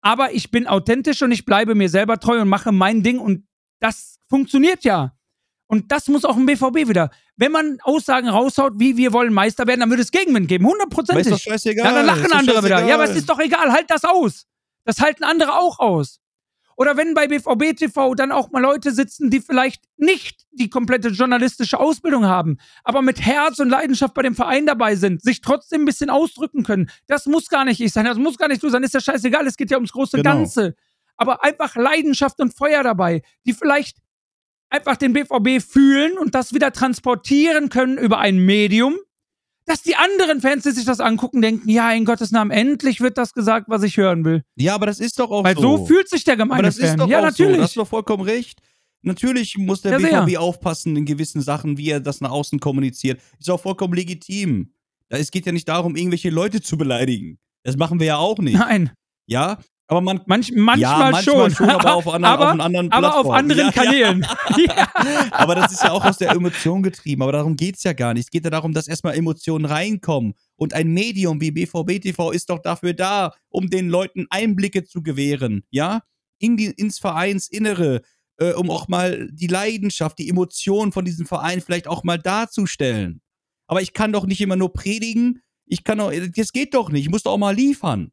Aber 0.00 0.32
ich 0.32 0.50
bin 0.50 0.66
authentisch 0.66 1.22
und 1.22 1.30
ich 1.30 1.44
bleibe 1.44 1.74
mir 1.74 1.88
selber 1.88 2.18
treu 2.18 2.40
und 2.40 2.48
mache 2.48 2.72
mein 2.72 3.02
Ding 3.02 3.18
und 3.18 3.46
das 3.80 4.18
funktioniert 4.28 4.82
ja. 4.82 5.16
Und 5.66 5.92
das 5.92 6.08
muss 6.08 6.24
auch 6.24 6.36
im 6.36 6.46
BVB 6.46 6.88
wieder. 6.88 7.10
Wenn 7.42 7.50
man 7.50 7.78
Aussagen 7.82 8.28
raushaut, 8.28 8.74
wie 8.76 8.96
wir 8.96 9.12
wollen 9.12 9.32
Meister 9.32 9.66
werden, 9.66 9.80
dann 9.80 9.90
würde 9.90 10.04
es 10.04 10.12
Gegenwind 10.12 10.46
geben. 10.46 10.64
Hundertprozentig. 10.64 11.26
Ist 11.26 11.32
doch 11.32 11.40
scheißegal. 11.40 11.84
Ja, 11.84 11.92
dann 11.92 12.06
lachen 12.06 12.32
andere 12.32 12.64
wieder. 12.64 12.86
Ja, 12.86 12.94
aber 12.94 13.02
es 13.02 13.16
ist 13.16 13.28
doch 13.28 13.40
egal. 13.40 13.72
Halt 13.72 13.90
das 13.90 14.04
aus. 14.04 14.46
Das 14.84 15.00
halten 15.00 15.24
andere 15.24 15.58
auch 15.58 15.80
aus. 15.80 16.20
Oder 16.76 16.96
wenn 16.96 17.14
bei 17.14 17.26
BVB 17.26 17.76
TV 17.76 18.14
dann 18.14 18.30
auch 18.30 18.52
mal 18.52 18.62
Leute 18.62 18.92
sitzen, 18.92 19.28
die 19.28 19.40
vielleicht 19.40 19.82
nicht 19.96 20.46
die 20.52 20.70
komplette 20.70 21.08
journalistische 21.08 21.80
Ausbildung 21.80 22.26
haben, 22.26 22.58
aber 22.84 23.02
mit 23.02 23.20
Herz 23.20 23.58
und 23.58 23.70
Leidenschaft 23.70 24.14
bei 24.14 24.22
dem 24.22 24.36
Verein 24.36 24.64
dabei 24.64 24.94
sind, 24.94 25.20
sich 25.20 25.40
trotzdem 25.40 25.82
ein 25.82 25.86
bisschen 25.86 26.10
ausdrücken 26.10 26.62
können. 26.62 26.90
Das 27.08 27.26
muss 27.26 27.48
gar 27.48 27.64
nicht 27.64 27.80
ich 27.80 27.92
sein. 27.92 28.04
Das 28.04 28.18
muss 28.18 28.38
gar 28.38 28.46
nicht 28.46 28.62
du 28.62 28.68
sein. 28.68 28.84
Ist 28.84 28.94
ja 28.94 29.00
scheißegal. 29.00 29.48
Es 29.48 29.56
geht 29.56 29.72
ja 29.72 29.78
ums 29.78 29.90
große 29.90 30.18
genau. 30.18 30.30
Ganze. 30.30 30.76
Aber 31.16 31.42
einfach 31.42 31.74
Leidenschaft 31.74 32.38
und 32.38 32.56
Feuer 32.56 32.84
dabei, 32.84 33.22
die 33.46 33.52
vielleicht 33.52 33.98
einfach 34.72 34.96
den 34.96 35.12
BVB 35.12 35.62
fühlen 35.62 36.18
und 36.18 36.34
das 36.34 36.52
wieder 36.54 36.72
transportieren 36.72 37.68
können 37.68 37.98
über 37.98 38.18
ein 38.18 38.38
Medium, 38.38 38.96
dass 39.66 39.82
die 39.82 39.94
anderen 39.94 40.40
Fans, 40.40 40.64
die 40.64 40.70
sich 40.72 40.84
das 40.84 40.98
angucken, 41.00 41.40
denken, 41.42 41.68
ja, 41.68 41.92
in 41.92 42.04
Gottes 42.04 42.32
Namen, 42.32 42.50
endlich 42.50 43.00
wird 43.00 43.16
das 43.18 43.32
gesagt, 43.32 43.68
was 43.68 43.82
ich 43.84 43.96
hören 43.96 44.24
will. 44.24 44.42
Ja, 44.56 44.74
aber 44.74 44.86
das 44.86 44.98
ist 44.98 45.18
doch 45.18 45.30
auch 45.30 45.44
Weil 45.44 45.54
so. 45.56 45.78
so 45.78 45.86
fühlt 45.86 46.08
sich 46.08 46.24
der 46.24 46.36
gemeine 46.36 46.54
aber 46.54 46.62
das 46.64 46.78
Fan. 46.78 46.88
ist 46.88 46.96
doch 46.98 47.08
ja, 47.08 47.18
auch 47.20 47.22
natürlich. 47.22 47.52
so. 47.52 47.56
Du 47.58 47.62
hast 47.62 47.76
doch 47.76 47.86
vollkommen 47.88 48.24
recht. 48.24 48.60
Natürlich 49.02 49.56
muss 49.58 49.82
der 49.82 49.98
Ja. 50.00 50.24
BVB 50.24 50.38
aufpassen 50.38 50.96
in 50.96 51.04
gewissen 51.04 51.42
Sachen, 51.42 51.76
wie 51.76 51.90
er 51.90 52.00
das 52.00 52.20
nach 52.20 52.30
außen 52.30 52.58
kommuniziert. 52.60 53.20
Ist 53.38 53.50
auch 53.50 53.60
vollkommen 53.60 53.94
legitim. 53.94 54.72
Es 55.08 55.30
geht 55.30 55.44
ja 55.46 55.52
nicht 55.52 55.68
darum, 55.68 55.94
irgendwelche 55.96 56.30
Leute 56.30 56.60
zu 56.62 56.76
beleidigen. 56.78 57.38
Das 57.64 57.76
machen 57.76 58.00
wir 58.00 58.06
ja 58.06 58.16
auch 58.16 58.38
nicht. 58.38 58.56
Nein, 58.58 58.90
Ja, 59.26 59.58
aber 59.92 60.00
man. 60.00 60.20
manch, 60.26 60.52
manchmal, 60.52 60.78
ja, 60.78 61.10
manchmal 61.10 61.50
schon, 61.50 61.68
aber 61.68 61.94
auf 61.94 62.08
anderen, 62.08 62.24
aber, 62.24 62.52
auf 62.52 62.60
anderen 62.60 62.92
aber 62.92 63.18
auf 63.18 63.30
anderen 63.30 63.66
Ja. 63.66 63.72
Kanälen. 63.72 64.26
Ja. 64.58 64.88
Aber 65.32 65.54
das 65.54 65.72
ist 65.72 65.82
ja 65.82 65.92
auch 65.92 66.04
aus 66.04 66.18
der 66.18 66.30
Emotion 66.30 66.82
getrieben. 66.82 67.22
Aber 67.22 67.32
darum 67.32 67.56
geht 67.56 67.76
es 67.76 67.82
ja 67.82 67.92
gar 67.92 68.14
nicht. 68.14 68.24
Es 68.24 68.30
geht 68.30 68.44
ja 68.44 68.50
darum, 68.50 68.72
dass 68.72 68.88
erstmal 68.88 69.16
Emotionen 69.16 69.64
reinkommen. 69.64 70.34
Und 70.56 70.74
ein 70.74 70.88
Medium 70.88 71.40
wie 71.40 71.50
BVB 71.50 72.00
TV 72.00 72.30
ist 72.30 72.50
doch 72.50 72.60
dafür 72.60 72.94
da, 72.94 73.32
um 73.48 73.68
den 73.68 73.88
Leuten 73.88 74.26
Einblicke 74.30 74.84
zu 74.84 75.02
gewähren. 75.02 75.64
Ja? 75.70 76.02
In 76.38 76.56
die, 76.56 76.66
ins 76.66 76.98
Vereinsinnere. 76.98 78.02
Äh, 78.38 78.52
um 78.52 78.70
auch 78.70 78.88
mal 78.88 79.28
die 79.30 79.46
Leidenschaft, 79.46 80.18
die 80.18 80.28
Emotionen 80.28 80.92
von 80.92 81.04
diesem 81.04 81.26
Verein 81.26 81.60
vielleicht 81.60 81.86
auch 81.86 82.02
mal 82.02 82.18
darzustellen. 82.18 83.20
Aber 83.66 83.82
ich 83.82 83.92
kann 83.92 84.12
doch 84.12 84.26
nicht 84.26 84.40
immer 84.40 84.56
nur 84.56 84.72
predigen. 84.72 85.42
Ich 85.66 85.84
kann 85.84 85.98
doch, 85.98 86.12
das 86.36 86.52
geht 86.52 86.74
doch 86.74 86.90
nicht. 86.90 87.04
Ich 87.04 87.10
muss 87.10 87.22
doch 87.22 87.32
auch 87.32 87.38
mal 87.38 87.54
liefern. 87.54 88.12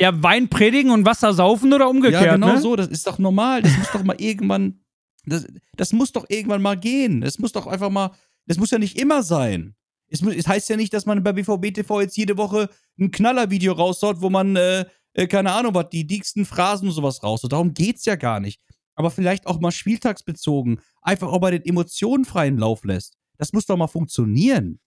Ja, 0.00 0.22
Wein 0.22 0.48
predigen 0.48 0.90
und 0.90 1.04
Wasser 1.04 1.34
saufen 1.34 1.72
oder 1.72 1.88
umgekehrt, 1.88 2.24
Ja, 2.24 2.34
genau 2.34 2.54
ne? 2.54 2.60
so. 2.60 2.76
Das 2.76 2.88
ist 2.88 3.06
doch 3.06 3.18
normal. 3.18 3.62
Das 3.62 3.76
muss 3.76 3.90
doch 3.92 4.04
mal 4.04 4.16
irgendwann. 4.20 4.80
Das, 5.24 5.46
das 5.76 5.92
muss 5.92 6.12
doch 6.12 6.24
irgendwann 6.28 6.62
mal 6.62 6.76
gehen. 6.76 7.20
Das 7.20 7.38
muss 7.38 7.52
doch 7.52 7.66
einfach 7.66 7.90
mal. 7.90 8.12
Das 8.46 8.58
muss 8.58 8.70
ja 8.70 8.78
nicht 8.78 8.98
immer 8.98 9.22
sein. 9.22 9.74
Es, 10.08 10.22
es 10.22 10.46
heißt 10.46 10.68
ja 10.70 10.76
nicht, 10.76 10.94
dass 10.94 11.04
man 11.04 11.22
bei 11.22 11.32
BVB 11.32 11.74
TV 11.74 12.00
jetzt 12.00 12.16
jede 12.16 12.36
Woche 12.38 12.70
ein 12.98 13.10
Knallervideo 13.10 13.72
raushaut, 13.74 14.20
wo 14.22 14.30
man, 14.30 14.56
äh, 14.56 14.86
äh, 15.12 15.26
keine 15.26 15.52
Ahnung, 15.52 15.74
was, 15.74 15.90
die 15.90 16.06
dicksten 16.06 16.46
Phrasen 16.46 16.88
und 16.88 16.94
sowas 16.94 17.22
raushaut. 17.22 17.52
Darum 17.52 17.74
geht's 17.74 18.04
ja 18.06 18.16
gar 18.16 18.40
nicht. 18.40 18.60
Aber 18.94 19.10
vielleicht 19.10 19.46
auch 19.46 19.60
mal 19.60 19.70
spieltagsbezogen. 19.70 20.80
Einfach 21.02 21.28
auch 21.28 21.40
bei 21.40 21.50
den 21.50 21.64
Emotionen 21.64 22.24
freien 22.24 22.56
Lauf 22.56 22.84
lässt. 22.84 23.16
Das 23.36 23.52
muss 23.52 23.66
doch 23.66 23.76
mal 23.76 23.86
funktionieren. 23.86 24.80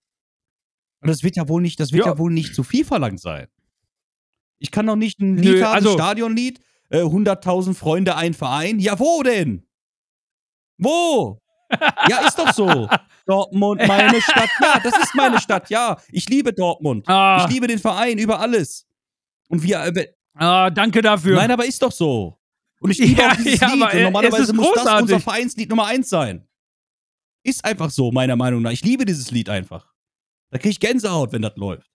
Und 1.02 1.08
das 1.10 1.24
wird 1.24 1.36
ja 1.36 1.48
wohl 1.48 1.62
nicht, 1.62 1.80
das 1.80 1.92
wird 1.92 2.06
ja, 2.06 2.14
Ja. 2.14 2.18
wohl 2.18 2.32
nicht 2.32 2.56
zu 2.56 2.64
viel 2.64 2.84
verlangt 2.86 3.20
sein. 3.20 3.48
Ich 4.62 4.70
kann 4.70 4.86
doch 4.86 4.96
nicht 4.96 5.20
ein 5.20 5.36
Nö, 5.36 5.42
Lied 5.56 5.64
haben, 5.64 5.74
also- 5.74 5.90
ein 5.92 5.96
Stadionlied, 5.96 6.60
äh, 6.90 7.02
100.000 7.02 7.74
Freunde, 7.76 8.16
ein 8.16 8.34
Verein. 8.36 8.80
Ja, 8.80 9.00
wo 9.00 9.24
denn? 9.24 9.66
Wo? 10.78 11.40
ja, 12.08 12.28
ist 12.28 12.38
doch 12.38 12.54
so. 12.54 12.88
Dortmund, 13.26 13.82
meine 13.88 14.22
Stadt. 14.22 14.50
Ja, 14.62 14.80
das 14.84 14.98
ist 14.98 15.16
meine 15.16 15.40
Stadt. 15.40 15.70
Ja, 15.70 15.98
ich 16.10 16.28
liebe 16.30 16.54
Dortmund. 16.54 17.08
Ah, 17.08 17.44
Ich 17.46 17.54
liebe 17.54 17.66
den 17.68 17.80
Verein 17.80 18.18
über 18.18 18.40
alles. 18.40 18.86
Und 19.48 19.64
wir. 19.64 19.80
Äh, 19.86 20.08
ah, 20.36 20.70
danke 20.70 21.02
dafür. 21.02 21.36
nein, 21.38 21.50
aber 21.52 21.66
ist 21.66 21.82
doch 21.82 21.92
so. 21.92 22.38
Und 22.82 22.92
ich 22.92 22.98
liebe 23.00 23.22
Ja, 23.22 23.32
auch 23.32 23.36
dieses 23.38 23.60
ja, 23.62 23.74
Lied. 23.74 23.84
aber, 23.84 23.94
Und 23.96 24.04
normalerweise 24.04 24.54
muss 24.54 24.66
das 24.68 24.76
großartig. 24.84 25.02
unser 25.04 25.20
Vereinslied 25.22 25.70
Nummer 25.70 25.86
eins 25.86 26.10
sein. 26.10 26.48
Ist 27.44 27.64
einfach 27.66 27.90
so, 27.90 28.12
meiner 28.12 28.36
Meinung 28.36 28.62
nach. 28.62 28.72
Ich 28.72 28.84
liebe 28.84 29.06
dieses 29.06 29.32
Lied 29.32 29.50
einfach. 29.50 29.92
Da 30.52 30.58
kriege 30.58 30.70
ich 30.72 30.80
Gänsehaut, 30.80 31.32
wenn 31.32 31.42
das 31.42 31.56
läuft. 31.56 31.90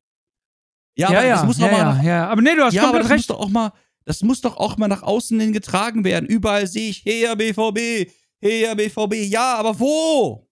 Ja, 0.96 1.12
ja, 1.12 1.18
aber 1.18 1.26
ja, 1.26 1.34
das 1.36 1.44
muss 1.44 1.58
ja, 1.58 1.68
doch 1.68 1.78
mal 1.78 2.04
ja. 2.04 2.28
Aber 2.28 2.42
nee, 2.42 2.54
du 2.54 2.64
hast 2.64 2.72
ja, 2.74 2.88
aber 2.88 2.98
das 2.98 3.08
muss 3.08 3.18
recht. 3.18 3.30
doch 3.30 3.38
auch 3.38 3.50
mal, 3.50 3.72
das 4.04 4.22
muss 4.22 4.40
doch 4.40 4.56
auch 4.56 4.76
mal 4.78 4.88
nach 4.88 5.02
außen 5.02 5.38
hin 5.38 5.52
getragen 5.52 6.04
werden. 6.04 6.26
Überall 6.26 6.66
sehe 6.66 6.88
ich, 6.88 7.04
hey, 7.04 7.34
BVB, 7.36 8.10
hey, 8.40 8.74
BVB. 8.74 9.14
Ja, 9.30 9.56
aber 9.56 9.78
wo? 9.78 10.48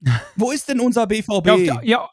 wo 0.36 0.50
ist 0.52 0.68
denn 0.68 0.80
unser 0.80 1.06
BVB? 1.06 1.46
Ja 1.46 1.74
auf, 1.74 1.84
ja, 1.84 2.10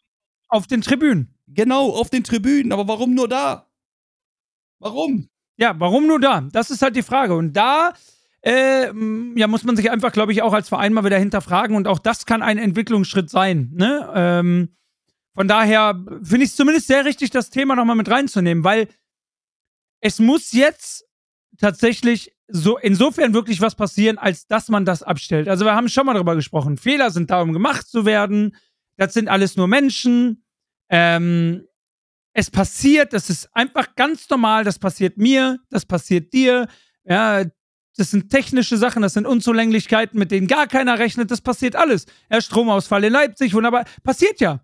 auf 0.49 0.67
den 0.67 0.81
Tribünen. 0.81 1.35
genau, 1.47 1.91
auf 1.91 2.09
den 2.09 2.23
Tribünen. 2.23 2.71
Aber 2.71 2.87
warum 2.87 3.13
nur 3.13 3.29
da? 3.29 3.69
Warum? 4.79 5.29
Ja, 5.57 5.79
warum 5.79 6.07
nur 6.07 6.19
da? 6.19 6.41
Das 6.51 6.71
ist 6.71 6.81
halt 6.81 6.95
die 6.95 7.03
Frage. 7.03 7.35
Und 7.35 7.53
da 7.53 7.93
äh, 8.41 8.87
ja, 9.35 9.47
muss 9.47 9.63
man 9.63 9.75
sich 9.75 9.91
einfach, 9.91 10.11
glaube 10.11 10.31
ich, 10.31 10.41
auch 10.41 10.53
als 10.53 10.67
Verein 10.67 10.93
mal 10.93 11.05
wieder 11.05 11.19
hinterfragen. 11.19 11.75
Und 11.75 11.87
auch 11.87 11.99
das 11.99 12.25
kann 12.25 12.41
ein 12.41 12.57
Entwicklungsschritt 12.57 13.29
sein. 13.29 13.71
Ne? 13.73 14.11
Ähm, 14.15 14.75
von 15.35 15.47
daher 15.47 15.95
finde 16.23 16.45
ich 16.45 16.51
es 16.51 16.55
zumindest 16.55 16.87
sehr 16.87 17.05
richtig, 17.05 17.31
das 17.31 17.49
Thema 17.49 17.75
nochmal 17.75 17.95
mit 17.95 18.09
reinzunehmen, 18.09 18.63
weil 18.63 18.87
es 19.99 20.19
muss 20.19 20.51
jetzt 20.51 21.05
tatsächlich 21.57 22.33
so 22.47 22.77
insofern 22.77 23.33
wirklich 23.33 23.61
was 23.61 23.75
passieren, 23.75 24.17
als 24.17 24.47
dass 24.47 24.69
man 24.69 24.85
das 24.85 25.01
abstellt. 25.01 25.47
Also 25.47 25.65
wir 25.65 25.75
haben 25.75 25.89
schon 25.89 26.05
mal 26.05 26.13
darüber 26.13 26.35
gesprochen. 26.35 26.77
Fehler 26.77 27.09
sind 27.09 27.31
da, 27.31 27.41
um 27.41 27.53
gemacht 27.53 27.87
zu 27.87 28.05
werden. 28.05 28.55
Das 28.97 29.13
sind 29.13 29.27
alles 29.27 29.55
nur 29.55 29.67
Menschen. 29.67 30.43
Ähm, 30.89 31.65
es 32.33 32.51
passiert, 32.51 33.13
das 33.13 33.29
ist 33.29 33.49
einfach 33.55 33.95
ganz 33.95 34.27
normal, 34.29 34.63
das 34.63 34.79
passiert 34.79 35.17
mir, 35.17 35.59
das 35.69 35.85
passiert 35.85 36.33
dir. 36.33 36.67
Ja, 37.05 37.45
das 37.95 38.11
sind 38.11 38.29
technische 38.29 38.77
Sachen, 38.77 39.03
das 39.03 39.13
sind 39.13 39.27
Unzulänglichkeiten, 39.27 40.17
mit 40.17 40.31
denen 40.31 40.47
gar 40.47 40.67
keiner 40.67 40.97
rechnet, 40.97 41.29
das 41.29 41.41
passiert 41.41 41.75
alles. 41.75 42.07
Ja, 42.31 42.41
Stromausfall 42.41 43.03
in 43.03 43.13
Leipzig, 43.13 43.53
wunderbar, 43.53 43.85
passiert 44.03 44.39
ja. 44.39 44.61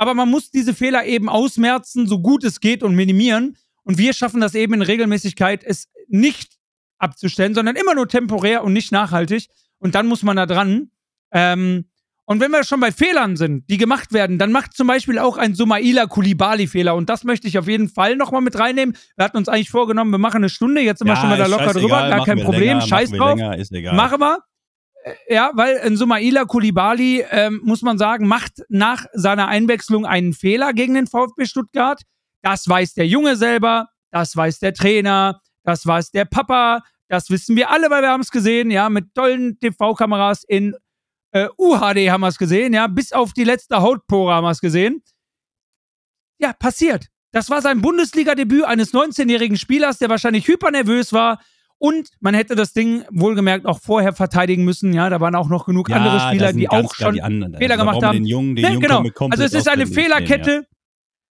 Aber 0.00 0.14
man 0.14 0.30
muss 0.30 0.50
diese 0.50 0.72
Fehler 0.72 1.04
eben 1.04 1.28
ausmerzen, 1.28 2.06
so 2.06 2.20
gut 2.20 2.42
es 2.42 2.60
geht 2.60 2.82
und 2.82 2.94
minimieren. 2.94 3.58
Und 3.82 3.98
wir 3.98 4.14
schaffen 4.14 4.40
das 4.40 4.54
eben 4.54 4.72
in 4.72 4.80
Regelmäßigkeit, 4.80 5.62
es 5.62 5.88
nicht 6.08 6.54
abzustellen, 6.96 7.54
sondern 7.54 7.76
immer 7.76 7.94
nur 7.94 8.08
temporär 8.08 8.64
und 8.64 8.72
nicht 8.72 8.92
nachhaltig. 8.92 9.48
Und 9.78 9.94
dann 9.94 10.06
muss 10.06 10.22
man 10.22 10.38
da 10.38 10.46
dran. 10.46 10.90
Ähm, 11.32 11.84
und 12.24 12.40
wenn 12.40 12.50
wir 12.50 12.64
schon 12.64 12.80
bei 12.80 12.92
Fehlern 12.92 13.36
sind, 13.36 13.68
die 13.68 13.76
gemacht 13.76 14.14
werden, 14.14 14.38
dann 14.38 14.52
macht 14.52 14.72
zum 14.72 14.86
Beispiel 14.86 15.18
auch 15.18 15.36
ein 15.36 15.54
Sumaila 15.54 16.06
Kulibali 16.06 16.66
Fehler. 16.66 16.94
Und 16.94 17.10
das 17.10 17.24
möchte 17.24 17.46
ich 17.46 17.58
auf 17.58 17.68
jeden 17.68 17.90
Fall 17.90 18.16
nochmal 18.16 18.40
mit 18.40 18.58
reinnehmen. 18.58 18.96
Wir 19.16 19.26
hatten 19.26 19.36
uns 19.36 19.50
eigentlich 19.50 19.68
vorgenommen, 19.68 20.12
wir 20.12 20.18
machen 20.18 20.38
eine 20.38 20.48
Stunde, 20.48 20.80
jetzt 20.80 21.00
sind 21.00 21.08
wir 21.08 21.16
schon 21.16 21.28
mal 21.28 21.36
da 21.36 21.46
locker 21.46 21.74
drüber, 21.74 22.08
gar 22.08 22.24
kein 22.24 22.40
Problem, 22.40 22.80
scheiß 22.80 23.10
drauf. 23.10 23.36
Länger, 23.36 23.58
ist 23.58 23.70
egal. 23.72 23.96
Machen 23.96 24.18
wir. 24.18 24.38
Ja, 25.28 25.52
weil 25.54 25.78
ein 25.80 25.96
Sumaila 25.96 26.44
Kulibali, 26.44 27.24
ähm, 27.30 27.60
muss 27.64 27.82
man 27.82 27.96
sagen, 27.96 28.26
macht 28.26 28.62
nach 28.68 29.06
seiner 29.14 29.48
Einwechslung 29.48 30.04
einen 30.04 30.34
Fehler 30.34 30.72
gegen 30.72 30.94
den 30.94 31.06
VfB 31.06 31.46
Stuttgart. 31.46 32.02
Das 32.42 32.68
weiß 32.68 32.94
der 32.94 33.06
Junge 33.06 33.36
selber, 33.36 33.88
das 34.10 34.36
weiß 34.36 34.58
der 34.58 34.74
Trainer, 34.74 35.40
das 35.64 35.86
weiß 35.86 36.10
der 36.10 36.26
Papa, 36.26 36.82
das 37.08 37.30
wissen 37.30 37.56
wir 37.56 37.70
alle, 37.70 37.90
weil 37.90 38.02
wir 38.02 38.10
haben 38.10 38.20
es 38.20 38.30
gesehen, 38.30 38.70
ja, 38.70 38.88
mit 38.88 39.14
tollen 39.14 39.58
TV-Kameras 39.58 40.44
in 40.44 40.74
äh, 41.32 41.48
UHD 41.58 42.10
haben 42.10 42.20
wir 42.20 42.28
es 42.28 42.38
gesehen, 42.38 42.72
ja, 42.72 42.86
bis 42.86 43.12
auf 43.12 43.32
die 43.32 43.44
letzte 43.44 43.80
Hautpore 43.80 44.34
haben 44.34 44.44
wir 44.44 44.50
es 44.50 44.60
gesehen. 44.60 45.02
Ja, 46.38 46.52
passiert. 46.52 47.06
Das 47.32 47.50
war 47.50 47.62
sein 47.62 47.80
Bundesliga-Debüt 47.80 48.64
eines 48.64 48.92
19-jährigen 48.92 49.56
Spielers, 49.56 49.98
der 49.98 50.08
wahrscheinlich 50.08 50.48
hypernervös 50.48 51.12
war. 51.12 51.40
Und 51.82 52.10
man 52.20 52.34
hätte 52.34 52.56
das 52.56 52.74
Ding 52.74 53.04
wohlgemerkt 53.10 53.64
auch 53.64 53.80
vorher 53.80 54.12
verteidigen 54.12 54.64
müssen. 54.64 54.92
Ja, 54.92 55.08
da 55.08 55.18
waren 55.18 55.34
auch 55.34 55.48
noch 55.48 55.64
genug 55.64 55.88
ja, 55.88 55.96
andere 55.96 56.20
Spieler, 56.20 56.52
die 56.52 56.68
auch 56.68 56.94
schon 56.94 57.14
die 57.14 57.22
anderen. 57.22 57.56
Fehler 57.56 57.78
Also 57.78 57.86
gemacht 57.86 58.04
haben. 58.04 58.16
Den 58.16 58.26
Jungen, 58.26 58.54
den 58.54 58.64
Ne, 58.66 58.72
Jungen 58.72 58.82
genau. 58.82 59.28
Also 59.30 59.44
es 59.44 59.54
ist 59.54 59.66
eine 59.66 59.86
Fehlerkette. 59.86 60.66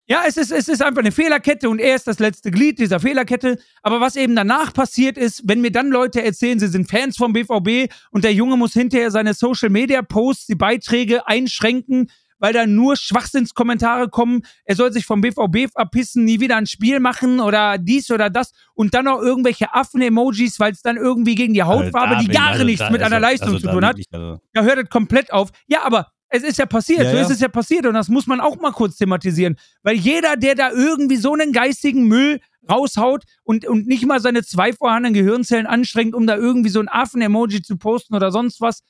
Ja, 0.07 0.23
es 0.27 0.39
ist, 0.39 0.51
es 0.51 0.69
ist 0.69 0.83
einfach 0.83 1.01
eine 1.03 1.13
Fehlerkette 1.13 1.69
und 1.69 1.81
er 1.81 1.95
ist 1.95 2.07
das 2.07 2.19
letzte 2.19 2.51
Glied 2.51 2.79
dieser 2.79 2.99
Fehlerkette. 2.99 3.59
Aber 3.83 4.01
was 4.01 4.17
eben 4.17 4.35
danach 4.35 4.73
passiert 4.73 5.19
ist, 5.19 5.43
wenn 5.45 5.61
mir 5.61 5.71
dann 5.71 5.89
Leute 5.91 6.25
erzählen, 6.25 6.59
sie 6.59 6.69
sind 6.69 6.89
Fans 6.91 7.19
vom 7.19 7.35
BVB 7.35 7.93
und 8.11 8.25
der 8.25 8.33
Junge 8.33 8.57
muss 8.57 8.73
hinterher 8.73 9.11
seine 9.11 9.35
Social 9.35 9.69
Media 9.69 10.01
Posts, 10.01 10.47
die 10.47 10.55
Beiträge 10.55 11.27
einschränken, 11.27 12.11
weil 12.39 12.53
da 12.53 12.67
nur 12.67 12.97
Schwachsinnskommentare 12.97 14.09
kommen, 14.09 14.43
er 14.65 14.77
soll 14.77 14.93
sich 14.93 15.07
vom 15.07 15.21
BVB 15.21 15.71
verpissen, 15.73 16.25
nie 16.25 16.41
wieder 16.41 16.57
ein 16.57 16.67
Spiel 16.67 17.01
machen 17.01 17.41
oder 17.41 17.79
dies 17.79 18.11
oder 18.11 18.31
das 18.31 18.53
und 18.75 18.95
dann 18.95 19.05
noch 19.07 19.21
irgendwelche 19.21 19.75
Affen-Emojis, 19.75 20.59
weil 20.61 20.73
es 20.73 20.83
dann 20.83 20.97
irgendwie 20.97 21.35
gegen 21.35 21.55
die 21.55 21.63
Hautfarbe, 21.63 22.17
Also 22.17 22.29
die 22.29 22.35
gar 22.35 22.57
bin- 22.57 22.67
nichts 22.67 22.81
also 22.83 22.93
mit 22.93 23.03
einer 23.03 23.17
also- 23.17 23.27
Leistung 23.27 23.49
also 23.55 23.67
zu 23.67 23.73
tun 23.73 23.85
hat 23.85 23.97
also- 24.13 24.39
da 24.53 24.63
hört 24.63 24.79
es 24.79 24.89
komplett 24.91 25.33
auf. 25.33 25.51
Ja, 25.67 25.83
aber 25.85 26.09
es 26.31 26.43
ist 26.43 26.59
ja 26.59 26.67
passiert, 26.67 27.05
Ja, 27.05 27.11
so 27.11 27.17
ja. 27.17 27.23
ist 27.23 27.31
es 27.31 27.41
ja 27.41 27.49
passiert 27.49 27.87
und 27.87 27.95
das 27.95 28.09
muss 28.09 28.27
man 28.27 28.41
auch 28.41 28.57
mal 28.61 28.73
kurz 28.73 28.97
thematisieren. 28.97 29.57
Weil 29.83 29.97
jeder, 29.97 30.37
der 30.37 30.55
da 30.55 30.71
irgendwie 30.71 31.17
so 31.17 31.33
einen 31.33 31.53
geistigen 31.53 32.05
Müll 32.07 32.41
raushaut 32.71 33.25
und, 33.45 33.67
und 33.67 33.87
nicht 33.87 34.05
mal 34.05 34.21
seine 34.21 34.43
zwei 34.43 34.75
vorhandenen 34.75 35.15
Gehirnzellen 35.15 35.67
anstrengt, 35.67 36.15
um 36.15 36.27
da 36.27 36.37
irgendwie 36.37 36.69
so 36.69 36.81
ein 36.81 36.89
Affen-Emoji 36.89 37.63
zu 37.63 37.79
posten 37.79 38.15
oder 38.15 38.31
sonst 38.31 38.61
was, 38.61 38.83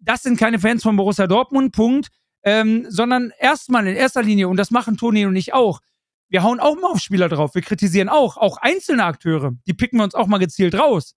das 0.00 0.22
sind 0.22 0.38
keine 0.38 0.58
Fans 0.58 0.82
von 0.82 0.96
Borussia 0.96 1.26
Dortmund, 1.26 1.72
Punkt. 1.72 2.08
Ähm, 2.46 2.86
sondern 2.88 3.32
erstmal 3.40 3.86
in 3.88 3.96
erster 3.96 4.22
Linie, 4.22 4.48
und 4.48 4.56
das 4.56 4.70
machen 4.70 4.96
Toni 4.96 5.26
und 5.26 5.34
ich 5.34 5.52
auch, 5.52 5.80
wir 6.28 6.44
hauen 6.44 6.60
auch 6.60 6.76
mal 6.76 6.92
auf 6.92 7.00
Spieler 7.00 7.28
drauf, 7.28 7.56
wir 7.56 7.62
kritisieren 7.62 8.08
auch, 8.08 8.36
auch 8.36 8.56
einzelne 8.58 9.04
Akteure, 9.04 9.52
die 9.66 9.74
picken 9.74 9.98
wir 9.98 10.04
uns 10.04 10.14
auch 10.14 10.28
mal 10.28 10.38
gezielt 10.38 10.76
raus. 10.76 11.16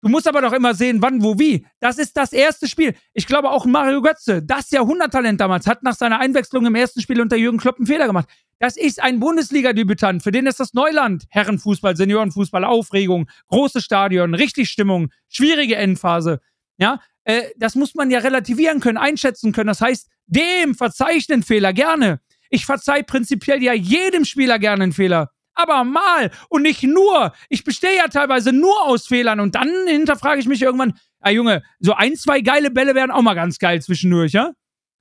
Du 0.00 0.10
musst 0.10 0.26
aber 0.26 0.42
doch 0.42 0.52
immer 0.52 0.74
sehen, 0.74 1.00
wann, 1.00 1.22
wo, 1.22 1.38
wie. 1.38 1.66
Das 1.80 1.96
ist 1.96 2.14
das 2.16 2.34
erste 2.34 2.68
Spiel. 2.68 2.94
Ich 3.14 3.26
glaube 3.26 3.50
auch 3.50 3.64
Mario 3.64 4.02
Götze, 4.02 4.42
das 4.42 4.70
Jahrhunderttalent 4.70 5.40
damals, 5.40 5.66
hat 5.66 5.82
nach 5.82 5.94
seiner 5.94 6.18
Einwechslung 6.18 6.66
im 6.66 6.74
ersten 6.74 7.00
Spiel 7.00 7.22
unter 7.22 7.36
Jürgen 7.36 7.56
Klopp 7.56 7.76
einen 7.76 7.86
Fehler 7.86 8.06
gemacht. 8.06 8.28
Das 8.58 8.76
ist 8.76 9.02
ein 9.02 9.18
Bundesliga-Debütant, 9.18 10.22
für 10.22 10.30
den 10.30 10.46
ist 10.46 10.60
das 10.60 10.74
Neuland. 10.74 11.24
Herrenfußball, 11.30 11.96
Seniorenfußball, 11.96 12.64
Aufregung, 12.64 13.30
große 13.48 13.80
Stadion, 13.80 14.34
richtig 14.34 14.68
Stimmung, 14.68 15.10
schwierige 15.28 15.76
Endphase. 15.76 16.40
Ja, 16.76 17.00
äh, 17.24 17.42
das 17.56 17.74
muss 17.74 17.94
man 17.94 18.10
ja 18.10 18.18
relativieren 18.18 18.80
können, 18.80 18.98
einschätzen 18.98 19.52
können. 19.52 19.68
Das 19.68 19.80
heißt, 19.80 20.10
dem 20.26 20.74
verzeichnen 20.74 21.42
Fehler 21.42 21.72
gerne. 21.72 22.20
Ich 22.50 22.66
verzeih 22.66 23.02
prinzipiell 23.02 23.62
ja 23.62 23.72
jedem 23.72 24.24
Spieler 24.24 24.58
gerne 24.58 24.84
einen 24.84 24.92
Fehler. 24.92 25.30
Aber 25.54 25.84
mal 25.84 26.30
und 26.48 26.62
nicht 26.62 26.82
nur. 26.82 27.32
Ich 27.48 27.64
bestehe 27.64 27.96
ja 27.96 28.08
teilweise 28.08 28.52
nur 28.52 28.84
aus 28.84 29.06
Fehlern 29.06 29.40
und 29.40 29.54
dann 29.54 29.70
hinterfrage 29.86 30.40
ich 30.40 30.46
mich 30.46 30.62
irgendwann, 30.62 30.94
ah 31.20 31.30
Junge, 31.30 31.62
so 31.78 31.94
ein, 31.94 32.16
zwei 32.16 32.40
geile 32.40 32.70
Bälle 32.70 32.94
wären 32.94 33.10
auch 33.10 33.22
mal 33.22 33.34
ganz 33.34 33.58
geil 33.58 33.80
zwischendurch, 33.80 34.32
ja? 34.32 34.52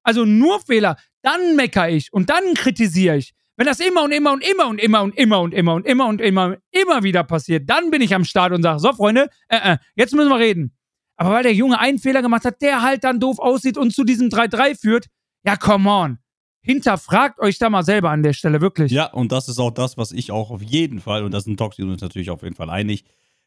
Also 0.04 0.26
nur 0.26 0.60
Fehler, 0.62 0.98
dann 1.22 1.56
mecker 1.56 1.90
ich 1.90 2.12
und 2.14 2.30
dann 2.30 2.54
kritisiere 2.54 3.18
ich. 3.18 3.34
Wenn 3.56 3.68
das 3.68 3.80
immer 3.80 4.04
und 4.04 4.12
immer 4.12 4.32
und 4.32 4.44
immer 4.44 4.68
und 4.68 4.80
immer 4.80 5.02
und 5.02 5.16
immer 5.18 5.40
und 5.40 5.54
immer 5.54 5.76
und 5.76 5.86
immer 5.86 6.08
und 6.08 6.22
immer 6.22 6.58
immer 6.72 7.04
wieder 7.04 7.24
passiert, 7.24 7.70
dann 7.70 7.92
bin 7.92 8.02
ich 8.02 8.14
am 8.14 8.26
Start 8.26 8.52
und 8.52 8.64
sage, 8.64 8.80
so 8.80 8.94
Freunde, 8.94 9.30
äh, 9.48 9.74
äh, 9.74 9.78
jetzt 9.96 10.14
müssen 10.14 10.30
wir 10.30 10.40
reden. 10.40 10.76
Aber 11.24 11.36
weil 11.36 11.44
der 11.44 11.54
Junge 11.54 11.80
einen 11.80 12.00
Fehler 12.00 12.22
gemacht 12.22 12.44
hat, 12.44 12.62
der 12.62 12.82
halt 12.82 13.06
dann 13.06 13.22
doof 13.22 13.40
aussieht 13.40 13.78
und 13.78 13.94
zu 13.94 14.04
diesem 14.04 14.28
3-3 14.28 14.78
führt, 14.78 15.06
ja, 15.46 15.56
come 15.56 15.90
on. 15.90 16.18
Hinterfragt 16.62 17.40
euch 17.40 17.58
da 17.58 17.70
mal 17.70 17.84
selber 17.84 18.10
an 18.10 18.24
der 18.24 18.34
Stelle, 18.34 18.60
wirklich. 18.60 18.92
Ja, 18.92 19.06
und 19.06 19.32
das 19.32 19.48
ist 19.48 19.58
auch 19.58 19.72
das, 19.72 19.98
was 19.98 20.12
ich 20.12 20.32
auch 20.32 20.52
auf 20.52 20.62
jeden 20.62 21.00
Fall, 21.00 21.24
und 21.24 21.34
das 21.34 21.46
sind 21.46 21.58
Toxi 21.58 21.84
uns 21.84 22.02
natürlich 22.02 22.30
auf 22.30 22.44
jeden 22.44 22.56
Fall 22.56 22.70
einig, 22.70 23.06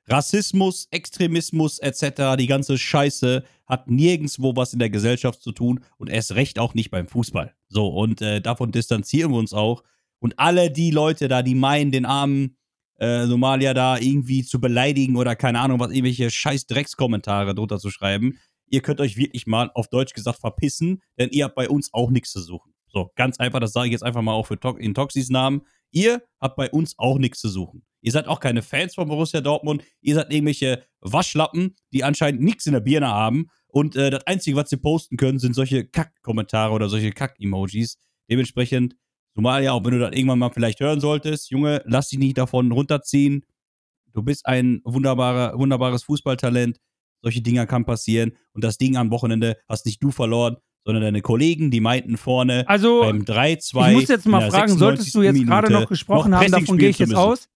Rassismus, 0.08 0.88
Extremismus 0.90 1.78
etc., 1.78 2.36
die 2.38 2.46
ganze 2.46 2.78
Scheiße 2.78 3.44
hat 3.66 3.90
nirgendwo 3.90 4.56
was 4.56 4.72
in 4.72 4.78
der 4.78 4.88
Gesellschaft 4.88 5.42
zu 5.42 5.52
tun 5.52 5.80
und 5.98 6.08
erst 6.08 6.34
recht 6.34 6.58
auch 6.58 6.72
nicht 6.72 6.90
beim 6.90 7.08
Fußball. 7.08 7.52
So, 7.68 7.88
und 7.88 8.22
äh, 8.22 8.40
davon 8.40 8.72
distanzieren 8.72 9.32
wir 9.32 9.38
uns 9.38 9.52
auch. 9.52 9.82
Und 10.18 10.38
alle 10.38 10.70
die 10.70 10.92
Leute 10.92 11.28
da, 11.28 11.42
die 11.42 11.54
meinen, 11.54 11.90
den 11.90 12.06
armen 12.06 12.55
äh, 12.98 13.26
Somalia 13.26 13.74
da 13.74 13.98
irgendwie 13.98 14.44
zu 14.44 14.60
beleidigen 14.60 15.16
oder 15.16 15.36
keine 15.36 15.60
Ahnung, 15.60 15.80
was 15.80 15.90
irgendwelche 15.90 16.30
scheiß 16.30 16.66
Dreckskommentare 16.66 17.54
drunter 17.54 17.78
zu 17.78 17.90
schreiben, 17.90 18.38
ihr 18.68 18.80
könnt 18.80 19.00
euch 19.00 19.16
wirklich 19.16 19.46
mal 19.46 19.70
auf 19.74 19.88
Deutsch 19.88 20.14
gesagt 20.14 20.38
verpissen, 20.38 21.02
denn 21.18 21.30
ihr 21.30 21.44
habt 21.44 21.54
bei 21.54 21.68
uns 21.68 21.92
auch 21.92 22.10
nichts 22.10 22.32
zu 22.32 22.40
suchen. 22.40 22.72
So, 22.88 23.10
ganz 23.14 23.38
einfach, 23.38 23.60
das 23.60 23.72
sage 23.72 23.88
ich 23.88 23.92
jetzt 23.92 24.02
einfach 24.02 24.22
mal 24.22 24.32
auch 24.32 24.46
für 24.46 24.58
to 24.58 24.76
in 24.76 24.94
Toxis 24.94 25.28
Namen. 25.28 25.62
Ihr 25.90 26.22
habt 26.40 26.56
bei 26.56 26.70
uns 26.70 26.94
auch 26.98 27.18
nichts 27.18 27.40
zu 27.40 27.48
suchen. 27.48 27.84
Ihr 28.00 28.12
seid 28.12 28.26
auch 28.28 28.40
keine 28.40 28.62
Fans 28.62 28.94
von 28.94 29.08
Borussia 29.08 29.40
Dortmund. 29.40 29.82
Ihr 30.00 30.14
seid 30.14 30.32
irgendwelche 30.32 30.84
Waschlappen, 31.00 31.74
die 31.92 32.04
anscheinend 32.04 32.40
nichts 32.40 32.66
in 32.66 32.72
der 32.72 32.80
Birne 32.80 33.08
haben. 33.08 33.48
Und 33.66 33.96
äh, 33.96 34.10
das 34.10 34.26
Einzige, 34.26 34.56
was 34.56 34.70
sie 34.70 34.76
posten 34.76 35.16
können, 35.16 35.38
sind 35.38 35.54
solche 35.54 35.86
Kack-Kommentare 35.86 36.72
oder 36.72 36.88
solche 36.88 37.12
Kack-Emojis. 37.12 37.98
Dementsprechend, 38.30 38.96
zumal 39.36 39.62
ja 39.62 39.72
auch, 39.72 39.84
wenn 39.84 39.92
du 39.92 39.98
das 39.98 40.12
irgendwann 40.12 40.38
mal 40.38 40.50
vielleicht 40.50 40.80
hören 40.80 40.98
solltest, 40.98 41.50
Junge, 41.50 41.82
lass 41.84 42.08
dich 42.08 42.18
nicht 42.18 42.38
davon 42.38 42.72
runterziehen. 42.72 43.44
Du 44.14 44.22
bist 44.22 44.46
ein 44.46 44.80
wunderbarer, 44.84 45.58
wunderbares 45.58 46.04
Fußballtalent. 46.04 46.78
Solche 47.22 47.42
Dinger 47.42 47.66
kann 47.66 47.84
passieren. 47.84 48.32
Und 48.52 48.64
das 48.64 48.78
Ding 48.78 48.96
am 48.96 49.10
Wochenende 49.10 49.58
hast 49.68 49.84
nicht 49.84 50.02
du 50.02 50.10
verloren, 50.10 50.56
sondern 50.86 51.02
deine 51.02 51.20
Kollegen, 51.20 51.70
die 51.70 51.80
meinten 51.80 52.16
vorne 52.16 52.66
Also, 52.66 53.00
beim 53.00 53.22
3-2. 53.22 53.88
ich 53.88 53.94
muss 53.94 54.08
jetzt 54.08 54.26
mal 54.26 54.50
fragen, 54.50 54.78
solltest 54.78 55.14
du 55.14 55.20
jetzt 55.20 55.34
96. 55.34 55.46
gerade 55.46 55.72
noch 55.72 55.88
gesprochen 55.88 56.30
noch 56.30 56.40
haben, 56.40 56.52
davon 56.52 56.78
gehe 56.78 56.88
ich 56.88 56.98
jetzt 56.98 57.14
aus? 57.14 57.50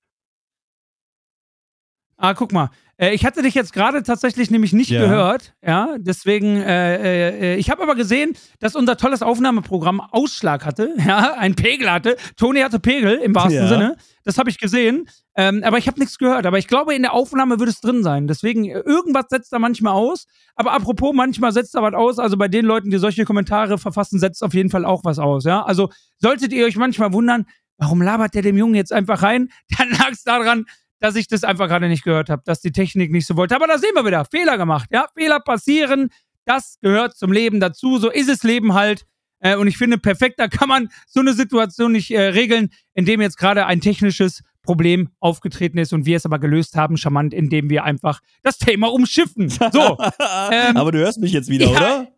Ah, 2.22 2.34
guck 2.34 2.52
mal. 2.52 2.68
Äh, 2.98 3.14
ich 3.14 3.24
hatte 3.24 3.40
dich 3.42 3.54
jetzt 3.54 3.72
gerade 3.72 4.02
tatsächlich 4.02 4.50
nämlich 4.50 4.74
nicht 4.74 4.90
Ja. 4.90 5.00
gehört, 5.00 5.54
ja, 5.66 5.96
deswegen, 5.98 6.56
äh, 6.60 7.54
äh, 7.54 7.56
ich 7.56 7.70
habe 7.70 7.82
aber 7.82 7.94
gesehen, 7.94 8.34
dass 8.58 8.76
unser 8.76 8.98
tolles 8.98 9.22
Aufnahmeprogramm 9.22 10.00
Ausschlag 10.00 10.66
hatte, 10.66 10.94
ja, 11.06 11.32
ein 11.38 11.54
Pegel 11.54 11.90
hatte. 11.90 12.16
Toni 12.36 12.60
hatte 12.60 12.78
Pegel 12.78 13.14
im 13.14 13.34
wahrsten 13.34 13.54
Ja. 13.62 13.68
Sinne, 13.68 13.96
das 14.24 14.36
habe 14.36 14.50
ich 14.50 14.58
gesehen, 14.58 15.08
ähm, 15.34 15.62
aber 15.64 15.78
ich 15.78 15.86
habe 15.86 15.98
nichts 15.98 16.18
gehört. 16.18 16.44
Aber 16.44 16.58
ich 16.58 16.66
glaube, 16.68 16.94
in 16.94 17.00
der 17.00 17.14
Aufnahme 17.14 17.58
würde 17.58 17.70
es 17.72 17.80
drin 17.80 18.02
sein. 18.02 18.26
Deswegen, 18.26 18.66
äh, 18.66 18.80
irgendwas 18.80 19.24
setzt 19.30 19.50
da 19.50 19.58
manchmal 19.58 19.94
aus. 19.94 20.26
Aber 20.54 20.72
apropos, 20.72 21.14
manchmal 21.14 21.52
setzt 21.52 21.74
da 21.74 21.80
was 21.82 21.94
aus. 21.94 22.18
Also 22.18 22.36
bei 22.36 22.48
den 22.48 22.66
Leuten, 22.66 22.90
die 22.90 22.98
solche 22.98 23.24
Kommentare 23.24 23.78
verfassen, 23.78 24.18
setzt 24.18 24.44
auf 24.44 24.52
jeden 24.52 24.68
Fall 24.68 24.84
auch 24.84 25.04
was 25.04 25.18
aus, 25.18 25.44
ja. 25.44 25.62
Also 25.62 25.88
solltet 26.18 26.52
ihr 26.52 26.66
euch 26.66 26.76
manchmal 26.76 27.14
wundern, 27.14 27.46
warum 27.78 28.02
labert 28.02 28.34
der 28.34 28.42
dem 28.42 28.58
Jungen 28.58 28.74
jetzt 28.74 28.92
einfach 28.92 29.22
rein? 29.22 29.48
Dann 29.78 29.88
lag 29.88 30.10
es 30.10 30.22
daran, 30.22 30.66
dass 31.00 31.16
ich 31.16 31.26
das 31.26 31.44
einfach 31.44 31.68
gerade 31.68 31.88
nicht 31.88 32.04
gehört 32.04 32.30
habe, 32.30 32.42
dass 32.44 32.60
die 32.60 32.72
Technik 32.72 33.10
nicht 33.10 33.26
so 33.26 33.36
wollte. 33.36 33.56
Aber 33.56 33.66
da 33.66 33.78
sehen 33.78 33.90
wir 33.94 34.04
wieder, 34.06 34.24
Fehler 34.24 34.56
gemacht, 34.58 34.88
ja, 34.92 35.06
Fehler 35.16 35.40
passieren, 35.40 36.10
das 36.44 36.78
gehört 36.80 37.16
zum 37.16 37.32
Leben 37.32 37.60
dazu, 37.60 37.98
so 37.98 38.10
ist 38.10 38.28
es 38.28 38.42
Leben 38.42 38.74
halt. 38.74 39.04
Äh, 39.40 39.56
und 39.56 39.66
ich 39.66 39.78
finde, 39.78 39.96
perfekter 39.98 40.48
kann 40.48 40.68
man 40.68 40.88
so 41.06 41.20
eine 41.20 41.32
Situation 41.32 41.92
nicht 41.92 42.10
äh, 42.10 42.20
regeln, 42.20 42.68
indem 42.94 43.20
jetzt 43.22 43.38
gerade 43.38 43.64
ein 43.66 43.80
technisches 43.80 44.42
Problem 44.62 45.08
aufgetreten 45.20 45.78
ist 45.78 45.94
und 45.94 46.04
wir 46.04 46.18
es 46.18 46.26
aber 46.26 46.38
gelöst 46.38 46.76
haben, 46.76 46.98
charmant, 46.98 47.32
indem 47.32 47.70
wir 47.70 47.84
einfach 47.84 48.20
das 48.42 48.58
Thema 48.58 48.92
umschiffen. 48.92 49.48
So, 49.48 49.96
ähm, 50.52 50.76
Aber 50.76 50.92
du 50.92 50.98
hörst 50.98 51.18
mich 51.18 51.32
jetzt 51.32 51.48
wieder, 51.48 51.66
ja, 51.66 51.70
oder? 51.70 52.08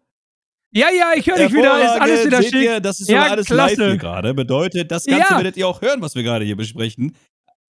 ja, 0.72 0.86
ja, 0.90 1.12
ich 1.14 1.28
höre 1.28 1.36
dich 1.38 1.52
wieder, 1.52 1.80
ist 1.84 2.00
alles 2.00 2.26
wieder 2.26 2.42
Seht 2.42 2.50
schick. 2.52 2.62
Ihr, 2.64 2.80
das 2.80 2.98
ist 2.98 3.08
Ja, 3.08 3.22
alles 3.30 3.48
live 3.48 3.74
klasse. 3.74 3.86
hier 3.90 3.96
gerade. 3.98 4.34
Bedeutet, 4.34 4.90
das 4.90 5.04
Ganze 5.06 5.30
Ja. 5.30 5.36
werdet 5.36 5.56
ihr 5.56 5.68
auch 5.68 5.80
hören, 5.80 6.00
was 6.02 6.16
wir 6.16 6.24
gerade 6.24 6.44
hier 6.44 6.56
besprechen. 6.56 7.14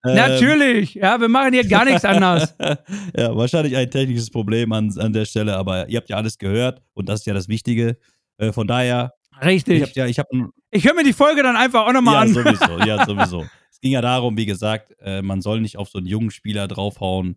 Ähm, 0.05 0.15
Natürlich, 0.16 0.95
ja, 0.95 1.20
wir 1.20 1.29
machen 1.29 1.53
hier 1.53 1.66
gar 1.66 1.85
nichts 1.85 2.05
anders. 2.05 2.55
ja, 3.16 3.37
wahrscheinlich 3.37 3.77
ein 3.77 3.91
technisches 3.91 4.31
Problem 4.31 4.73
an, 4.73 4.93
an 4.99 5.12
der 5.12 5.24
Stelle, 5.24 5.57
aber 5.57 5.89
ihr 5.89 5.99
habt 5.99 6.09
ja 6.09 6.16
alles 6.16 6.39
gehört 6.39 6.83
und 6.95 7.09
das 7.09 7.20
ist 7.20 7.27
ja 7.27 7.35
das 7.35 7.49
Wichtige. 7.49 7.97
Äh, 8.39 8.53
von 8.53 8.66
daher, 8.66 9.15
ich 9.41 9.47
Richtig. 9.47 9.83
hab 9.83 9.95
ja, 9.95 10.07
ich 10.07 10.19
habe 10.19 10.29
Ich 10.70 10.85
höre 10.85 10.95
mir 10.95 11.05
die 11.05 11.12
Folge 11.12 11.43
dann 11.43 11.57
einfach 11.57 11.87
auch 11.87 11.93
nochmal 11.93 12.15
ja, 12.15 12.20
an. 12.23 12.29
sowieso, 12.35 12.79
ja, 12.87 13.05
sowieso. 13.07 13.47
Es 13.70 13.81
ging 13.81 13.93
ja 13.93 14.01
darum, 14.01 14.37
wie 14.37 14.47
gesagt, 14.47 14.93
äh, 15.01 15.23
man 15.23 15.41
soll 15.41 15.61
nicht 15.61 15.77
auf 15.77 15.89
so 15.89 15.99
einen 15.99 16.07
jungen 16.09 16.31
Spieler 16.31 16.66
draufhauen, 16.69 17.37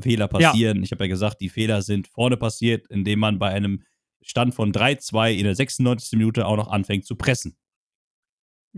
Fehler 0.00 0.28
Ja. 0.38 0.50
passieren. 0.50 0.82
Ich 0.82 0.92
habe 0.92 1.04
ja 1.04 1.08
gesagt, 1.08 1.40
die 1.40 1.48
Fehler 1.48 1.82
sind 1.82 2.08
vorne 2.08 2.36
passiert, 2.36 2.86
indem 2.88 3.18
man 3.20 3.38
bei 3.38 3.48
einem 3.50 3.82
Stand 4.22 4.54
von 4.54 4.72
3-2 4.72 5.32
in 5.34 5.44
der 5.44 5.54
96. 5.54 6.18
Minute 6.18 6.46
auch 6.46 6.56
noch 6.56 6.68
anfängt 6.68 7.04
zu 7.06 7.14
pressen. 7.16 7.56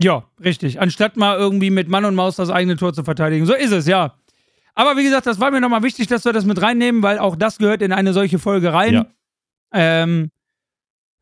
Ja, 0.01 0.23
richtig. 0.43 0.79
Anstatt 0.79 1.17
mal 1.17 1.37
irgendwie 1.37 1.69
mit 1.69 1.89
Mann 1.89 2.05
und 2.05 2.15
Maus 2.15 2.37
das 2.37 2.49
eigene 2.49 2.77
Tor 2.77 2.93
zu 2.93 3.03
verteidigen. 3.03 3.45
So 3.45 3.53
ist 3.53 3.71
es, 3.71 3.85
ja. 3.85 4.15
Aber 4.73 4.95
wie 4.95 5.03
gesagt, 5.03 5.27
das 5.27 5.41
war 5.41 5.51
mir 5.51 5.59
nochmal 5.59 5.83
wichtig, 5.83 6.07
dass 6.07 6.23
wir 6.23 6.31
das 6.31 6.45
mit 6.45 6.61
reinnehmen, 6.61 7.03
weil 7.03 7.19
auch 7.19 7.35
das 7.35 7.57
gehört 7.57 7.81
in 7.81 7.91
eine 7.91 8.13
solche 8.13 8.39
Folge 8.39 8.71
rein. 8.71 8.93
Ja. 8.93 9.05
Ähm, 9.73 10.31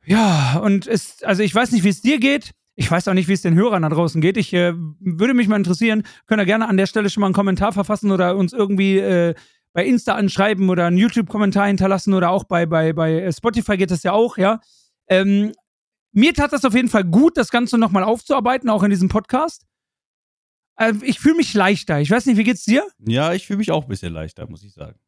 ja, 0.05 0.59
und 0.63 0.85
es, 0.85 1.23
also 1.23 1.41
ich 1.41 1.53
weiß 1.53 1.71
nicht, 1.71 1.83
wie 1.83 1.89
es 1.89 2.01
dir 2.01 2.19
geht. 2.19 2.51
Ich 2.75 2.91
weiß 2.91 3.07
auch 3.07 3.15
nicht, 3.15 3.27
wie 3.27 3.33
es 3.33 3.41
den 3.41 3.55
Hörern 3.55 3.81
da 3.81 3.89
draußen 3.89 4.21
geht. 4.21 4.37
Ich 4.37 4.53
äh, 4.53 4.73
würde 4.75 5.33
mich 5.33 5.47
mal 5.47 5.55
interessieren, 5.55 6.03
könnt 6.27 6.39
ihr 6.39 6.45
gerne 6.45 6.67
an 6.67 6.77
der 6.77 6.85
Stelle 6.85 7.09
schon 7.09 7.21
mal 7.21 7.27
einen 7.27 7.33
Kommentar 7.33 7.73
verfassen 7.73 8.11
oder 8.11 8.37
uns 8.37 8.53
irgendwie 8.53 8.99
äh, 8.99 9.33
bei 9.73 9.85
Insta 9.85 10.13
anschreiben 10.13 10.69
oder 10.69 10.85
einen 10.85 10.97
YouTube-Kommentar 10.97 11.65
hinterlassen 11.65 12.13
oder 12.13 12.29
auch 12.29 12.43
bei, 12.43 12.67
bei, 12.67 12.93
bei 12.93 13.31
Spotify 13.31 13.77
geht 13.77 13.89
das 13.89 14.03
ja 14.03 14.11
auch, 14.11 14.37
ja. 14.37 14.61
Ähm, 15.09 15.51
mir 16.17 16.33
tat 16.33 16.51
das 16.51 16.65
auf 16.65 16.73
jeden 16.73 16.89
Fall 16.89 17.03
gut, 17.03 17.37
das 17.37 17.51
Ganze 17.51 17.77
nochmal 17.77 18.03
aufzuarbeiten, 18.03 18.69
auch 18.69 18.81
in 18.81 18.89
diesem 18.89 19.07
Podcast. 19.07 19.65
Äh, 20.75 20.93
ich 21.03 21.19
fühle 21.19 21.35
mich 21.35 21.53
leichter. 21.53 22.01
Ich 22.01 22.09
weiß 22.09 22.25
nicht, 22.25 22.37
wie 22.37 22.43
geht's 22.43 22.65
dir? 22.65 22.85
Ja, 23.05 23.33
ich 23.33 23.45
fühle 23.45 23.57
mich 23.57 23.71
auch 23.71 23.83
ein 23.83 23.89
bisschen 23.89 24.13
leichter, 24.13 24.49
muss 24.49 24.63
ich 24.63 24.73
sagen. 24.73 24.99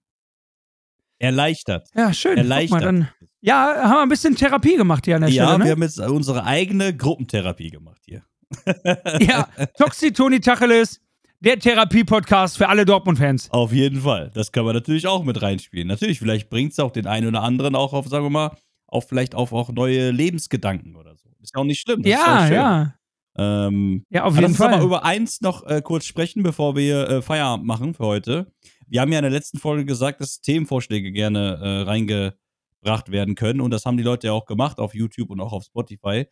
Erleichtert. 1.18 1.90
Ja, 1.96 2.14
schön. 2.14 2.38
Erleichtert. 2.38 2.80
mal, 2.80 2.86
dann, 2.86 3.10
ja, 3.42 3.76
haben 3.84 3.96
wir 3.96 4.02
ein 4.04 4.10
bisschen 4.10 4.36
Therapie 4.36 4.78
gemacht 4.78 5.06
hier 5.06 5.16
an 5.16 5.24
der 5.24 5.32
ja, 5.32 5.46
Stelle, 5.46 5.58
wir 5.58 5.66
ne? 5.66 5.72
haben 5.72 5.82
jetzt 5.82 6.00
unsere 6.00 6.44
eigene 6.44 6.96
Gruppentherapie 6.96 7.72
gemacht 7.72 8.02
hier. 8.06 8.24
Ja, 9.20 9.48
Toxi 9.78 10.14
Toni 10.14 10.40
Tacheles, 10.40 11.02
der 11.40 11.60
Therapie-Podcast 11.60 12.58
für 12.58 12.70
alle 12.70 12.86
Dortmund-Fans. 12.86 13.50
Auf 13.52 13.72
jeden 13.74 14.02
Fall. 14.02 14.32
Das 14.34 14.52
kann 14.52 14.66
man 14.66 14.76
natürlich 14.76 15.08
auch 15.08 15.24
mit 15.24 15.42
reinspielen. 15.42 15.88
Natürlich, 15.88 16.20
vielleicht 16.20 16.50
bringt 16.50 16.72
es 16.72 16.80
auch 16.80 16.92
den 16.92 17.08
einen 17.08 17.28
oder 17.28 17.42
anderen 17.42 17.76
auch 17.76 17.94
auf, 17.94 18.08
sagen 18.08 18.26
wir 18.26 18.30
mal, 18.30 18.52
auf 18.92 19.08
vielleicht 19.08 19.36
auf 19.36 19.54
auch 19.54 19.72
neue 19.72 20.12
Lebensgedanken 20.12 20.96
oder 20.96 21.16
so. 21.16 21.30
Ist 21.42 21.56
ja 21.56 21.62
auch 21.62 21.66
nicht 21.66 21.80
schlimm. 21.80 22.02
Ja, 22.04 22.50
ja. 22.50 22.96
Ähm, 23.38 24.06
Ja, 24.10 24.24
auf 24.26 24.34
jeden 24.34 24.44
lass 24.44 24.52
uns 24.52 24.62
aber 24.62 24.78
Fall. 24.78 24.86
über 24.86 25.06
eins 25.06 25.42
noch 25.42 25.66
äh, 25.66 25.82
kurz 25.82 26.06
sprechen, 26.06 26.44
bevor 26.44 26.76
wir 26.76 27.08
äh, 27.10 27.22
Feierabend 27.22 27.66
machen 27.66 27.94
für 27.94 28.06
heute. 28.06 28.52
Wir 28.88 29.02
haben 29.02 29.12
ja 29.12 29.20
in 29.20 29.24
der 29.24 29.32
letzten 29.32 29.60
Folge 29.60 29.86
gesagt, 29.86 30.20
dass 30.20 30.42
Themenvorschläge 30.42 31.12
gerne 31.12 31.60
äh, 31.62 31.82
reingebracht 31.84 33.12
werden 33.12 33.36
können. 33.36 33.62
Und 33.62 33.72
das 33.72 33.86
haben 33.86 33.98
die 33.98 34.04
Leute 34.04 34.28
ja 34.28 34.34
auch 34.34 34.46
gemacht 34.46 34.80
auf 34.80 34.96
YouTube 34.96 35.30
und 35.30 35.40
auch 35.40 35.54
auf 35.54 35.64
Spotify. 35.64 36.26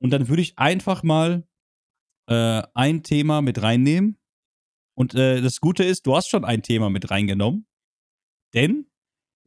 Und 0.00 0.10
dann 0.10 0.28
würde 0.28 0.42
ich 0.42 0.58
einfach 0.58 1.02
mal 1.02 1.46
äh, 2.28 2.62
ein 2.74 3.02
Thema 3.02 3.42
mit 3.42 3.60
reinnehmen. 3.60 4.16
Und 4.94 5.14
äh, 5.14 5.42
das 5.42 5.60
Gute 5.60 5.84
ist, 5.84 6.06
du 6.06 6.16
hast 6.16 6.28
schon 6.28 6.44
ein 6.44 6.62
Thema 6.62 6.88
mit 6.88 7.10
reingenommen. 7.10 7.66
Denn 8.54 8.86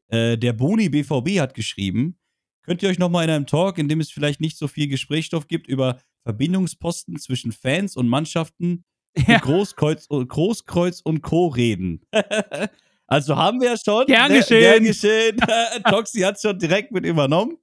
äh, 0.10 0.38
der 0.38 0.54
Boni 0.54 0.90
BVB 0.90 1.40
hat 1.40 1.54
geschrieben, 1.54 2.18
könnt 2.64 2.84
ihr 2.84 2.90
euch 2.90 3.00
nochmal 3.00 3.24
in 3.26 3.30
einem 3.30 3.48
Talk, 3.48 3.78
in 3.78 3.88
dem 3.90 4.00
es 4.00 4.12
vielleicht 4.12 4.42
nicht 4.42 4.58
so 4.58 4.68
viel 4.68 4.88
Gesprächsstoff 4.88 5.48
gibt, 5.48 5.68
über 5.68 6.00
Verbindungsposten 6.24 7.18
zwischen 7.18 7.52
Fans 7.52 7.96
und 7.96 8.08
Mannschaften 8.08 8.84
Ja. 9.28 9.40
Großkreuz, 9.40 10.08
Großkreuz 10.08 11.02
und 11.02 11.22
Co. 11.22 11.48
reden. 11.48 12.02
also 13.08 13.36
haben 13.36 13.60
wir 13.60 13.72
ja 13.72 13.76
schon. 13.78 14.06
Gern 14.06 14.32
Ne, 14.32 14.38
geschehen. 14.40 14.62
Gern 14.62 14.84
geschehen. 14.84 15.38
Toxi 15.90 16.20
hat 16.22 16.36
es 16.36 16.42
schon 16.42 16.58
direkt 16.58 16.92
mit 16.92 17.06
übernommen. 17.06 17.58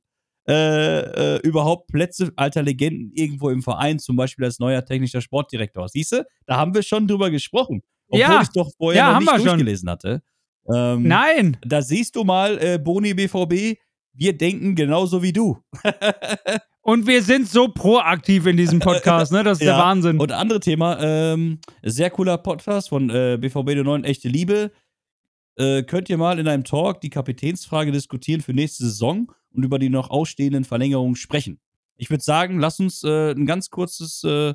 Äh, 0.47 1.37
äh, 1.37 1.41
überhaupt 1.43 1.89
Plätze 1.89 2.33
alter 2.37 2.63
Legenden 2.63 3.13
irgendwo 3.13 3.51
im 3.51 3.63
Verein, 3.63 3.99
zum 3.99 4.17
Beispiel 4.17 4.47
als 4.47 4.59
neuer 4.59 4.83
technischer 4.85 5.21
Sportdirektor. 5.21 5.89
Siehst 5.89 6.13
du, 6.13 6.27
da 6.47 6.57
haben 6.57 6.75
wir 6.75 6.83
schon 6.83 7.07
drüber 7.07 7.31
gesprochen. 7.31 7.83
Obwohl 8.09 8.21
Ja. 8.21 8.41
ich 8.43 8.49
doch 8.49 8.71
vorher 8.79 8.99
Ja, 9.03 9.07
noch 9.09 9.15
haben 9.17 9.25
nicht 9.25 9.33
wir 9.33 9.39
schon. 9.41 9.47
durchgelesen 9.49 9.91
hatte. 9.91 10.23
Ähm, 10.75 11.03
Nein. 11.03 11.57
da 11.63 11.83
siehst 11.83 12.17
du 12.17 12.25
mal, 12.25 12.59
äh, 12.63 12.79
Boni 12.79 13.13
BVB, 13.15 13.79
wir 14.19 14.37
denken 14.37 14.75
genauso 14.75 15.23
wie 15.23 15.33
du. 15.33 15.59
Und 16.83 17.07
wir 17.07 17.23
sind 17.23 17.49
so 17.49 17.69
proaktiv 17.69 18.47
in 18.47 18.57
diesem 18.57 18.81
Podcast, 18.81 19.31
ne? 19.31 19.45
Das 19.45 19.59
ist 19.61 19.65
Ja. 19.67 19.77
der 19.77 19.85
Wahnsinn. 19.85 20.19
Und 20.19 20.33
andere 20.33 20.59
Thema, 20.61 20.99
ähm, 21.01 21.61
sehr 21.83 22.11
cooler 22.11 22.39
Podcast 22.39 22.89
von 22.89 23.11
äh, 23.11 23.37
BVB 23.41 23.75
09, 23.85 24.05
Echte 24.05 24.29
Liebe. 24.29 24.73
Äh, 25.57 25.83
könnt 25.83 26.09
ihr 26.09 26.17
mal 26.17 26.39
in 26.39 26.49
einem 26.49 26.65
Talk 26.65 27.01
die 27.01 27.11
Kapitänsfrage 27.11 27.93
diskutieren 27.93 28.41
für 28.41 28.55
nächste 28.55 28.85
Saison 28.85 29.31
und 29.51 29.65
über 29.65 29.79
die 29.79 29.89
noch 29.91 30.09
ausstehenden 30.11 30.65
Verlängerungen 30.65 31.17
sprechen? 31.17 31.61
Ich 31.97 32.11
würde 32.11 32.23
sagen, 32.23 32.59
lass 32.59 32.81
uns 32.81 33.03
äh, 33.05 33.33
ein 33.33 33.45
ganz 33.45 33.71
kurzes, 33.71 34.25
äh, 34.25 34.55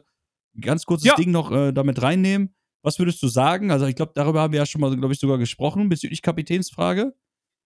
ganz 0.59 0.85
kurzes 0.85 1.07
Ja. 1.07 1.15
Ding 1.15 1.31
noch 1.31 1.51
äh, 1.51 1.71
damit 1.71 2.01
reinnehmen. 2.01 2.55
Was 2.81 2.99
würdest 2.99 3.21
du 3.21 3.27
sagen? 3.27 3.69
Also, 3.71 3.85
ich 3.85 3.95
glaube, 3.95 4.13
darüber 4.15 4.41
haben 4.41 4.53
wir 4.53 4.59
ja 4.59 4.65
schon 4.65 4.81
mal, 4.81 4.95
glaube 4.95 5.13
ich, 5.13 5.19
sogar 5.19 5.37
gesprochen 5.37 5.87
bezüglich 5.89 6.21
Kapitänsfrage, 6.21 7.13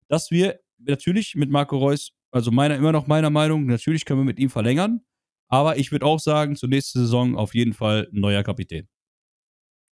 dass 0.10 0.30
wir 0.30 0.60
natürlich 0.79 1.35
mit 1.35 1.49
Marco 1.49 1.77
Reus, 1.77 2.11
also 2.31 2.51
meiner, 2.51 2.75
immer 2.75 2.91
noch 2.91 3.07
meiner 3.07 3.29
Meinung, 3.29 3.65
natürlich 3.65 4.05
können 4.05 4.19
wir 4.21 4.25
mit 4.25 4.39
ihm 4.39 4.49
verlängern. 4.49 5.01
Aber 5.49 5.77
ich 5.77 5.91
würde 5.91 6.05
auch 6.05 6.19
sagen, 6.19 6.55
zur 6.55 6.69
nächsten 6.69 6.99
Saison 6.99 7.37
auf 7.37 7.55
jeden 7.55 7.73
Fall 7.73 8.09
ein 8.11 8.19
neuer 8.19 8.43
Kapitän. 8.43 8.87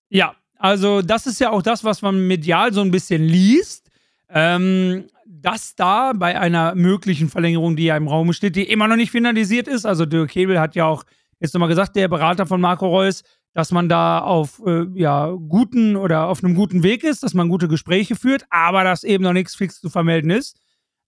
Ja, 0.08 0.34
also 0.56 1.02
das 1.02 1.26
ist 1.26 1.40
ja 1.40 1.50
auch 1.50 1.62
das, 1.62 1.84
was 1.84 2.02
man 2.02 2.26
medial 2.26 2.72
so 2.72 2.80
ein 2.80 2.90
bisschen 2.90 3.22
liest. 3.22 3.90
Ähm, 4.28 5.06
dass 5.26 5.74
da 5.74 6.12
bei 6.14 6.38
einer 6.38 6.74
möglichen 6.74 7.28
Verlängerung, 7.28 7.76
die 7.76 7.84
ja 7.84 7.96
im 7.96 8.08
Raum 8.08 8.32
steht, 8.32 8.56
die 8.56 8.64
immer 8.64 8.88
noch 8.88 8.96
nicht 8.96 9.10
finalisiert 9.10 9.68
ist, 9.68 9.84
also 9.84 10.06
Dirk 10.06 10.34
Hebel 10.34 10.58
hat 10.58 10.74
ja 10.74 10.86
auch 10.86 11.04
jetzt 11.38 11.52
nochmal 11.52 11.68
gesagt, 11.68 11.96
der 11.96 12.08
Berater 12.08 12.46
von 12.46 12.60
Marco 12.60 12.86
Reus, 12.86 13.22
dass 13.52 13.70
man 13.70 13.88
da 13.88 14.20
auf 14.20 14.62
äh, 14.66 14.86
ja, 14.94 15.30
guten 15.30 15.96
oder 15.96 16.28
auf 16.28 16.42
einem 16.42 16.54
guten 16.54 16.82
Weg 16.82 17.04
ist, 17.04 17.22
dass 17.22 17.34
man 17.34 17.48
gute 17.48 17.68
Gespräche 17.68 18.16
führt, 18.16 18.44
aber 18.50 18.84
dass 18.84 19.04
eben 19.04 19.22
noch 19.22 19.32
nichts 19.32 19.54
fix 19.54 19.80
zu 19.80 19.90
vermelden 19.90 20.30
ist. 20.30 20.58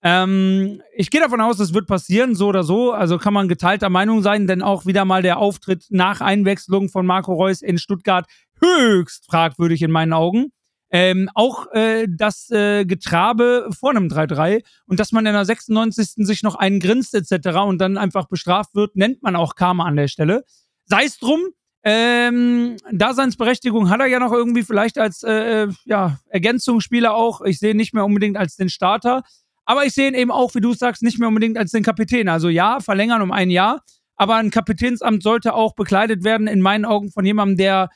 Ähm, 0.02 0.82
ich 0.94 1.10
gehe 1.10 1.20
davon 1.20 1.40
aus, 1.40 1.58
es 1.58 1.74
wird 1.74 1.86
passieren, 1.86 2.34
so 2.34 2.48
oder 2.48 2.62
so. 2.62 2.92
Also 2.92 3.18
kann 3.18 3.34
man 3.34 3.48
geteilter 3.48 3.88
Meinung 3.88 4.22
sein, 4.22 4.46
denn 4.46 4.62
auch 4.62 4.86
wieder 4.86 5.04
mal 5.04 5.22
der 5.22 5.38
Auftritt 5.38 5.86
nach 5.90 6.20
Einwechslung 6.20 6.88
von 6.88 7.06
Marco 7.06 7.32
Reus 7.32 7.62
in 7.62 7.78
Stuttgart 7.78 8.26
höchst 8.60 9.26
fragwürdig 9.26 9.82
in 9.82 9.90
meinen 9.90 10.12
Augen. 10.12 10.52
Ähm, 10.90 11.28
auch 11.34 11.66
äh, 11.72 12.06
das 12.08 12.48
äh, 12.50 12.84
Getrabe 12.84 13.68
vor 13.76 13.90
einem 13.90 14.06
3-3 14.06 14.62
und 14.86 15.00
dass 15.00 15.10
man 15.10 15.26
in 15.26 15.32
der 15.32 15.44
96. 15.44 16.24
sich 16.24 16.44
noch 16.44 16.54
einen 16.54 16.78
grinst 16.78 17.12
etc. 17.12 17.58
und 17.66 17.78
dann 17.78 17.98
einfach 17.98 18.28
bestraft 18.28 18.74
wird, 18.74 18.94
nennt 18.94 19.20
man 19.22 19.34
auch 19.34 19.56
Karma 19.56 19.84
an 19.84 19.96
der 19.96 20.06
Stelle. 20.06 20.44
Sei 20.84 21.04
es 21.04 21.18
drum, 21.18 21.40
ähm, 21.82 22.76
Daseinsberechtigung 22.92 23.90
hat 23.90 24.00
er 24.00 24.06
ja 24.06 24.20
noch 24.20 24.32
irgendwie 24.32 24.62
vielleicht 24.62 24.98
als 24.98 25.24
äh, 25.24 25.66
ja, 25.84 26.18
Ergänzungsspieler 26.28 27.14
auch. 27.14 27.40
Ich 27.42 27.58
sehe 27.58 27.74
nicht 27.74 27.92
mehr 27.92 28.04
unbedingt 28.04 28.36
als 28.36 28.54
den 28.54 28.68
Starter, 28.68 29.22
aber 29.66 29.84
ich 29.84 29.92
sehe 29.92 30.08
ihn 30.08 30.14
eben 30.14 30.30
auch, 30.30 30.54
wie 30.54 30.60
du 30.60 30.72
sagst, 30.72 31.02
nicht 31.02 31.18
mehr 31.18 31.28
unbedingt 31.28 31.58
als 31.58 31.72
den 31.72 31.82
Kapitän. 31.82 32.28
Also 32.28 32.48
ja, 32.48 32.80
verlängern 32.80 33.20
um 33.20 33.32
ein 33.32 33.50
Jahr, 33.50 33.82
aber 34.16 34.36
ein 34.36 34.50
Kapitänsamt 34.50 35.22
sollte 35.22 35.54
auch 35.54 35.74
bekleidet 35.74 36.24
werden, 36.24 36.46
in 36.46 36.60
meinen 36.60 36.84
Augen, 36.84 37.10
von 37.10 37.26
jemandem, 37.26 37.58
der 37.58 37.90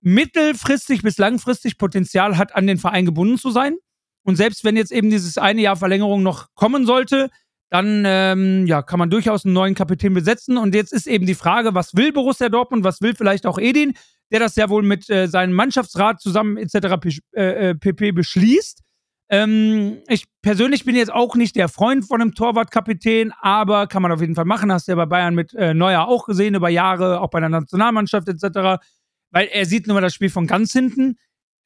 mittelfristig 0.00 1.02
bis 1.02 1.18
langfristig 1.18 1.78
Potenzial 1.78 2.38
hat, 2.38 2.56
an 2.56 2.66
den 2.66 2.78
Verein 2.78 3.04
gebunden 3.04 3.38
zu 3.38 3.50
sein. 3.50 3.76
Und 4.22 4.36
selbst 4.36 4.64
wenn 4.64 4.76
jetzt 4.76 4.92
eben 4.92 5.10
dieses 5.10 5.38
eine 5.38 5.60
Jahr 5.60 5.76
Verlängerung 5.76 6.22
noch 6.22 6.48
kommen 6.54 6.86
sollte, 6.86 7.30
dann 7.70 8.04
ähm, 8.06 8.66
ja, 8.66 8.82
kann 8.82 8.98
man 8.98 9.10
durchaus 9.10 9.44
einen 9.44 9.54
neuen 9.54 9.74
Kapitän 9.74 10.14
besetzen. 10.14 10.56
Und 10.56 10.74
jetzt 10.74 10.92
ist 10.92 11.06
eben 11.06 11.26
die 11.26 11.34
Frage, 11.34 11.74
was 11.74 11.94
will 11.94 12.12
Borussia 12.12 12.48
Dortmund, 12.48 12.84
was 12.84 13.00
will 13.00 13.14
vielleicht 13.14 13.46
auch 13.46 13.58
Edin, 13.58 13.94
der 14.30 14.40
das 14.40 14.56
ja 14.56 14.68
wohl 14.68 14.82
mit 14.82 15.08
äh, 15.10 15.28
seinem 15.28 15.52
Mannschaftsrat 15.52 16.20
zusammen 16.20 16.56
etc. 16.56 16.96
Äh, 17.34 17.70
äh, 17.70 17.74
pp 17.74 18.12
beschließt. 18.12 18.82
Ähm, 19.30 19.98
ich 20.08 20.24
persönlich 20.40 20.84
bin 20.84 20.96
jetzt 20.96 21.12
auch 21.12 21.36
nicht 21.36 21.54
der 21.56 21.68
Freund 21.68 22.06
von 22.06 22.20
einem 22.20 22.34
Torwartkapitän, 22.34 23.32
aber 23.40 23.86
kann 23.86 24.02
man 24.02 24.12
auf 24.12 24.20
jeden 24.20 24.34
Fall 24.34 24.46
machen. 24.46 24.72
Hast 24.72 24.88
du 24.88 24.92
ja 24.92 24.96
bei 24.96 25.06
Bayern 25.06 25.34
mit 25.34 25.54
äh, 25.54 25.74
Neuer 25.74 26.08
auch 26.08 26.24
gesehen, 26.24 26.54
über 26.54 26.70
Jahre, 26.70 27.20
auch 27.20 27.30
bei 27.30 27.40
der 27.40 27.50
Nationalmannschaft 27.50 28.28
etc. 28.28 28.82
Weil 29.30 29.48
er 29.52 29.66
sieht 29.66 29.86
nur 29.86 29.94
mal 29.94 30.00
das 30.00 30.14
Spiel 30.14 30.30
von 30.30 30.46
ganz 30.46 30.72
hinten. 30.72 31.18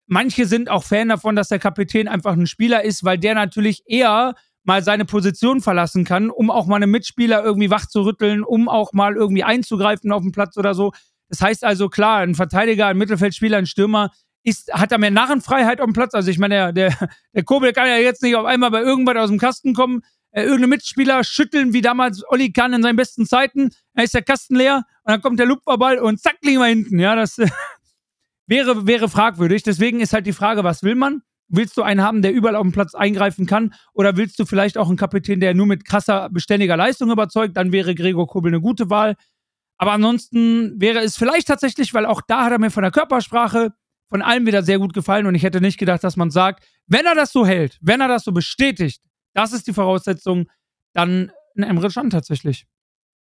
Manche 0.07 0.47
sind 0.47 0.69
auch 0.69 0.83
Fan 0.83 1.09
davon, 1.09 1.37
dass 1.37 1.49
der 1.49 1.61
Kapitän 1.61 2.09
einfach 2.09 2.33
ein 2.33 2.47
Spieler 2.47 2.83
ist, 2.83 3.05
weil 3.05 3.19
der 3.19 3.35
natürlich 3.35 3.83
eher 3.87 4.35
mal 4.65 4.83
seine 4.83 5.05
Position 5.05 5.61
verlassen 5.61 6.05
kann, 6.05 6.31
um 6.31 6.51
auch 6.51 6.67
mal 6.67 6.77
einen 6.77 6.91
Mitspieler 6.91 7.43
irgendwie 7.45 7.71
wach 7.71 7.87
zu 7.87 8.03
rütteln, 8.03 8.43
um 8.43 8.69
auch 8.69 8.93
mal 8.93 9.15
irgendwie 9.15 9.45
einzugreifen 9.45 10.13
auf 10.13 10.23
dem 10.23 10.33
Platz 10.33 10.57
oder 10.57 10.75
so. 10.75 10.93
Das 11.29 11.41
heißt 11.41 11.65
also, 11.65 11.89
klar, 11.89 12.19
ein 12.19 12.35
Verteidiger, 12.35 12.89
ein 12.89 12.99
Mittelfeldspieler, 12.99 13.59
ein 13.59 13.67
Stürmer 13.67 14.11
ist, 14.43 14.73
hat 14.73 14.93
da 14.93 14.99
mehr 14.99 15.11
Narrenfreiheit 15.11 15.81
auf 15.81 15.87
dem 15.87 15.93
Platz. 15.93 16.15
Also 16.15 16.31
ich 16.31 16.39
meine, 16.39 16.73
der, 16.73 16.73
der, 16.73 17.09
der 17.35 17.45
Kobel 17.45 17.73
kann 17.73 17.87
ja 17.87 17.97
jetzt 17.97 18.23
nicht 18.23 18.37
auf 18.37 18.47
einmal 18.47 18.71
bei 18.71 18.83
irgendwas 18.83 19.17
aus 19.17 19.31
dem 19.31 19.39
Kasten 19.39 19.75
kommen, 19.75 20.03
äh, 20.33 20.43
irgendeine 20.43 20.69
Mitspieler 20.69 21.25
schütteln, 21.25 21.73
wie 21.73 21.83
damals 21.83 22.23
Olli 22.29 22.53
Kahn 22.53 22.73
in 22.73 22.83
seinen 22.83 22.97
besten 22.97 23.27
Zeiten. 23.27 23.71
Da 23.95 24.03
ist 24.03 24.15
der 24.15 24.23
Kasten 24.23 24.57
leer 24.57 24.85
und 25.05 25.13
dann 25.13 25.23
kommt 25.23 25.39
der 25.39 25.47
Lupferball 25.47 25.99
und 25.99 26.21
zack, 26.21 26.39
liegen 26.43 26.59
wir 26.59 26.67
hinten. 26.67 26.99
Ja, 26.99 27.15
das 27.15 27.39
äh, 27.39 27.49
wäre, 28.47 28.87
wäre 28.87 29.09
fragwürdig. 29.09 29.63
Deswegen 29.63 30.01
ist 30.01 30.13
halt 30.13 30.27
die 30.27 30.33
Frage, 30.33 30.65
was 30.65 30.83
will 30.83 30.95
man? 30.95 31.23
Willst 31.49 31.77
du 31.77 31.83
einen 31.83 32.01
haben, 32.01 32.23
der 32.23 32.33
überall 32.33 32.57
auf 32.57 32.63
dem 32.63 32.73
Platz 32.73 32.95
eingreifen 32.95 33.45
kann? 33.45 33.75
Oder 33.93 34.17
willst 34.17 34.39
du 34.39 34.47
vielleicht 34.47 34.79
auch 34.79 34.89
einen 34.89 34.97
Kapitän, 34.97 35.39
der 35.39 35.53
nur 35.53 35.67
mit 35.67 35.85
krasser, 35.85 36.31
beständiger 36.31 36.79
Leistung 36.79 37.11
überzeugt? 37.11 37.59
Dann 37.59 37.73
wäre 37.73 37.95
Gregor 37.95 38.27
Kobel 38.27 38.53
eine 38.53 38.61
gute 38.63 38.89
Wahl. 38.89 39.17
Aber 39.77 39.93
ansonsten 39.93 40.81
wäre 40.81 41.01
es 41.01 41.17
vielleicht 41.17 41.49
tatsächlich, 41.49 41.93
weil 41.93 42.07
auch 42.07 42.23
da 42.27 42.45
hat 42.45 42.53
er 42.53 42.59
mir 42.59 42.71
von 42.71 42.85
der 42.85 42.93
Körpersprache 42.93 43.75
von 44.13 44.21
allem 44.21 44.45
wieder 44.47 44.63
sehr 44.63 44.79
gut 44.79 44.93
gefallen 44.93 45.25
und 45.25 45.35
ich 45.35 45.43
hätte 45.43 45.63
nicht 45.63 45.79
gedacht, 45.79 46.05
dass 46.05 46.19
man 46.19 46.31
sagt, 46.31 46.69
wenn 46.87 47.07
er 47.07 47.15
das 47.15 47.33
so 47.33 47.47
hält, 47.47 47.79
wenn 47.81 48.03
er 48.03 48.09
das 48.09 48.25
so 48.25 48.33
bestätigt, 48.33 49.01
das 49.33 49.55
ist 49.55 49.67
die 49.67 49.73
Voraussetzung, 49.73 50.51
dann 50.93 51.33
ein 51.57 51.63
Emre 51.63 51.89
Can 51.89 52.11
tatsächlich. 52.11 52.67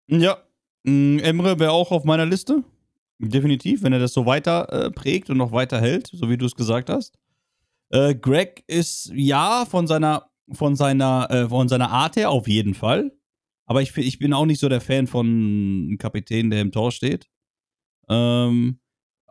Ja, 0.06 0.38
Emre 0.84 1.60
wäre 1.60 1.72
auch 1.72 1.92
auf 1.92 2.04
meiner 2.04 2.28
Liste. 2.28 2.64
Definitiv, 3.18 3.82
wenn 3.82 3.94
er 3.94 4.00
das 4.00 4.14
so 4.14 4.28
weiter 4.28 4.72
äh, 4.72 4.92
prägt 4.92 5.32
und 5.32 5.38
noch 5.38 5.52
weiter 5.52 5.82
hält, 5.82 6.06
so 6.14 6.30
wie 6.30 6.38
du 6.38 6.46
es 6.46 6.54
gesagt 6.54 6.92
hast. 6.92 7.18
Äh, 7.90 8.14
Greg 8.14 8.64
ist 8.68 9.12
ja 9.16 9.66
von 9.66 9.88
seiner, 9.88 10.30
von 10.52 10.76
seiner, 10.76 11.32
äh, 11.32 11.50
von 11.50 11.68
seiner 11.68 11.90
Art 11.90 12.16
her 12.16 12.30
auf 12.30 12.48
jeden 12.48 12.76
Fall. 12.76 13.12
Aber 13.66 13.82
ich, 13.82 13.98
ich 13.98 14.20
bin 14.20 14.34
auch 14.34 14.46
nicht 14.46 14.60
so 14.60 14.70
der 14.70 14.82
Fan 14.82 15.08
von 15.08 15.26
einem 15.26 15.98
Kapitän, 15.98 16.52
der 16.52 16.62
im 16.62 16.72
Tor 16.72 16.92
steht. 16.92 17.28
Ähm, 18.08 18.78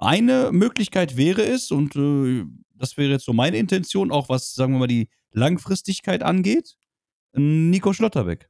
eine 0.04 0.50
Möglichkeit 0.52 1.16
wäre 1.16 1.42
es, 1.42 1.70
und 1.70 1.96
äh, 1.96 2.44
das 2.74 2.96
wäre 2.96 3.10
jetzt 3.10 3.24
so 3.24 3.32
meine 3.32 3.56
Intention, 3.56 4.10
auch 4.10 4.28
was, 4.28 4.54
sagen 4.54 4.74
wir 4.74 4.80
mal, 4.80 4.86
die 4.86 5.08
Langfristigkeit 5.32 6.22
angeht, 6.22 6.76
Nico 7.32 7.92
Schlotterbeck. 7.92 8.48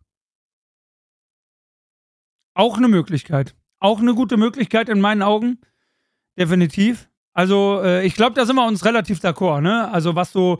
Auch 2.55 2.76
eine 2.76 2.89
Möglichkeit. 2.89 3.56
Auch 3.81 4.01
eine 4.01 4.14
gute 4.14 4.36
Möglichkeit 4.36 4.89
in 4.89 5.01
meinen 5.01 5.22
Augen. 5.22 5.60
Definitiv. 6.39 7.09
Also, 7.32 7.81
äh, 7.82 8.06
ich 8.06 8.14
glaube, 8.14 8.35
da 8.35 8.47
sind 8.47 8.56
wir 8.56 8.66
uns 8.66 8.85
relativ 8.85 9.18
d'accord, 9.20 9.60
ne? 9.60 9.90
Also, 9.90 10.14
was 10.14 10.32
so 10.32 10.59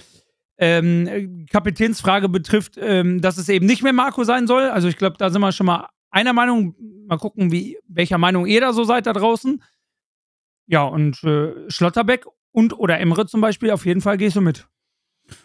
ähm, 0.59 1.07
äh, 1.07 1.47
Kapitänsfrage 1.47 2.29
betrifft, 2.29 2.77
ähm, 2.79 3.21
dass 3.21 3.39
es 3.39 3.49
eben 3.49 3.67
nicht 3.67 3.83
mehr 3.83 3.93
Marco 3.93 4.25
sein 4.25 4.47
soll. 4.47 4.65
Also, 4.65 4.89
ich 4.89 4.97
glaube, 4.97 5.17
da 5.19 5.31
sind 5.31 5.41
wir 5.41 5.53
schon 5.53 5.67
mal 5.67 5.89
einer 6.11 6.33
Meinung. 6.33 6.75
Mal 7.07 7.19
gucken, 7.19 7.53
wie, 7.53 7.79
welcher 7.87 8.19
Meinung 8.19 8.47
ihr 8.47 8.61
da 8.61 8.73
so 8.73 8.83
seid 8.85 9.07
da 9.07 9.13
draußen. 9.13 9.63
Ja, 10.67 10.85
und 10.85 11.23
äh, 11.25 11.53
Schlotterbeck 11.69 12.27
und 12.53 12.79
oder 12.79 12.99
Emre 12.99 13.27
zum 13.27 13.41
Beispiel, 13.41 13.71
auf 13.71 13.85
jeden 13.87 14.01
Fall 14.01 14.17
gehst 14.17 14.37
du 14.37 14.41
mit. 14.41 14.67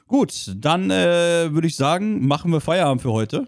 Gut, 0.07 0.51
dann 0.57 0.89
äh, 0.91 1.51
würde 1.53 1.67
ich 1.67 1.75
sagen, 1.75 2.27
machen 2.27 2.51
wir 2.51 2.61
Feierabend 2.61 3.01
für 3.01 3.11
heute. 3.11 3.47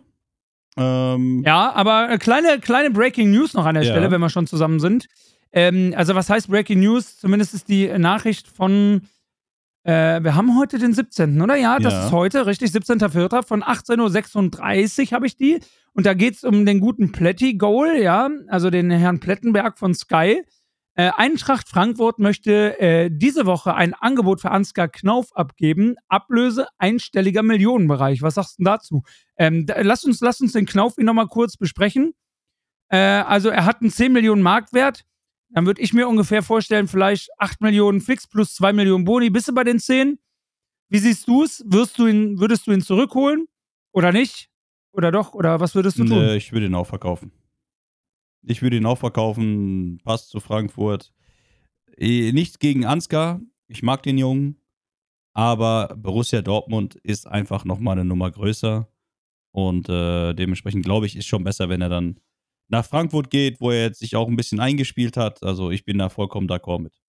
Ähm, 0.78 1.44
Ja, 1.46 1.72
aber 1.74 2.10
äh, 2.10 2.18
kleine, 2.18 2.60
kleine 2.60 2.92
Breaking 2.92 3.32
News 3.32 3.54
noch 3.54 3.66
an 3.66 3.76
der 3.76 3.84
Ja. 3.84 3.92
Stelle, 3.92 4.12
wenn 4.12 4.22
wir 4.22 4.30
schon 4.30 4.48
zusammen 4.48 4.80
sind. 4.80 5.08
Ähm, 5.52 5.94
also, 5.98 6.16
was 6.16 6.30
heißt 6.30 6.48
Breaking 6.50 6.80
News? 6.80 7.18
Zumindest 7.18 7.54
ist 7.54 7.68
die 7.68 7.88
Nachricht 7.98 8.48
von. 8.48 9.02
Äh, 9.84 10.24
wir 10.24 10.36
haben 10.36 10.58
heute 10.58 10.78
den 10.78 10.94
17., 10.94 11.42
oder? 11.42 11.56
Ja, 11.56 11.80
das 11.80 11.94
Ja. 11.94 12.06
ist 12.06 12.12
heute, 12.12 12.46
richtig, 12.46 12.72
17.04. 12.72 13.44
Von 13.44 13.64
18.36 13.64 15.08
Uhr 15.08 15.12
habe 15.12 15.26
ich 15.28 15.36
die. 15.36 15.60
Und 15.94 16.06
da 16.06 16.14
geht 16.14 16.36
es 16.36 16.44
um 16.46 16.66
den 16.66 16.80
guten 16.80 17.12
Plätti 17.12 17.56
Goal, 17.56 17.98
ja, 18.02 18.30
also 18.48 18.70
den 18.70 18.90
Herrn 18.92 19.20
Plettenberg 19.20 19.78
von 19.78 19.94
Sky. 19.94 20.44
Äh, 20.96 21.12
Eintracht 21.16 21.70
Frankfurt 21.70 22.20
möchte 22.20 22.80
äh, 22.80 23.10
diese 23.12 23.46
Woche 23.46 23.76
ein 23.76 23.94
Angebot 23.94 24.42
für 24.42 24.52
Ansgar 24.52 24.90
Knauf 24.90 25.34
abgeben. 25.36 25.96
Ablöse 26.10 26.68
einstelliger 26.78 27.44
Millionenbereich. 27.44 28.22
Was 28.22 28.36
sagst 28.36 28.60
du 28.60 28.64
dazu? 28.64 29.04
Ähm, 29.38 29.66
da, 29.66 29.82
lass, 29.82 30.04
uns, 30.04 30.20
lass 30.20 30.42
uns 30.42 30.52
den 30.52 30.66
Knauf 30.66 30.98
ihn 30.98 31.06
nochmal 31.06 31.28
kurz 31.28 31.56
besprechen. 31.56 32.14
Äh, 32.90 32.98
also, 32.98 33.50
er 33.50 33.66
hat 33.66 33.82
einen 33.82 33.90
10 33.90 34.12
Millionen 34.12 34.42
Marktwert. 34.42 35.06
Dann 35.54 35.66
würde 35.66 35.82
ich 35.82 35.94
mir 35.94 36.08
ungefähr 36.08 36.44
vorstellen, 36.44 36.88
vielleicht 36.88 37.30
8 37.38 37.62
Millionen 37.62 38.02
fix 38.02 38.28
plus 38.28 38.54
2 38.56 38.74
Millionen 38.74 39.06
Boni. 39.06 39.30
Bist 39.30 39.48
du 39.48 39.54
bei 39.54 39.64
den 39.64 39.80
10? 39.80 40.20
Wie 40.90 41.00
siehst 41.00 41.28
du 41.28 41.44
es? 41.44 41.64
Wirst 41.66 42.00
du 42.00 42.08
ihn, 42.08 42.40
würdest 42.40 42.68
du 42.68 42.72
ihn 42.72 42.82
zurückholen? 42.82 43.48
Oder 43.94 44.12
nicht? 44.12 44.50
Oder 44.92 45.12
doch? 45.12 45.34
Oder 45.34 45.62
was 45.62 45.74
würdest 45.74 46.00
du 46.00 46.04
tun? 46.04 46.20
Nee, 46.20 46.36
ich 46.36 46.52
würde 46.52 46.66
ihn 46.66 46.76
auch 46.76 46.88
verkaufen. 46.88 47.32
Ich 48.44 48.62
würde 48.62 48.78
ihn 48.78 48.86
auch 48.86 48.98
verkaufen. 48.98 50.00
Passt 50.04 50.30
zu 50.30 50.40
Frankfurt. 50.40 51.14
Eh, 51.98 52.32
Nichts 52.32 52.60
gegen 52.60 52.86
Ansgar. 52.86 53.42
Ich 53.68 53.84
mag 53.84 54.04
den 54.04 54.18
Jungen. 54.18 54.58
Aber 55.34 55.96
Borussia 55.98 56.42
Dortmund 56.42 56.96
ist 56.96 57.28
einfach 57.28 57.64
nochmal 57.64 57.94
eine 57.94 58.06
Nummer 58.06 58.30
größer. 58.32 58.88
Und 59.52 59.90
äh, 59.90 60.34
dementsprechend 60.34 60.84
glaube 60.84 61.06
ich, 61.06 61.16
ist 61.16 61.28
schon 61.28 61.44
besser, 61.44 61.70
wenn 61.70 61.82
er 61.82 61.90
dann 61.90 62.20
nach 62.70 62.86
Frankfurt 62.86 63.30
geht, 63.30 63.60
wo 63.60 63.72
er 63.72 63.84
jetzt 63.84 64.00
sich 64.00 64.16
auch 64.16 64.28
ein 64.28 64.36
bisschen 64.36 64.60
eingespielt 64.60 65.18
hat. 65.18 65.44
Also 65.44 65.72
ich 65.72 65.86
bin 65.86 65.98
da 65.98 66.10
vollkommen 66.10 66.48
d'accord 66.48 66.80
mit. 66.80 67.02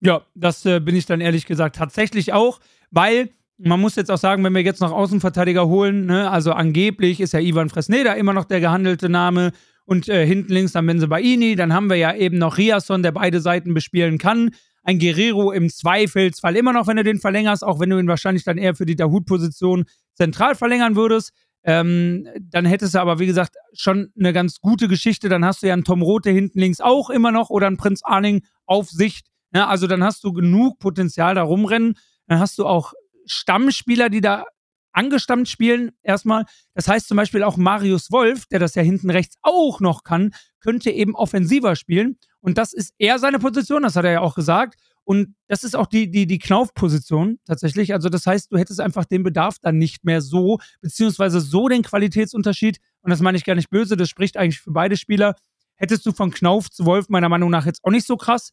Ja, 0.00 0.26
das 0.34 0.64
äh, 0.66 0.80
bin 0.80 0.96
ich 0.96 1.06
dann 1.06 1.20
ehrlich 1.20 1.46
gesagt 1.46 1.76
tatsächlich 1.76 2.32
auch, 2.32 2.60
weil 2.90 3.30
man 3.58 3.80
muss 3.80 3.96
jetzt 3.96 4.10
auch 4.10 4.18
sagen, 4.18 4.44
wenn 4.44 4.54
wir 4.54 4.62
jetzt 4.62 4.80
noch 4.80 4.92
Außenverteidiger 4.92 5.66
holen, 5.66 6.06
ne, 6.06 6.30
also 6.30 6.52
angeblich 6.52 7.20
ist 7.20 7.32
ja 7.32 7.40
Ivan 7.40 7.70
Fresneda 7.70 8.12
immer 8.12 8.34
noch 8.34 8.44
der 8.44 8.60
gehandelte 8.60 9.08
Name 9.08 9.52
und 9.86 10.08
äh, 10.08 10.26
hinten 10.26 10.52
links 10.52 10.72
dann 10.72 10.86
Benzebaini, 10.86 11.56
dann 11.56 11.72
haben 11.72 11.88
wir 11.88 11.96
ja 11.96 12.14
eben 12.14 12.38
noch 12.38 12.58
Riasson, 12.58 13.02
der 13.02 13.12
beide 13.12 13.40
Seiten 13.40 13.72
bespielen 13.72 14.18
kann. 14.18 14.50
Ein 14.82 14.98
Guerrero 14.98 15.52
im 15.52 15.70
Zweifelsfall 15.70 16.56
immer 16.56 16.72
noch, 16.72 16.86
wenn 16.86 16.96
du 16.96 17.04
den 17.04 17.18
verlängerst, 17.18 17.64
auch 17.64 17.80
wenn 17.80 17.90
du 17.90 17.98
ihn 17.98 18.08
wahrscheinlich 18.08 18.44
dann 18.44 18.58
eher 18.58 18.74
für 18.74 18.86
die 18.86 18.96
Dahut-Position 18.96 19.84
zentral 20.14 20.54
verlängern 20.54 20.96
würdest. 20.96 21.32
Ähm, 21.64 22.28
dann 22.40 22.64
hättest 22.64 22.94
du 22.94 23.00
aber, 23.00 23.18
wie 23.18 23.26
gesagt, 23.26 23.56
schon 23.72 24.12
eine 24.16 24.32
ganz 24.32 24.60
gute 24.60 24.86
Geschichte. 24.86 25.28
Dann 25.28 25.44
hast 25.44 25.62
du 25.62 25.66
ja 25.66 25.72
einen 25.72 25.84
Tom 25.84 26.02
Rote 26.02 26.30
hinten 26.30 26.60
links 26.60 26.80
auch 26.80 27.10
immer 27.10 27.32
noch 27.32 27.50
oder 27.50 27.66
einen 27.66 27.76
Prinz 27.76 28.02
Arning 28.04 28.44
auf 28.66 28.88
Sicht. 28.88 29.26
Ja, 29.52 29.66
also 29.66 29.86
dann 29.88 30.04
hast 30.04 30.22
du 30.22 30.32
genug 30.32 30.78
Potenzial 30.78 31.34
da 31.34 31.42
rumrennen. 31.42 31.94
Dann 32.28 32.38
hast 32.38 32.58
du 32.58 32.66
auch 32.66 32.92
Stammspieler, 33.26 34.10
die 34.10 34.20
da 34.20 34.44
angestammt 34.96 35.48
spielen, 35.48 35.92
erstmal. 36.02 36.44
Das 36.74 36.88
heißt 36.88 37.06
zum 37.06 37.16
Beispiel 37.16 37.42
auch 37.42 37.56
Marius 37.56 38.10
Wolf, 38.10 38.46
der 38.46 38.58
das 38.58 38.74
ja 38.74 38.82
hinten 38.82 39.10
rechts 39.10 39.36
auch 39.42 39.80
noch 39.80 40.02
kann, 40.02 40.32
könnte 40.60 40.90
eben 40.90 41.14
offensiver 41.14 41.76
spielen. 41.76 42.18
Und 42.40 42.58
das 42.58 42.72
ist 42.72 42.94
eher 42.98 43.18
seine 43.18 43.38
Position, 43.38 43.82
das 43.82 43.96
hat 43.96 44.04
er 44.04 44.12
ja 44.12 44.20
auch 44.20 44.34
gesagt. 44.34 44.78
Und 45.04 45.36
das 45.46 45.62
ist 45.62 45.76
auch 45.76 45.86
die, 45.86 46.10
die, 46.10 46.26
die 46.26 46.38
Knaufposition 46.38 47.38
tatsächlich. 47.44 47.92
Also, 47.92 48.08
das 48.08 48.26
heißt, 48.26 48.50
du 48.50 48.58
hättest 48.58 48.80
einfach 48.80 49.04
den 49.04 49.22
Bedarf 49.22 49.58
dann 49.60 49.78
nicht 49.78 50.04
mehr 50.04 50.20
so, 50.20 50.58
beziehungsweise 50.80 51.40
so 51.40 51.68
den 51.68 51.82
Qualitätsunterschied. 51.82 52.78
Und 53.02 53.10
das 53.10 53.20
meine 53.20 53.38
ich 53.38 53.44
gar 53.44 53.54
nicht 53.54 53.70
böse, 53.70 53.96
das 53.96 54.08
spricht 54.08 54.36
eigentlich 54.36 54.60
für 54.60 54.72
beide 54.72 54.96
Spieler. 54.96 55.36
Hättest 55.76 56.06
du 56.06 56.12
von 56.12 56.32
Knauf 56.32 56.70
zu 56.70 56.86
Wolf 56.86 57.08
meiner 57.08 57.28
Meinung 57.28 57.50
nach 57.50 57.66
jetzt 57.66 57.84
auch 57.84 57.90
nicht 57.90 58.06
so 58.06 58.16
krass, 58.16 58.52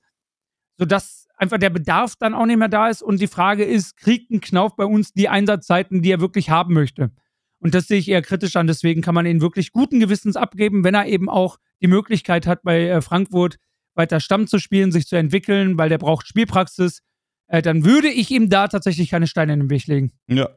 sodass 0.78 1.23
einfach 1.36 1.58
der 1.58 1.70
Bedarf 1.70 2.16
dann 2.16 2.34
auch 2.34 2.46
nicht 2.46 2.58
mehr 2.58 2.70
da 2.70 2.90
ist. 2.90 3.02
Und 3.02 3.22
die 3.22 3.28
Frage 3.28 3.64
ist, 3.64 3.98
kriegt 3.98 4.32
ein 4.32 4.42
Knauf 4.42 4.76
bei 4.76 4.86
uns 4.86 5.14
die 5.14 5.30
Einsatzzeiten, 5.30 6.02
die 6.02 6.12
er 6.12 6.22
wirklich 6.22 6.50
haben 6.50 6.74
möchte? 6.74 7.12
Und 7.60 7.74
das 7.74 7.88
sehe 7.88 7.98
ich 7.98 8.10
eher 8.10 8.22
kritisch 8.22 8.56
an. 8.56 8.68
Deswegen 8.68 9.02
kann 9.02 9.16
man 9.16 9.26
ihn 9.26 9.42
wirklich 9.42 9.72
guten 9.72 10.00
Gewissens 10.00 10.36
abgeben, 10.36 10.84
wenn 10.84 10.96
er 10.96 11.06
eben 11.08 11.30
auch 11.30 11.60
die 11.82 11.88
Möglichkeit 11.88 12.46
hat, 12.46 12.64
bei 12.64 12.88
äh, 12.88 13.02
Frankfurt 13.02 13.58
weiter 13.96 14.20
Stamm 14.20 14.48
zu 14.48 14.60
spielen, 14.60 14.92
sich 14.92 15.08
zu 15.08 15.16
entwickeln, 15.16 15.78
weil 15.78 15.90
der 15.90 15.98
braucht 15.98 16.28
Spielpraxis. 16.28 17.02
Äh, 17.48 17.62
dann 17.62 17.86
würde 17.86 18.10
ich 18.10 18.32
ihm 18.32 18.50
da 18.50 18.68
tatsächlich 18.68 19.10
keine 19.10 19.28
Steine 19.28 19.54
in 19.54 19.60
den 19.62 19.70
Weg 19.70 19.88
legen. 19.88 20.12
Ja, 20.28 20.50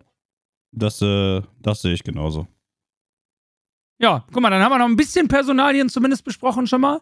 das, 0.73 1.01
äh, 1.03 1.43
das 1.61 1.83
sehe 1.83 1.93
ich 1.93 2.03
genauso. 2.03 2.47
Ja, 3.99 4.27
guck 4.33 4.43
mal, 4.43 4.51
dann 4.51 4.63
haben 4.63 4.73
wir 4.73 4.79
noch 4.79 4.89
ein 4.89 4.97
bisschen 4.97 5.29
Personalien 5.29 5.89
zumindest 5.89 6.25
besprochen 6.25 6.67
schon 6.67 6.83
mal. 6.83 7.01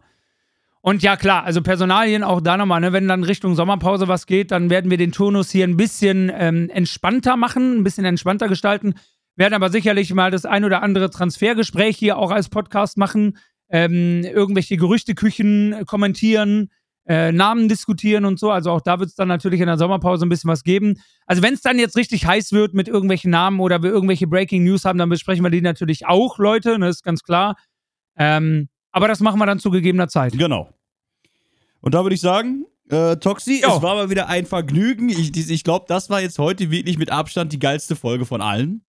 Und 0.87 1.03
ja, 1.03 1.17
klar, 1.17 1.45
also 1.45 1.63
Personalien 1.63 2.23
auch 2.23 2.43
da 2.43 2.59
nochmal, 2.59 2.79
ne, 2.83 2.93
wenn 2.93 3.09
dann 3.09 3.25
Richtung 3.25 3.55
Sommerpause 3.55 4.07
was 4.07 4.27
geht, 4.27 4.51
dann 4.51 4.69
werden 4.69 4.91
wir 4.91 4.99
den 4.99 5.13
Turnus 5.13 5.51
hier 5.51 5.67
ein 5.67 5.79
bisschen 5.79 6.31
ähm, 6.35 6.69
entspannter 6.69 7.39
machen, 7.39 7.79
ein 7.79 7.85
bisschen 7.85 8.05
entspannter 8.05 8.49
gestalten. 8.49 8.93
Werden 9.35 9.55
aber 9.55 9.71
sicherlich 9.71 10.13
mal 10.13 10.31
das 10.31 10.45
ein 10.45 10.63
oder 10.63 10.83
andere 10.83 11.09
Transfergespräch 11.09 11.97
hier 11.97 12.19
auch 12.19 12.31
als 12.31 12.51
Podcast 12.51 12.99
machen, 12.99 13.39
ähm, 13.71 14.25
irgendwelche 14.25 14.77
Gerüchteküchen 14.77 15.87
kommentieren, 15.87 16.69
äh, 17.09 17.33
Namen 17.33 17.71
diskutieren 17.71 18.27
und 18.27 18.39
so. 18.39 18.51
Also 18.51 18.71
auch 18.71 18.83
da 18.83 18.99
wird 19.01 19.09
es 19.09 19.15
dann 19.15 19.29
natürlich 19.29 19.61
in 19.61 19.67
der 19.69 19.79
Sommerpause 19.79 20.27
ein 20.27 20.29
bisschen 20.29 20.51
was 20.51 20.65
geben. 20.65 21.01
Also 21.25 21.43
wenn 21.43 21.55
es 21.55 21.63
dann 21.63 21.79
jetzt 21.79 21.97
richtig 21.97 22.27
heiß 22.27 22.53
wird 22.53 22.75
mit 22.75 22.89
irgendwelchen 22.89 23.31
Namen 23.31 23.61
oder 23.61 23.83
wir 23.83 23.89
irgendwelche 23.89 24.27
Breaking 24.27 24.65
News 24.65 24.85
haben, 24.85 24.99
dann 24.99 25.09
besprechen 25.09 25.43
wir 25.43 25.51
die 25.51 25.63
natürlich 25.63 26.05
auch, 26.05 26.37
Leute, 26.37 26.79
ne, 26.79 26.89
ist 26.89 27.05
ganz 27.05 27.23
klar. 27.23 27.57
Ähm, 28.19 28.69
aber 28.95 29.09
das 29.09 29.19
machen 29.19 29.39
wir 29.41 29.47
dann 29.47 29.59
zu 29.59 29.71
gegebener 29.71 30.09
Zeit. 30.09 30.39
Genau. 30.39 30.71
Und 31.81 31.95
da 31.95 32.05
würde 32.05 32.15
ich 32.15 32.21
sagen, 32.21 32.65
äh, 32.89 33.17
Toxi, 33.17 33.61
jo. 33.63 33.77
es 33.77 33.83
war 33.83 33.97
mal 33.97 34.09
wieder 34.09 34.29
ein 34.29 34.47
Vergnügen. 34.47 35.09
Ich, 35.09 35.37
ich 35.37 35.65
glaube, 35.65 35.87
das 35.89 36.11
war 36.11 36.21
jetzt 36.21 36.39
heute 36.39 36.71
wirklich 36.71 36.97
mit 36.97 37.11
Abstand 37.11 37.53
die 37.53 37.59
geilste 37.59 37.97
Folge 37.97 38.25
von 38.25 38.41
allen. 38.41 38.85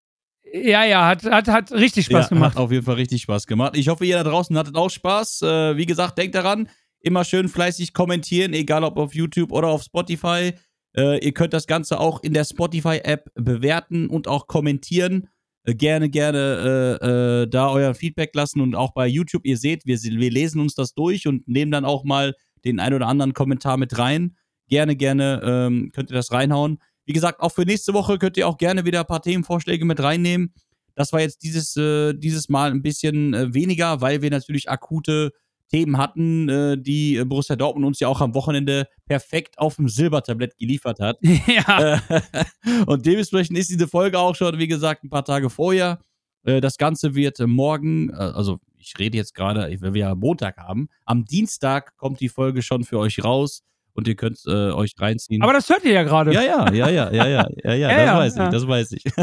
Ja, 0.52 0.84
ja, 0.84 1.08
hat, 1.08 1.24
hat, 1.24 1.48
hat 1.48 1.72
richtig 1.72 2.06
Spaß 2.06 2.26
ja, 2.26 2.36
gemacht. 2.36 2.56
Hat 2.56 2.62
auf 2.62 2.72
jeden 2.72 2.86
Fall 2.86 2.96
richtig 2.96 3.22
Spaß 3.22 3.48
gemacht. 3.48 3.78
Ich 3.78 3.88
hoffe, 3.88 4.06
ihr 4.06 4.18
da 4.18 4.24
draußen 4.24 4.56
hattet 4.58 4.76
auch 4.76 4.90
Spaß. 4.90 5.42
Äh, 5.42 5.78
wie 5.78 5.86
gesagt, 5.86 6.18
denkt 6.18 6.36
daran, 6.36 6.70
immer 7.00 7.24
schön 7.24 7.48
fleißig 7.48 7.94
kommentieren, 7.94 8.54
egal 8.54 8.84
ob 8.84 8.98
auf 8.98 9.16
YouTube 9.16 9.54
oder 9.54 9.70
auf 9.70 9.84
Spotify. 9.84 10.54
Äh, 10.96 11.26
ihr 11.26 11.34
könnt 11.34 11.54
das 11.54 11.66
Ganze 11.66 12.00
auch 12.00 12.22
in 12.22 12.34
der 12.34 12.44
Spotify-App 12.44 13.32
bewerten 13.36 14.10
und 14.10 14.28
auch 14.28 14.48
kommentieren. 14.48 15.30
Äh, 15.66 15.76
gerne, 15.76 16.10
gerne 16.10 17.00
äh, 17.02 17.44
äh, 17.44 17.48
da 17.48 17.70
euer 17.70 17.94
Feedback 17.96 18.32
lassen 18.34 18.62
und 18.62 18.76
auch 18.76 18.94
bei 18.94 19.08
YouTube, 19.08 19.46
ihr 19.46 19.58
seht, 19.58 19.86
wir, 19.86 19.98
wir 20.02 20.32
lesen 20.32 20.60
uns 20.60 20.76
das 20.76 20.94
durch 20.94 21.28
und 21.28 21.48
nehmen 21.48 21.72
dann 21.72 21.86
auch 21.86 22.04
mal 22.04 22.36
den 22.66 22.80
ein 22.80 22.94
oder 22.94 23.08
anderen 23.08 23.34
Kommentar 23.34 23.78
mit 23.78 23.98
rein. 23.98 24.36
Gerne, 24.68 24.96
gerne 24.96 25.42
ähm, 25.44 25.92
könnt 25.94 26.10
ihr 26.10 26.16
das 26.16 26.32
reinhauen. 26.32 26.80
Wie 27.06 27.14
gesagt, 27.14 27.42
auch 27.42 27.52
für 27.52 27.64
nächste 27.64 27.94
Woche 27.94 28.18
könnt 28.18 28.38
ihr 28.38 28.48
auch 28.48 28.58
gerne 28.58 28.86
wieder 28.86 29.02
ein 29.02 29.06
paar 29.06 29.22
Themenvorschläge 29.22 29.86
mit 29.86 30.02
reinnehmen. 30.02 30.54
Das 30.96 31.12
war 31.12 31.22
jetzt 31.22 31.44
dieses, 31.44 31.76
äh, 31.76 32.14
dieses 32.14 32.50
Mal 32.50 32.72
ein 32.72 32.82
bisschen 32.82 33.34
äh, 33.34 33.54
weniger, 33.54 34.00
weil 34.02 34.22
wir 34.22 34.30
natürlich 34.30 34.70
akute 34.70 35.32
Themen 35.70 35.98
hatten, 35.98 36.50
äh, 36.50 36.78
die 36.78 37.18
äh, 37.18 37.26
Borussia 37.26 37.56
Dortmund 37.56 37.86
uns 37.86 38.00
ja 38.00 38.08
auch 38.08 38.22
am 38.22 38.36
Wochenende 38.36 38.88
perfekt 39.06 39.58
auf 39.58 39.78
dem 39.78 39.90
Silbertablett 39.90 40.58
geliefert 40.58 41.00
hat. 41.00 41.20
Ja. 41.48 41.96
Äh, 42.10 42.22
und 42.86 43.06
dementsprechend 43.06 43.58
ist 43.58 43.70
diese 43.70 43.88
Folge 43.88 44.20
auch 44.20 44.36
schon, 44.36 44.58
wie 44.58 44.68
gesagt, 44.68 45.04
ein 45.04 45.10
paar 45.10 45.26
Tage 45.26 45.50
vorher. 45.50 46.00
Äh, 46.44 46.62
das 46.62 46.78
Ganze 46.78 47.16
wird 47.16 47.40
morgen, 47.40 48.10
äh, 48.10 48.14
also 48.14 48.60
ich 48.78 48.94
rede 49.00 49.18
jetzt 49.18 49.34
gerade, 49.34 49.76
wenn 49.82 49.94
wir 49.94 50.02
ja 50.02 50.16
Montag 50.16 50.58
haben, 50.58 50.90
am 51.06 51.26
Dienstag 51.26 51.96
kommt 51.98 52.20
die 52.20 52.30
Folge 52.30 52.62
schon 52.62 52.84
für 52.84 53.00
euch 53.00 53.24
raus 53.24 53.64
und 53.94 54.08
ihr 54.08 54.16
könnt 54.16 54.40
äh, 54.48 54.72
euch 54.72 54.94
reinziehen. 54.98 55.42
Aber 55.42 55.54
das 55.54 55.70
hört 55.70 55.84
ihr 55.84 55.94
ja 55.94 56.04
gerade. 56.04 56.34
Ja, 56.34 56.42
ja, 56.42 56.72
ja, 56.72 56.90
ja, 56.90 57.10
ja, 57.12 57.28
ja, 57.28 57.48
ja, 57.64 57.74
ja, 57.76 57.88
das 57.98 58.06
ja, 58.06 58.18
weiß 58.18 58.36
ja. 58.36 58.46
ich, 58.46 58.52
das 58.52 58.68
weiß 58.68 58.92
ich. 58.94 59.04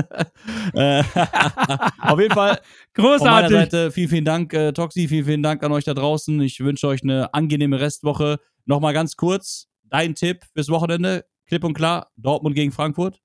Äh, 0.74 1.02
auf 2.00 2.18
jeden 2.20 2.34
Fall. 2.34 2.60
Großartig. 2.94 3.18
Von 3.18 3.30
meiner 3.30 3.48
Seite 3.48 3.90
vielen, 3.90 4.08
vielen 4.08 4.24
Dank, 4.24 4.54
äh, 4.54 4.72
Toxi, 4.72 5.08
vielen, 5.08 5.24
vielen 5.24 5.42
Dank 5.42 5.62
an 5.62 5.72
euch 5.72 5.84
da 5.84 5.94
draußen. 5.94 6.40
Ich 6.40 6.60
wünsche 6.60 6.86
euch 6.86 7.02
eine 7.02 7.32
angenehme 7.34 7.80
Restwoche. 7.80 8.38
Nochmal 8.66 8.94
ganz 8.94 9.16
kurz, 9.16 9.66
dein 9.84 10.14
Tipp 10.14 10.44
fürs 10.54 10.68
Wochenende, 10.68 11.24
klipp 11.46 11.64
und 11.64 11.74
klar, 11.74 12.10
Dortmund 12.16 12.54
gegen 12.54 12.72
Frankfurt. 12.72 13.20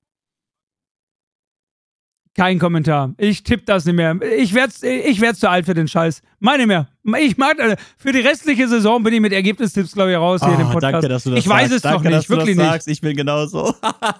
Kein 2.36 2.58
Kommentar. 2.58 3.14
Ich 3.16 3.42
tippe 3.44 3.64
das 3.64 3.86
nicht 3.86 3.94
mehr. 3.94 4.14
Ich 4.36 4.52
werde 4.52 4.72
ich 4.86 5.20
werd 5.22 5.36
zu 5.36 5.48
alt 5.48 5.64
für 5.64 5.72
den 5.72 5.88
Scheiß. 5.88 6.20
Meine 6.38 6.66
mehr. 6.66 6.86
Ich 7.18 7.38
mag, 7.38 7.58
äh, 7.58 7.76
für 7.96 8.12
die 8.12 8.18
restliche 8.18 8.68
Saison 8.68 9.02
bin 9.02 9.14
ich 9.14 9.20
mit 9.20 9.32
Ergebnistipps, 9.32 9.92
glaube 9.92 10.10
ich, 10.10 10.18
raus 10.18 10.42
hier 10.42 10.50
oh, 10.50 10.52
in 10.52 10.58
dem 10.58 10.66
ah, 10.66 10.72
Podcast. 10.72 10.92
Danke, 10.92 11.08
dass 11.08 11.24
du 11.24 11.30
das 11.30 11.38
ich 11.38 11.48
weiß 11.48 11.70
sagst. 11.70 11.76
es 11.76 11.82
danke, 11.82 12.10
doch 12.10 12.16
nicht, 12.16 12.28
wirklich 12.28 12.56
nicht. 12.56 12.66
Sagst. 12.66 12.88
Ich 12.88 13.00
bin 13.00 13.16
genauso. 13.16 13.74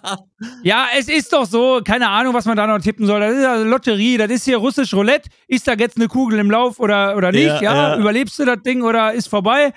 ja, 0.62 0.86
es 0.96 1.08
ist 1.08 1.30
doch 1.30 1.44
so, 1.44 1.80
keine 1.84 2.08
Ahnung, 2.08 2.32
was 2.32 2.46
man 2.46 2.56
da 2.56 2.66
noch 2.66 2.78
tippen 2.78 3.06
soll. 3.06 3.20
Das 3.20 3.34
ist 3.34 3.42
ja 3.42 3.56
Lotterie, 3.56 4.16
das 4.16 4.30
ist 4.30 4.44
hier 4.44 4.56
russisch 4.56 4.94
Roulette. 4.94 5.28
Ist 5.46 5.68
da 5.68 5.74
jetzt 5.74 5.98
eine 5.98 6.08
Kugel 6.08 6.38
im 6.38 6.50
Lauf 6.50 6.80
oder, 6.80 7.16
oder 7.16 7.32
nicht? 7.32 7.44
Ja, 7.46 7.60
ja, 7.60 7.74
ja. 7.74 7.98
überlebst 7.98 8.38
du 8.38 8.46
das 8.46 8.62
Ding 8.62 8.82
oder 8.82 9.12
ist 9.12 9.28
vorbei? 9.28 9.74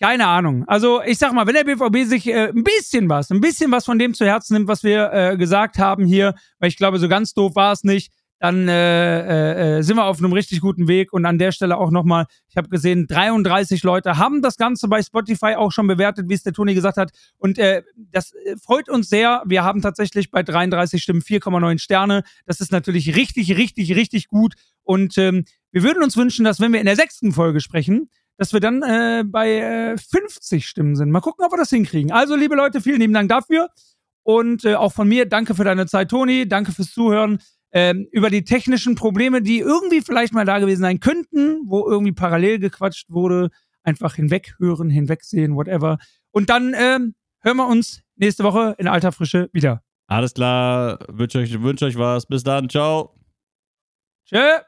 Keine 0.00 0.26
Ahnung. 0.26 0.64
Also 0.66 1.02
ich 1.02 1.18
sag 1.18 1.34
mal, 1.34 1.46
wenn 1.46 1.54
der 1.54 1.64
BVB 1.64 2.08
sich 2.08 2.26
äh, 2.26 2.48
ein 2.48 2.64
bisschen 2.64 3.10
was, 3.10 3.30
ein 3.30 3.42
bisschen 3.42 3.70
was 3.70 3.84
von 3.84 3.98
dem 3.98 4.14
zu 4.14 4.24
Herzen 4.24 4.54
nimmt, 4.54 4.66
was 4.66 4.82
wir 4.82 5.12
äh, 5.12 5.36
gesagt 5.36 5.78
haben 5.78 6.06
hier, 6.06 6.34
weil 6.58 6.70
ich 6.70 6.78
glaube, 6.78 6.98
so 6.98 7.06
ganz 7.06 7.34
doof 7.34 7.54
war 7.54 7.72
es 7.72 7.84
nicht, 7.84 8.10
dann 8.40 8.68
äh, 8.68 9.78
äh, 9.78 9.82
sind 9.82 9.96
wir 9.96 10.04
auf 10.04 10.18
einem 10.18 10.32
richtig 10.32 10.62
guten 10.62 10.88
Weg. 10.88 11.12
Und 11.12 11.26
an 11.26 11.38
der 11.38 11.52
Stelle 11.52 11.76
auch 11.76 11.90
nochmal, 11.90 12.24
ich 12.48 12.56
habe 12.56 12.70
gesehen, 12.70 13.06
33 13.06 13.82
Leute 13.82 14.16
haben 14.16 14.40
das 14.40 14.56
Ganze 14.56 14.88
bei 14.88 15.02
Spotify 15.02 15.56
auch 15.56 15.70
schon 15.70 15.86
bewertet, 15.86 16.30
wie 16.30 16.34
es 16.34 16.42
der 16.42 16.54
Toni 16.54 16.72
gesagt 16.72 16.96
hat. 16.96 17.10
Und 17.36 17.58
äh, 17.58 17.82
das 17.94 18.32
äh, 18.32 18.56
freut 18.56 18.88
uns 18.88 19.10
sehr. 19.10 19.42
Wir 19.44 19.62
haben 19.62 19.82
tatsächlich 19.82 20.30
bei 20.30 20.42
33 20.42 21.02
Stimmen 21.02 21.20
4,9 21.20 21.78
Sterne. 21.78 22.22
Das 22.46 22.62
ist 22.62 22.72
natürlich 22.72 23.14
richtig, 23.14 23.54
richtig, 23.58 23.94
richtig 23.94 24.28
gut. 24.28 24.54
Und 24.82 25.18
ähm, 25.18 25.44
wir 25.70 25.82
würden 25.82 26.02
uns 26.02 26.16
wünschen, 26.16 26.46
dass 26.46 26.58
wenn 26.58 26.72
wir 26.72 26.80
in 26.80 26.86
der 26.86 26.96
sechsten 26.96 27.32
Folge 27.32 27.60
sprechen, 27.60 28.08
dass 28.40 28.54
wir 28.54 28.60
dann 28.60 28.82
äh, 28.82 29.22
bei 29.26 29.58
äh, 29.58 29.98
50 29.98 30.66
Stimmen 30.66 30.96
sind. 30.96 31.10
Mal 31.10 31.20
gucken, 31.20 31.44
ob 31.44 31.52
wir 31.52 31.58
das 31.58 31.68
hinkriegen. 31.68 32.10
Also, 32.10 32.36
liebe 32.36 32.54
Leute, 32.54 32.80
vielen 32.80 32.98
lieben 32.98 33.12
Dank 33.12 33.28
dafür. 33.28 33.68
Und 34.22 34.64
äh, 34.64 34.76
auch 34.76 34.94
von 34.94 35.06
mir, 35.06 35.26
danke 35.26 35.54
für 35.54 35.62
deine 35.64 35.84
Zeit, 35.86 36.08
Toni. 36.08 36.48
Danke 36.48 36.72
fürs 36.72 36.90
Zuhören. 36.90 37.40
Ähm, 37.70 38.08
über 38.12 38.30
die 38.30 38.42
technischen 38.42 38.94
Probleme, 38.94 39.42
die 39.42 39.58
irgendwie 39.58 40.00
vielleicht 40.00 40.32
mal 40.32 40.46
da 40.46 40.58
gewesen 40.58 40.80
sein 40.80 41.00
könnten, 41.00 41.60
wo 41.66 41.86
irgendwie 41.86 42.12
parallel 42.12 42.60
gequatscht 42.60 43.10
wurde. 43.10 43.50
Einfach 43.82 44.14
hinweghören, 44.14 44.88
hinwegsehen, 44.88 45.54
whatever. 45.54 45.98
Und 46.30 46.48
dann 46.48 46.74
ähm, 46.74 47.14
hören 47.42 47.58
wir 47.58 47.68
uns 47.68 48.00
nächste 48.16 48.42
Woche 48.42 48.74
in 48.78 48.88
alter 48.88 49.12
Frische 49.12 49.50
wieder. 49.52 49.82
Alles 50.06 50.32
klar. 50.32 50.98
Wünsche 51.08 51.40
euch, 51.40 51.60
wünsch 51.60 51.82
euch 51.82 51.98
was. 51.98 52.24
Bis 52.24 52.42
dann. 52.42 52.70
Ciao. 52.70 53.14
Tschö. 54.24 54.60